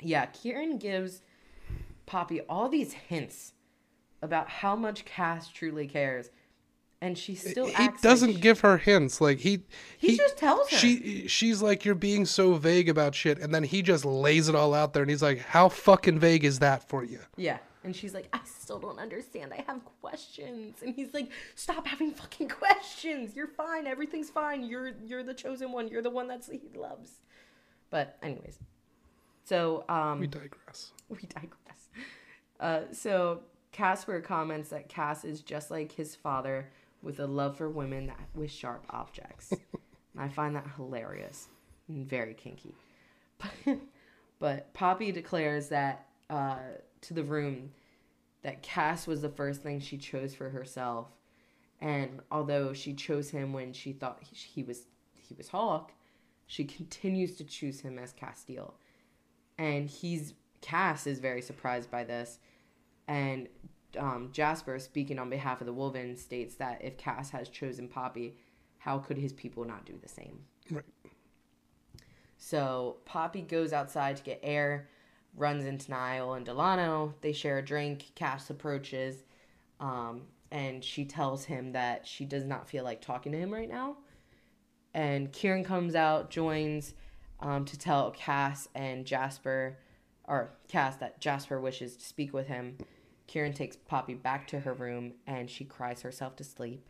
Yeah, 0.00 0.26
Kieran 0.26 0.78
gives 0.78 1.22
Poppy 2.06 2.40
all 2.42 2.68
these 2.68 2.92
hints 2.92 3.52
about 4.22 4.48
how 4.48 4.76
much 4.76 5.04
Cass 5.04 5.48
truly 5.48 5.86
cares, 5.86 6.30
and 7.00 7.18
she 7.18 7.34
still 7.34 7.66
he 7.66 7.88
doesn't 8.02 8.34
like 8.34 8.40
give 8.40 8.60
her 8.60 8.78
hints. 8.78 9.20
Like 9.20 9.38
he, 9.40 9.60
He 9.98 10.16
just 10.16 10.38
tells 10.38 10.70
her. 10.70 10.76
She, 10.76 11.28
she's 11.28 11.60
like, 11.60 11.84
you're 11.84 11.94
being 11.94 12.24
so 12.24 12.54
vague 12.54 12.88
about 12.88 13.14
shit, 13.14 13.38
and 13.38 13.54
then 13.54 13.64
he 13.64 13.82
just 13.82 14.04
lays 14.04 14.48
it 14.48 14.54
all 14.54 14.72
out 14.74 14.92
there, 14.94 15.02
and 15.02 15.10
he's 15.10 15.22
like, 15.22 15.40
how 15.40 15.68
fucking 15.68 16.18
vague 16.18 16.44
is 16.44 16.60
that 16.60 16.88
for 16.88 17.04
you? 17.04 17.20
Yeah, 17.36 17.58
and 17.86 17.94
she's 17.94 18.12
like, 18.12 18.28
I 18.32 18.40
still 18.44 18.80
don't 18.80 18.98
understand. 18.98 19.52
I 19.52 19.64
have 19.68 19.80
questions, 20.02 20.82
and 20.82 20.92
he's 20.92 21.14
like, 21.14 21.30
Stop 21.54 21.86
having 21.86 22.10
fucking 22.10 22.48
questions. 22.60 23.34
You're 23.34 23.46
fine. 23.46 23.86
Everything's 23.86 24.28
fine. 24.28 24.64
You're 24.64 24.90
you're 25.06 25.22
the 25.22 25.32
chosen 25.32 25.70
one. 25.72 25.86
You're 25.88 26.02
the 26.02 26.10
one 26.10 26.26
that 26.28 26.44
he 26.50 26.60
loves. 26.76 27.20
But 27.88 28.18
anyways, 28.22 28.58
so 29.44 29.84
um, 29.88 30.18
We 30.18 30.26
digress. 30.26 30.90
we 31.08 31.20
digress. 31.28 31.88
Uh, 32.58 32.80
so 32.92 33.42
Jasper 33.70 34.20
comments 34.20 34.70
that 34.70 34.88
Cass 34.88 35.24
is 35.24 35.40
just 35.40 35.70
like 35.70 35.92
his 35.92 36.16
father 36.16 36.68
with 37.02 37.20
a 37.20 37.26
love 37.26 37.56
for 37.56 37.68
women 37.70 38.08
that, 38.08 38.18
with 38.34 38.50
sharp 38.50 38.84
objects. 38.90 39.52
and 39.52 40.20
I 40.20 40.28
find 40.28 40.56
that 40.56 40.66
hilarious 40.76 41.46
and 41.86 42.04
very 42.04 42.34
kinky. 42.34 42.74
But, 43.38 43.78
but 44.40 44.74
Poppy 44.74 45.12
declares 45.12 45.68
that 45.68 46.08
uh, 46.28 46.56
to 47.02 47.14
the 47.14 47.22
room 47.22 47.70
that 48.46 48.62
Cass 48.62 49.06
was 49.06 49.22
the 49.22 49.28
first 49.28 49.60
thing 49.60 49.80
she 49.80 49.98
chose 49.98 50.32
for 50.32 50.48
herself, 50.50 51.08
and 51.80 52.20
although 52.30 52.72
she 52.72 52.94
chose 52.94 53.30
him 53.30 53.52
when 53.52 53.72
she 53.72 53.92
thought 53.92 54.22
he, 54.22 54.36
he 54.36 54.62
was 54.62 54.84
he 55.14 55.34
was 55.34 55.48
Hawke, 55.48 55.90
she 56.46 56.64
continues 56.64 57.36
to 57.36 57.44
choose 57.44 57.80
him 57.80 57.98
as 57.98 58.12
Casteel 58.12 58.74
and 59.58 59.90
he's 59.90 60.34
Cass 60.60 61.08
is 61.08 61.18
very 61.18 61.42
surprised 61.42 61.90
by 61.90 62.04
this 62.04 62.38
and 63.08 63.48
um, 63.98 64.30
Jasper, 64.32 64.78
speaking 64.78 65.18
on 65.18 65.28
behalf 65.28 65.60
of 65.60 65.66
the 65.66 65.74
Wolven, 65.74 66.16
states 66.16 66.54
that 66.56 66.84
if 66.84 66.96
Cass 66.98 67.30
has 67.30 67.48
chosen 67.48 67.88
Poppy, 67.88 68.36
how 68.78 68.98
could 68.98 69.16
his 69.16 69.32
people 69.32 69.64
not 69.64 69.86
do 69.86 69.94
the 70.00 70.08
same? 70.08 70.40
Right. 70.70 70.84
So 72.36 72.98
Poppy 73.06 73.42
goes 73.42 73.72
outside 73.72 74.16
to 74.18 74.22
get 74.22 74.40
air, 74.42 74.88
runs 75.36 75.64
into 75.64 75.90
Naill 75.90 76.36
and 76.36 76.44
Delano. 76.44 77.14
They 77.20 77.32
share 77.32 77.58
a 77.58 77.64
drink. 77.64 78.12
Cass 78.14 78.50
approaches, 78.50 79.24
um, 79.80 80.22
and 80.50 80.82
she 80.82 81.04
tells 81.04 81.44
him 81.44 81.72
that 81.72 82.06
she 82.06 82.24
does 82.24 82.44
not 82.44 82.68
feel 82.68 82.84
like 82.84 83.00
talking 83.00 83.32
to 83.32 83.38
him 83.38 83.52
right 83.52 83.68
now. 83.68 83.98
And 84.94 85.30
Kieran 85.30 85.64
comes 85.64 85.94
out, 85.94 86.30
joins 86.30 86.94
um, 87.40 87.66
to 87.66 87.78
tell 87.78 88.10
Cass 88.12 88.68
and 88.74 89.04
Jasper, 89.04 89.78
or 90.24 90.54
Cass, 90.68 90.96
that 90.96 91.20
Jasper 91.20 91.60
wishes 91.60 91.96
to 91.96 92.04
speak 92.04 92.32
with 92.32 92.46
him. 92.46 92.78
Kieran 93.26 93.52
takes 93.52 93.76
Poppy 93.76 94.14
back 94.14 94.46
to 94.48 94.60
her 94.60 94.72
room, 94.72 95.14
and 95.26 95.50
she 95.50 95.64
cries 95.64 96.02
herself 96.02 96.36
to 96.36 96.44
sleep. 96.44 96.88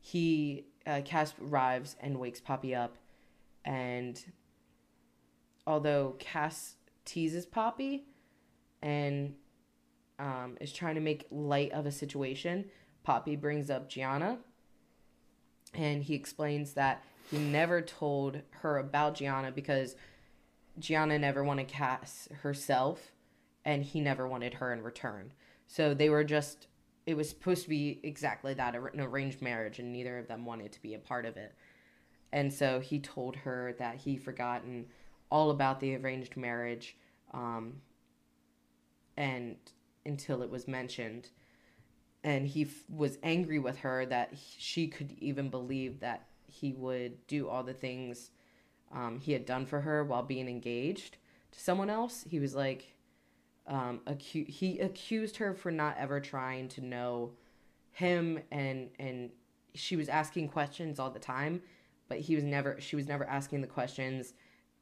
He, 0.00 0.66
uh, 0.86 1.02
Cass 1.04 1.34
arrives 1.42 1.94
and 2.00 2.18
wakes 2.18 2.40
Poppy 2.40 2.74
up, 2.74 2.96
and 3.64 4.24
although 5.66 6.16
Cass 6.18 6.75
teases 7.06 7.46
Poppy 7.46 8.04
and 8.82 9.34
um, 10.18 10.58
is 10.60 10.72
trying 10.72 10.96
to 10.96 11.00
make 11.00 11.26
light 11.30 11.72
of 11.72 11.86
a 11.86 11.92
situation, 11.92 12.66
Poppy 13.02 13.36
brings 13.36 13.70
up 13.70 13.88
Gianna 13.88 14.38
and 15.72 16.02
he 16.02 16.14
explains 16.14 16.74
that 16.74 17.02
he 17.30 17.38
never 17.38 17.80
told 17.80 18.40
her 18.50 18.78
about 18.78 19.14
Gianna 19.14 19.50
because 19.50 19.96
Gianna 20.78 21.18
never 21.18 21.42
wanted 21.42 21.68
Cass 21.68 22.28
herself 22.42 23.12
and 23.64 23.82
he 23.82 24.00
never 24.00 24.28
wanted 24.28 24.54
her 24.54 24.72
in 24.72 24.82
return. 24.82 25.32
So 25.66 25.94
they 25.94 26.08
were 26.08 26.24
just, 26.24 26.68
it 27.04 27.16
was 27.16 27.28
supposed 27.28 27.64
to 27.64 27.68
be 27.68 28.00
exactly 28.02 28.54
that 28.54 28.74
an 28.74 29.00
arranged 29.00 29.42
marriage, 29.42 29.80
and 29.80 29.92
neither 29.92 30.18
of 30.18 30.28
them 30.28 30.44
wanted 30.44 30.72
to 30.72 30.82
be 30.82 30.94
a 30.94 30.98
part 30.98 31.26
of 31.26 31.36
it. 31.36 31.54
And 32.32 32.52
so 32.52 32.80
he 32.80 33.00
told 33.00 33.36
her 33.36 33.74
that 33.78 33.96
he 33.96 34.16
forgotten 34.16 34.86
all 35.30 35.50
about 35.50 35.80
the 35.80 35.96
arranged 35.96 36.36
marriage 36.36 36.96
um, 37.32 37.74
and 39.16 39.56
until 40.04 40.42
it 40.42 40.50
was 40.50 40.68
mentioned. 40.68 41.28
And 42.22 42.46
he 42.46 42.62
f- 42.62 42.84
was 42.88 43.18
angry 43.22 43.58
with 43.58 43.78
her 43.78 44.06
that 44.06 44.32
he- 44.32 44.56
she 44.58 44.88
could 44.88 45.12
even 45.18 45.48
believe 45.48 46.00
that 46.00 46.26
he 46.46 46.72
would 46.72 47.26
do 47.26 47.48
all 47.48 47.62
the 47.62 47.74
things 47.74 48.30
um, 48.92 49.18
he 49.20 49.32
had 49.32 49.44
done 49.46 49.66
for 49.66 49.80
her 49.80 50.04
while 50.04 50.22
being 50.22 50.48
engaged 50.48 51.16
to 51.52 51.60
someone 51.60 51.90
else. 51.90 52.24
He 52.28 52.38
was 52.38 52.54
like 52.54 52.94
um, 53.66 54.00
acu- 54.06 54.48
he 54.48 54.78
accused 54.78 55.36
her 55.38 55.52
for 55.54 55.70
not 55.70 55.96
ever 55.98 56.20
trying 56.20 56.68
to 56.68 56.80
know 56.80 57.32
him 57.92 58.38
and 58.50 58.90
and 58.98 59.30
she 59.74 59.96
was 59.96 60.08
asking 60.08 60.48
questions 60.48 60.98
all 60.98 61.10
the 61.10 61.18
time 61.18 61.62
but 62.08 62.18
he 62.18 62.34
was 62.34 62.44
never 62.44 62.78
she 62.80 62.94
was 62.94 63.06
never 63.08 63.24
asking 63.24 63.60
the 63.62 63.66
questions 63.66 64.34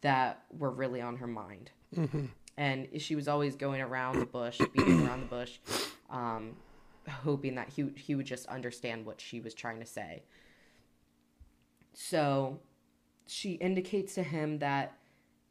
that 0.05 0.45
were 0.57 0.71
really 0.71 1.01
on 1.01 1.17
her 1.17 1.27
mind 1.27 1.71
Mm-hmm. 1.97 2.27
and 2.57 2.89
she 2.99 3.15
was 3.15 3.29
always 3.29 3.55
going 3.57 3.81
around 3.81 4.19
the 4.19 4.27
bush, 4.27 4.61
beating 4.73 5.01
around 5.07 5.21
the 5.21 5.27
bush, 5.27 5.59
um, 6.11 6.57
hoping 7.09 7.55
that 7.55 7.69
he 7.69 7.87
he 7.97 8.15
would 8.15 8.27
just 8.27 8.47
understand 8.47 9.07
what 9.07 9.21
she 9.21 9.41
was 9.41 9.55
trying 9.55 9.81
to 9.81 9.87
say. 9.87 10.25
So, 11.93 12.59
she 13.27 13.53
indicates 13.53 14.15
to 14.15 14.23
him 14.25 14.59
that 14.59 14.99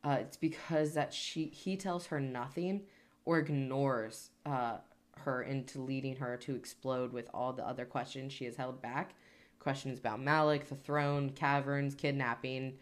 uh, 0.03 0.17
it's 0.19 0.38
because 0.38 0.93
that 0.95 1.13
she 1.13 1.45
he 1.45 1.77
tells 1.77 2.07
her 2.07 2.19
nothing 2.19 2.81
or 3.25 3.39
ignores 3.39 4.31
uh, 4.45 4.77
her 5.19 5.43
into 5.43 5.80
leading 5.81 6.17
her 6.17 6.35
to 6.38 6.55
explode 6.55 7.13
with 7.13 7.30
all 7.34 7.53
the 7.53 7.65
other 7.65 7.85
questions 7.85 8.34
she 8.34 8.45
has 8.45 8.57
held 8.57 8.81
back. 8.81 9.15
Questions 9.59 9.97
about 9.97 10.21
Malik, 10.21 10.67
the 10.67 10.75
throne, 10.75 11.30
caverns, 11.30 11.95
kidnapping, 11.95 12.73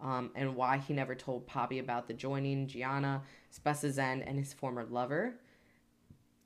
um, 0.00 0.30
and 0.34 0.54
why 0.54 0.78
he 0.78 0.92
never 0.92 1.14
told 1.14 1.46
Poppy 1.46 1.78
about 1.78 2.06
the 2.06 2.14
joining 2.14 2.66
Gianna, 2.66 3.22
Spessa's 3.50 3.98
End, 3.98 4.22
and 4.26 4.38
his 4.38 4.52
former 4.52 4.84
lover, 4.84 5.36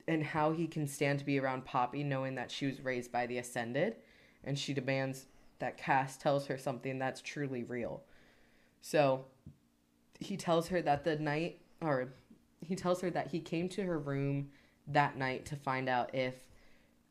and 0.06 0.22
how 0.22 0.52
he 0.52 0.66
can 0.66 0.86
stand 0.86 1.18
to 1.18 1.24
be 1.24 1.39
around 1.39 1.64
Poppy 1.64 2.05
knowing 2.05 2.35
that 2.36 2.51
she 2.51 2.66
was 2.66 2.81
raised 2.81 3.10
by 3.12 3.27
the 3.27 3.39
Ascended, 3.39 3.97
and 4.44 4.59
she 4.59 4.72
demands 4.72 5.27
that 5.59 5.77
Cass 5.77 6.16
tells 6.16 6.47
her 6.47 6.56
something 6.56 6.98
that's 6.98 7.20
truly 7.20 7.64
real. 7.64 8.02
So 8.81 9.27
he 10.18 10.36
tells 10.36 10.68
her 10.68 10.81
that 10.82 11.05
the 11.05 11.16
night, 11.16 11.60
or 11.81 12.14
he 12.60 12.77
tells 12.77 13.01
her 13.01 13.10
that 13.10 13.28
he 13.28 13.40
came 13.40 13.68
to 13.70 13.82
her 13.82 13.98
room 13.98 14.51
that 14.86 15.16
night 15.16 15.47
to 15.47 15.56
find 15.56 15.89
out 15.89 16.14
if 16.14 16.35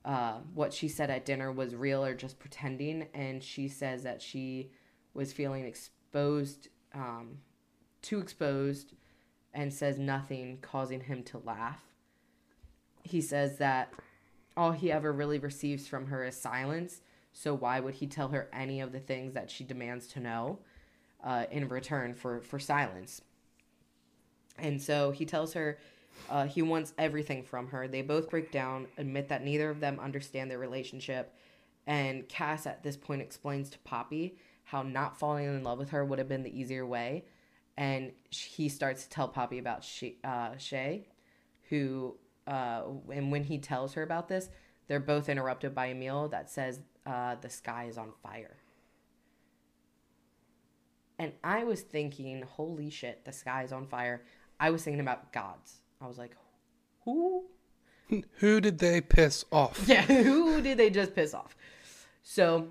uh, 0.05 0.39
what 0.53 0.73
she 0.73 0.87
said 0.87 1.09
at 1.09 1.25
dinner 1.25 1.51
was 1.51 1.75
real 1.75 2.03
or 2.03 2.15
just 2.15 2.39
pretending, 2.39 3.07
and 3.13 3.43
she 3.43 3.67
says 3.67 4.03
that 4.03 4.21
she 4.21 4.71
was 5.13 5.33
feeling 5.33 5.65
exposed, 6.10 6.69
um, 6.95 7.38
too 8.02 8.19
exposed, 8.19 8.94
and 9.53 9.72
says 9.72 9.99
nothing, 9.99 10.57
causing 10.61 11.02
him 11.02 11.22
to 11.22 11.38
laugh. 11.45 11.84
He 13.03 13.22
says 13.22 13.60
that 13.60 13.94
all 14.57 14.72
he 14.72 14.91
ever 14.91 15.14
really 15.14 15.38
receives 15.38 15.88
from 15.88 16.07
her 16.07 16.26
is 16.26 16.36
silence, 16.36 17.02
so 17.31 17.53
why 17.53 17.80
would 17.80 17.94
he 17.94 18.07
tell 18.07 18.30
her 18.30 18.49
any 18.52 18.81
of 18.81 18.91
the 18.91 18.99
things 18.99 19.34
that 19.34 19.52
she 19.52 19.64
demands 19.64 20.07
to 20.07 20.19
know 20.19 20.60
uh, 21.23 21.45
in 21.52 21.68
return 21.68 22.15
for, 22.15 22.41
for 22.41 22.57
silence? 22.57 23.22
And 24.57 24.81
so 24.81 25.11
he 25.11 25.26
tells 25.26 25.53
her 25.53 25.77
uh, 26.30 26.48
he 26.48 26.64
wants 26.64 26.94
everything 26.98 27.44
from 27.44 27.68
her. 27.68 27.88
They 27.88 28.02
both 28.02 28.31
break 28.31 28.52
down, 28.52 28.88
admit 28.98 29.30
that 29.30 29.44
neither 29.44 29.69
of 29.69 29.80
them 29.80 29.99
understand 29.99 30.49
their 30.49 30.57
relationship, 30.57 31.36
and 31.86 32.27
Cass 32.27 32.65
at 32.65 32.81
this 32.81 32.98
point 32.98 33.22
explains 33.22 33.69
to 33.69 33.80
Poppy 33.80 34.38
how 34.69 34.83
not 34.83 35.17
falling 35.17 35.45
in 35.45 35.63
love 35.63 35.79
with 35.79 35.89
her 35.89 36.05
would 36.05 36.19
have 36.19 36.27
been 36.27 36.43
the 36.43 36.59
easier 36.59 36.85
way. 36.85 37.25
And 37.75 38.11
he 38.29 38.69
starts 38.69 39.03
to 39.03 39.09
tell 39.09 39.27
Poppy 39.27 39.57
about 39.57 39.83
she, 39.83 40.17
uh, 40.23 40.57
Shay, 40.57 41.07
who, 41.69 42.17
uh, 42.45 42.83
and 43.11 43.31
when 43.31 43.43
he 43.43 43.57
tells 43.57 43.93
her 43.93 44.03
about 44.03 44.27
this, 44.27 44.49
they're 44.87 44.99
both 44.99 45.27
interrupted 45.27 45.73
by 45.73 45.89
Emil 45.89 46.27
that 46.29 46.51
says 46.51 46.81
uh, 47.07 47.35
the 47.41 47.49
sky 47.49 47.85
is 47.85 47.97
on 47.97 48.11
fire. 48.21 48.57
And 51.17 51.33
I 51.43 51.63
was 51.63 51.81
thinking, 51.81 52.43
holy 52.43 52.91
shit, 52.91 53.25
the 53.25 53.31
sky 53.31 53.63
is 53.63 53.71
on 53.71 53.87
fire. 53.87 54.23
I 54.59 54.69
was 54.69 54.83
thinking 54.83 55.01
about 55.01 55.33
gods. 55.33 55.77
I 55.99 56.07
was 56.07 56.19
like, 56.19 56.35
who? 57.05 57.45
Who 58.37 58.61
did 58.61 58.77
they 58.77 59.01
piss 59.01 59.45
off? 59.51 59.83
Yeah, 59.87 60.03
who 60.03 60.61
did 60.61 60.77
they 60.77 60.91
just 60.91 61.15
piss 61.15 61.33
off? 61.33 61.55
So 62.21 62.67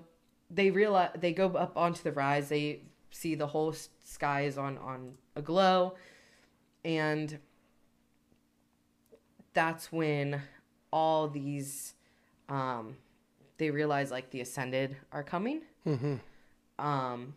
they 0.49 0.71
realize 0.71 1.11
they 1.19 1.33
go 1.33 1.47
up 1.49 1.77
onto 1.77 2.01
the 2.03 2.11
rise. 2.11 2.49
They 2.49 2.81
see 3.11 3.35
the 3.35 3.47
whole 3.47 3.73
sky 4.03 4.41
is 4.41 4.57
on 4.57 4.77
on 4.79 5.13
a 5.35 5.41
glow, 5.41 5.95
and 6.83 7.39
that's 9.53 9.91
when 9.91 10.41
all 10.91 11.27
these 11.27 11.93
um, 12.47 12.97
they 13.57 13.69
realize 13.69 14.11
like 14.11 14.31
the 14.31 14.41
ascended 14.41 14.95
are 15.11 15.23
coming. 15.23 15.61
Mm-hmm. 15.85 16.15
Um, 16.83 17.35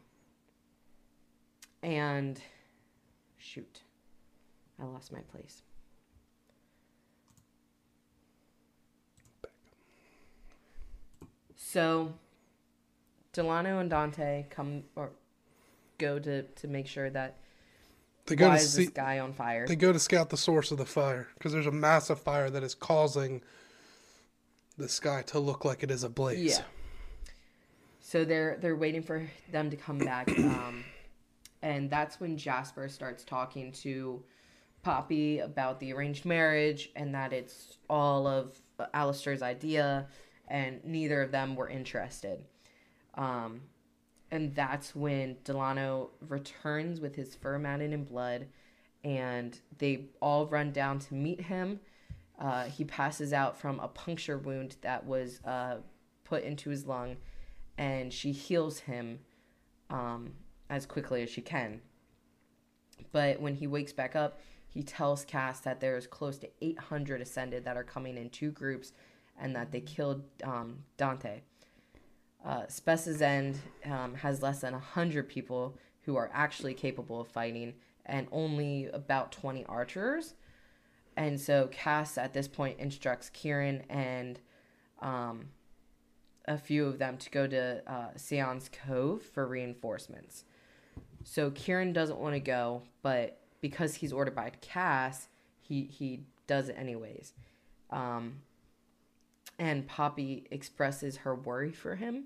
and 1.83 2.41
shoot, 3.39 3.81
I 4.81 4.85
lost 4.85 5.13
my 5.13 5.21
place. 5.21 5.63
So, 11.57 12.13
Delano 13.33 13.79
and 13.79 13.89
Dante 13.91 14.47
come 14.51 14.85
or 14.97 15.11
go 15.99 16.19
to 16.19 16.43
to 16.43 16.69
make 16.69 16.87
sure 16.87 17.11
that 17.11 17.39
They 18.27 18.37
go 18.37 18.49
why 18.49 18.57
to 18.59 18.63
is 18.63 18.73
see. 18.73 18.85
this 18.85 18.93
guy 18.93 19.19
on 19.19 19.33
fire? 19.33 19.67
They 19.67 19.77
go 19.77 19.93
to 19.93 19.99
scout 19.99 20.31
the 20.31 20.37
source 20.37 20.71
of 20.71 20.79
the 20.79 20.85
fire 20.87 21.29
because 21.35 21.53
there's 21.53 21.67
a 21.67 21.73
massive 21.73 22.21
fire 22.21 22.51
that 22.51 22.63
is 22.63 22.75
causing 22.75 23.43
the 24.77 24.89
sky 24.89 25.23
to 25.27 25.39
look 25.39 25.65
like 25.65 25.83
it 25.83 25.91
is 25.91 26.05
ablaze. 26.05 26.59
Yeah. 26.59 26.65
So 28.01 28.25
they're 28.25 28.59
they're 28.61 28.77
waiting 28.77 29.03
for 29.03 29.27
them 29.51 29.71
to 29.71 29.77
come 29.77 29.99
back, 29.99 30.29
um, 30.39 30.85
and 31.63 31.89
that's 31.89 32.21
when 32.21 32.37
Jasper 32.37 32.89
starts 32.89 33.25
talking 33.25 33.73
to 33.73 34.23
Poppy 34.83 35.39
about 35.39 35.79
the 35.79 35.93
arranged 35.93 36.25
marriage 36.25 36.91
and 36.97 37.15
that 37.15 37.33
it's 37.33 37.79
all 37.89 38.27
of 38.27 38.61
Alastir's 38.93 39.41
idea, 39.43 40.09
and 40.49 40.85
neither 40.85 41.23
of 41.23 41.31
them 41.31 41.55
were 41.55 41.69
interested. 41.69 42.45
Um, 43.15 43.63
and 44.31 44.55
that's 44.55 44.95
when 44.95 45.37
Delano 45.45 46.11
returns 46.29 47.01
with 47.01 47.15
his 47.15 47.35
fur 47.35 47.59
matted 47.59 47.93
in 47.93 48.05
blood, 48.05 48.47
and 49.05 49.59
they 49.79 50.07
all 50.21 50.47
run 50.47 50.73
down 50.73 50.99
to 51.01 51.15
meet 51.15 51.41
him. 51.43 51.81
Uh, 52.39 52.65
he 52.65 52.85
passes 52.85 53.33
out 53.33 53.57
from 53.57 53.79
a 53.81 53.89
puncture 53.89 54.39
wound 54.39 54.77
that 54.81 55.05
was 55.07 55.41
uh, 55.45 55.77
put 56.25 56.45
into 56.45 56.71
his 56.71 56.87
lung, 56.87 57.17
and 57.77 58.13
she 58.13 58.33
heals 58.33 58.81
him 58.81 59.19
um, 59.91 60.33
as 60.71 60.87
quickly 60.87 61.23
as 61.23 61.29
she 61.29 61.43
can. 61.43 61.81
But 63.13 63.41
when 63.41 63.55
he 63.55 63.67
wakes 63.67 63.93
back 63.93 64.17
up, 64.17 64.41
he 64.67 64.83
tells 64.83 65.27
Cass 65.27 65.61
that 65.61 65.81
there's 65.81 66.07
close 66.07 66.39
to 66.39 66.49
800 66.63 67.21
ascended 67.21 67.65
that 67.67 67.77
are 67.77 67.85
coming 67.85 68.17
in 68.17 68.31
two 68.31 68.51
groups 68.51 68.93
and 69.39 69.55
that 69.55 69.71
they 69.71 69.81
killed 69.81 70.23
um, 70.43 70.79
Dante. 70.97 71.43
Uh, 72.45 72.67
Spess's 72.69 73.23
End 73.23 73.59
um, 73.85 74.15
has 74.15 74.43
less 74.43 74.61
than 74.61 74.73
100 74.73 75.29
people 75.29 75.79
who 76.03 76.17
are 76.17 76.31
actually 76.33 76.75
capable 76.75 77.21
of 77.21 77.29
fighting 77.29 77.75
and 78.05 78.27
only 78.33 78.87
about 78.93 79.31
20 79.33 79.65
archers. 79.67 80.35
And 81.17 81.41
so 81.41 81.69
Cass 81.71 82.19
at 82.19 82.33
this 82.33 82.49
point 82.49 82.79
instructs 82.79 83.29
Kieran 83.31 83.83
and 83.89 84.41
um, 85.01 85.47
a 86.47 86.59
few 86.59 86.87
of 86.87 86.99
them 86.99 87.17
to 87.19 87.31
go 87.31 87.47
to 87.47 87.83
uh, 87.87 88.59
Cove 88.87 89.23
for 89.23 89.47
reinforcements. 89.47 90.45
So 91.25 91.51
Kieran 91.51 91.93
doesn't 91.93 92.19
want 92.19 92.35
to 92.35 92.41
go, 92.41 92.83
but 93.03 93.39
because 93.61 93.95
he's 93.95 94.13
ordered 94.13 94.35
by 94.35 94.51
Cass, 94.61 95.29
he 95.61 95.85
he 95.85 96.25
does 96.47 96.69
it 96.69 96.77
anyways. 96.77 97.33
Um, 97.91 98.41
and 99.59 99.87
Poppy 99.87 100.47
expresses 100.51 101.19
her 101.19 101.35
worry 101.35 101.73
for 101.73 101.95
him, 101.95 102.25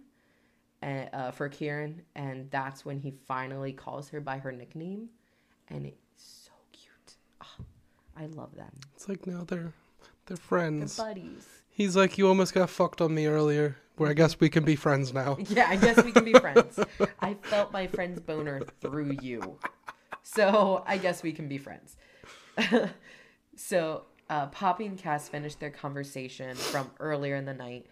and 0.82 1.09
uh, 1.12 1.31
for 1.31 1.48
Kieran, 1.48 2.03
and 2.15 2.51
that's 2.51 2.85
when 2.85 2.98
he 2.98 3.15
finally 3.27 3.73
calls 3.73 4.09
her 4.11 4.20
by 4.20 4.39
her 4.39 4.53
nickname, 4.53 5.09
and 5.69 5.86
it's 5.86 6.44
so 6.47 6.53
cute. 6.73 7.16
Oh, 7.43 7.65
I 8.16 8.27
love 8.27 8.55
them. 8.55 8.70
It's 8.94 9.09
like 9.09 9.27
now 9.27 9.44
they're 9.47 9.59
they're 9.61 9.73
They're 10.27 10.36
friends. 10.36 10.97
buddies. 10.97 11.47
He's 11.70 11.94
like, 11.97 12.16
you 12.19 12.27
almost 12.28 12.55
got 12.55 12.70
fucked 12.70 13.01
on 13.01 13.15
me 13.15 13.27
earlier. 13.27 13.77
Where 13.97 14.11
I 14.11 14.15
guess 14.15 14.39
we 14.40 14.48
can 14.51 14.65
be 14.65 14.77
friends 14.77 15.12
now. 15.15 15.36
Yeah, 15.48 15.66
I 15.69 15.77
guess 15.77 16.03
we 16.05 16.12
can 16.12 16.24
be 16.24 16.32
friends. 16.35 16.78
I 17.20 17.35
felt 17.35 17.73
my 17.73 17.86
friend's 17.86 18.20
boner 18.20 18.61
through 18.81 19.16
you. 19.23 19.59
So 20.23 20.82
I 20.86 20.98
guess 20.98 21.23
we 21.23 21.32
can 21.32 21.48
be 21.48 21.57
friends. 21.59 21.97
so 23.57 24.05
uh, 24.28 24.47
Poppy 24.47 24.86
and 24.86 24.98
Cass 24.98 25.28
finish 25.28 25.55
their 25.55 25.70
conversation 25.70 26.55
from 26.57 26.90
earlier 27.01 27.36
in 27.36 27.44
the 27.47 27.55
night, 27.55 27.86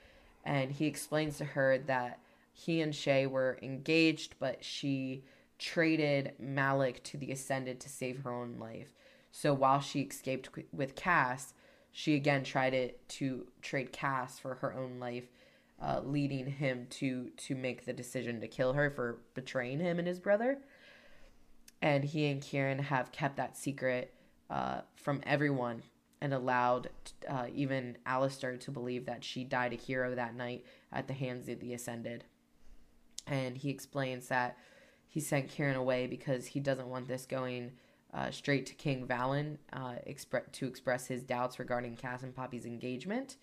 and 0.44 0.70
he 0.72 0.86
explains 0.86 1.38
to 1.38 1.44
her 1.44 1.78
that 1.86 2.18
he 2.56 2.80
and 2.80 2.94
Shay 2.94 3.26
were 3.26 3.58
engaged, 3.62 4.36
but 4.38 4.64
she 4.64 5.24
traded 5.58 6.32
Malik 6.38 7.02
to 7.04 7.18
the 7.18 7.32
Ascended 7.32 7.80
to 7.80 7.88
save 7.88 8.20
her 8.20 8.32
own 8.32 8.58
life. 8.58 8.94
So 9.32 9.52
while 9.52 9.80
she 9.80 10.02
escaped 10.02 10.48
with 10.72 10.94
Cass, 10.94 11.52
she 11.90 12.14
again 12.14 12.44
tried 12.44 12.72
it 12.72 13.06
to 13.10 13.48
trade 13.60 13.92
Cass 13.92 14.38
for 14.38 14.54
her 14.54 14.72
own 14.72 15.00
life, 15.00 15.24
uh, 15.82 16.00
leading 16.04 16.46
him 16.46 16.86
to 16.90 17.30
to 17.36 17.56
make 17.56 17.84
the 17.84 17.92
decision 17.92 18.40
to 18.40 18.48
kill 18.48 18.72
her 18.74 18.88
for 18.88 19.18
betraying 19.34 19.80
him 19.80 19.98
and 19.98 20.06
his 20.06 20.20
brother. 20.20 20.58
And 21.82 22.04
he 22.04 22.26
and 22.26 22.40
Kieran 22.40 22.78
have 22.78 23.10
kept 23.10 23.36
that 23.36 23.56
secret 23.56 24.14
uh, 24.48 24.82
from 24.94 25.20
everyone 25.24 25.82
and 26.20 26.32
allowed 26.32 26.88
uh, 27.28 27.46
even 27.52 27.98
Alastir 28.06 28.58
to 28.60 28.70
believe 28.70 29.06
that 29.06 29.24
she 29.24 29.42
died 29.42 29.72
a 29.72 29.76
hero 29.76 30.14
that 30.14 30.36
night 30.36 30.64
at 30.92 31.08
the 31.08 31.14
hands 31.14 31.48
of 31.48 31.58
the 31.58 31.74
Ascended. 31.74 32.24
And 33.26 33.56
he 33.56 33.70
explains 33.70 34.28
that 34.28 34.56
he 35.08 35.20
sent 35.20 35.48
Kieran 35.48 35.76
away 35.76 36.06
because 36.06 36.46
he 36.46 36.60
doesn't 36.60 36.88
want 36.88 37.08
this 37.08 37.24
going 37.24 37.72
uh, 38.12 38.30
straight 38.30 38.66
to 38.66 38.74
King 38.74 39.06
Valyn 39.06 39.58
uh, 39.72 39.94
expre- 40.08 40.50
to 40.52 40.66
express 40.66 41.06
his 41.06 41.22
doubts 41.22 41.58
regarding 41.58 41.96
Cass 41.96 42.22
and 42.22 42.34
Poppy's 42.34 42.66
engagement. 42.66 43.36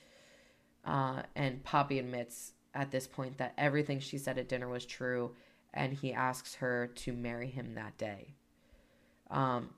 Uh, 0.85 1.23
and 1.35 1.63
Poppy 1.63 1.99
admits 1.99 2.53
at 2.73 2.91
this 2.91 3.07
point 3.07 3.37
that 3.37 3.53
everything 3.57 3.99
she 3.99 4.17
said 4.17 4.37
at 4.37 4.47
dinner 4.49 4.69
was 4.69 4.85
true, 4.85 5.35
and 5.73 5.93
he 5.93 6.13
asks 6.13 6.55
her 6.55 6.87
to 6.95 7.13
marry 7.13 7.49
him 7.49 7.75
that 7.75 7.97
day. 7.97 8.33
Um, 9.29 9.71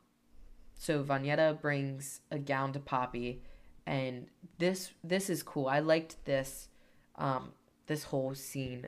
so 0.75 1.03
Vonetta 1.03 1.59
brings 1.59 2.21
a 2.31 2.39
gown 2.39 2.73
to 2.73 2.79
Poppy, 2.79 3.41
and 3.85 4.27
this 4.59 4.91
this 5.03 5.29
is 5.29 5.43
cool. 5.43 5.67
I 5.67 5.79
liked 5.79 6.23
this 6.25 6.69
um, 7.15 7.51
this 7.87 8.05
whole 8.05 8.35
scene 8.35 8.87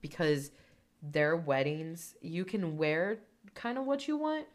because 0.00 0.50
their 1.02 1.36
weddings 1.36 2.14
you 2.20 2.44
can 2.44 2.76
wear 2.76 3.18
kind 3.54 3.78
of 3.78 3.84
what 3.84 4.08
you 4.08 4.16
want, 4.16 4.46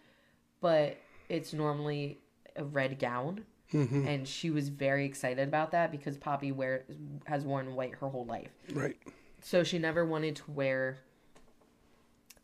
but 0.59 0.97
it's 1.30 1.53
normally 1.53 2.19
a 2.55 2.63
red 2.63 2.99
gown 2.99 3.45
hmm 3.72 4.05
and 4.05 4.27
she 4.27 4.49
was 4.49 4.68
very 4.68 5.05
excited 5.05 5.47
about 5.47 5.72
that 5.72 5.91
because 5.91 6.18
Poppy 6.18 6.51
wear 6.51 6.84
has 7.26 7.45
worn 7.45 7.73
white 7.73 7.95
her 7.95 8.09
whole 8.09 8.26
life. 8.26 8.49
Right. 8.73 8.97
So 9.41 9.63
she 9.63 9.80
never 9.80 10.05
wanted 10.05 10.35
to 10.38 10.51
wear 10.51 10.99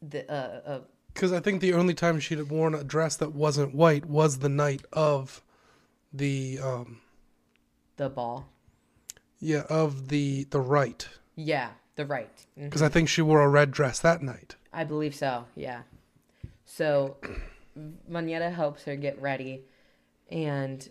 the 0.02 0.30
uh, 0.32 0.62
uh 0.66 0.80
Because 1.14 1.34
I 1.34 1.40
think 1.42 1.60
the 1.60 1.74
only 1.74 1.94
time 1.94 2.20
she'd 2.20 2.38
have 2.38 2.50
worn 2.52 2.74
a 2.74 2.84
dress 2.84 3.18
that 3.18 3.34
wasn't 3.34 3.76
white 3.76 4.06
was 4.06 4.40
the 4.40 4.50
night 4.50 4.86
of 4.94 5.44
the 6.14 6.60
um 6.64 7.02
the 7.98 8.10
ball. 8.10 8.48
yeah 9.40 9.64
of 9.70 10.08
the 10.08 10.46
the 10.46 10.62
right. 10.62 11.08
Yeah, 11.36 11.72
the 11.98 12.06
right. 12.06 12.46
Because 12.56 12.82
I 12.82 12.88
think 12.88 13.10
she 13.10 13.22
wore 13.22 13.42
a 13.42 13.50
red 13.50 13.72
dress 13.72 14.00
that 14.00 14.22
night. 14.22 14.56
I 14.72 14.86
believe 14.86 15.14
so. 15.14 15.46
Yeah. 15.56 15.82
So 16.66 17.18
Manetta 18.10 18.54
helps 18.54 18.86
her 18.86 18.96
get 18.96 19.22
ready, 19.22 19.64
and 20.32 20.88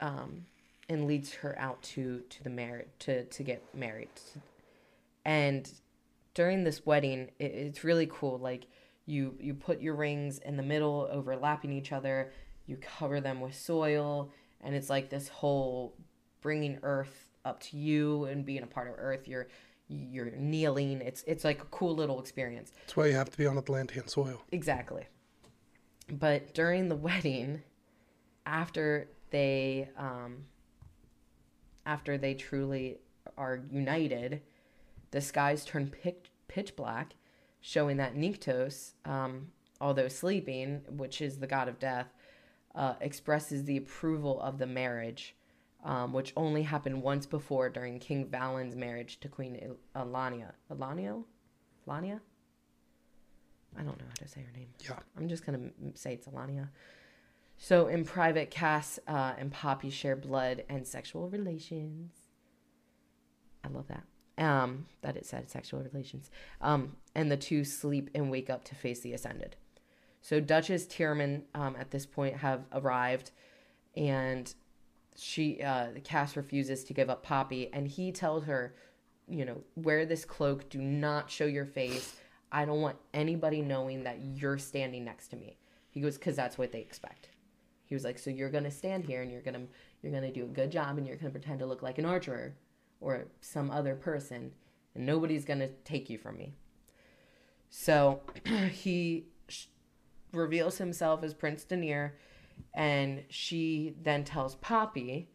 um, 0.00 0.46
and 0.88 1.06
leads 1.06 1.32
her 1.34 1.56
out 1.58 1.80
to 1.82 2.22
to 2.28 2.42
the 2.42 2.50
marriage 2.50 2.88
to 3.00 3.24
to 3.24 3.42
get 3.44 3.62
married. 3.74 4.08
And 5.24 5.70
during 6.34 6.64
this 6.64 6.84
wedding, 6.84 7.30
it, 7.38 7.52
it's 7.52 7.84
really 7.84 8.08
cool. 8.10 8.38
Like 8.38 8.66
you 9.06 9.36
you 9.38 9.54
put 9.54 9.80
your 9.80 9.94
rings 9.94 10.38
in 10.38 10.56
the 10.56 10.62
middle, 10.62 11.08
overlapping 11.10 11.72
each 11.72 11.92
other. 11.92 12.32
You 12.66 12.76
cover 12.76 13.20
them 13.20 13.40
with 13.40 13.54
soil, 13.54 14.30
and 14.62 14.74
it's 14.74 14.90
like 14.90 15.10
this 15.10 15.28
whole 15.28 15.94
bringing 16.40 16.78
Earth 16.82 17.28
up 17.44 17.60
to 17.60 17.76
you 17.76 18.24
and 18.24 18.44
being 18.44 18.62
a 18.62 18.66
part 18.66 18.88
of 18.88 18.94
Earth. 18.98 19.26
You're 19.26 19.48
you're 19.88 20.30
kneeling. 20.30 21.00
It's 21.00 21.24
it's 21.26 21.44
like 21.44 21.62
a 21.62 21.66
cool 21.66 21.94
little 21.94 22.20
experience. 22.20 22.72
That's 22.80 22.96
why 22.96 23.06
you 23.06 23.14
have 23.14 23.30
to 23.30 23.38
be 23.38 23.46
on 23.46 23.58
Atlantean 23.58 24.08
soil. 24.08 24.42
Exactly. 24.52 25.06
But 26.10 26.54
during 26.54 26.88
the 26.88 26.96
wedding, 27.08 27.62
after 28.46 29.08
they 29.30 29.88
um, 29.96 30.44
after 31.86 32.18
they 32.18 32.34
truly 32.34 32.98
are 33.36 33.60
united, 33.70 34.42
the 35.10 35.20
skies 35.20 35.64
turn 35.64 35.88
pitch, 35.88 36.30
pitch 36.48 36.76
black, 36.76 37.14
showing 37.60 37.96
that 37.96 38.14
Nyktos, 38.14 38.92
um, 39.04 39.48
although 39.80 40.08
sleeping, 40.08 40.82
which 40.88 41.20
is 41.20 41.38
the 41.38 41.46
god 41.46 41.68
of 41.68 41.78
death, 41.78 42.12
uh, 42.74 42.94
expresses 43.00 43.64
the 43.64 43.76
approval 43.76 44.40
of 44.40 44.58
the 44.58 44.66
marriage, 44.66 45.34
um, 45.84 46.12
which 46.12 46.32
only 46.36 46.62
happened 46.62 47.02
once 47.02 47.26
before 47.26 47.68
during 47.68 47.98
King 47.98 48.26
Valyn's 48.26 48.76
marriage 48.76 49.20
to 49.20 49.28
Queen 49.28 49.56
Il- 49.56 49.76
Alania. 49.94 50.52
Alanio? 50.70 51.24
Lania? 51.86 52.20
I 53.76 53.82
don't 53.82 53.98
know 53.98 54.06
how 54.08 54.24
to 54.24 54.28
say 54.28 54.40
her 54.42 54.52
name. 54.58 54.68
Yeah. 54.80 54.98
I'm 55.16 55.28
just 55.28 55.44
gonna 55.44 55.70
say 55.94 56.14
it's 56.14 56.26
Alania. 56.26 56.68
So 57.56 57.88
in 57.88 58.04
private, 58.04 58.50
Cass 58.50 58.98
uh, 59.08 59.34
and 59.36 59.50
Poppy 59.52 59.90
share 59.90 60.16
blood 60.16 60.64
and 60.68 60.86
sexual 60.86 61.28
relations. 61.28 62.12
I 63.64 63.68
love 63.68 63.86
that. 63.88 64.04
Um, 64.42 64.86
that 65.02 65.16
it 65.16 65.26
said 65.26 65.50
sexual 65.50 65.80
relations. 65.80 66.30
Um, 66.60 66.96
and 67.14 67.30
the 67.30 67.36
two 67.36 67.64
sleep 67.64 68.10
and 68.14 68.30
wake 68.30 68.48
up 68.48 68.64
to 68.66 68.76
face 68.76 69.00
the 69.00 69.12
ascended. 69.12 69.56
So 70.20 70.40
Duchess 70.40 70.86
Teerman 70.86 71.42
um, 71.54 71.74
at 71.78 71.90
this 71.90 72.06
point 72.06 72.36
have 72.36 72.64
arrived, 72.72 73.32
and 73.96 74.52
she 75.18 75.60
uh, 75.62 75.88
Cass 76.04 76.36
refuses 76.36 76.84
to 76.84 76.94
give 76.94 77.10
up 77.10 77.22
Poppy, 77.22 77.70
and 77.72 77.88
he 77.88 78.12
tells 78.12 78.44
her, 78.44 78.74
you 79.28 79.44
know, 79.44 79.62
wear 79.76 80.06
this 80.06 80.24
cloak. 80.24 80.68
Do 80.70 80.78
not 80.78 81.30
show 81.30 81.46
your 81.46 81.66
face. 81.66 82.16
I 82.52 82.64
don't 82.64 82.80
want 82.80 82.96
anybody 83.12 83.60
knowing 83.60 84.04
that 84.04 84.20
you're 84.22 84.58
standing 84.58 85.04
next 85.04 85.28
to 85.28 85.36
me. 85.36 85.58
He 85.90 86.00
goes, 86.00 86.16
because 86.16 86.36
that's 86.36 86.56
what 86.56 86.72
they 86.72 86.80
expect. 86.80 87.30
He 87.84 87.94
was 87.94 88.04
like, 88.04 88.18
so 88.18 88.30
you're 88.30 88.50
gonna 88.50 88.70
stand 88.70 89.04
here 89.04 89.22
and 89.22 89.32
you're 89.32 89.42
gonna 89.42 89.66
you're 90.02 90.12
gonna 90.12 90.32
do 90.32 90.44
a 90.44 90.48
good 90.48 90.70
job 90.70 90.98
and 90.98 91.06
you're 91.06 91.16
gonna 91.16 91.30
pretend 91.30 91.58
to 91.60 91.66
look 91.66 91.82
like 91.82 91.98
an 91.98 92.04
archer 92.04 92.54
or 93.00 93.26
some 93.40 93.70
other 93.70 93.94
person, 93.94 94.52
and 94.94 95.06
nobody's 95.06 95.44
gonna 95.44 95.68
take 95.84 96.08
you 96.08 96.18
from 96.18 96.36
me. 96.36 96.54
So 97.70 98.20
he 98.72 99.26
reveals 100.32 100.78
himself 100.78 101.22
as 101.22 101.34
Prince 101.34 101.64
Da'Neer, 101.64 102.12
and 102.74 103.24
she 103.28 103.94
then 104.02 104.24
tells 104.24 104.54
Poppy, 104.56 105.28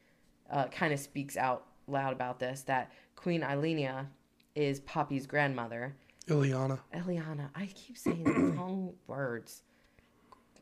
uh, 0.49 0.65
kind 0.67 0.93
of 0.93 0.99
speaks 0.99 1.37
out 1.37 1.65
loud 1.87 2.13
about 2.13 2.39
this, 2.39 2.61
that 2.63 2.91
Queen 3.15 3.41
Eilenia 3.41 4.07
is 4.55 4.79
Poppy's 4.81 5.25
grandmother. 5.25 5.95
Ileana. 6.27 6.79
Eliana, 6.93 7.49
I 7.55 7.67
keep 7.67 7.97
saying 7.97 8.23
the 8.23 8.31
wrong 8.57 8.93
words. 9.07 9.63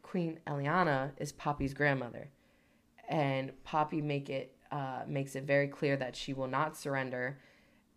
Queen 0.02 0.40
Eliana 0.48 1.12
is 1.18 1.32
Poppy's 1.32 1.74
grandmother, 1.74 2.30
and 3.08 3.52
Poppy 3.64 4.02
make 4.02 4.30
it 4.30 4.56
uh, 4.72 5.02
makes 5.08 5.36
it 5.36 5.44
very 5.44 5.68
clear 5.68 5.96
that 5.98 6.16
she 6.16 6.34
will 6.34 6.48
not 6.48 6.76
surrender, 6.76 7.40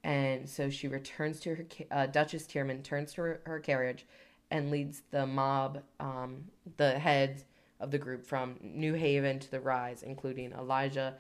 and 0.03 0.49
so 0.49 0.69
she 0.71 0.87
returns 0.89 1.41
to 1.41 1.55
her 1.55 1.65
ca- 1.71 1.87
uh, 1.91 2.07
Duchess 2.07 2.47
Teerman 2.47 2.83
turns 2.83 3.15
to 3.15 3.23
her, 3.23 3.41
her 3.47 3.59
carriage, 3.59 4.07
and 4.51 4.71
leads 4.71 5.03
the 5.11 5.27
mob, 5.27 5.83
um, 5.99 6.45
the 6.77 6.99
heads 6.99 7.45
of 7.81 7.91
the 7.91 7.99
group 7.99 8.25
from 8.25 8.57
New 8.63 8.95
Haven 8.95 9.39
to 9.41 9.51
the 9.51 9.61
Rise, 9.61 10.03
including 10.03 10.53
Elijah 10.53 11.15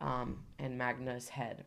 um, 0.00 0.44
and 0.58 0.76
Magnus 0.76 1.28
Head. 1.28 1.64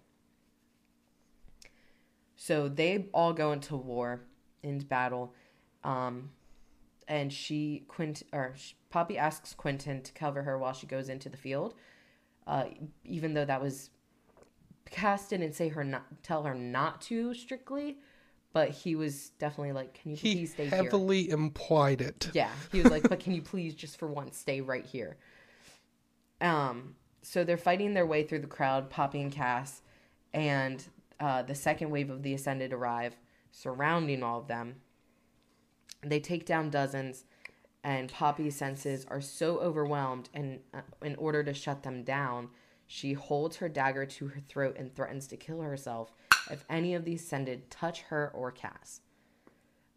So 2.36 2.68
they 2.68 3.08
all 3.14 3.34
go 3.34 3.52
into 3.52 3.76
war, 3.76 4.22
into 4.64 4.86
battle, 4.86 5.34
um, 5.84 6.32
and 7.08 7.32
she 7.32 7.86
Quint 7.88 8.24
or 8.32 8.56
Poppy 8.90 9.18
asks 9.18 9.54
Quentyn 9.54 10.04
to 10.04 10.12
cover 10.14 10.44
her 10.44 10.58
while 10.58 10.74
she 10.74 10.88
goes 10.88 11.10
into 11.10 11.30
the 11.30 11.38
field, 11.38 11.74
uh, 12.48 12.66
even 13.04 13.34
though 13.34 13.46
that 13.46 13.62
was 13.62 13.90
Cass 14.90 15.28
didn't 15.28 15.54
say 15.54 15.70
her 15.70 15.84
not 15.84 16.24
tell 16.24 16.44
her 16.44 16.54
not 16.54 17.02
to 17.04 17.34
strictly, 17.34 17.98
but 18.54 18.70
he 18.70 18.96
was 18.96 19.32
definitely 19.32 19.74
like, 19.74 19.96
"Can 19.96 20.12
you 20.12 20.18
He 20.18 20.36
please 20.36 20.54
stay 20.54 20.68
here?" 20.68 20.84
heavily 20.84 21.30
implied 21.30 22.02
it. 22.02 22.30
Yeah, 22.34 22.52
he 22.72 22.82
was 22.82 22.92
like, 22.92 23.10
"But 23.10 23.20
can 23.20 23.34
you 23.34 23.42
please 23.42 23.74
just 23.74 23.98
for 23.98 24.08
once 24.08 24.38
stay 24.38 24.62
right 24.62 24.86
here?" 24.86 25.18
Um, 26.40 26.96
so 27.24 27.44
they're 27.44 27.58
fighting 27.58 27.94
their 27.94 28.06
way 28.06 28.24
through 28.24 28.40
the 28.40 28.48
crowd, 28.48 28.90
Poppy 28.90 29.22
and 29.22 29.32
Cass, 29.32 29.82
and 30.34 30.84
uh, 31.20 31.42
the 31.42 31.56
second 31.56 31.90
wave 31.90 32.10
of 32.10 32.22
the 32.22 32.34
Ascended 32.34 32.74
arrive, 32.74 33.16
surrounding 33.52 34.22
all 34.24 34.40
of 34.40 34.48
them. 34.48 34.76
They 36.02 36.20
take 36.20 36.46
down 36.46 36.70
dozens, 36.70 37.26
and 37.84 38.12
Poppy's 38.12 38.56
senses 38.56 39.06
are 39.10 39.22
so 39.22 39.60
overwhelmed, 39.60 40.30
and 40.34 40.60
uh, 40.74 40.82
in 41.02 41.16
order 41.16 41.44
to 41.44 41.54
shut 41.54 41.84
them 41.84 42.04
down, 42.04 42.50
she 42.86 43.14
holds 43.14 43.56
her 43.58 43.70
dagger 43.70 44.06
to 44.06 44.28
her 44.28 44.42
throat 44.42 44.76
and 44.78 44.94
threatens 44.94 45.28
to 45.28 45.38
kill 45.38 45.62
herself 45.62 46.14
if 46.50 46.64
any 46.70 46.94
of 46.94 47.06
these 47.06 47.22
Ascended 47.24 47.70
touch 47.70 48.02
her 48.04 48.32
or 48.34 48.52
Cass. 48.52 49.02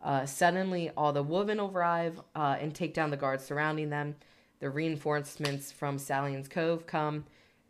Uh, 0.03 0.27
suddenly, 0.27 0.91
all 0.97 1.13
the 1.13 1.25
wolven 1.25 1.59
arrive 1.59 2.21
uh, 2.35 2.57
and 2.61 2.75
take 2.75 2.95
down 2.95 3.11
the 3.11 3.17
guards 3.17 3.45
surrounding 3.45 3.91
them. 3.91 4.17
The 4.61 4.71
reinforcements 4.71 5.73
from 5.73 5.99
Saion's 5.99 6.49
Cove 6.49 6.87
come, 6.87 7.25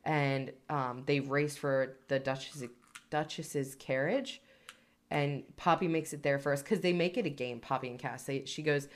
and 0.04 0.52
um, 0.68 1.02
they 1.06 1.20
race 1.20 1.56
for 1.56 1.96
the 2.08 2.18
Duchess, 2.18 2.62
Duchess's 3.10 3.74
carriage. 3.74 4.40
And 5.10 5.44
Poppy 5.56 5.88
makes 5.88 6.12
it 6.12 6.22
there 6.22 6.38
first 6.38 6.64
because 6.64 6.80
they 6.80 6.92
make 6.92 7.16
it 7.16 7.26
a 7.26 7.30
game. 7.30 7.60
Poppy 7.60 7.88
and 7.88 7.98
Cass. 7.98 8.24
They, 8.24 8.44
she 8.44 8.62
goes, 8.62 8.88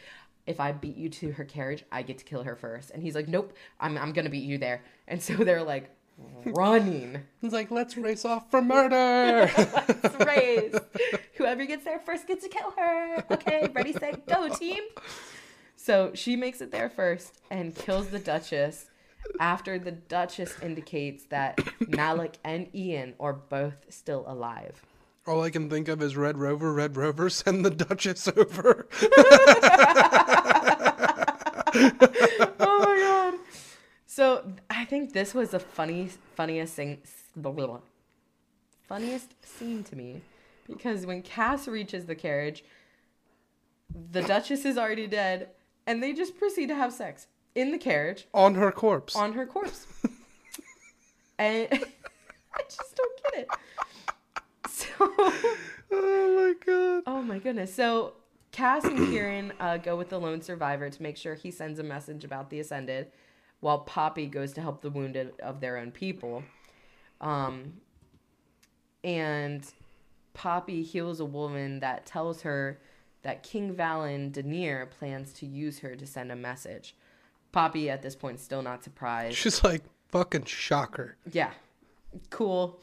"If 0.47 0.61
I 0.61 0.73
beat 0.73 0.97
you 0.97 1.09
to 1.09 1.33
her 1.33 1.45
carriage, 1.45 1.85
I 1.91 2.03
get 2.03 2.19
to 2.19 2.25
kill 2.25 2.43
her 2.43 2.57
first. 2.57 2.91
And 2.91 3.03
he's 3.03 3.15
like, 3.15 3.29
"Nope, 3.29 3.55
I'm 3.79 3.97
I'm 3.97 4.13
gonna 4.13 4.31
beat 4.31 4.45
you 4.45 4.59
there." 4.59 4.83
And 5.09 5.23
so 5.23 5.35
they're 5.35 5.63
like 5.63 5.91
Mm-hmm. 6.21 6.51
running. 6.53 7.23
He's 7.41 7.53
like, 7.53 7.71
let's 7.71 7.97
race 7.97 8.25
off 8.25 8.51
for 8.51 8.63
murder. 8.63 9.51
Let's 9.57 10.25
race. 10.25 10.75
Whoever 11.37 11.67
gets 11.67 11.85
there 11.85 11.99
first 11.99 12.27
gets 12.27 12.45
to 12.45 12.49
kill 12.49 12.73
her. 12.79 13.25
Okay, 13.31 13.69
ready, 13.75 13.93
set, 13.93 14.27
go, 14.27 14.49
team. 14.49 14.83
So 15.77 16.13
she 16.15 16.37
makes 16.37 16.61
it 16.61 16.71
there 16.71 16.89
first 16.89 17.41
and 17.51 17.75
kills 17.75 18.09
the 18.09 18.19
Duchess 18.19 18.87
after 19.39 19.79
the 19.79 19.93
Duchess 19.93 20.57
indicates 20.63 21.25
that 21.25 21.59
Malik 21.89 22.39
and 22.45 22.75
Ian 22.75 23.15
are 23.21 23.33
both 23.35 23.75
still 23.89 24.25
alive. 24.27 24.83
All 25.27 25.43
I 25.43 25.51
can 25.51 25.69
think 25.69 25.89
of 25.89 26.03
is 26.03 26.17
Red 26.17 26.39
Rover, 26.39 26.73
Red 26.73 26.97
Rover, 26.97 27.29
send 27.31 27.65
the 27.65 27.71
Duchess 27.71 28.29
over. 28.29 28.89
So 34.21 34.45
I 34.69 34.85
think 34.85 35.15
this 35.15 35.33
was 35.33 35.53
the 35.53 35.59
funny, 35.59 36.11
funniest 36.37 36.75
thing, 36.75 36.99
funniest 38.87 39.35
scene 39.43 39.83
to 39.85 39.97
me, 39.97 40.21
because 40.69 41.07
when 41.07 41.23
Cass 41.23 41.67
reaches 41.67 42.05
the 42.05 42.15
carriage, 42.15 42.63
the 44.11 44.21
Duchess 44.21 44.67
is 44.67 44.77
already 44.77 45.07
dead, 45.07 45.49
and 45.87 46.03
they 46.03 46.13
just 46.13 46.37
proceed 46.37 46.67
to 46.67 46.75
have 46.75 46.93
sex 46.93 47.29
in 47.55 47.73
the 47.73 47.79
carriage 47.79 48.29
On 48.35 48.57
her 48.57 48.71
corpse. 48.71 49.17
on 49.17 49.33
her 49.33 49.47
corpse, 49.47 49.87
and 51.39 51.69
I 51.73 52.63
just 52.69 52.95
don't 52.95 53.23
get 53.25 53.41
it. 53.41 53.49
So. 54.69 54.87
oh 55.01 56.35
my 56.37 56.55
god. 56.67 57.03
Oh 57.07 57.23
my 57.23 57.39
goodness. 57.39 57.75
So 57.75 58.13
Cass 58.53 58.85
and 58.85 58.99
Kieran 59.09 59.55
uh, 59.59 59.79
go 59.79 59.97
with 59.97 60.11
the 60.11 60.21
lone 60.21 60.43
survivor 60.43 60.91
to 60.91 61.03
make 61.03 61.17
sure 61.17 61.37
he 61.37 61.51
sends 61.51 61.79
a 61.79 61.83
message 61.83 62.23
about 62.23 62.51
the 62.51 62.61
Ascended, 62.61 63.13
while 63.61 63.79
Poppy 63.79 64.27
goes 64.27 64.53
to 64.55 64.61
help 64.61 64.81
the 64.81 64.91
wounded 64.91 65.33
of 65.41 65.61
their 65.61 65.77
own 65.77 65.91
people. 65.91 66.43
Um, 67.21 67.75
and 69.05 69.65
Poppy 70.35 70.83
heals 70.83 71.21
a 71.21 71.25
woman 71.25 71.81
that 71.81 72.07
tells 72.07 72.43
her 72.43 72.81
that 73.23 73.43
King 73.43 73.75
Valyn 73.75 74.33
Da'Neer 74.33 74.91
plans 74.91 75.33
to 75.35 75.47
use 75.47 75.81
her 75.81 75.95
to 75.95 76.07
send 76.07 76.33
a 76.33 76.37
message. 76.37 76.95
Poppy, 77.53 77.91
at 77.91 78.03
this 78.03 78.17
point, 78.17 78.41
still 78.41 78.63
not 78.63 78.83
surprised. 78.83 79.37
She's 79.37 79.63
like, 79.63 79.83
fucking 80.09 80.45
shocker. 80.45 81.17
Yeah, 81.31 81.51
cool. 82.31 82.81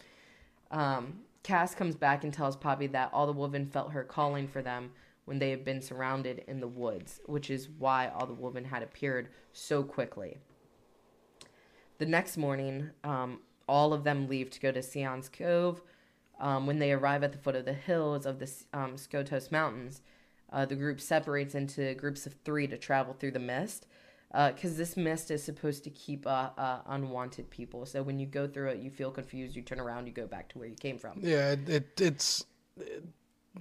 Um, 0.70 1.20
Cass 1.44 1.74
comes 1.74 1.96
back 1.96 2.24
and 2.24 2.34
tells 2.34 2.56
Poppy 2.56 2.88
that 2.88 3.10
all 3.14 3.26
the 3.26 3.32
women 3.34 3.66
felt 3.66 3.94
her 3.94 4.04
calling 4.04 4.48
for 4.48 4.62
them 4.62 4.92
when 5.26 5.40
they 5.40 5.50
had 5.50 5.66
been 5.66 5.82
surrounded 5.82 6.44
in 6.48 6.60
the 6.60 6.68
woods, 6.68 7.20
which 7.26 7.50
is 7.50 7.70
why 7.80 8.10
all 8.10 8.26
the 8.26 8.34
women 8.34 8.66
had 8.66 8.84
appeared 8.84 9.30
so 9.54 9.84
quickly. 9.84 10.38
The 11.98 12.06
next 12.06 12.38
morning, 12.38 12.92
um, 13.04 13.40
all 13.68 13.94
of 13.94 14.04
them 14.04 14.28
leave 14.28 14.50
to 14.52 14.60
go 14.60 14.72
to 14.72 14.82
Saion's 14.82 15.30
Cove. 15.30 15.82
Um, 16.40 16.68
when 16.68 16.78
they 16.78 16.92
arrive 16.92 17.24
at 17.24 17.32
the 17.32 17.38
foot 17.38 17.56
of 17.56 17.66
the 17.66 17.74
hills 17.74 18.26
of 18.28 18.38
the 18.38 18.52
um, 18.72 18.96
Skotos 18.96 19.52
Mountains, 19.52 20.02
uh, 20.52 20.66
the 20.66 20.76
group 20.76 21.02
separates 21.02 21.56
into 21.56 21.96
groups 21.96 22.28
of 22.28 22.36
three 22.46 22.68
to 22.68 22.78
travel 22.78 23.14
through 23.14 23.32
the 23.32 23.40
mist 23.40 23.88
because 24.30 24.74
uh, 24.74 24.78
this 24.78 24.98
mist 24.98 25.32
is 25.32 25.44
supposed 25.44 25.84
to 25.86 25.90
keep 25.90 26.28
uh, 26.28 26.50
uh, 26.58 26.82
unwanted 26.88 27.50
people. 27.50 27.86
So 27.86 28.04
when 28.04 28.20
you 28.20 28.26
go 28.26 28.48
through 28.48 28.70
it, 28.70 28.80
you 28.80 28.90
feel 28.90 29.10
confused, 29.10 29.56
you 29.56 29.62
turn 29.62 29.80
around, 29.80 30.06
you 30.06 30.14
go 30.14 30.28
back 30.28 30.50
to 30.50 30.60
where 30.60 30.68
you 30.68 30.76
came 30.76 30.98
from. 30.98 31.20
Yeah, 31.22 31.52
it, 31.52 31.70
it 31.70 32.02
it's 32.02 32.46
it, 32.80 33.04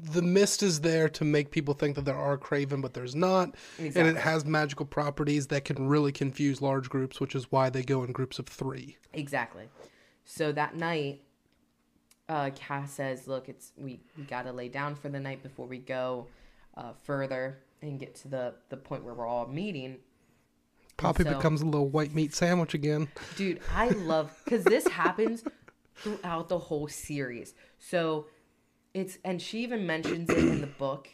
the 0.02 0.22
mist 0.22 0.62
is 0.62 0.80
there 0.80 1.08
to 1.10 1.24
make 1.24 1.50
people 1.50 1.74
think 1.74 1.96
that 1.96 2.04
there 2.04 2.16
are 2.16 2.36
craven, 2.36 2.80
but 2.80 2.94
there's 2.94 3.14
not, 3.14 3.54
and 3.78 3.96
it 3.96 4.16
has 4.16 4.44
magical 4.44 4.86
properties 4.86 5.48
that 5.48 5.64
can 5.64 5.88
really 5.88 6.12
confuse 6.12 6.60
large 6.60 6.88
groups, 6.88 7.20
which 7.20 7.34
is 7.34 7.50
why 7.50 7.70
they 7.70 7.82
go 7.82 8.02
in 8.02 8.12
groups 8.12 8.38
of 8.38 8.46
three. 8.46 8.96
Exactly. 9.12 9.68
So 10.24 10.52
that 10.52 10.76
night, 10.76 11.22
uh, 12.28 12.50
Cass 12.54 12.92
says, 12.92 13.28
"Look, 13.28 13.48
it's 13.48 13.72
we, 13.76 14.00
we 14.16 14.24
gotta 14.24 14.52
lay 14.52 14.68
down 14.68 14.94
for 14.94 15.08
the 15.08 15.20
night 15.20 15.42
before 15.42 15.66
we 15.66 15.78
go 15.78 16.26
uh, 16.76 16.92
further 17.04 17.58
and 17.82 17.98
get 17.98 18.14
to 18.16 18.28
the 18.28 18.54
the 18.68 18.76
point 18.76 19.04
where 19.04 19.14
we're 19.14 19.26
all 19.26 19.46
meeting." 19.46 19.98
Poppy 20.96 21.24
so- 21.24 21.34
becomes 21.34 21.62
a 21.62 21.66
little 21.66 21.88
white 21.88 22.14
meat 22.14 22.34
sandwich 22.34 22.74
again. 22.74 23.08
Dude, 23.36 23.60
I 23.74 23.88
love 23.88 24.38
because 24.44 24.64
this 24.64 24.86
happens 24.88 25.44
throughout 25.94 26.48
the 26.48 26.58
whole 26.58 26.88
series. 26.88 27.54
So 27.78 28.26
it's 28.96 29.18
and 29.24 29.42
she 29.42 29.62
even 29.62 29.86
mentions 29.86 30.30
it 30.30 30.38
in 30.38 30.62
the 30.62 30.66
book 30.66 31.06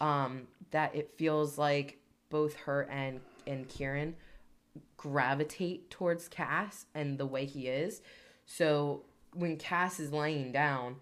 um, 0.00 0.48
that 0.72 0.92
it 0.94 1.14
feels 1.16 1.56
like 1.56 2.00
both 2.30 2.54
her 2.56 2.82
and 2.90 3.20
and 3.46 3.68
Kieran 3.68 4.16
gravitate 4.96 5.88
towards 5.88 6.26
Cass 6.26 6.86
and 6.96 7.16
the 7.16 7.26
way 7.26 7.46
he 7.46 7.68
is. 7.68 8.02
So 8.44 9.04
when 9.34 9.56
Cass 9.56 10.00
is 10.00 10.12
laying 10.12 10.50
down, 10.50 10.96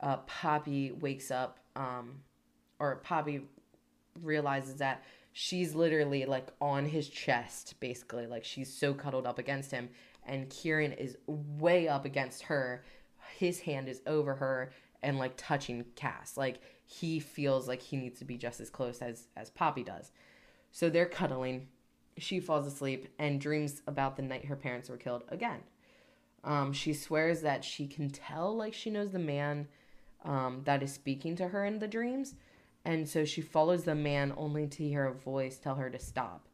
uh, 0.00 0.18
Poppy 0.18 0.92
wakes 0.92 1.30
up, 1.30 1.58
um, 1.74 2.20
or 2.78 2.96
Poppy 2.96 3.40
realizes 4.20 4.76
that 4.76 5.02
she's 5.32 5.74
literally 5.74 6.26
like 6.26 6.48
on 6.60 6.84
his 6.84 7.08
chest, 7.08 7.80
basically. 7.80 8.26
Like 8.26 8.44
she's 8.44 8.70
so 8.70 8.92
cuddled 8.92 9.26
up 9.26 9.38
against 9.38 9.70
him, 9.70 9.88
and 10.26 10.50
Kieran 10.50 10.92
is 10.92 11.16
way 11.26 11.88
up 11.88 12.04
against 12.04 12.42
her. 12.42 12.84
His 13.38 13.60
hand 13.60 13.88
is 13.88 14.02
over 14.06 14.34
her 14.34 14.72
and 15.02 15.18
like 15.18 15.34
touching 15.36 15.84
Cass. 15.96 16.36
Like 16.36 16.60
he 16.84 17.20
feels 17.20 17.68
like 17.68 17.82
he 17.82 17.96
needs 17.96 18.18
to 18.18 18.24
be 18.24 18.36
just 18.36 18.60
as 18.60 18.70
close 18.70 19.00
as 19.00 19.28
as 19.36 19.50
Poppy 19.50 19.84
does. 19.84 20.12
So 20.72 20.88
they're 20.88 21.06
cuddling. 21.06 21.68
She 22.18 22.40
falls 22.40 22.66
asleep 22.66 23.08
and 23.18 23.40
dreams 23.40 23.82
about 23.86 24.16
the 24.16 24.22
night 24.22 24.46
her 24.46 24.56
parents 24.56 24.88
were 24.88 24.96
killed 24.96 25.24
again. 25.28 25.60
Um, 26.42 26.72
she 26.72 26.92
swears 26.94 27.42
that 27.42 27.64
she 27.64 27.86
can 27.86 28.10
tell, 28.10 28.56
like 28.56 28.74
she 28.74 28.90
knows 28.90 29.12
the 29.12 29.18
man 29.18 29.68
um, 30.24 30.62
that 30.64 30.82
is 30.82 30.92
speaking 30.92 31.36
to 31.36 31.48
her 31.48 31.64
in 31.64 31.78
the 31.78 31.88
dreams, 31.88 32.34
and 32.84 33.08
so 33.08 33.24
she 33.24 33.42
follows 33.42 33.84
the 33.84 33.94
man 33.94 34.32
only 34.36 34.66
to 34.66 34.88
hear 34.88 35.04
a 35.04 35.12
voice 35.12 35.58
tell 35.58 35.74
her 35.74 35.90
to 35.90 35.98
stop. 35.98 36.48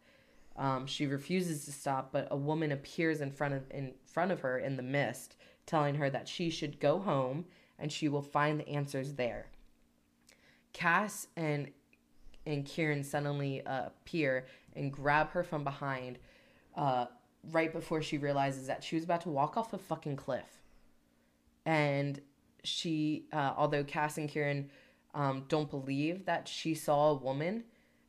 Um, 0.56 0.86
she 0.86 1.06
refuses 1.06 1.64
to 1.66 1.72
stop, 1.72 2.12
but 2.12 2.28
a 2.30 2.36
woman 2.36 2.72
appears 2.72 3.20
in 3.20 3.30
front 3.30 3.54
of 3.54 3.62
in 3.70 3.94
front 4.06 4.32
of 4.32 4.40
her 4.40 4.58
in 4.58 4.76
the 4.76 4.82
mist, 4.82 5.36
telling 5.66 5.96
her 5.96 6.10
that 6.10 6.28
she 6.28 6.50
should 6.50 6.80
go 6.80 6.98
home 6.98 7.44
and 7.78 7.92
she 7.92 8.08
will 8.08 8.22
find 8.22 8.60
the 8.60 8.68
answers 8.68 9.14
there. 9.14 9.46
Cass 10.72 11.28
and 11.36 11.70
and 12.46 12.64
Kieran 12.64 13.02
suddenly 13.02 13.64
uh, 13.66 13.86
appear 13.86 14.46
and 14.76 14.92
grab 14.92 15.30
her 15.30 15.42
from 15.42 15.64
behind, 15.64 16.18
uh, 16.76 17.06
right 17.50 17.72
before 17.72 18.02
she 18.02 18.18
realizes 18.18 18.68
that 18.68 18.84
she 18.84 18.94
was 18.94 19.04
about 19.04 19.22
to 19.22 19.30
walk 19.30 19.56
off 19.56 19.72
a 19.72 19.78
fucking 19.78 20.16
cliff. 20.16 20.62
And 21.64 22.20
she, 22.62 23.26
uh, 23.32 23.54
although 23.56 23.82
Cass 23.82 24.16
and 24.18 24.28
Kieran 24.28 24.70
um, 25.14 25.44
don't 25.48 25.68
believe 25.68 26.26
that 26.26 26.46
she 26.46 26.74
saw 26.74 27.10
a 27.10 27.14
woman, 27.14 27.64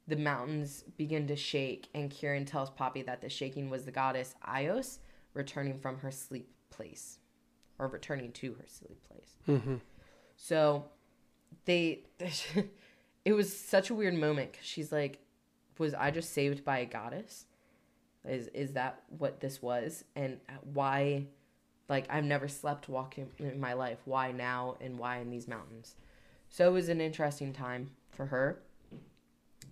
the 0.07 0.15
mountains 0.15 0.84
begin 0.98 1.27
to 1.27 1.35
shake, 1.35 1.89
and 1.94 2.10
Kieran 2.11 2.45
tells 2.45 2.69
Poppy 2.69 3.02
that 3.03 3.22
the 3.22 3.30
shaking 3.30 3.69
was 3.69 3.85
the 3.85 3.91
goddess 3.91 4.35
Aios 4.48 4.99
returning 5.34 5.80
from 5.80 5.98
her 5.99 6.11
sleep 6.11 6.49
place, 6.69 7.18
or 7.79 7.87
returning 7.87 8.31
to 8.33 8.53
her 8.53 8.65
silly 8.67 8.97
place. 9.07 9.31
Mm-hmm. 9.47 9.75
So 10.35 10.85
they, 11.65 12.03
it 13.25 13.33
was 13.33 13.57
such 13.57 13.89
a 13.89 13.93
weird 13.93 14.15
moment 14.15 14.51
because 14.51 14.65
she's 14.65 14.91
like, 14.91 15.19
"Was 15.77 15.93
I 15.93 16.11
just 16.11 16.33
saved 16.33 16.63
by 16.63 16.79
a 16.79 16.85
goddess? 16.85 17.45
Is 18.25 18.47
is 18.49 18.73
that 18.73 19.03
what 19.09 19.39
this 19.39 19.61
was? 19.61 20.03
And 20.15 20.39
why?" 20.73 21.27
Like 21.89 22.05
I've 22.09 22.25
never 22.25 22.49
slept 22.49 22.89
walking 22.89 23.29
in 23.39 23.59
my 23.59 23.73
life. 23.73 23.99
Why 24.03 24.31
now 24.33 24.75
and 24.81 24.99
why 24.99 25.19
in 25.19 25.29
these 25.29 25.47
mountains? 25.47 25.95
So 26.49 26.67
it 26.67 26.73
was 26.73 26.89
an 26.89 26.99
interesting 26.99 27.53
time 27.53 27.91
for 28.09 28.25
her. 28.25 28.61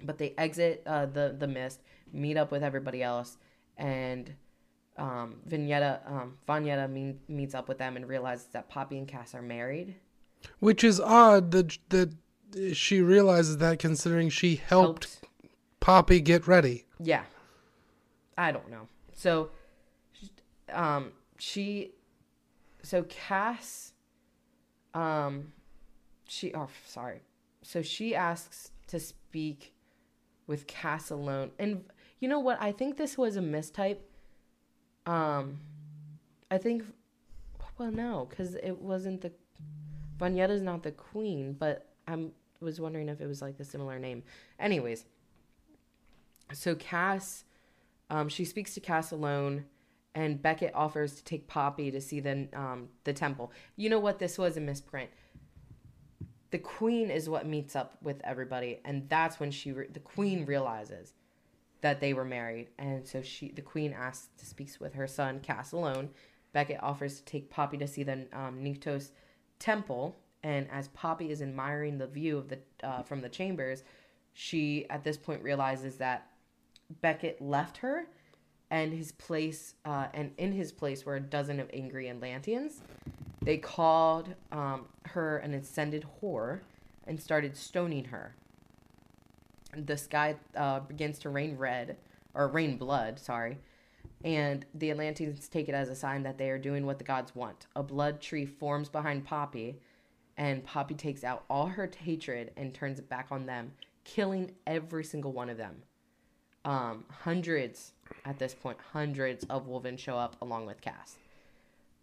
But 0.01 0.17
they 0.17 0.33
exit 0.37 0.83
uh, 0.85 1.07
the 1.07 1.35
the 1.37 1.47
mist, 1.47 1.81
meet 2.13 2.37
up 2.37 2.51
with 2.51 2.63
everybody 2.63 3.03
else, 3.03 3.37
and 3.77 4.33
um, 4.97 5.35
Vignetta 5.47 5.99
um, 6.09 6.37
Vonetta 6.47 6.89
mean, 6.89 7.19
meets 7.27 7.53
up 7.53 7.67
with 7.67 7.77
them 7.77 7.95
and 7.95 8.07
realizes 8.07 8.45
that 8.47 8.69
Poppy 8.69 8.97
and 8.97 9.07
Cass 9.07 9.35
are 9.35 9.41
married. 9.41 9.95
Which 10.59 10.83
is 10.83 10.99
odd 10.99 11.51
that 11.51 11.77
that 11.89 12.13
she 12.73 13.01
realizes 13.01 13.57
that 13.57 13.79
considering 13.79 14.29
she 14.29 14.55
helped, 14.55 15.05
Helped. 15.05 15.29
Poppy 15.79 16.21
get 16.21 16.47
ready. 16.47 16.85
Yeah. 16.99 17.23
I 18.37 18.51
don't 18.51 18.69
know. 18.69 18.87
So, 19.13 19.49
um, 20.71 21.11
she, 21.37 21.91
so 22.83 23.03
Cass, 23.03 23.93
um, 24.93 25.53
she, 26.27 26.53
oh, 26.53 26.69
sorry. 26.85 27.21
So 27.61 27.81
she 27.81 28.15
asks 28.15 28.71
to 28.87 28.99
speak 28.99 29.73
with 30.47 30.67
Cass 30.67 31.09
alone. 31.09 31.51
And 31.59 31.85
you 32.19 32.27
know 32.27 32.39
what? 32.39 32.61
I 32.61 32.71
think 32.71 32.97
this 32.97 33.17
was 33.17 33.35
a 33.35 33.41
mistype. 33.41 33.99
Um, 35.05 35.59
I 36.49 36.57
think, 36.57 36.83
well, 37.77 37.91
no, 37.91 38.27
because 38.29 38.55
it 38.55 38.79
wasn't 38.79 39.21
the, 39.21 39.31
Vonetta's 40.17 40.61
not 40.61 40.83
the 40.83 40.91
queen, 40.91 41.53
but 41.53 41.89
I'm 42.07 42.31
was 42.65 42.81
wondering 42.81 43.09
if 43.09 43.21
it 43.21 43.27
was 43.27 43.41
like 43.41 43.59
a 43.59 43.63
similar 43.63 43.99
name. 43.99 44.23
Anyways, 44.59 45.05
so 46.51 46.75
Cass, 46.75 47.45
um, 48.09 48.29
she 48.29 48.45
speaks 48.45 48.73
to 48.73 48.79
Cass 48.79 49.11
alone, 49.11 49.65
and 50.13 50.41
Beckett 50.41 50.73
offers 50.73 51.15
to 51.15 51.23
take 51.23 51.47
Poppy 51.47 51.91
to 51.91 52.01
see 52.01 52.19
the 52.19 52.47
um, 52.53 52.89
the 53.03 53.13
temple. 53.13 53.51
You 53.75 53.89
know 53.89 53.99
what? 53.99 54.19
This 54.19 54.37
was 54.37 54.57
a 54.57 54.61
misprint. 54.61 55.09
The 56.51 56.59
queen 56.59 57.09
is 57.09 57.27
what 57.27 57.45
meets 57.45 57.75
up 57.75 57.97
with 58.01 58.21
everybody, 58.23 58.79
and 58.85 59.09
that's 59.09 59.39
when 59.39 59.51
she 59.51 59.71
re- 59.71 59.87
the 59.91 59.99
queen 59.99 60.45
realizes 60.45 61.13
that 61.81 61.99
they 61.99 62.13
were 62.13 62.25
married, 62.25 62.69
and 62.77 63.07
so 63.07 63.21
she 63.21 63.49
the 63.49 63.61
queen 63.61 63.93
asks 63.93 64.29
to 64.37 64.45
speak 64.45 64.69
with 64.79 64.93
her 64.93 65.07
son 65.07 65.39
Cass 65.39 65.71
alone. 65.71 66.09
Beckett 66.53 66.81
offers 66.81 67.19
to 67.19 67.25
take 67.25 67.49
Poppy 67.49 67.77
to 67.77 67.87
see 67.87 68.03
the 68.03 68.25
um, 68.31 68.63
temple, 69.59 70.17
and 70.41 70.67
as 70.71 70.87
Poppy 70.89 71.31
is 71.31 71.41
admiring 71.41 71.97
the 71.97 72.07
view 72.07 72.37
of 72.37 72.49
the 72.49 72.59
uh, 72.83 73.03
from 73.03 73.21
the 73.21 73.29
chambers, 73.29 73.83
she 74.33 74.89
at 74.89 75.03
this 75.03 75.17
point 75.17 75.43
realizes 75.43 75.97
that 75.97 76.27
Beckett 77.01 77.41
left 77.41 77.77
her, 77.77 78.07
and 78.69 78.93
his 78.93 79.11
place, 79.11 79.75
uh, 79.85 80.07
and 80.13 80.31
in 80.37 80.51
his 80.51 80.71
place 80.71 81.05
were 81.05 81.15
a 81.15 81.21
dozen 81.21 81.59
of 81.59 81.69
angry 81.73 82.09
Atlanteans. 82.09 82.81
They 83.41 83.57
called 83.57 84.33
um, 84.51 84.87
her 85.03 85.37
an 85.37 85.53
ascended 85.53 86.05
whore 86.21 86.61
and 87.05 87.21
started 87.21 87.55
stoning 87.55 88.05
her. 88.05 88.35
The 89.75 89.97
sky 89.97 90.35
uh, 90.55 90.81
begins 90.81 91.19
to 91.19 91.29
rain 91.29 91.57
red, 91.57 91.97
or 92.33 92.47
rain 92.47 92.77
blood, 92.77 93.19
sorry, 93.19 93.57
and 94.23 94.65
the 94.73 94.91
Atlanteans 94.91 95.47
take 95.47 95.69
it 95.69 95.75
as 95.75 95.89
a 95.89 95.95
sign 95.95 96.23
that 96.23 96.37
they 96.37 96.49
are 96.49 96.57
doing 96.57 96.85
what 96.85 96.97
the 96.97 97.03
gods 97.03 97.35
want. 97.35 97.67
A 97.75 97.83
blood 97.83 98.21
tree 98.21 98.45
forms 98.45 98.89
behind 98.89 99.25
Poppy, 99.25 99.79
and 100.37 100.63
Poppy 100.63 100.95
takes 100.95 101.23
out 101.23 101.45
all 101.49 101.67
her 101.67 101.89
hatred 102.03 102.51
and 102.57 102.73
turns 102.73 102.99
it 102.99 103.09
back 103.09 103.27
on 103.31 103.45
them, 103.45 103.71
killing 104.03 104.51
every 104.65 105.03
single 105.03 105.31
one 105.31 105.49
of 105.49 105.57
them. 105.57 105.83
Um, 106.63 107.05
hundreds, 107.09 107.93
at 108.25 108.39
this 108.39 108.55
point, 108.55 108.77
hundreds 108.93 109.43
of 109.45 109.67
Wolven 109.67 109.99
show 109.99 110.17
up 110.17 110.35
along 110.41 110.65
with 110.65 110.81
Cass. 110.81 111.17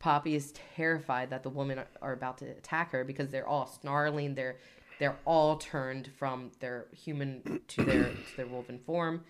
Poppy 0.02 0.34
is 0.34 0.52
terrified 0.74 1.30
that 1.30 1.44
the 1.44 1.50
wolven 1.50 1.84
are 2.02 2.12
about 2.12 2.38
to 2.38 2.46
attack 2.46 2.90
her 2.90 3.04
because 3.04 3.30
they're 3.30 3.46
all 3.46 3.66
snarling. 3.66 4.34
They're 4.34 4.56
they're 5.02 5.18
all 5.24 5.56
turned 5.56 6.08
from 6.16 6.52
their 6.60 6.86
human 6.96 7.60
to 7.66 7.84
their 7.84 8.04
to 8.04 8.36
their 8.36 8.46
wolven 8.46 8.80
form. 8.80 9.24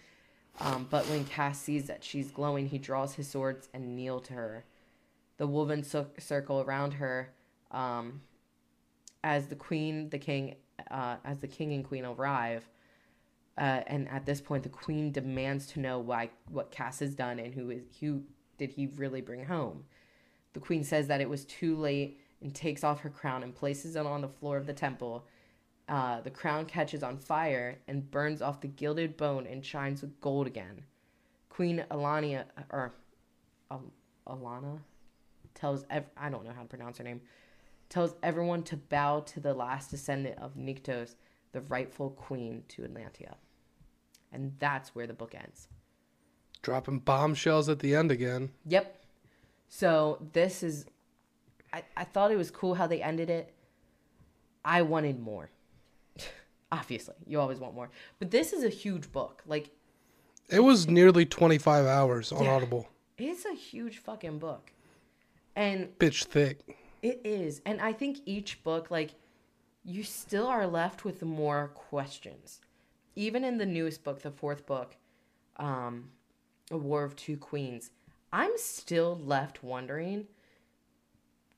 Um, 0.60 0.86
but 0.90 1.06
when 1.06 1.24
Cass 1.24 1.58
sees 1.58 1.86
that 1.86 2.04
she's 2.04 2.30
glowing, 2.30 2.68
he 2.68 2.76
draws 2.76 3.14
his 3.14 3.26
swords 3.26 3.70
and 3.72 3.96
kneel 3.96 4.20
to 4.20 4.34
her. 4.34 4.66
The 5.38 5.48
wolven 5.48 5.82
cir- 5.82 6.10
circle 6.18 6.60
around 6.60 6.92
her 6.92 7.32
um, 7.70 8.20
as 9.24 9.46
the 9.46 9.56
queen, 9.56 10.10
the 10.10 10.18
king, 10.18 10.56
uh, 10.90 11.16
as 11.24 11.38
the 11.38 11.48
king 11.48 11.72
and 11.72 11.82
queen 11.82 12.04
arrive. 12.04 12.68
Uh, 13.56 13.80
and 13.86 14.10
at 14.10 14.26
this 14.26 14.42
point, 14.42 14.64
the 14.64 14.68
queen 14.68 15.10
demands 15.10 15.68
to 15.68 15.80
know 15.80 15.98
why 15.98 16.28
what 16.50 16.70
Cass 16.70 16.98
has 16.98 17.14
done 17.14 17.38
and 17.38 17.54
who 17.54 17.70
is 17.70 17.84
who 17.98 18.20
did 18.58 18.72
he 18.72 18.88
really 18.88 19.22
bring 19.22 19.46
home. 19.46 19.84
The 20.52 20.60
queen 20.60 20.84
says 20.84 21.06
that 21.06 21.22
it 21.22 21.30
was 21.30 21.46
too 21.46 21.76
late 21.76 22.20
and 22.42 22.54
takes 22.54 22.84
off 22.84 23.00
her 23.00 23.08
crown 23.08 23.42
and 23.42 23.54
places 23.54 23.96
it 23.96 24.04
on 24.04 24.20
the 24.20 24.28
floor 24.28 24.58
of 24.58 24.66
the 24.66 24.74
temple. 24.74 25.24
Uh, 25.93 26.23
the 26.23 26.31
crown 26.31 26.64
catches 26.64 27.02
on 27.02 27.19
fire 27.19 27.78
and 27.86 28.10
burns 28.10 28.40
off 28.40 28.62
the 28.62 28.69
gilded 28.69 29.14
bone 29.19 29.47
and 29.47 29.62
shines 29.62 30.01
with 30.01 30.19
gold 30.23 30.47
again. 30.47 30.82
Queen 31.51 31.85
Alania 31.90 32.47
or 32.70 32.94
Al- 33.70 33.93
Alana 34.27 34.78
tells 35.52 35.85
ev- 35.90 36.09
I 36.16 36.31
don't 36.31 36.47
know 36.47 36.52
how 36.52 36.62
to 36.62 36.69
pronounce 36.69 36.97
her 36.97 37.05
name 37.05 37.20
tells 37.90 38.14
everyone 38.23 38.62
to 38.62 38.74
bow 38.74 39.20
to 39.20 39.39
the 39.39 39.52
last 39.52 39.90
descendant 39.90 40.39
of 40.39 40.55
Nyktos, 40.55 41.14
the 41.52 41.60
rightful 41.60 42.09
queen 42.09 42.64
to 42.69 42.81
Atlantia. 42.82 43.35
And 44.32 44.55
that's 44.59 44.94
where 44.94 45.06
the 45.06 45.12
book 45.12 45.35
ends. 45.35 45.69
Dropping 46.62 47.01
bombshells 47.01 47.69
at 47.69 47.81
the 47.81 47.94
end 47.94 48.10
again. 48.10 48.48
Yep. 48.64 49.05
So 49.69 50.27
this 50.32 50.62
is 50.62 50.86
I, 51.70 51.82
I 51.94 52.05
thought 52.05 52.32
it 52.32 52.39
was 52.39 52.51
cool 52.51 52.77
how 52.77 52.86
they 52.86 53.02
ended 53.02 53.28
it. 53.28 53.52
I 54.64 54.81
wanted 54.81 55.20
more. 55.20 55.51
Obviously, 56.72 57.14
you 57.26 57.38
always 57.38 57.60
want 57.60 57.74
more. 57.74 57.90
But 58.18 58.30
this 58.32 58.52
is 58.52 58.64
a 58.64 58.68
huge 58.68 59.12
book. 59.12 59.42
Like 59.46 59.70
It 60.48 60.60
was 60.60 60.88
nearly 60.88 61.24
25 61.26 61.86
hours 61.86 62.32
on 62.32 62.44
Yeah. 62.44 62.54
Audible. 62.54 62.88
it's 63.18 63.44
a 63.44 63.54
huge 63.54 63.98
fucking 63.98 64.38
book. 64.38 64.72
And 65.54 65.96
Bitch 65.98 66.24
thick. 66.24 66.58
It 67.02 67.20
is. 67.24 67.60
And 67.66 67.80
I 67.80 67.92
think 67.92 68.18
each 68.26 68.62
book, 68.64 68.90
like, 68.90 69.10
you 69.84 70.02
still 70.02 70.46
are 70.46 70.66
left 70.66 71.04
with 71.04 71.22
more 71.22 71.68
questions. 71.74 72.60
Even 73.16 73.44
in 73.44 73.58
the 73.58 73.66
newest 73.66 74.02
book, 74.02 74.22
the 74.22 74.30
fourth 74.30 74.64
book, 74.64 74.96
um, 75.56 76.10
A 76.70 76.78
War 76.78 77.04
of 77.04 77.14
Two 77.16 77.36
Queens, 77.36 77.90
I'm 78.32 78.52
still 78.56 79.14
left 79.22 79.62
wondering 79.62 80.26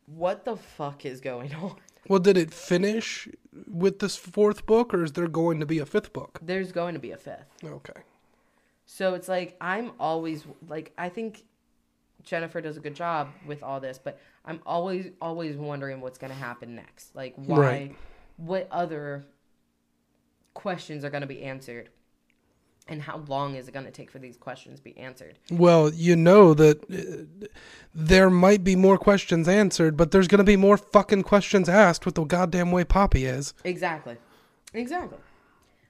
what 0.06 0.44
the 0.44 0.56
fuck 0.56 1.04
is 1.06 1.20
going 1.20 1.54
on. 1.62 1.76
Well, 2.08 2.20
did 2.20 2.36
it 2.36 2.52
finish 2.52 3.28
with 3.66 3.98
this 4.00 4.16
fourth 4.16 4.66
book, 4.66 4.92
or 4.92 5.02
is 5.04 5.12
there 5.12 5.28
going 5.28 5.60
to 5.60 5.66
be 5.66 5.78
a 5.78 5.86
fifth 5.86 6.12
book? 6.12 6.38
There's 6.42 6.70
going 6.72 6.94
to 6.94 7.00
be 7.00 7.12
a 7.12 7.16
fifth. 7.16 7.46
Okay. 7.64 8.00
So 8.86 9.14
it's 9.14 9.28
like, 9.28 9.56
I'm 9.60 9.92
always, 9.98 10.44
like, 10.68 10.92
I 10.98 11.08
think 11.08 11.44
Jennifer 12.22 12.60
does 12.60 12.76
a 12.76 12.80
good 12.80 12.94
job 12.94 13.28
with 13.46 13.62
all 13.62 13.80
this, 13.80 13.98
but 14.02 14.20
I'm 14.44 14.60
always, 14.66 15.10
always 15.20 15.56
wondering 15.56 16.00
what's 16.00 16.18
going 16.18 16.32
to 16.32 16.38
happen 16.38 16.74
next. 16.74 17.14
Like, 17.16 17.34
why, 17.36 17.58
Right. 17.58 17.96
what 18.36 18.68
other 18.70 19.24
questions 20.52 21.04
are 21.04 21.10
going 21.10 21.22
to 21.22 21.26
be 21.26 21.42
answered? 21.42 21.88
And 22.86 23.00
how 23.00 23.24
long 23.28 23.54
is 23.54 23.66
it 23.66 23.72
going 23.72 23.86
to 23.86 23.90
take 23.90 24.10
for 24.10 24.18
these 24.18 24.36
questions 24.36 24.78
to 24.78 24.84
be 24.84 24.96
answered? 24.98 25.38
Well, 25.50 25.90
you 25.90 26.16
know 26.16 26.52
that 26.52 26.84
uh, 26.92 27.46
there 27.94 28.28
might 28.28 28.62
be 28.62 28.76
more 28.76 28.98
questions 28.98 29.48
answered, 29.48 29.96
but 29.96 30.10
there's 30.10 30.28
going 30.28 30.38
to 30.38 30.44
be 30.44 30.56
more 30.56 30.76
fucking 30.76 31.22
questions 31.22 31.68
asked 31.68 32.04
with 32.04 32.14
the 32.16 32.24
goddamn 32.24 32.72
way 32.72 32.84
Poppy 32.84 33.24
is. 33.24 33.54
Exactly. 33.64 34.16
Exactly. 34.74 35.16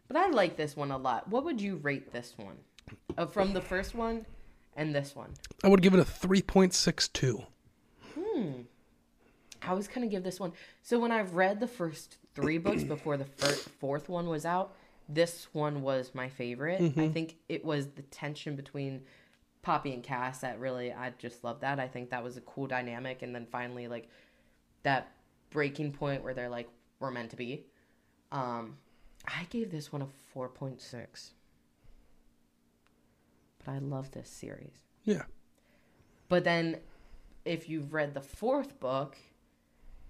But 0.07 0.19
I 0.19 0.29
like 0.29 0.57
this 0.57 0.77
one 0.77 0.93
a 0.93 0.99
lot. 0.99 1.29
What 1.29 1.45
would 1.45 1.61
you 1.61 1.77
rate 1.77 2.13
this 2.13 2.35
one? 2.37 2.59
Uh, 3.17 3.27
from 3.27 3.55
the 3.55 3.61
first 3.61 3.95
one 3.95 4.27
and 4.77 4.95
this 4.95 5.17
one? 5.17 5.33
I 5.65 5.69
would 5.69 5.83
give 5.83 5.95
it 5.95 6.01
a 6.01 6.05
3.62. 6.05 7.45
Hmm. 8.15 8.53
I 9.63 9.73
was 9.73 9.89
gonna 9.89 10.07
give 10.07 10.23
this 10.23 10.39
one. 10.39 10.53
So 10.83 10.99
when 10.99 11.11
I've 11.11 11.35
read 11.35 11.59
the 11.59 11.67
first 11.67 12.19
three 12.35 12.59
books 12.59 12.85
before 12.85 13.17
the 13.17 13.25
fir- 13.25 13.55
fourth 13.81 14.09
one 14.09 14.29
was 14.29 14.45
out, 14.45 14.75
this 15.09 15.49
one 15.53 15.83
was 15.83 16.13
my 16.15 16.29
favorite. 16.29 16.81
I 16.99 17.09
think 17.09 17.37
it 17.49 17.65
was 17.65 17.89
the 17.89 18.03
tension 18.03 18.57
between 18.57 19.03
Poppy 19.63 19.93
and 19.93 20.03
Cass 20.03 20.41
that 20.41 20.59
really 20.59 20.93
I 20.93 21.13
just 21.19 21.45
love 21.45 21.61
that. 21.61 21.79
I 21.81 21.89
think 21.89 22.11
that 22.11 22.23
was 22.23 22.37
a 22.37 22.41
cool 22.43 22.67
dynamic, 22.67 23.23
and 23.23 23.35
then 23.35 23.47
finally 23.51 23.89
like 23.89 24.09
that 24.83 25.13
breaking 25.51 25.93
point 25.93 26.23
where 26.23 26.35
they're 26.35 26.49
like 26.49 26.69
we're 27.01 27.11
meant 27.11 27.31
to 27.31 27.37
be. 27.37 27.65
Um, 28.33 28.77
I 29.27 29.45
gave 29.51 29.71
this 29.71 29.93
one 29.93 30.03
a 30.03 30.07
four 30.33 30.49
point 30.49 30.81
six. 30.81 31.33
but 33.65 33.73
I 33.73 33.79
love 33.79 34.11
this 34.11 34.29
series. 34.29 34.81
Yeah. 35.05 35.23
But 36.29 36.45
then 36.45 36.79
if 37.45 37.69
you've 37.69 37.93
read 37.93 38.15
the 38.15 38.21
fourth 38.21 38.79
book, 38.81 39.17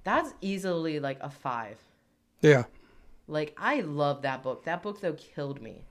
that's 0.05 0.33
easily 0.41 1.01
like 1.01 1.19
a 1.21 1.31
five. 1.31 1.79
Yeah. 2.41 2.65
Like 3.27 3.55
I 3.59 3.81
love 3.81 4.23
that 4.23 4.43
book. 4.43 4.65
That 4.65 4.83
book 4.83 5.01
though 5.01 5.15
killed 5.15 5.63
me. 5.63 5.85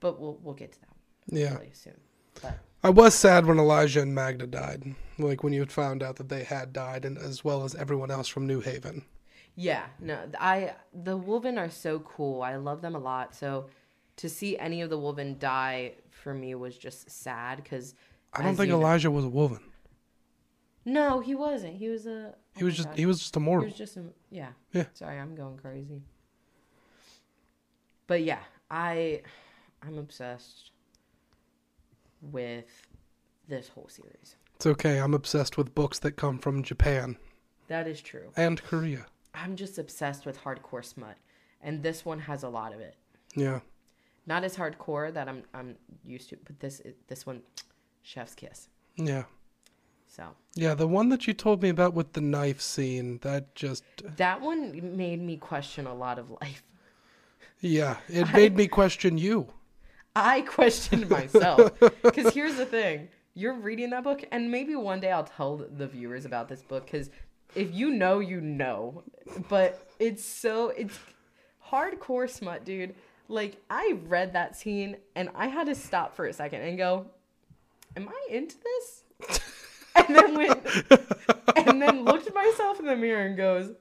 But 0.00 0.20
we'll 0.20 0.38
we'll 0.42 0.54
get 0.54 0.72
to 0.72 0.80
that 0.80 0.96
Yeah. 1.26 1.54
really 1.54 1.72
soon. 1.72 2.00
But 2.42 2.58
I 2.82 2.90
was 2.90 3.14
sad 3.14 3.44
when 3.46 3.58
Elijah 3.58 4.00
and 4.00 4.14
Magda 4.14 4.46
died. 4.46 4.94
Like 5.18 5.42
when 5.42 5.52
you 5.52 5.60
had 5.60 5.72
found 5.72 6.02
out 6.02 6.16
that 6.16 6.28
they 6.30 6.44
had 6.44 6.72
died, 6.72 7.04
and 7.04 7.18
as 7.18 7.44
well 7.44 7.64
as 7.64 7.74
everyone 7.74 8.10
else 8.10 8.26
from 8.28 8.46
New 8.46 8.60
Haven. 8.60 9.04
yeah, 9.54 9.86
no, 10.00 10.18
I 10.38 10.74
the 10.94 11.18
Wolven 11.18 11.58
are 11.58 11.70
so 11.70 11.98
cool. 12.00 12.42
I 12.42 12.56
love 12.56 12.80
them 12.80 12.94
a 12.94 12.98
lot. 12.98 13.34
So 13.34 13.66
to 14.16 14.28
see 14.28 14.58
any 14.58 14.80
of 14.80 14.90
the 14.90 14.98
Wolven 14.98 15.38
die 15.38 15.94
for 16.10 16.32
me 16.34 16.54
was 16.54 16.76
just 16.78 17.10
sad 17.10 17.62
because 17.62 17.94
I 18.32 18.42
don't 18.42 18.56
think 18.56 18.68
you 18.68 18.72
know- 18.74 18.80
Elijah 18.80 19.10
was 19.10 19.24
a 19.24 19.28
woman. 19.28 19.60
no, 20.84 21.20
he 21.20 21.34
wasn't. 21.34 21.76
He 21.76 21.88
was 21.88 22.06
a. 22.06 22.34
He 22.60 22.64
oh 22.64 22.66
was 22.66 22.76
just 22.76 22.88
God. 22.88 22.98
he 22.98 23.06
was 23.06 23.18
just 23.18 23.34
a 23.36 23.40
moron. 23.40 23.62
He 23.62 23.70
was 23.70 23.78
just 23.78 23.96
a 23.96 24.02
yeah. 24.30 24.50
Yeah. 24.74 24.84
Sorry, 24.92 25.18
I'm 25.18 25.34
going 25.34 25.56
crazy. 25.56 26.02
But 28.06 28.22
yeah, 28.22 28.40
I 28.70 29.22
I'm 29.82 29.96
obsessed 29.96 30.72
with 32.20 32.66
this 33.48 33.68
whole 33.68 33.88
series. 33.88 34.36
It's 34.56 34.66
okay. 34.66 34.98
I'm 35.00 35.14
obsessed 35.14 35.56
with 35.56 35.74
books 35.74 35.98
that 36.00 36.12
come 36.12 36.38
from 36.38 36.62
Japan 36.62 37.16
That 37.68 37.88
is 37.88 38.02
true. 38.02 38.30
and 38.36 38.62
Korea. 38.62 39.06
I'm 39.34 39.56
just 39.56 39.78
obsessed 39.78 40.26
with 40.26 40.42
hardcore 40.42 40.84
smut, 40.84 41.16
and 41.62 41.82
this 41.82 42.04
one 42.04 42.18
has 42.18 42.42
a 42.42 42.50
lot 42.50 42.74
of 42.74 42.80
it. 42.80 42.96
Yeah. 43.34 43.60
Not 44.26 44.44
as 44.44 44.54
hardcore 44.54 45.14
that 45.14 45.30
I'm 45.30 45.44
I'm 45.54 45.76
used 46.04 46.28
to, 46.28 46.36
but 46.44 46.60
this 46.60 46.82
this 47.08 47.24
one, 47.24 47.40
chef's 48.02 48.34
kiss. 48.34 48.68
Yeah. 48.96 49.22
So 50.10 50.24
Yeah, 50.54 50.74
the 50.74 50.88
one 50.88 51.08
that 51.10 51.26
you 51.28 51.32
told 51.34 51.62
me 51.62 51.68
about 51.68 51.94
with 51.94 52.12
the 52.14 52.20
knife 52.20 52.60
scene, 52.60 53.18
that 53.22 53.54
just 53.54 53.84
that 54.16 54.40
one 54.40 54.96
made 54.96 55.22
me 55.22 55.36
question 55.36 55.86
a 55.86 55.94
lot 55.94 56.18
of 56.18 56.30
life. 56.42 56.62
yeah, 57.60 57.96
it 58.08 58.32
made 58.34 58.56
me 58.56 58.66
question 58.66 59.16
you. 59.18 59.46
I 60.16 60.40
questioned 60.42 61.08
myself. 61.08 61.72
Because 62.02 62.34
here's 62.34 62.56
the 62.56 62.66
thing 62.66 63.08
you're 63.34 63.54
reading 63.54 63.90
that 63.90 64.02
book, 64.02 64.24
and 64.32 64.50
maybe 64.50 64.74
one 64.74 64.98
day 65.00 65.12
I'll 65.12 65.24
tell 65.24 65.56
the 65.56 65.86
viewers 65.86 66.24
about 66.24 66.48
this 66.48 66.62
book. 66.62 66.86
Because 66.86 67.10
if 67.54 67.72
you 67.72 67.90
know, 67.92 68.18
you 68.18 68.40
know. 68.40 69.04
But 69.48 69.88
it's 70.00 70.24
so, 70.24 70.70
it's 70.70 70.98
hardcore 71.70 72.28
smut, 72.28 72.64
dude. 72.64 72.94
Like, 73.28 73.56
I 73.70 73.94
read 74.06 74.32
that 74.32 74.56
scene, 74.56 74.96
and 75.14 75.28
I 75.36 75.46
had 75.46 75.66
to 75.68 75.74
stop 75.76 76.16
for 76.16 76.26
a 76.26 76.32
second 76.32 76.62
and 76.62 76.76
go, 76.76 77.06
Am 77.96 78.08
I 78.08 78.34
into 78.34 78.56
this? 78.58 79.40
and 80.06 80.16
then 80.16 80.36
went, 80.36 80.66
and 81.56 81.82
then 81.82 82.04
looked 82.04 82.26
at 82.26 82.34
myself 82.34 82.80
in 82.80 82.86
the 82.86 82.96
mirror 82.96 83.26
and 83.26 83.36
goes, 83.36 83.72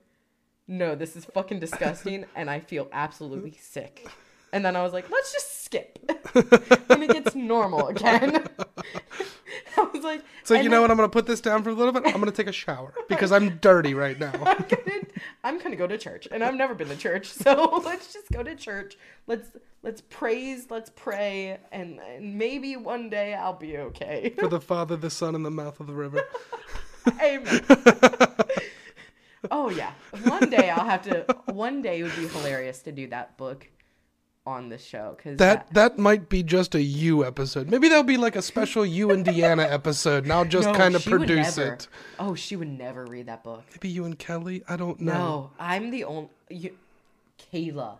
No, 0.67 0.95
this 0.95 1.15
is 1.15 1.25
fucking 1.25 1.59
disgusting, 1.59 2.25
and 2.35 2.49
I 2.49 2.59
feel 2.59 2.87
absolutely 2.91 3.57
sick. 3.59 4.07
And 4.51 4.65
then 4.65 4.75
I 4.75 4.83
was 4.83 4.93
like, 4.93 5.09
let's 5.09 5.31
just 5.31 5.63
skip. 5.63 5.99
and 6.35 7.03
it 7.03 7.11
gets 7.11 7.35
normal 7.35 7.87
again. 7.87 8.47
I 9.77 9.81
was 9.93 10.03
like, 10.03 10.23
So 10.43 10.55
you 10.55 10.63
know 10.63 10.69
then 10.71 10.81
what? 10.81 10.91
I'm 10.91 10.97
gonna 10.97 11.09
put 11.09 11.25
this 11.25 11.41
down 11.41 11.63
for 11.63 11.69
a 11.69 11.73
little 11.73 11.93
bit. 11.93 12.05
I'm 12.05 12.19
gonna 12.19 12.31
take 12.31 12.47
a 12.47 12.51
shower 12.51 12.93
because 13.07 13.31
I'm 13.31 13.57
dirty 13.57 13.93
right 13.93 14.17
now. 14.19 14.31
I'm 14.33 14.65
gonna, 14.67 15.01
I'm 15.43 15.59
gonna 15.59 15.75
go 15.75 15.87
to 15.87 15.97
church, 15.97 16.27
and 16.31 16.43
I've 16.43 16.55
never 16.55 16.73
been 16.73 16.89
to 16.89 16.95
church, 16.95 17.27
so 17.27 17.81
let's 17.85 18.13
just 18.13 18.31
go 18.31 18.43
to 18.43 18.55
church. 18.55 18.97
Let's 19.27 19.49
let's 19.83 20.01
praise, 20.01 20.67
let's 20.69 20.91
pray, 20.95 21.59
and, 21.71 21.99
and 21.99 22.37
maybe 22.37 22.75
one 22.75 23.09
day 23.09 23.33
I'll 23.33 23.53
be 23.53 23.77
okay. 23.77 24.33
For 24.37 24.47
the 24.47 24.61
Father, 24.61 24.95
the 24.95 25.09
Son, 25.09 25.35
and 25.35 25.45
the 25.45 25.51
mouth 25.51 25.79
of 25.79 25.87
the 25.87 25.93
river. 25.93 26.23
Amen. 27.21 27.61
oh 29.51 29.69
yeah, 29.69 29.93
one 30.25 30.49
day 30.49 30.69
I'll 30.69 30.85
have 30.85 31.03
to. 31.03 31.25
One 31.45 31.81
day 31.81 31.99
it 31.99 32.03
would 32.03 32.15
be 32.15 32.27
hilarious 32.27 32.79
to 32.79 32.91
do 32.91 33.07
that 33.07 33.37
book 33.37 33.67
on 34.49 34.69
the 34.69 34.77
show 34.77 35.13
because 35.15 35.37
That 35.37 35.73
that 35.73 35.97
might 35.97 36.27
be 36.29 36.43
just 36.43 36.75
a 36.75 36.81
you 36.81 37.23
episode. 37.25 37.69
Maybe 37.69 37.87
that'll 37.87 38.03
be 38.03 38.17
like 38.17 38.35
a 38.35 38.41
special 38.41 38.85
you 38.85 39.11
and 39.11 39.25
Deanna 39.25 39.69
episode, 39.79 40.25
Now 40.25 40.43
just 40.43 40.67
No, 40.67 40.73
kind 40.73 40.95
of 40.95 41.05
produce 41.05 41.57
it. 41.57 41.87
Oh, 42.19 42.35
she 42.35 42.55
would 42.55 42.67
never 42.67 43.05
read 43.05 43.27
that 43.27 43.43
book. 43.43 43.63
Maybe 43.71 43.89
you 43.89 44.05
and 44.05 44.17
Kelly. 44.17 44.63
I 44.67 44.75
don't 44.75 44.99
know. 44.99 45.13
No, 45.13 45.51
I'm 45.59 45.91
the 45.91 46.03
only. 46.03 46.29
You, 46.49 46.75
Kayla. 47.53 47.97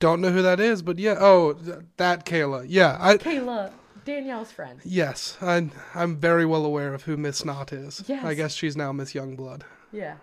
Don't 0.00 0.20
know 0.20 0.30
who 0.32 0.42
that 0.42 0.58
is, 0.58 0.82
but 0.82 0.98
yeah. 0.98 1.16
Oh, 1.20 1.52
th- 1.52 1.76
that 1.98 2.26
Kayla. 2.26 2.64
Yeah. 2.68 2.96
I 3.00 3.16
Kayla, 3.18 3.70
Danielle's 4.04 4.50
friend. 4.50 4.80
yes. 4.84 5.36
I'm. 5.40 5.70
I'm 5.94 6.16
very 6.16 6.44
well 6.44 6.64
aware 6.64 6.92
of 6.94 7.04
who 7.04 7.16
Miss 7.16 7.44
Knott 7.44 7.72
is. 7.72 8.02
Yes. 8.08 8.24
I 8.24 8.34
guess 8.34 8.54
she's 8.54 8.76
now 8.76 8.90
Miss 8.92 9.12
Youngblood. 9.12 9.62
Yeah. 9.92 10.16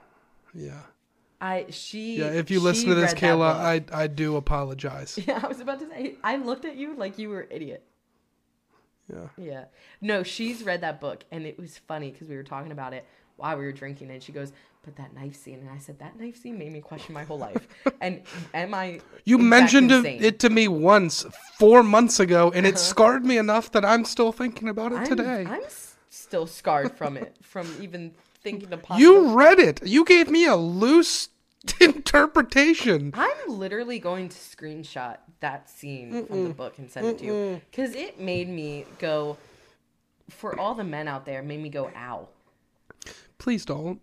Yeah. 0.54 0.82
I 1.42 1.68
she. 1.70 2.18
Yeah. 2.18 2.28
If 2.28 2.52
you 2.52 2.60
listen 2.60 2.90
to 2.90 2.96
this, 2.96 3.14
Kayla. 3.14 3.56
I 3.56 3.84
I 3.94 4.08
do 4.08 4.36
apologize. 4.36 5.18
Yeah, 5.28 5.40
I 5.44 5.48
was 5.48 5.60
about 5.60 5.80
to 5.80 5.88
say. 5.88 6.16
I 6.24 6.38
looked 6.38 6.66
at 6.66 6.76
you 6.76 6.96
like 6.96 7.18
you 7.18 7.30
were 7.30 7.42
an 7.42 7.48
idiot. 7.52 7.84
Yeah. 9.12 9.28
Yeah. 9.38 9.66
No, 10.02 10.24
she's 10.24 10.64
read 10.64 10.82
that 10.82 11.00
book, 11.00 11.24
and 11.32 11.46
it 11.46 11.58
was 11.58 11.78
funny 11.78 12.12
because 12.12 12.28
we 12.28 12.36
were 12.36 12.44
talking 12.44 12.72
about 12.72 12.94
it 12.94 13.06
while 13.38 13.58
we 13.58 13.66
were 13.66 13.72
drinking, 13.72 14.12
and 14.12 14.22
she 14.22 14.32
goes, 14.32 14.52
"But 14.84 14.96
that 14.98 15.14
knife 15.14 15.36
scene," 15.36 15.60
and 15.60 15.70
I 15.70 15.78
said, 15.78 16.00
"That 16.00 16.20
knife 16.20 16.38
scene 16.38 16.58
made 16.58 16.72
me 16.72 16.82
question 16.82 17.14
my 17.14 17.24
whole 17.24 17.40
life." 17.40 17.68
and 18.02 18.22
am 18.54 18.74
I? 18.74 19.02
You 19.24 19.38
mentioned 19.38 19.92
insane? 19.92 20.24
it 20.24 20.40
to 20.40 20.50
me 20.50 20.68
once 20.68 21.26
four 21.58 21.84
months 21.84 22.20
ago, 22.20 22.52
and 22.54 22.66
it 22.66 22.76
uh-huh. 22.76 22.84
scarred 22.84 23.26
me 23.26 23.38
enough 23.38 23.72
that 23.72 23.86
I'm 23.86 24.04
still 24.04 24.32
thinking 24.32 24.68
about 24.68 24.92
it 24.92 25.00
I'm, 25.00 25.08
today. 25.08 25.46
I'm 25.48 25.64
still 26.10 26.48
scarred 26.48 26.98
from 26.98 27.18
it, 27.18 27.36
from 27.42 27.68
even 27.82 28.14
thinking 28.42 28.72
of 28.74 28.84
possible. 28.84 29.02
You 29.02 29.38
read 29.38 29.60
it. 29.60 29.86
You 29.86 30.06
gave 30.06 30.30
me 30.30 30.46
a 30.46 30.56
loose 30.56 31.30
interpretation. 31.82 33.12
I'm 33.16 33.38
literally 33.48 34.00
going 34.00 34.30
to 34.30 34.38
screenshot 34.38 35.18
that 35.40 35.70
scene 35.70 36.26
from 36.26 36.44
the 36.46 36.54
book 36.54 36.78
and 36.78 36.90
send 36.90 37.08
it 37.08 37.18
to 37.20 37.26
you 37.26 37.62
because 37.70 37.96
it 37.96 38.20
made 38.20 38.50
me 38.50 38.86
go. 39.00 39.38
For 40.30 40.60
all 40.60 40.76
the 40.76 40.84
men 40.84 41.08
out 41.08 41.26
there, 41.26 41.42
made 41.42 41.60
me 41.60 41.70
go, 41.70 41.90
"Ow!" 41.96 42.28
Please 43.40 43.66
don't. 43.66 44.00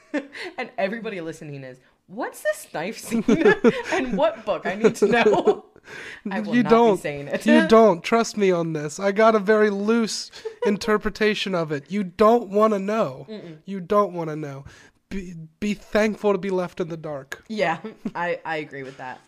and 0.56 0.70
everybody 0.78 1.20
listening 1.20 1.62
is, 1.62 1.78
"What's 2.06 2.42
this 2.42 2.66
knife 2.72 2.98
scene? 2.98 3.24
and 3.92 4.16
what 4.16 4.46
book? 4.46 4.64
I 4.64 4.74
need 4.74 4.94
to 4.96 5.06
know." 5.06 5.65
You 6.24 6.62
don't. 6.62 6.98
saying 7.00 7.28
it. 7.28 7.46
you 7.46 7.66
don't. 7.68 8.02
Trust 8.02 8.36
me 8.36 8.50
on 8.50 8.72
this. 8.72 8.98
I 8.98 9.12
got 9.12 9.34
a 9.34 9.38
very 9.38 9.70
loose 9.70 10.30
interpretation 10.66 11.54
of 11.54 11.70
it. 11.72 11.90
You 11.90 12.02
don't 12.04 12.48
want 12.50 12.72
to 12.74 12.78
know. 12.78 13.26
You 13.64 13.80
don't 13.80 14.12
want 14.12 14.30
to 14.30 14.36
know. 14.36 14.64
Be, 15.08 15.34
be 15.60 15.74
thankful 15.74 16.32
to 16.32 16.38
be 16.38 16.50
left 16.50 16.80
in 16.80 16.88
the 16.88 16.96
dark. 16.96 17.44
yeah, 17.48 17.78
I 18.14 18.40
I 18.44 18.56
agree 18.56 18.82
with 18.82 18.96
that. 18.98 19.20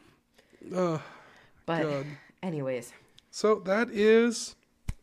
Ugh, 0.75 1.01
But 1.67 1.83
God. 1.83 2.07
anyways, 2.43 2.93
So 3.31 3.55
that 3.61 3.89
is 3.91 4.57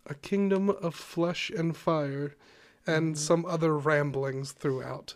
a 0.06 0.14
kingdom 0.15 0.69
of 0.69 0.94
flesh 0.94 1.49
and 1.49 1.76
fire, 1.77 2.36
and 2.86 3.15
mm-hmm. 3.15 3.15
some 3.15 3.45
other 3.45 3.77
ramblings 3.77 4.52
throughout. 4.52 5.15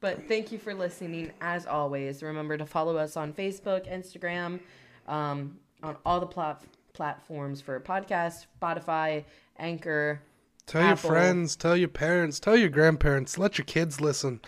But 0.00 0.28
thank 0.28 0.52
you 0.52 0.58
for 0.58 0.74
listening. 0.74 1.32
As 1.40 1.66
always, 1.66 2.22
remember 2.22 2.56
to 2.58 2.66
follow 2.66 2.96
us 2.96 3.16
on 3.16 3.32
Facebook, 3.32 3.90
Instagram, 3.90 4.60
um, 5.08 5.58
on 5.82 5.96
all 6.04 6.20
the 6.20 6.26
plat- 6.26 6.62
platforms 6.92 7.60
for 7.60 7.78
podcasts, 7.80 8.46
Spotify, 8.60 9.24
Anchor. 9.58 10.20
Tell 10.66 10.84
your 10.86 10.96
friends, 10.96 11.56
tell 11.56 11.76
your 11.76 11.88
parents, 11.88 12.40
tell 12.40 12.56
your 12.56 12.68
grandparents, 12.68 13.38
let 13.38 13.56
your 13.56 13.64
kids 13.64 14.00
listen. 14.00 14.40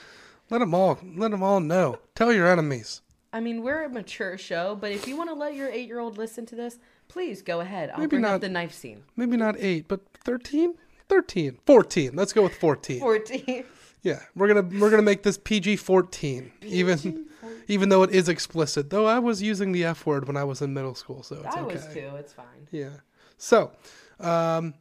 Let 0.50 0.58
them 0.58 0.74
all, 0.74 0.98
let 1.16 1.30
them 1.30 1.42
all 1.42 1.60
know. 1.60 1.98
Tell 2.14 2.32
your 2.32 2.46
enemies. 2.50 3.02
I 3.32 3.40
mean, 3.40 3.62
we're 3.62 3.84
a 3.84 3.88
mature 3.88 4.36
show, 4.38 4.74
but 4.74 4.90
if 4.90 5.06
you 5.06 5.16
want 5.16 5.28
to 5.30 5.34
let 5.34 5.54
your 5.54 5.68
eight-year-old 5.68 6.16
listen 6.18 6.46
to 6.46 6.56
this, 6.56 6.78
please 7.08 7.42
go 7.42 7.60
ahead. 7.60 7.90
I'll 7.90 7.98
Maybe 7.98 8.08
bring 8.10 8.22
not- 8.22 8.34
up 8.36 8.40
the 8.40 8.48
knife 8.48 8.72
scene. 8.72 9.04
Maybe 9.16 9.36
not 9.36 9.56
eight, 9.58 9.86
but 9.86 10.00
13? 10.24 10.74
13. 11.08 11.58
14. 11.66 12.16
Let's 12.16 12.32
go 12.32 12.42
with 12.42 12.54
14. 12.56 13.00
Fourteen. 13.00 13.64
Yeah, 14.02 14.20
we're 14.34 14.48
gonna 14.52 14.78
we're 14.80 14.90
gonna 14.90 15.02
make 15.02 15.22
this 15.22 15.38
PG 15.38 15.76
fourteen, 15.76 16.52
even 16.62 17.26
even 17.66 17.88
though 17.88 18.02
it 18.02 18.10
is 18.10 18.28
explicit. 18.28 18.90
Though 18.90 19.06
I 19.06 19.18
was 19.18 19.42
using 19.42 19.72
the 19.72 19.84
F 19.84 20.06
word 20.06 20.26
when 20.26 20.36
I 20.36 20.44
was 20.44 20.62
in 20.62 20.72
middle 20.72 20.94
school, 20.94 21.22
so 21.22 21.36
it's 21.44 21.56
I 21.56 21.60
okay. 21.62 21.74
was 21.74 21.86
too. 21.86 22.10
It's 22.16 22.32
fine. 22.32 22.68
Yeah. 22.70 22.90
So, 23.36 23.72
um, 24.20 24.74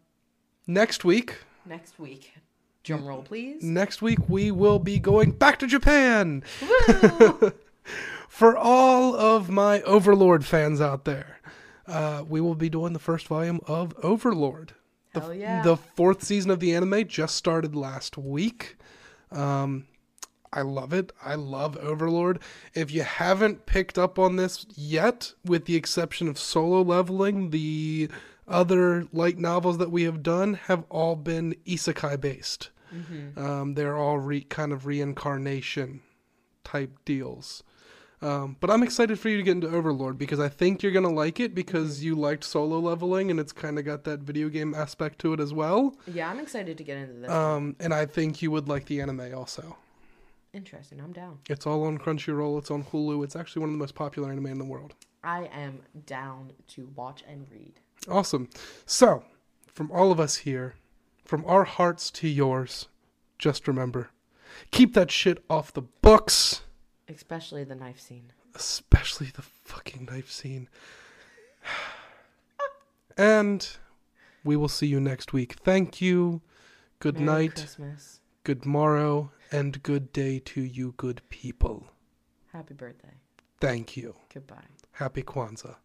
next 0.68 1.04
week, 1.06 1.36
Next 1.66 2.00
week, 2.00 2.34
drum 2.84 3.06
roll, 3.06 3.24
please. 3.24 3.62
next 3.64 4.02
week 4.02 4.30
we 4.30 4.52
will 4.52 4.80
be 4.80 5.00
going 5.00 5.32
back 5.32 5.60
to 5.60 5.68
Japan 5.68 6.44
Woo! 6.62 7.54
for 8.30 8.56
all 8.58 9.16
of 9.16 9.50
my 9.50 9.82
Overlord 9.82 10.46
fans 10.46 10.80
out 10.82 11.06
there. 11.06 11.40
Uh, 11.88 12.24
we 12.28 12.42
will 12.42 12.56
be 12.56 12.70
doing 12.70 12.94
the 12.94 13.00
first 13.00 13.28
volume 13.28 13.60
of 13.66 13.94
Overlord. 14.04 14.74
The, 15.14 15.20
Hell 15.22 15.34
yeah. 15.34 15.62
the 15.62 15.78
fourth 15.78 16.24
season 16.24 16.52
of 16.52 16.60
the 16.60 16.76
anime 16.76 17.08
just 17.08 17.36
started 17.36 17.76
last 17.76 18.18
week. 18.18 18.76
Um, 19.32 19.88
I 20.54 20.62
love 20.62 20.94
it. 20.94 21.12
I 21.24 21.36
love 21.36 21.78
Overlord. 21.78 22.40
If 22.74 22.92
you 22.92 23.04
haven't 23.04 23.66
picked 23.66 23.98
up 23.98 24.18
on 24.18 24.38
this 24.38 24.66
yet, 24.76 25.34
with 25.44 25.66
the 25.66 25.76
exception 25.76 26.28
of 26.28 26.40
solo 26.40 26.82
leveling, 26.82 27.50
the 27.50 28.10
other 28.48 29.08
light 29.12 29.38
novels 29.38 29.78
that 29.78 29.92
we 29.92 30.04
have 30.04 30.24
done 30.24 30.54
have 30.54 30.86
all 30.90 31.16
been 31.18 31.54
isekai 31.66 32.20
based. 32.22 32.70
Um, 33.38 33.74
they're 33.74 33.98
all 33.98 34.18
re- 34.20 34.42
kind 34.42 34.72
of 34.72 34.86
reincarnation 34.86 36.00
type 36.64 36.98
deals. 37.04 37.64
Um, 38.22 38.58
but 38.60 38.72
I'm 38.72 38.82
excited 38.82 39.20
for 39.20 39.30
you 39.30 39.38
to 39.38 39.44
get 39.44 39.52
into 39.52 39.68
Overlord 39.68 40.18
because 40.18 40.40
I 40.40 40.50
think 40.50 40.82
you're 40.82 40.92
gonna 40.92 41.12
like 41.12 41.40
it 41.40 41.54
because 41.54 42.04
you 42.04 42.16
liked 42.16 42.44
solo 42.44 42.80
leveling 42.80 43.30
and 43.30 43.40
it's 43.40 43.52
kind 43.52 43.78
of 43.78 43.86
got 43.86 44.04
that 44.06 44.22
video 44.22 44.50
game 44.50 44.74
aspect 44.74 45.20
to 45.20 45.34
it 45.34 45.40
as 45.40 45.54
well. 45.54 45.96
Yeah, 46.08 46.30
I'm 46.30 46.40
excited 46.40 46.78
to 46.80 46.84
get 46.84 46.98
into 46.98 47.14
this. 47.14 47.30
Um, 47.30 47.76
and 47.80 47.94
I 47.94 48.06
think 48.08 48.42
you 48.42 48.50
would 48.52 48.68
like 48.68 48.86
the 48.86 49.02
anime 49.02 49.36
also. 49.36 49.78
Interesting. 50.54 51.00
I'm 51.00 51.12
down. 51.12 51.38
It's 51.50 51.68
all 51.68 51.84
on 51.84 52.00
Crunchyroll. 52.00 52.58
It's 52.58 52.72
on 52.72 52.84
Hulu. 52.86 53.24
It's 53.24 53.36
actually 53.36 53.60
one 53.60 53.70
of 53.70 53.74
the 53.74 53.80
most 53.80 53.94
popular 53.94 54.32
anime 54.32 54.48
in 54.48 54.58
the 54.58 54.66
world. 54.66 54.96
I 55.24 55.50
am 55.54 55.82
down 56.06 56.54
to 56.70 56.90
watch 56.96 57.24
and 57.28 57.46
read. 57.52 57.74
Awesome. 58.10 58.50
So, 58.86 59.24
from 59.68 59.92
all 59.92 60.12
of 60.12 60.20
us 60.20 60.38
here, 60.38 60.76
from 61.24 61.44
our 61.46 61.66
hearts 61.66 62.10
to 62.12 62.28
yours, 62.28 62.88
just 63.38 63.68
remember 63.68 64.10
keep 64.72 64.94
that 64.96 65.12
shit 65.12 65.44
off 65.50 65.72
the 65.74 65.82
books, 65.82 66.62
Especially 67.10 67.64
the 67.64 67.76
knife 67.76 68.00
scene. 68.00 68.32
especially 68.56 69.28
the 69.28 69.42
fucking 69.42 70.06
knife 70.06 70.32
scene. 70.32 70.68
and 73.18 73.78
we 74.44 74.56
will 74.56 74.68
see 74.70 74.88
you 74.88 75.00
next 75.00 75.34
week. 75.34 75.54
Thank 75.64 76.02
you. 76.02 76.42
Good 77.00 77.20
Merry 77.20 77.26
night, 77.48 77.56
Christmas. 77.56 78.22
good 78.44 78.66
morrow, 78.66 79.32
and 79.52 79.82
good 79.84 80.12
day 80.12 80.40
to 80.40 80.62
you, 80.62 80.94
good 80.98 81.22
people. 81.30 81.88
Happy 82.54 82.74
birthday. 82.74 83.14
Thank 83.62 83.96
you. 83.98 84.16
Goodbye. 84.34 84.66
Happy 84.94 85.22
Kwanzaa. 85.22 85.76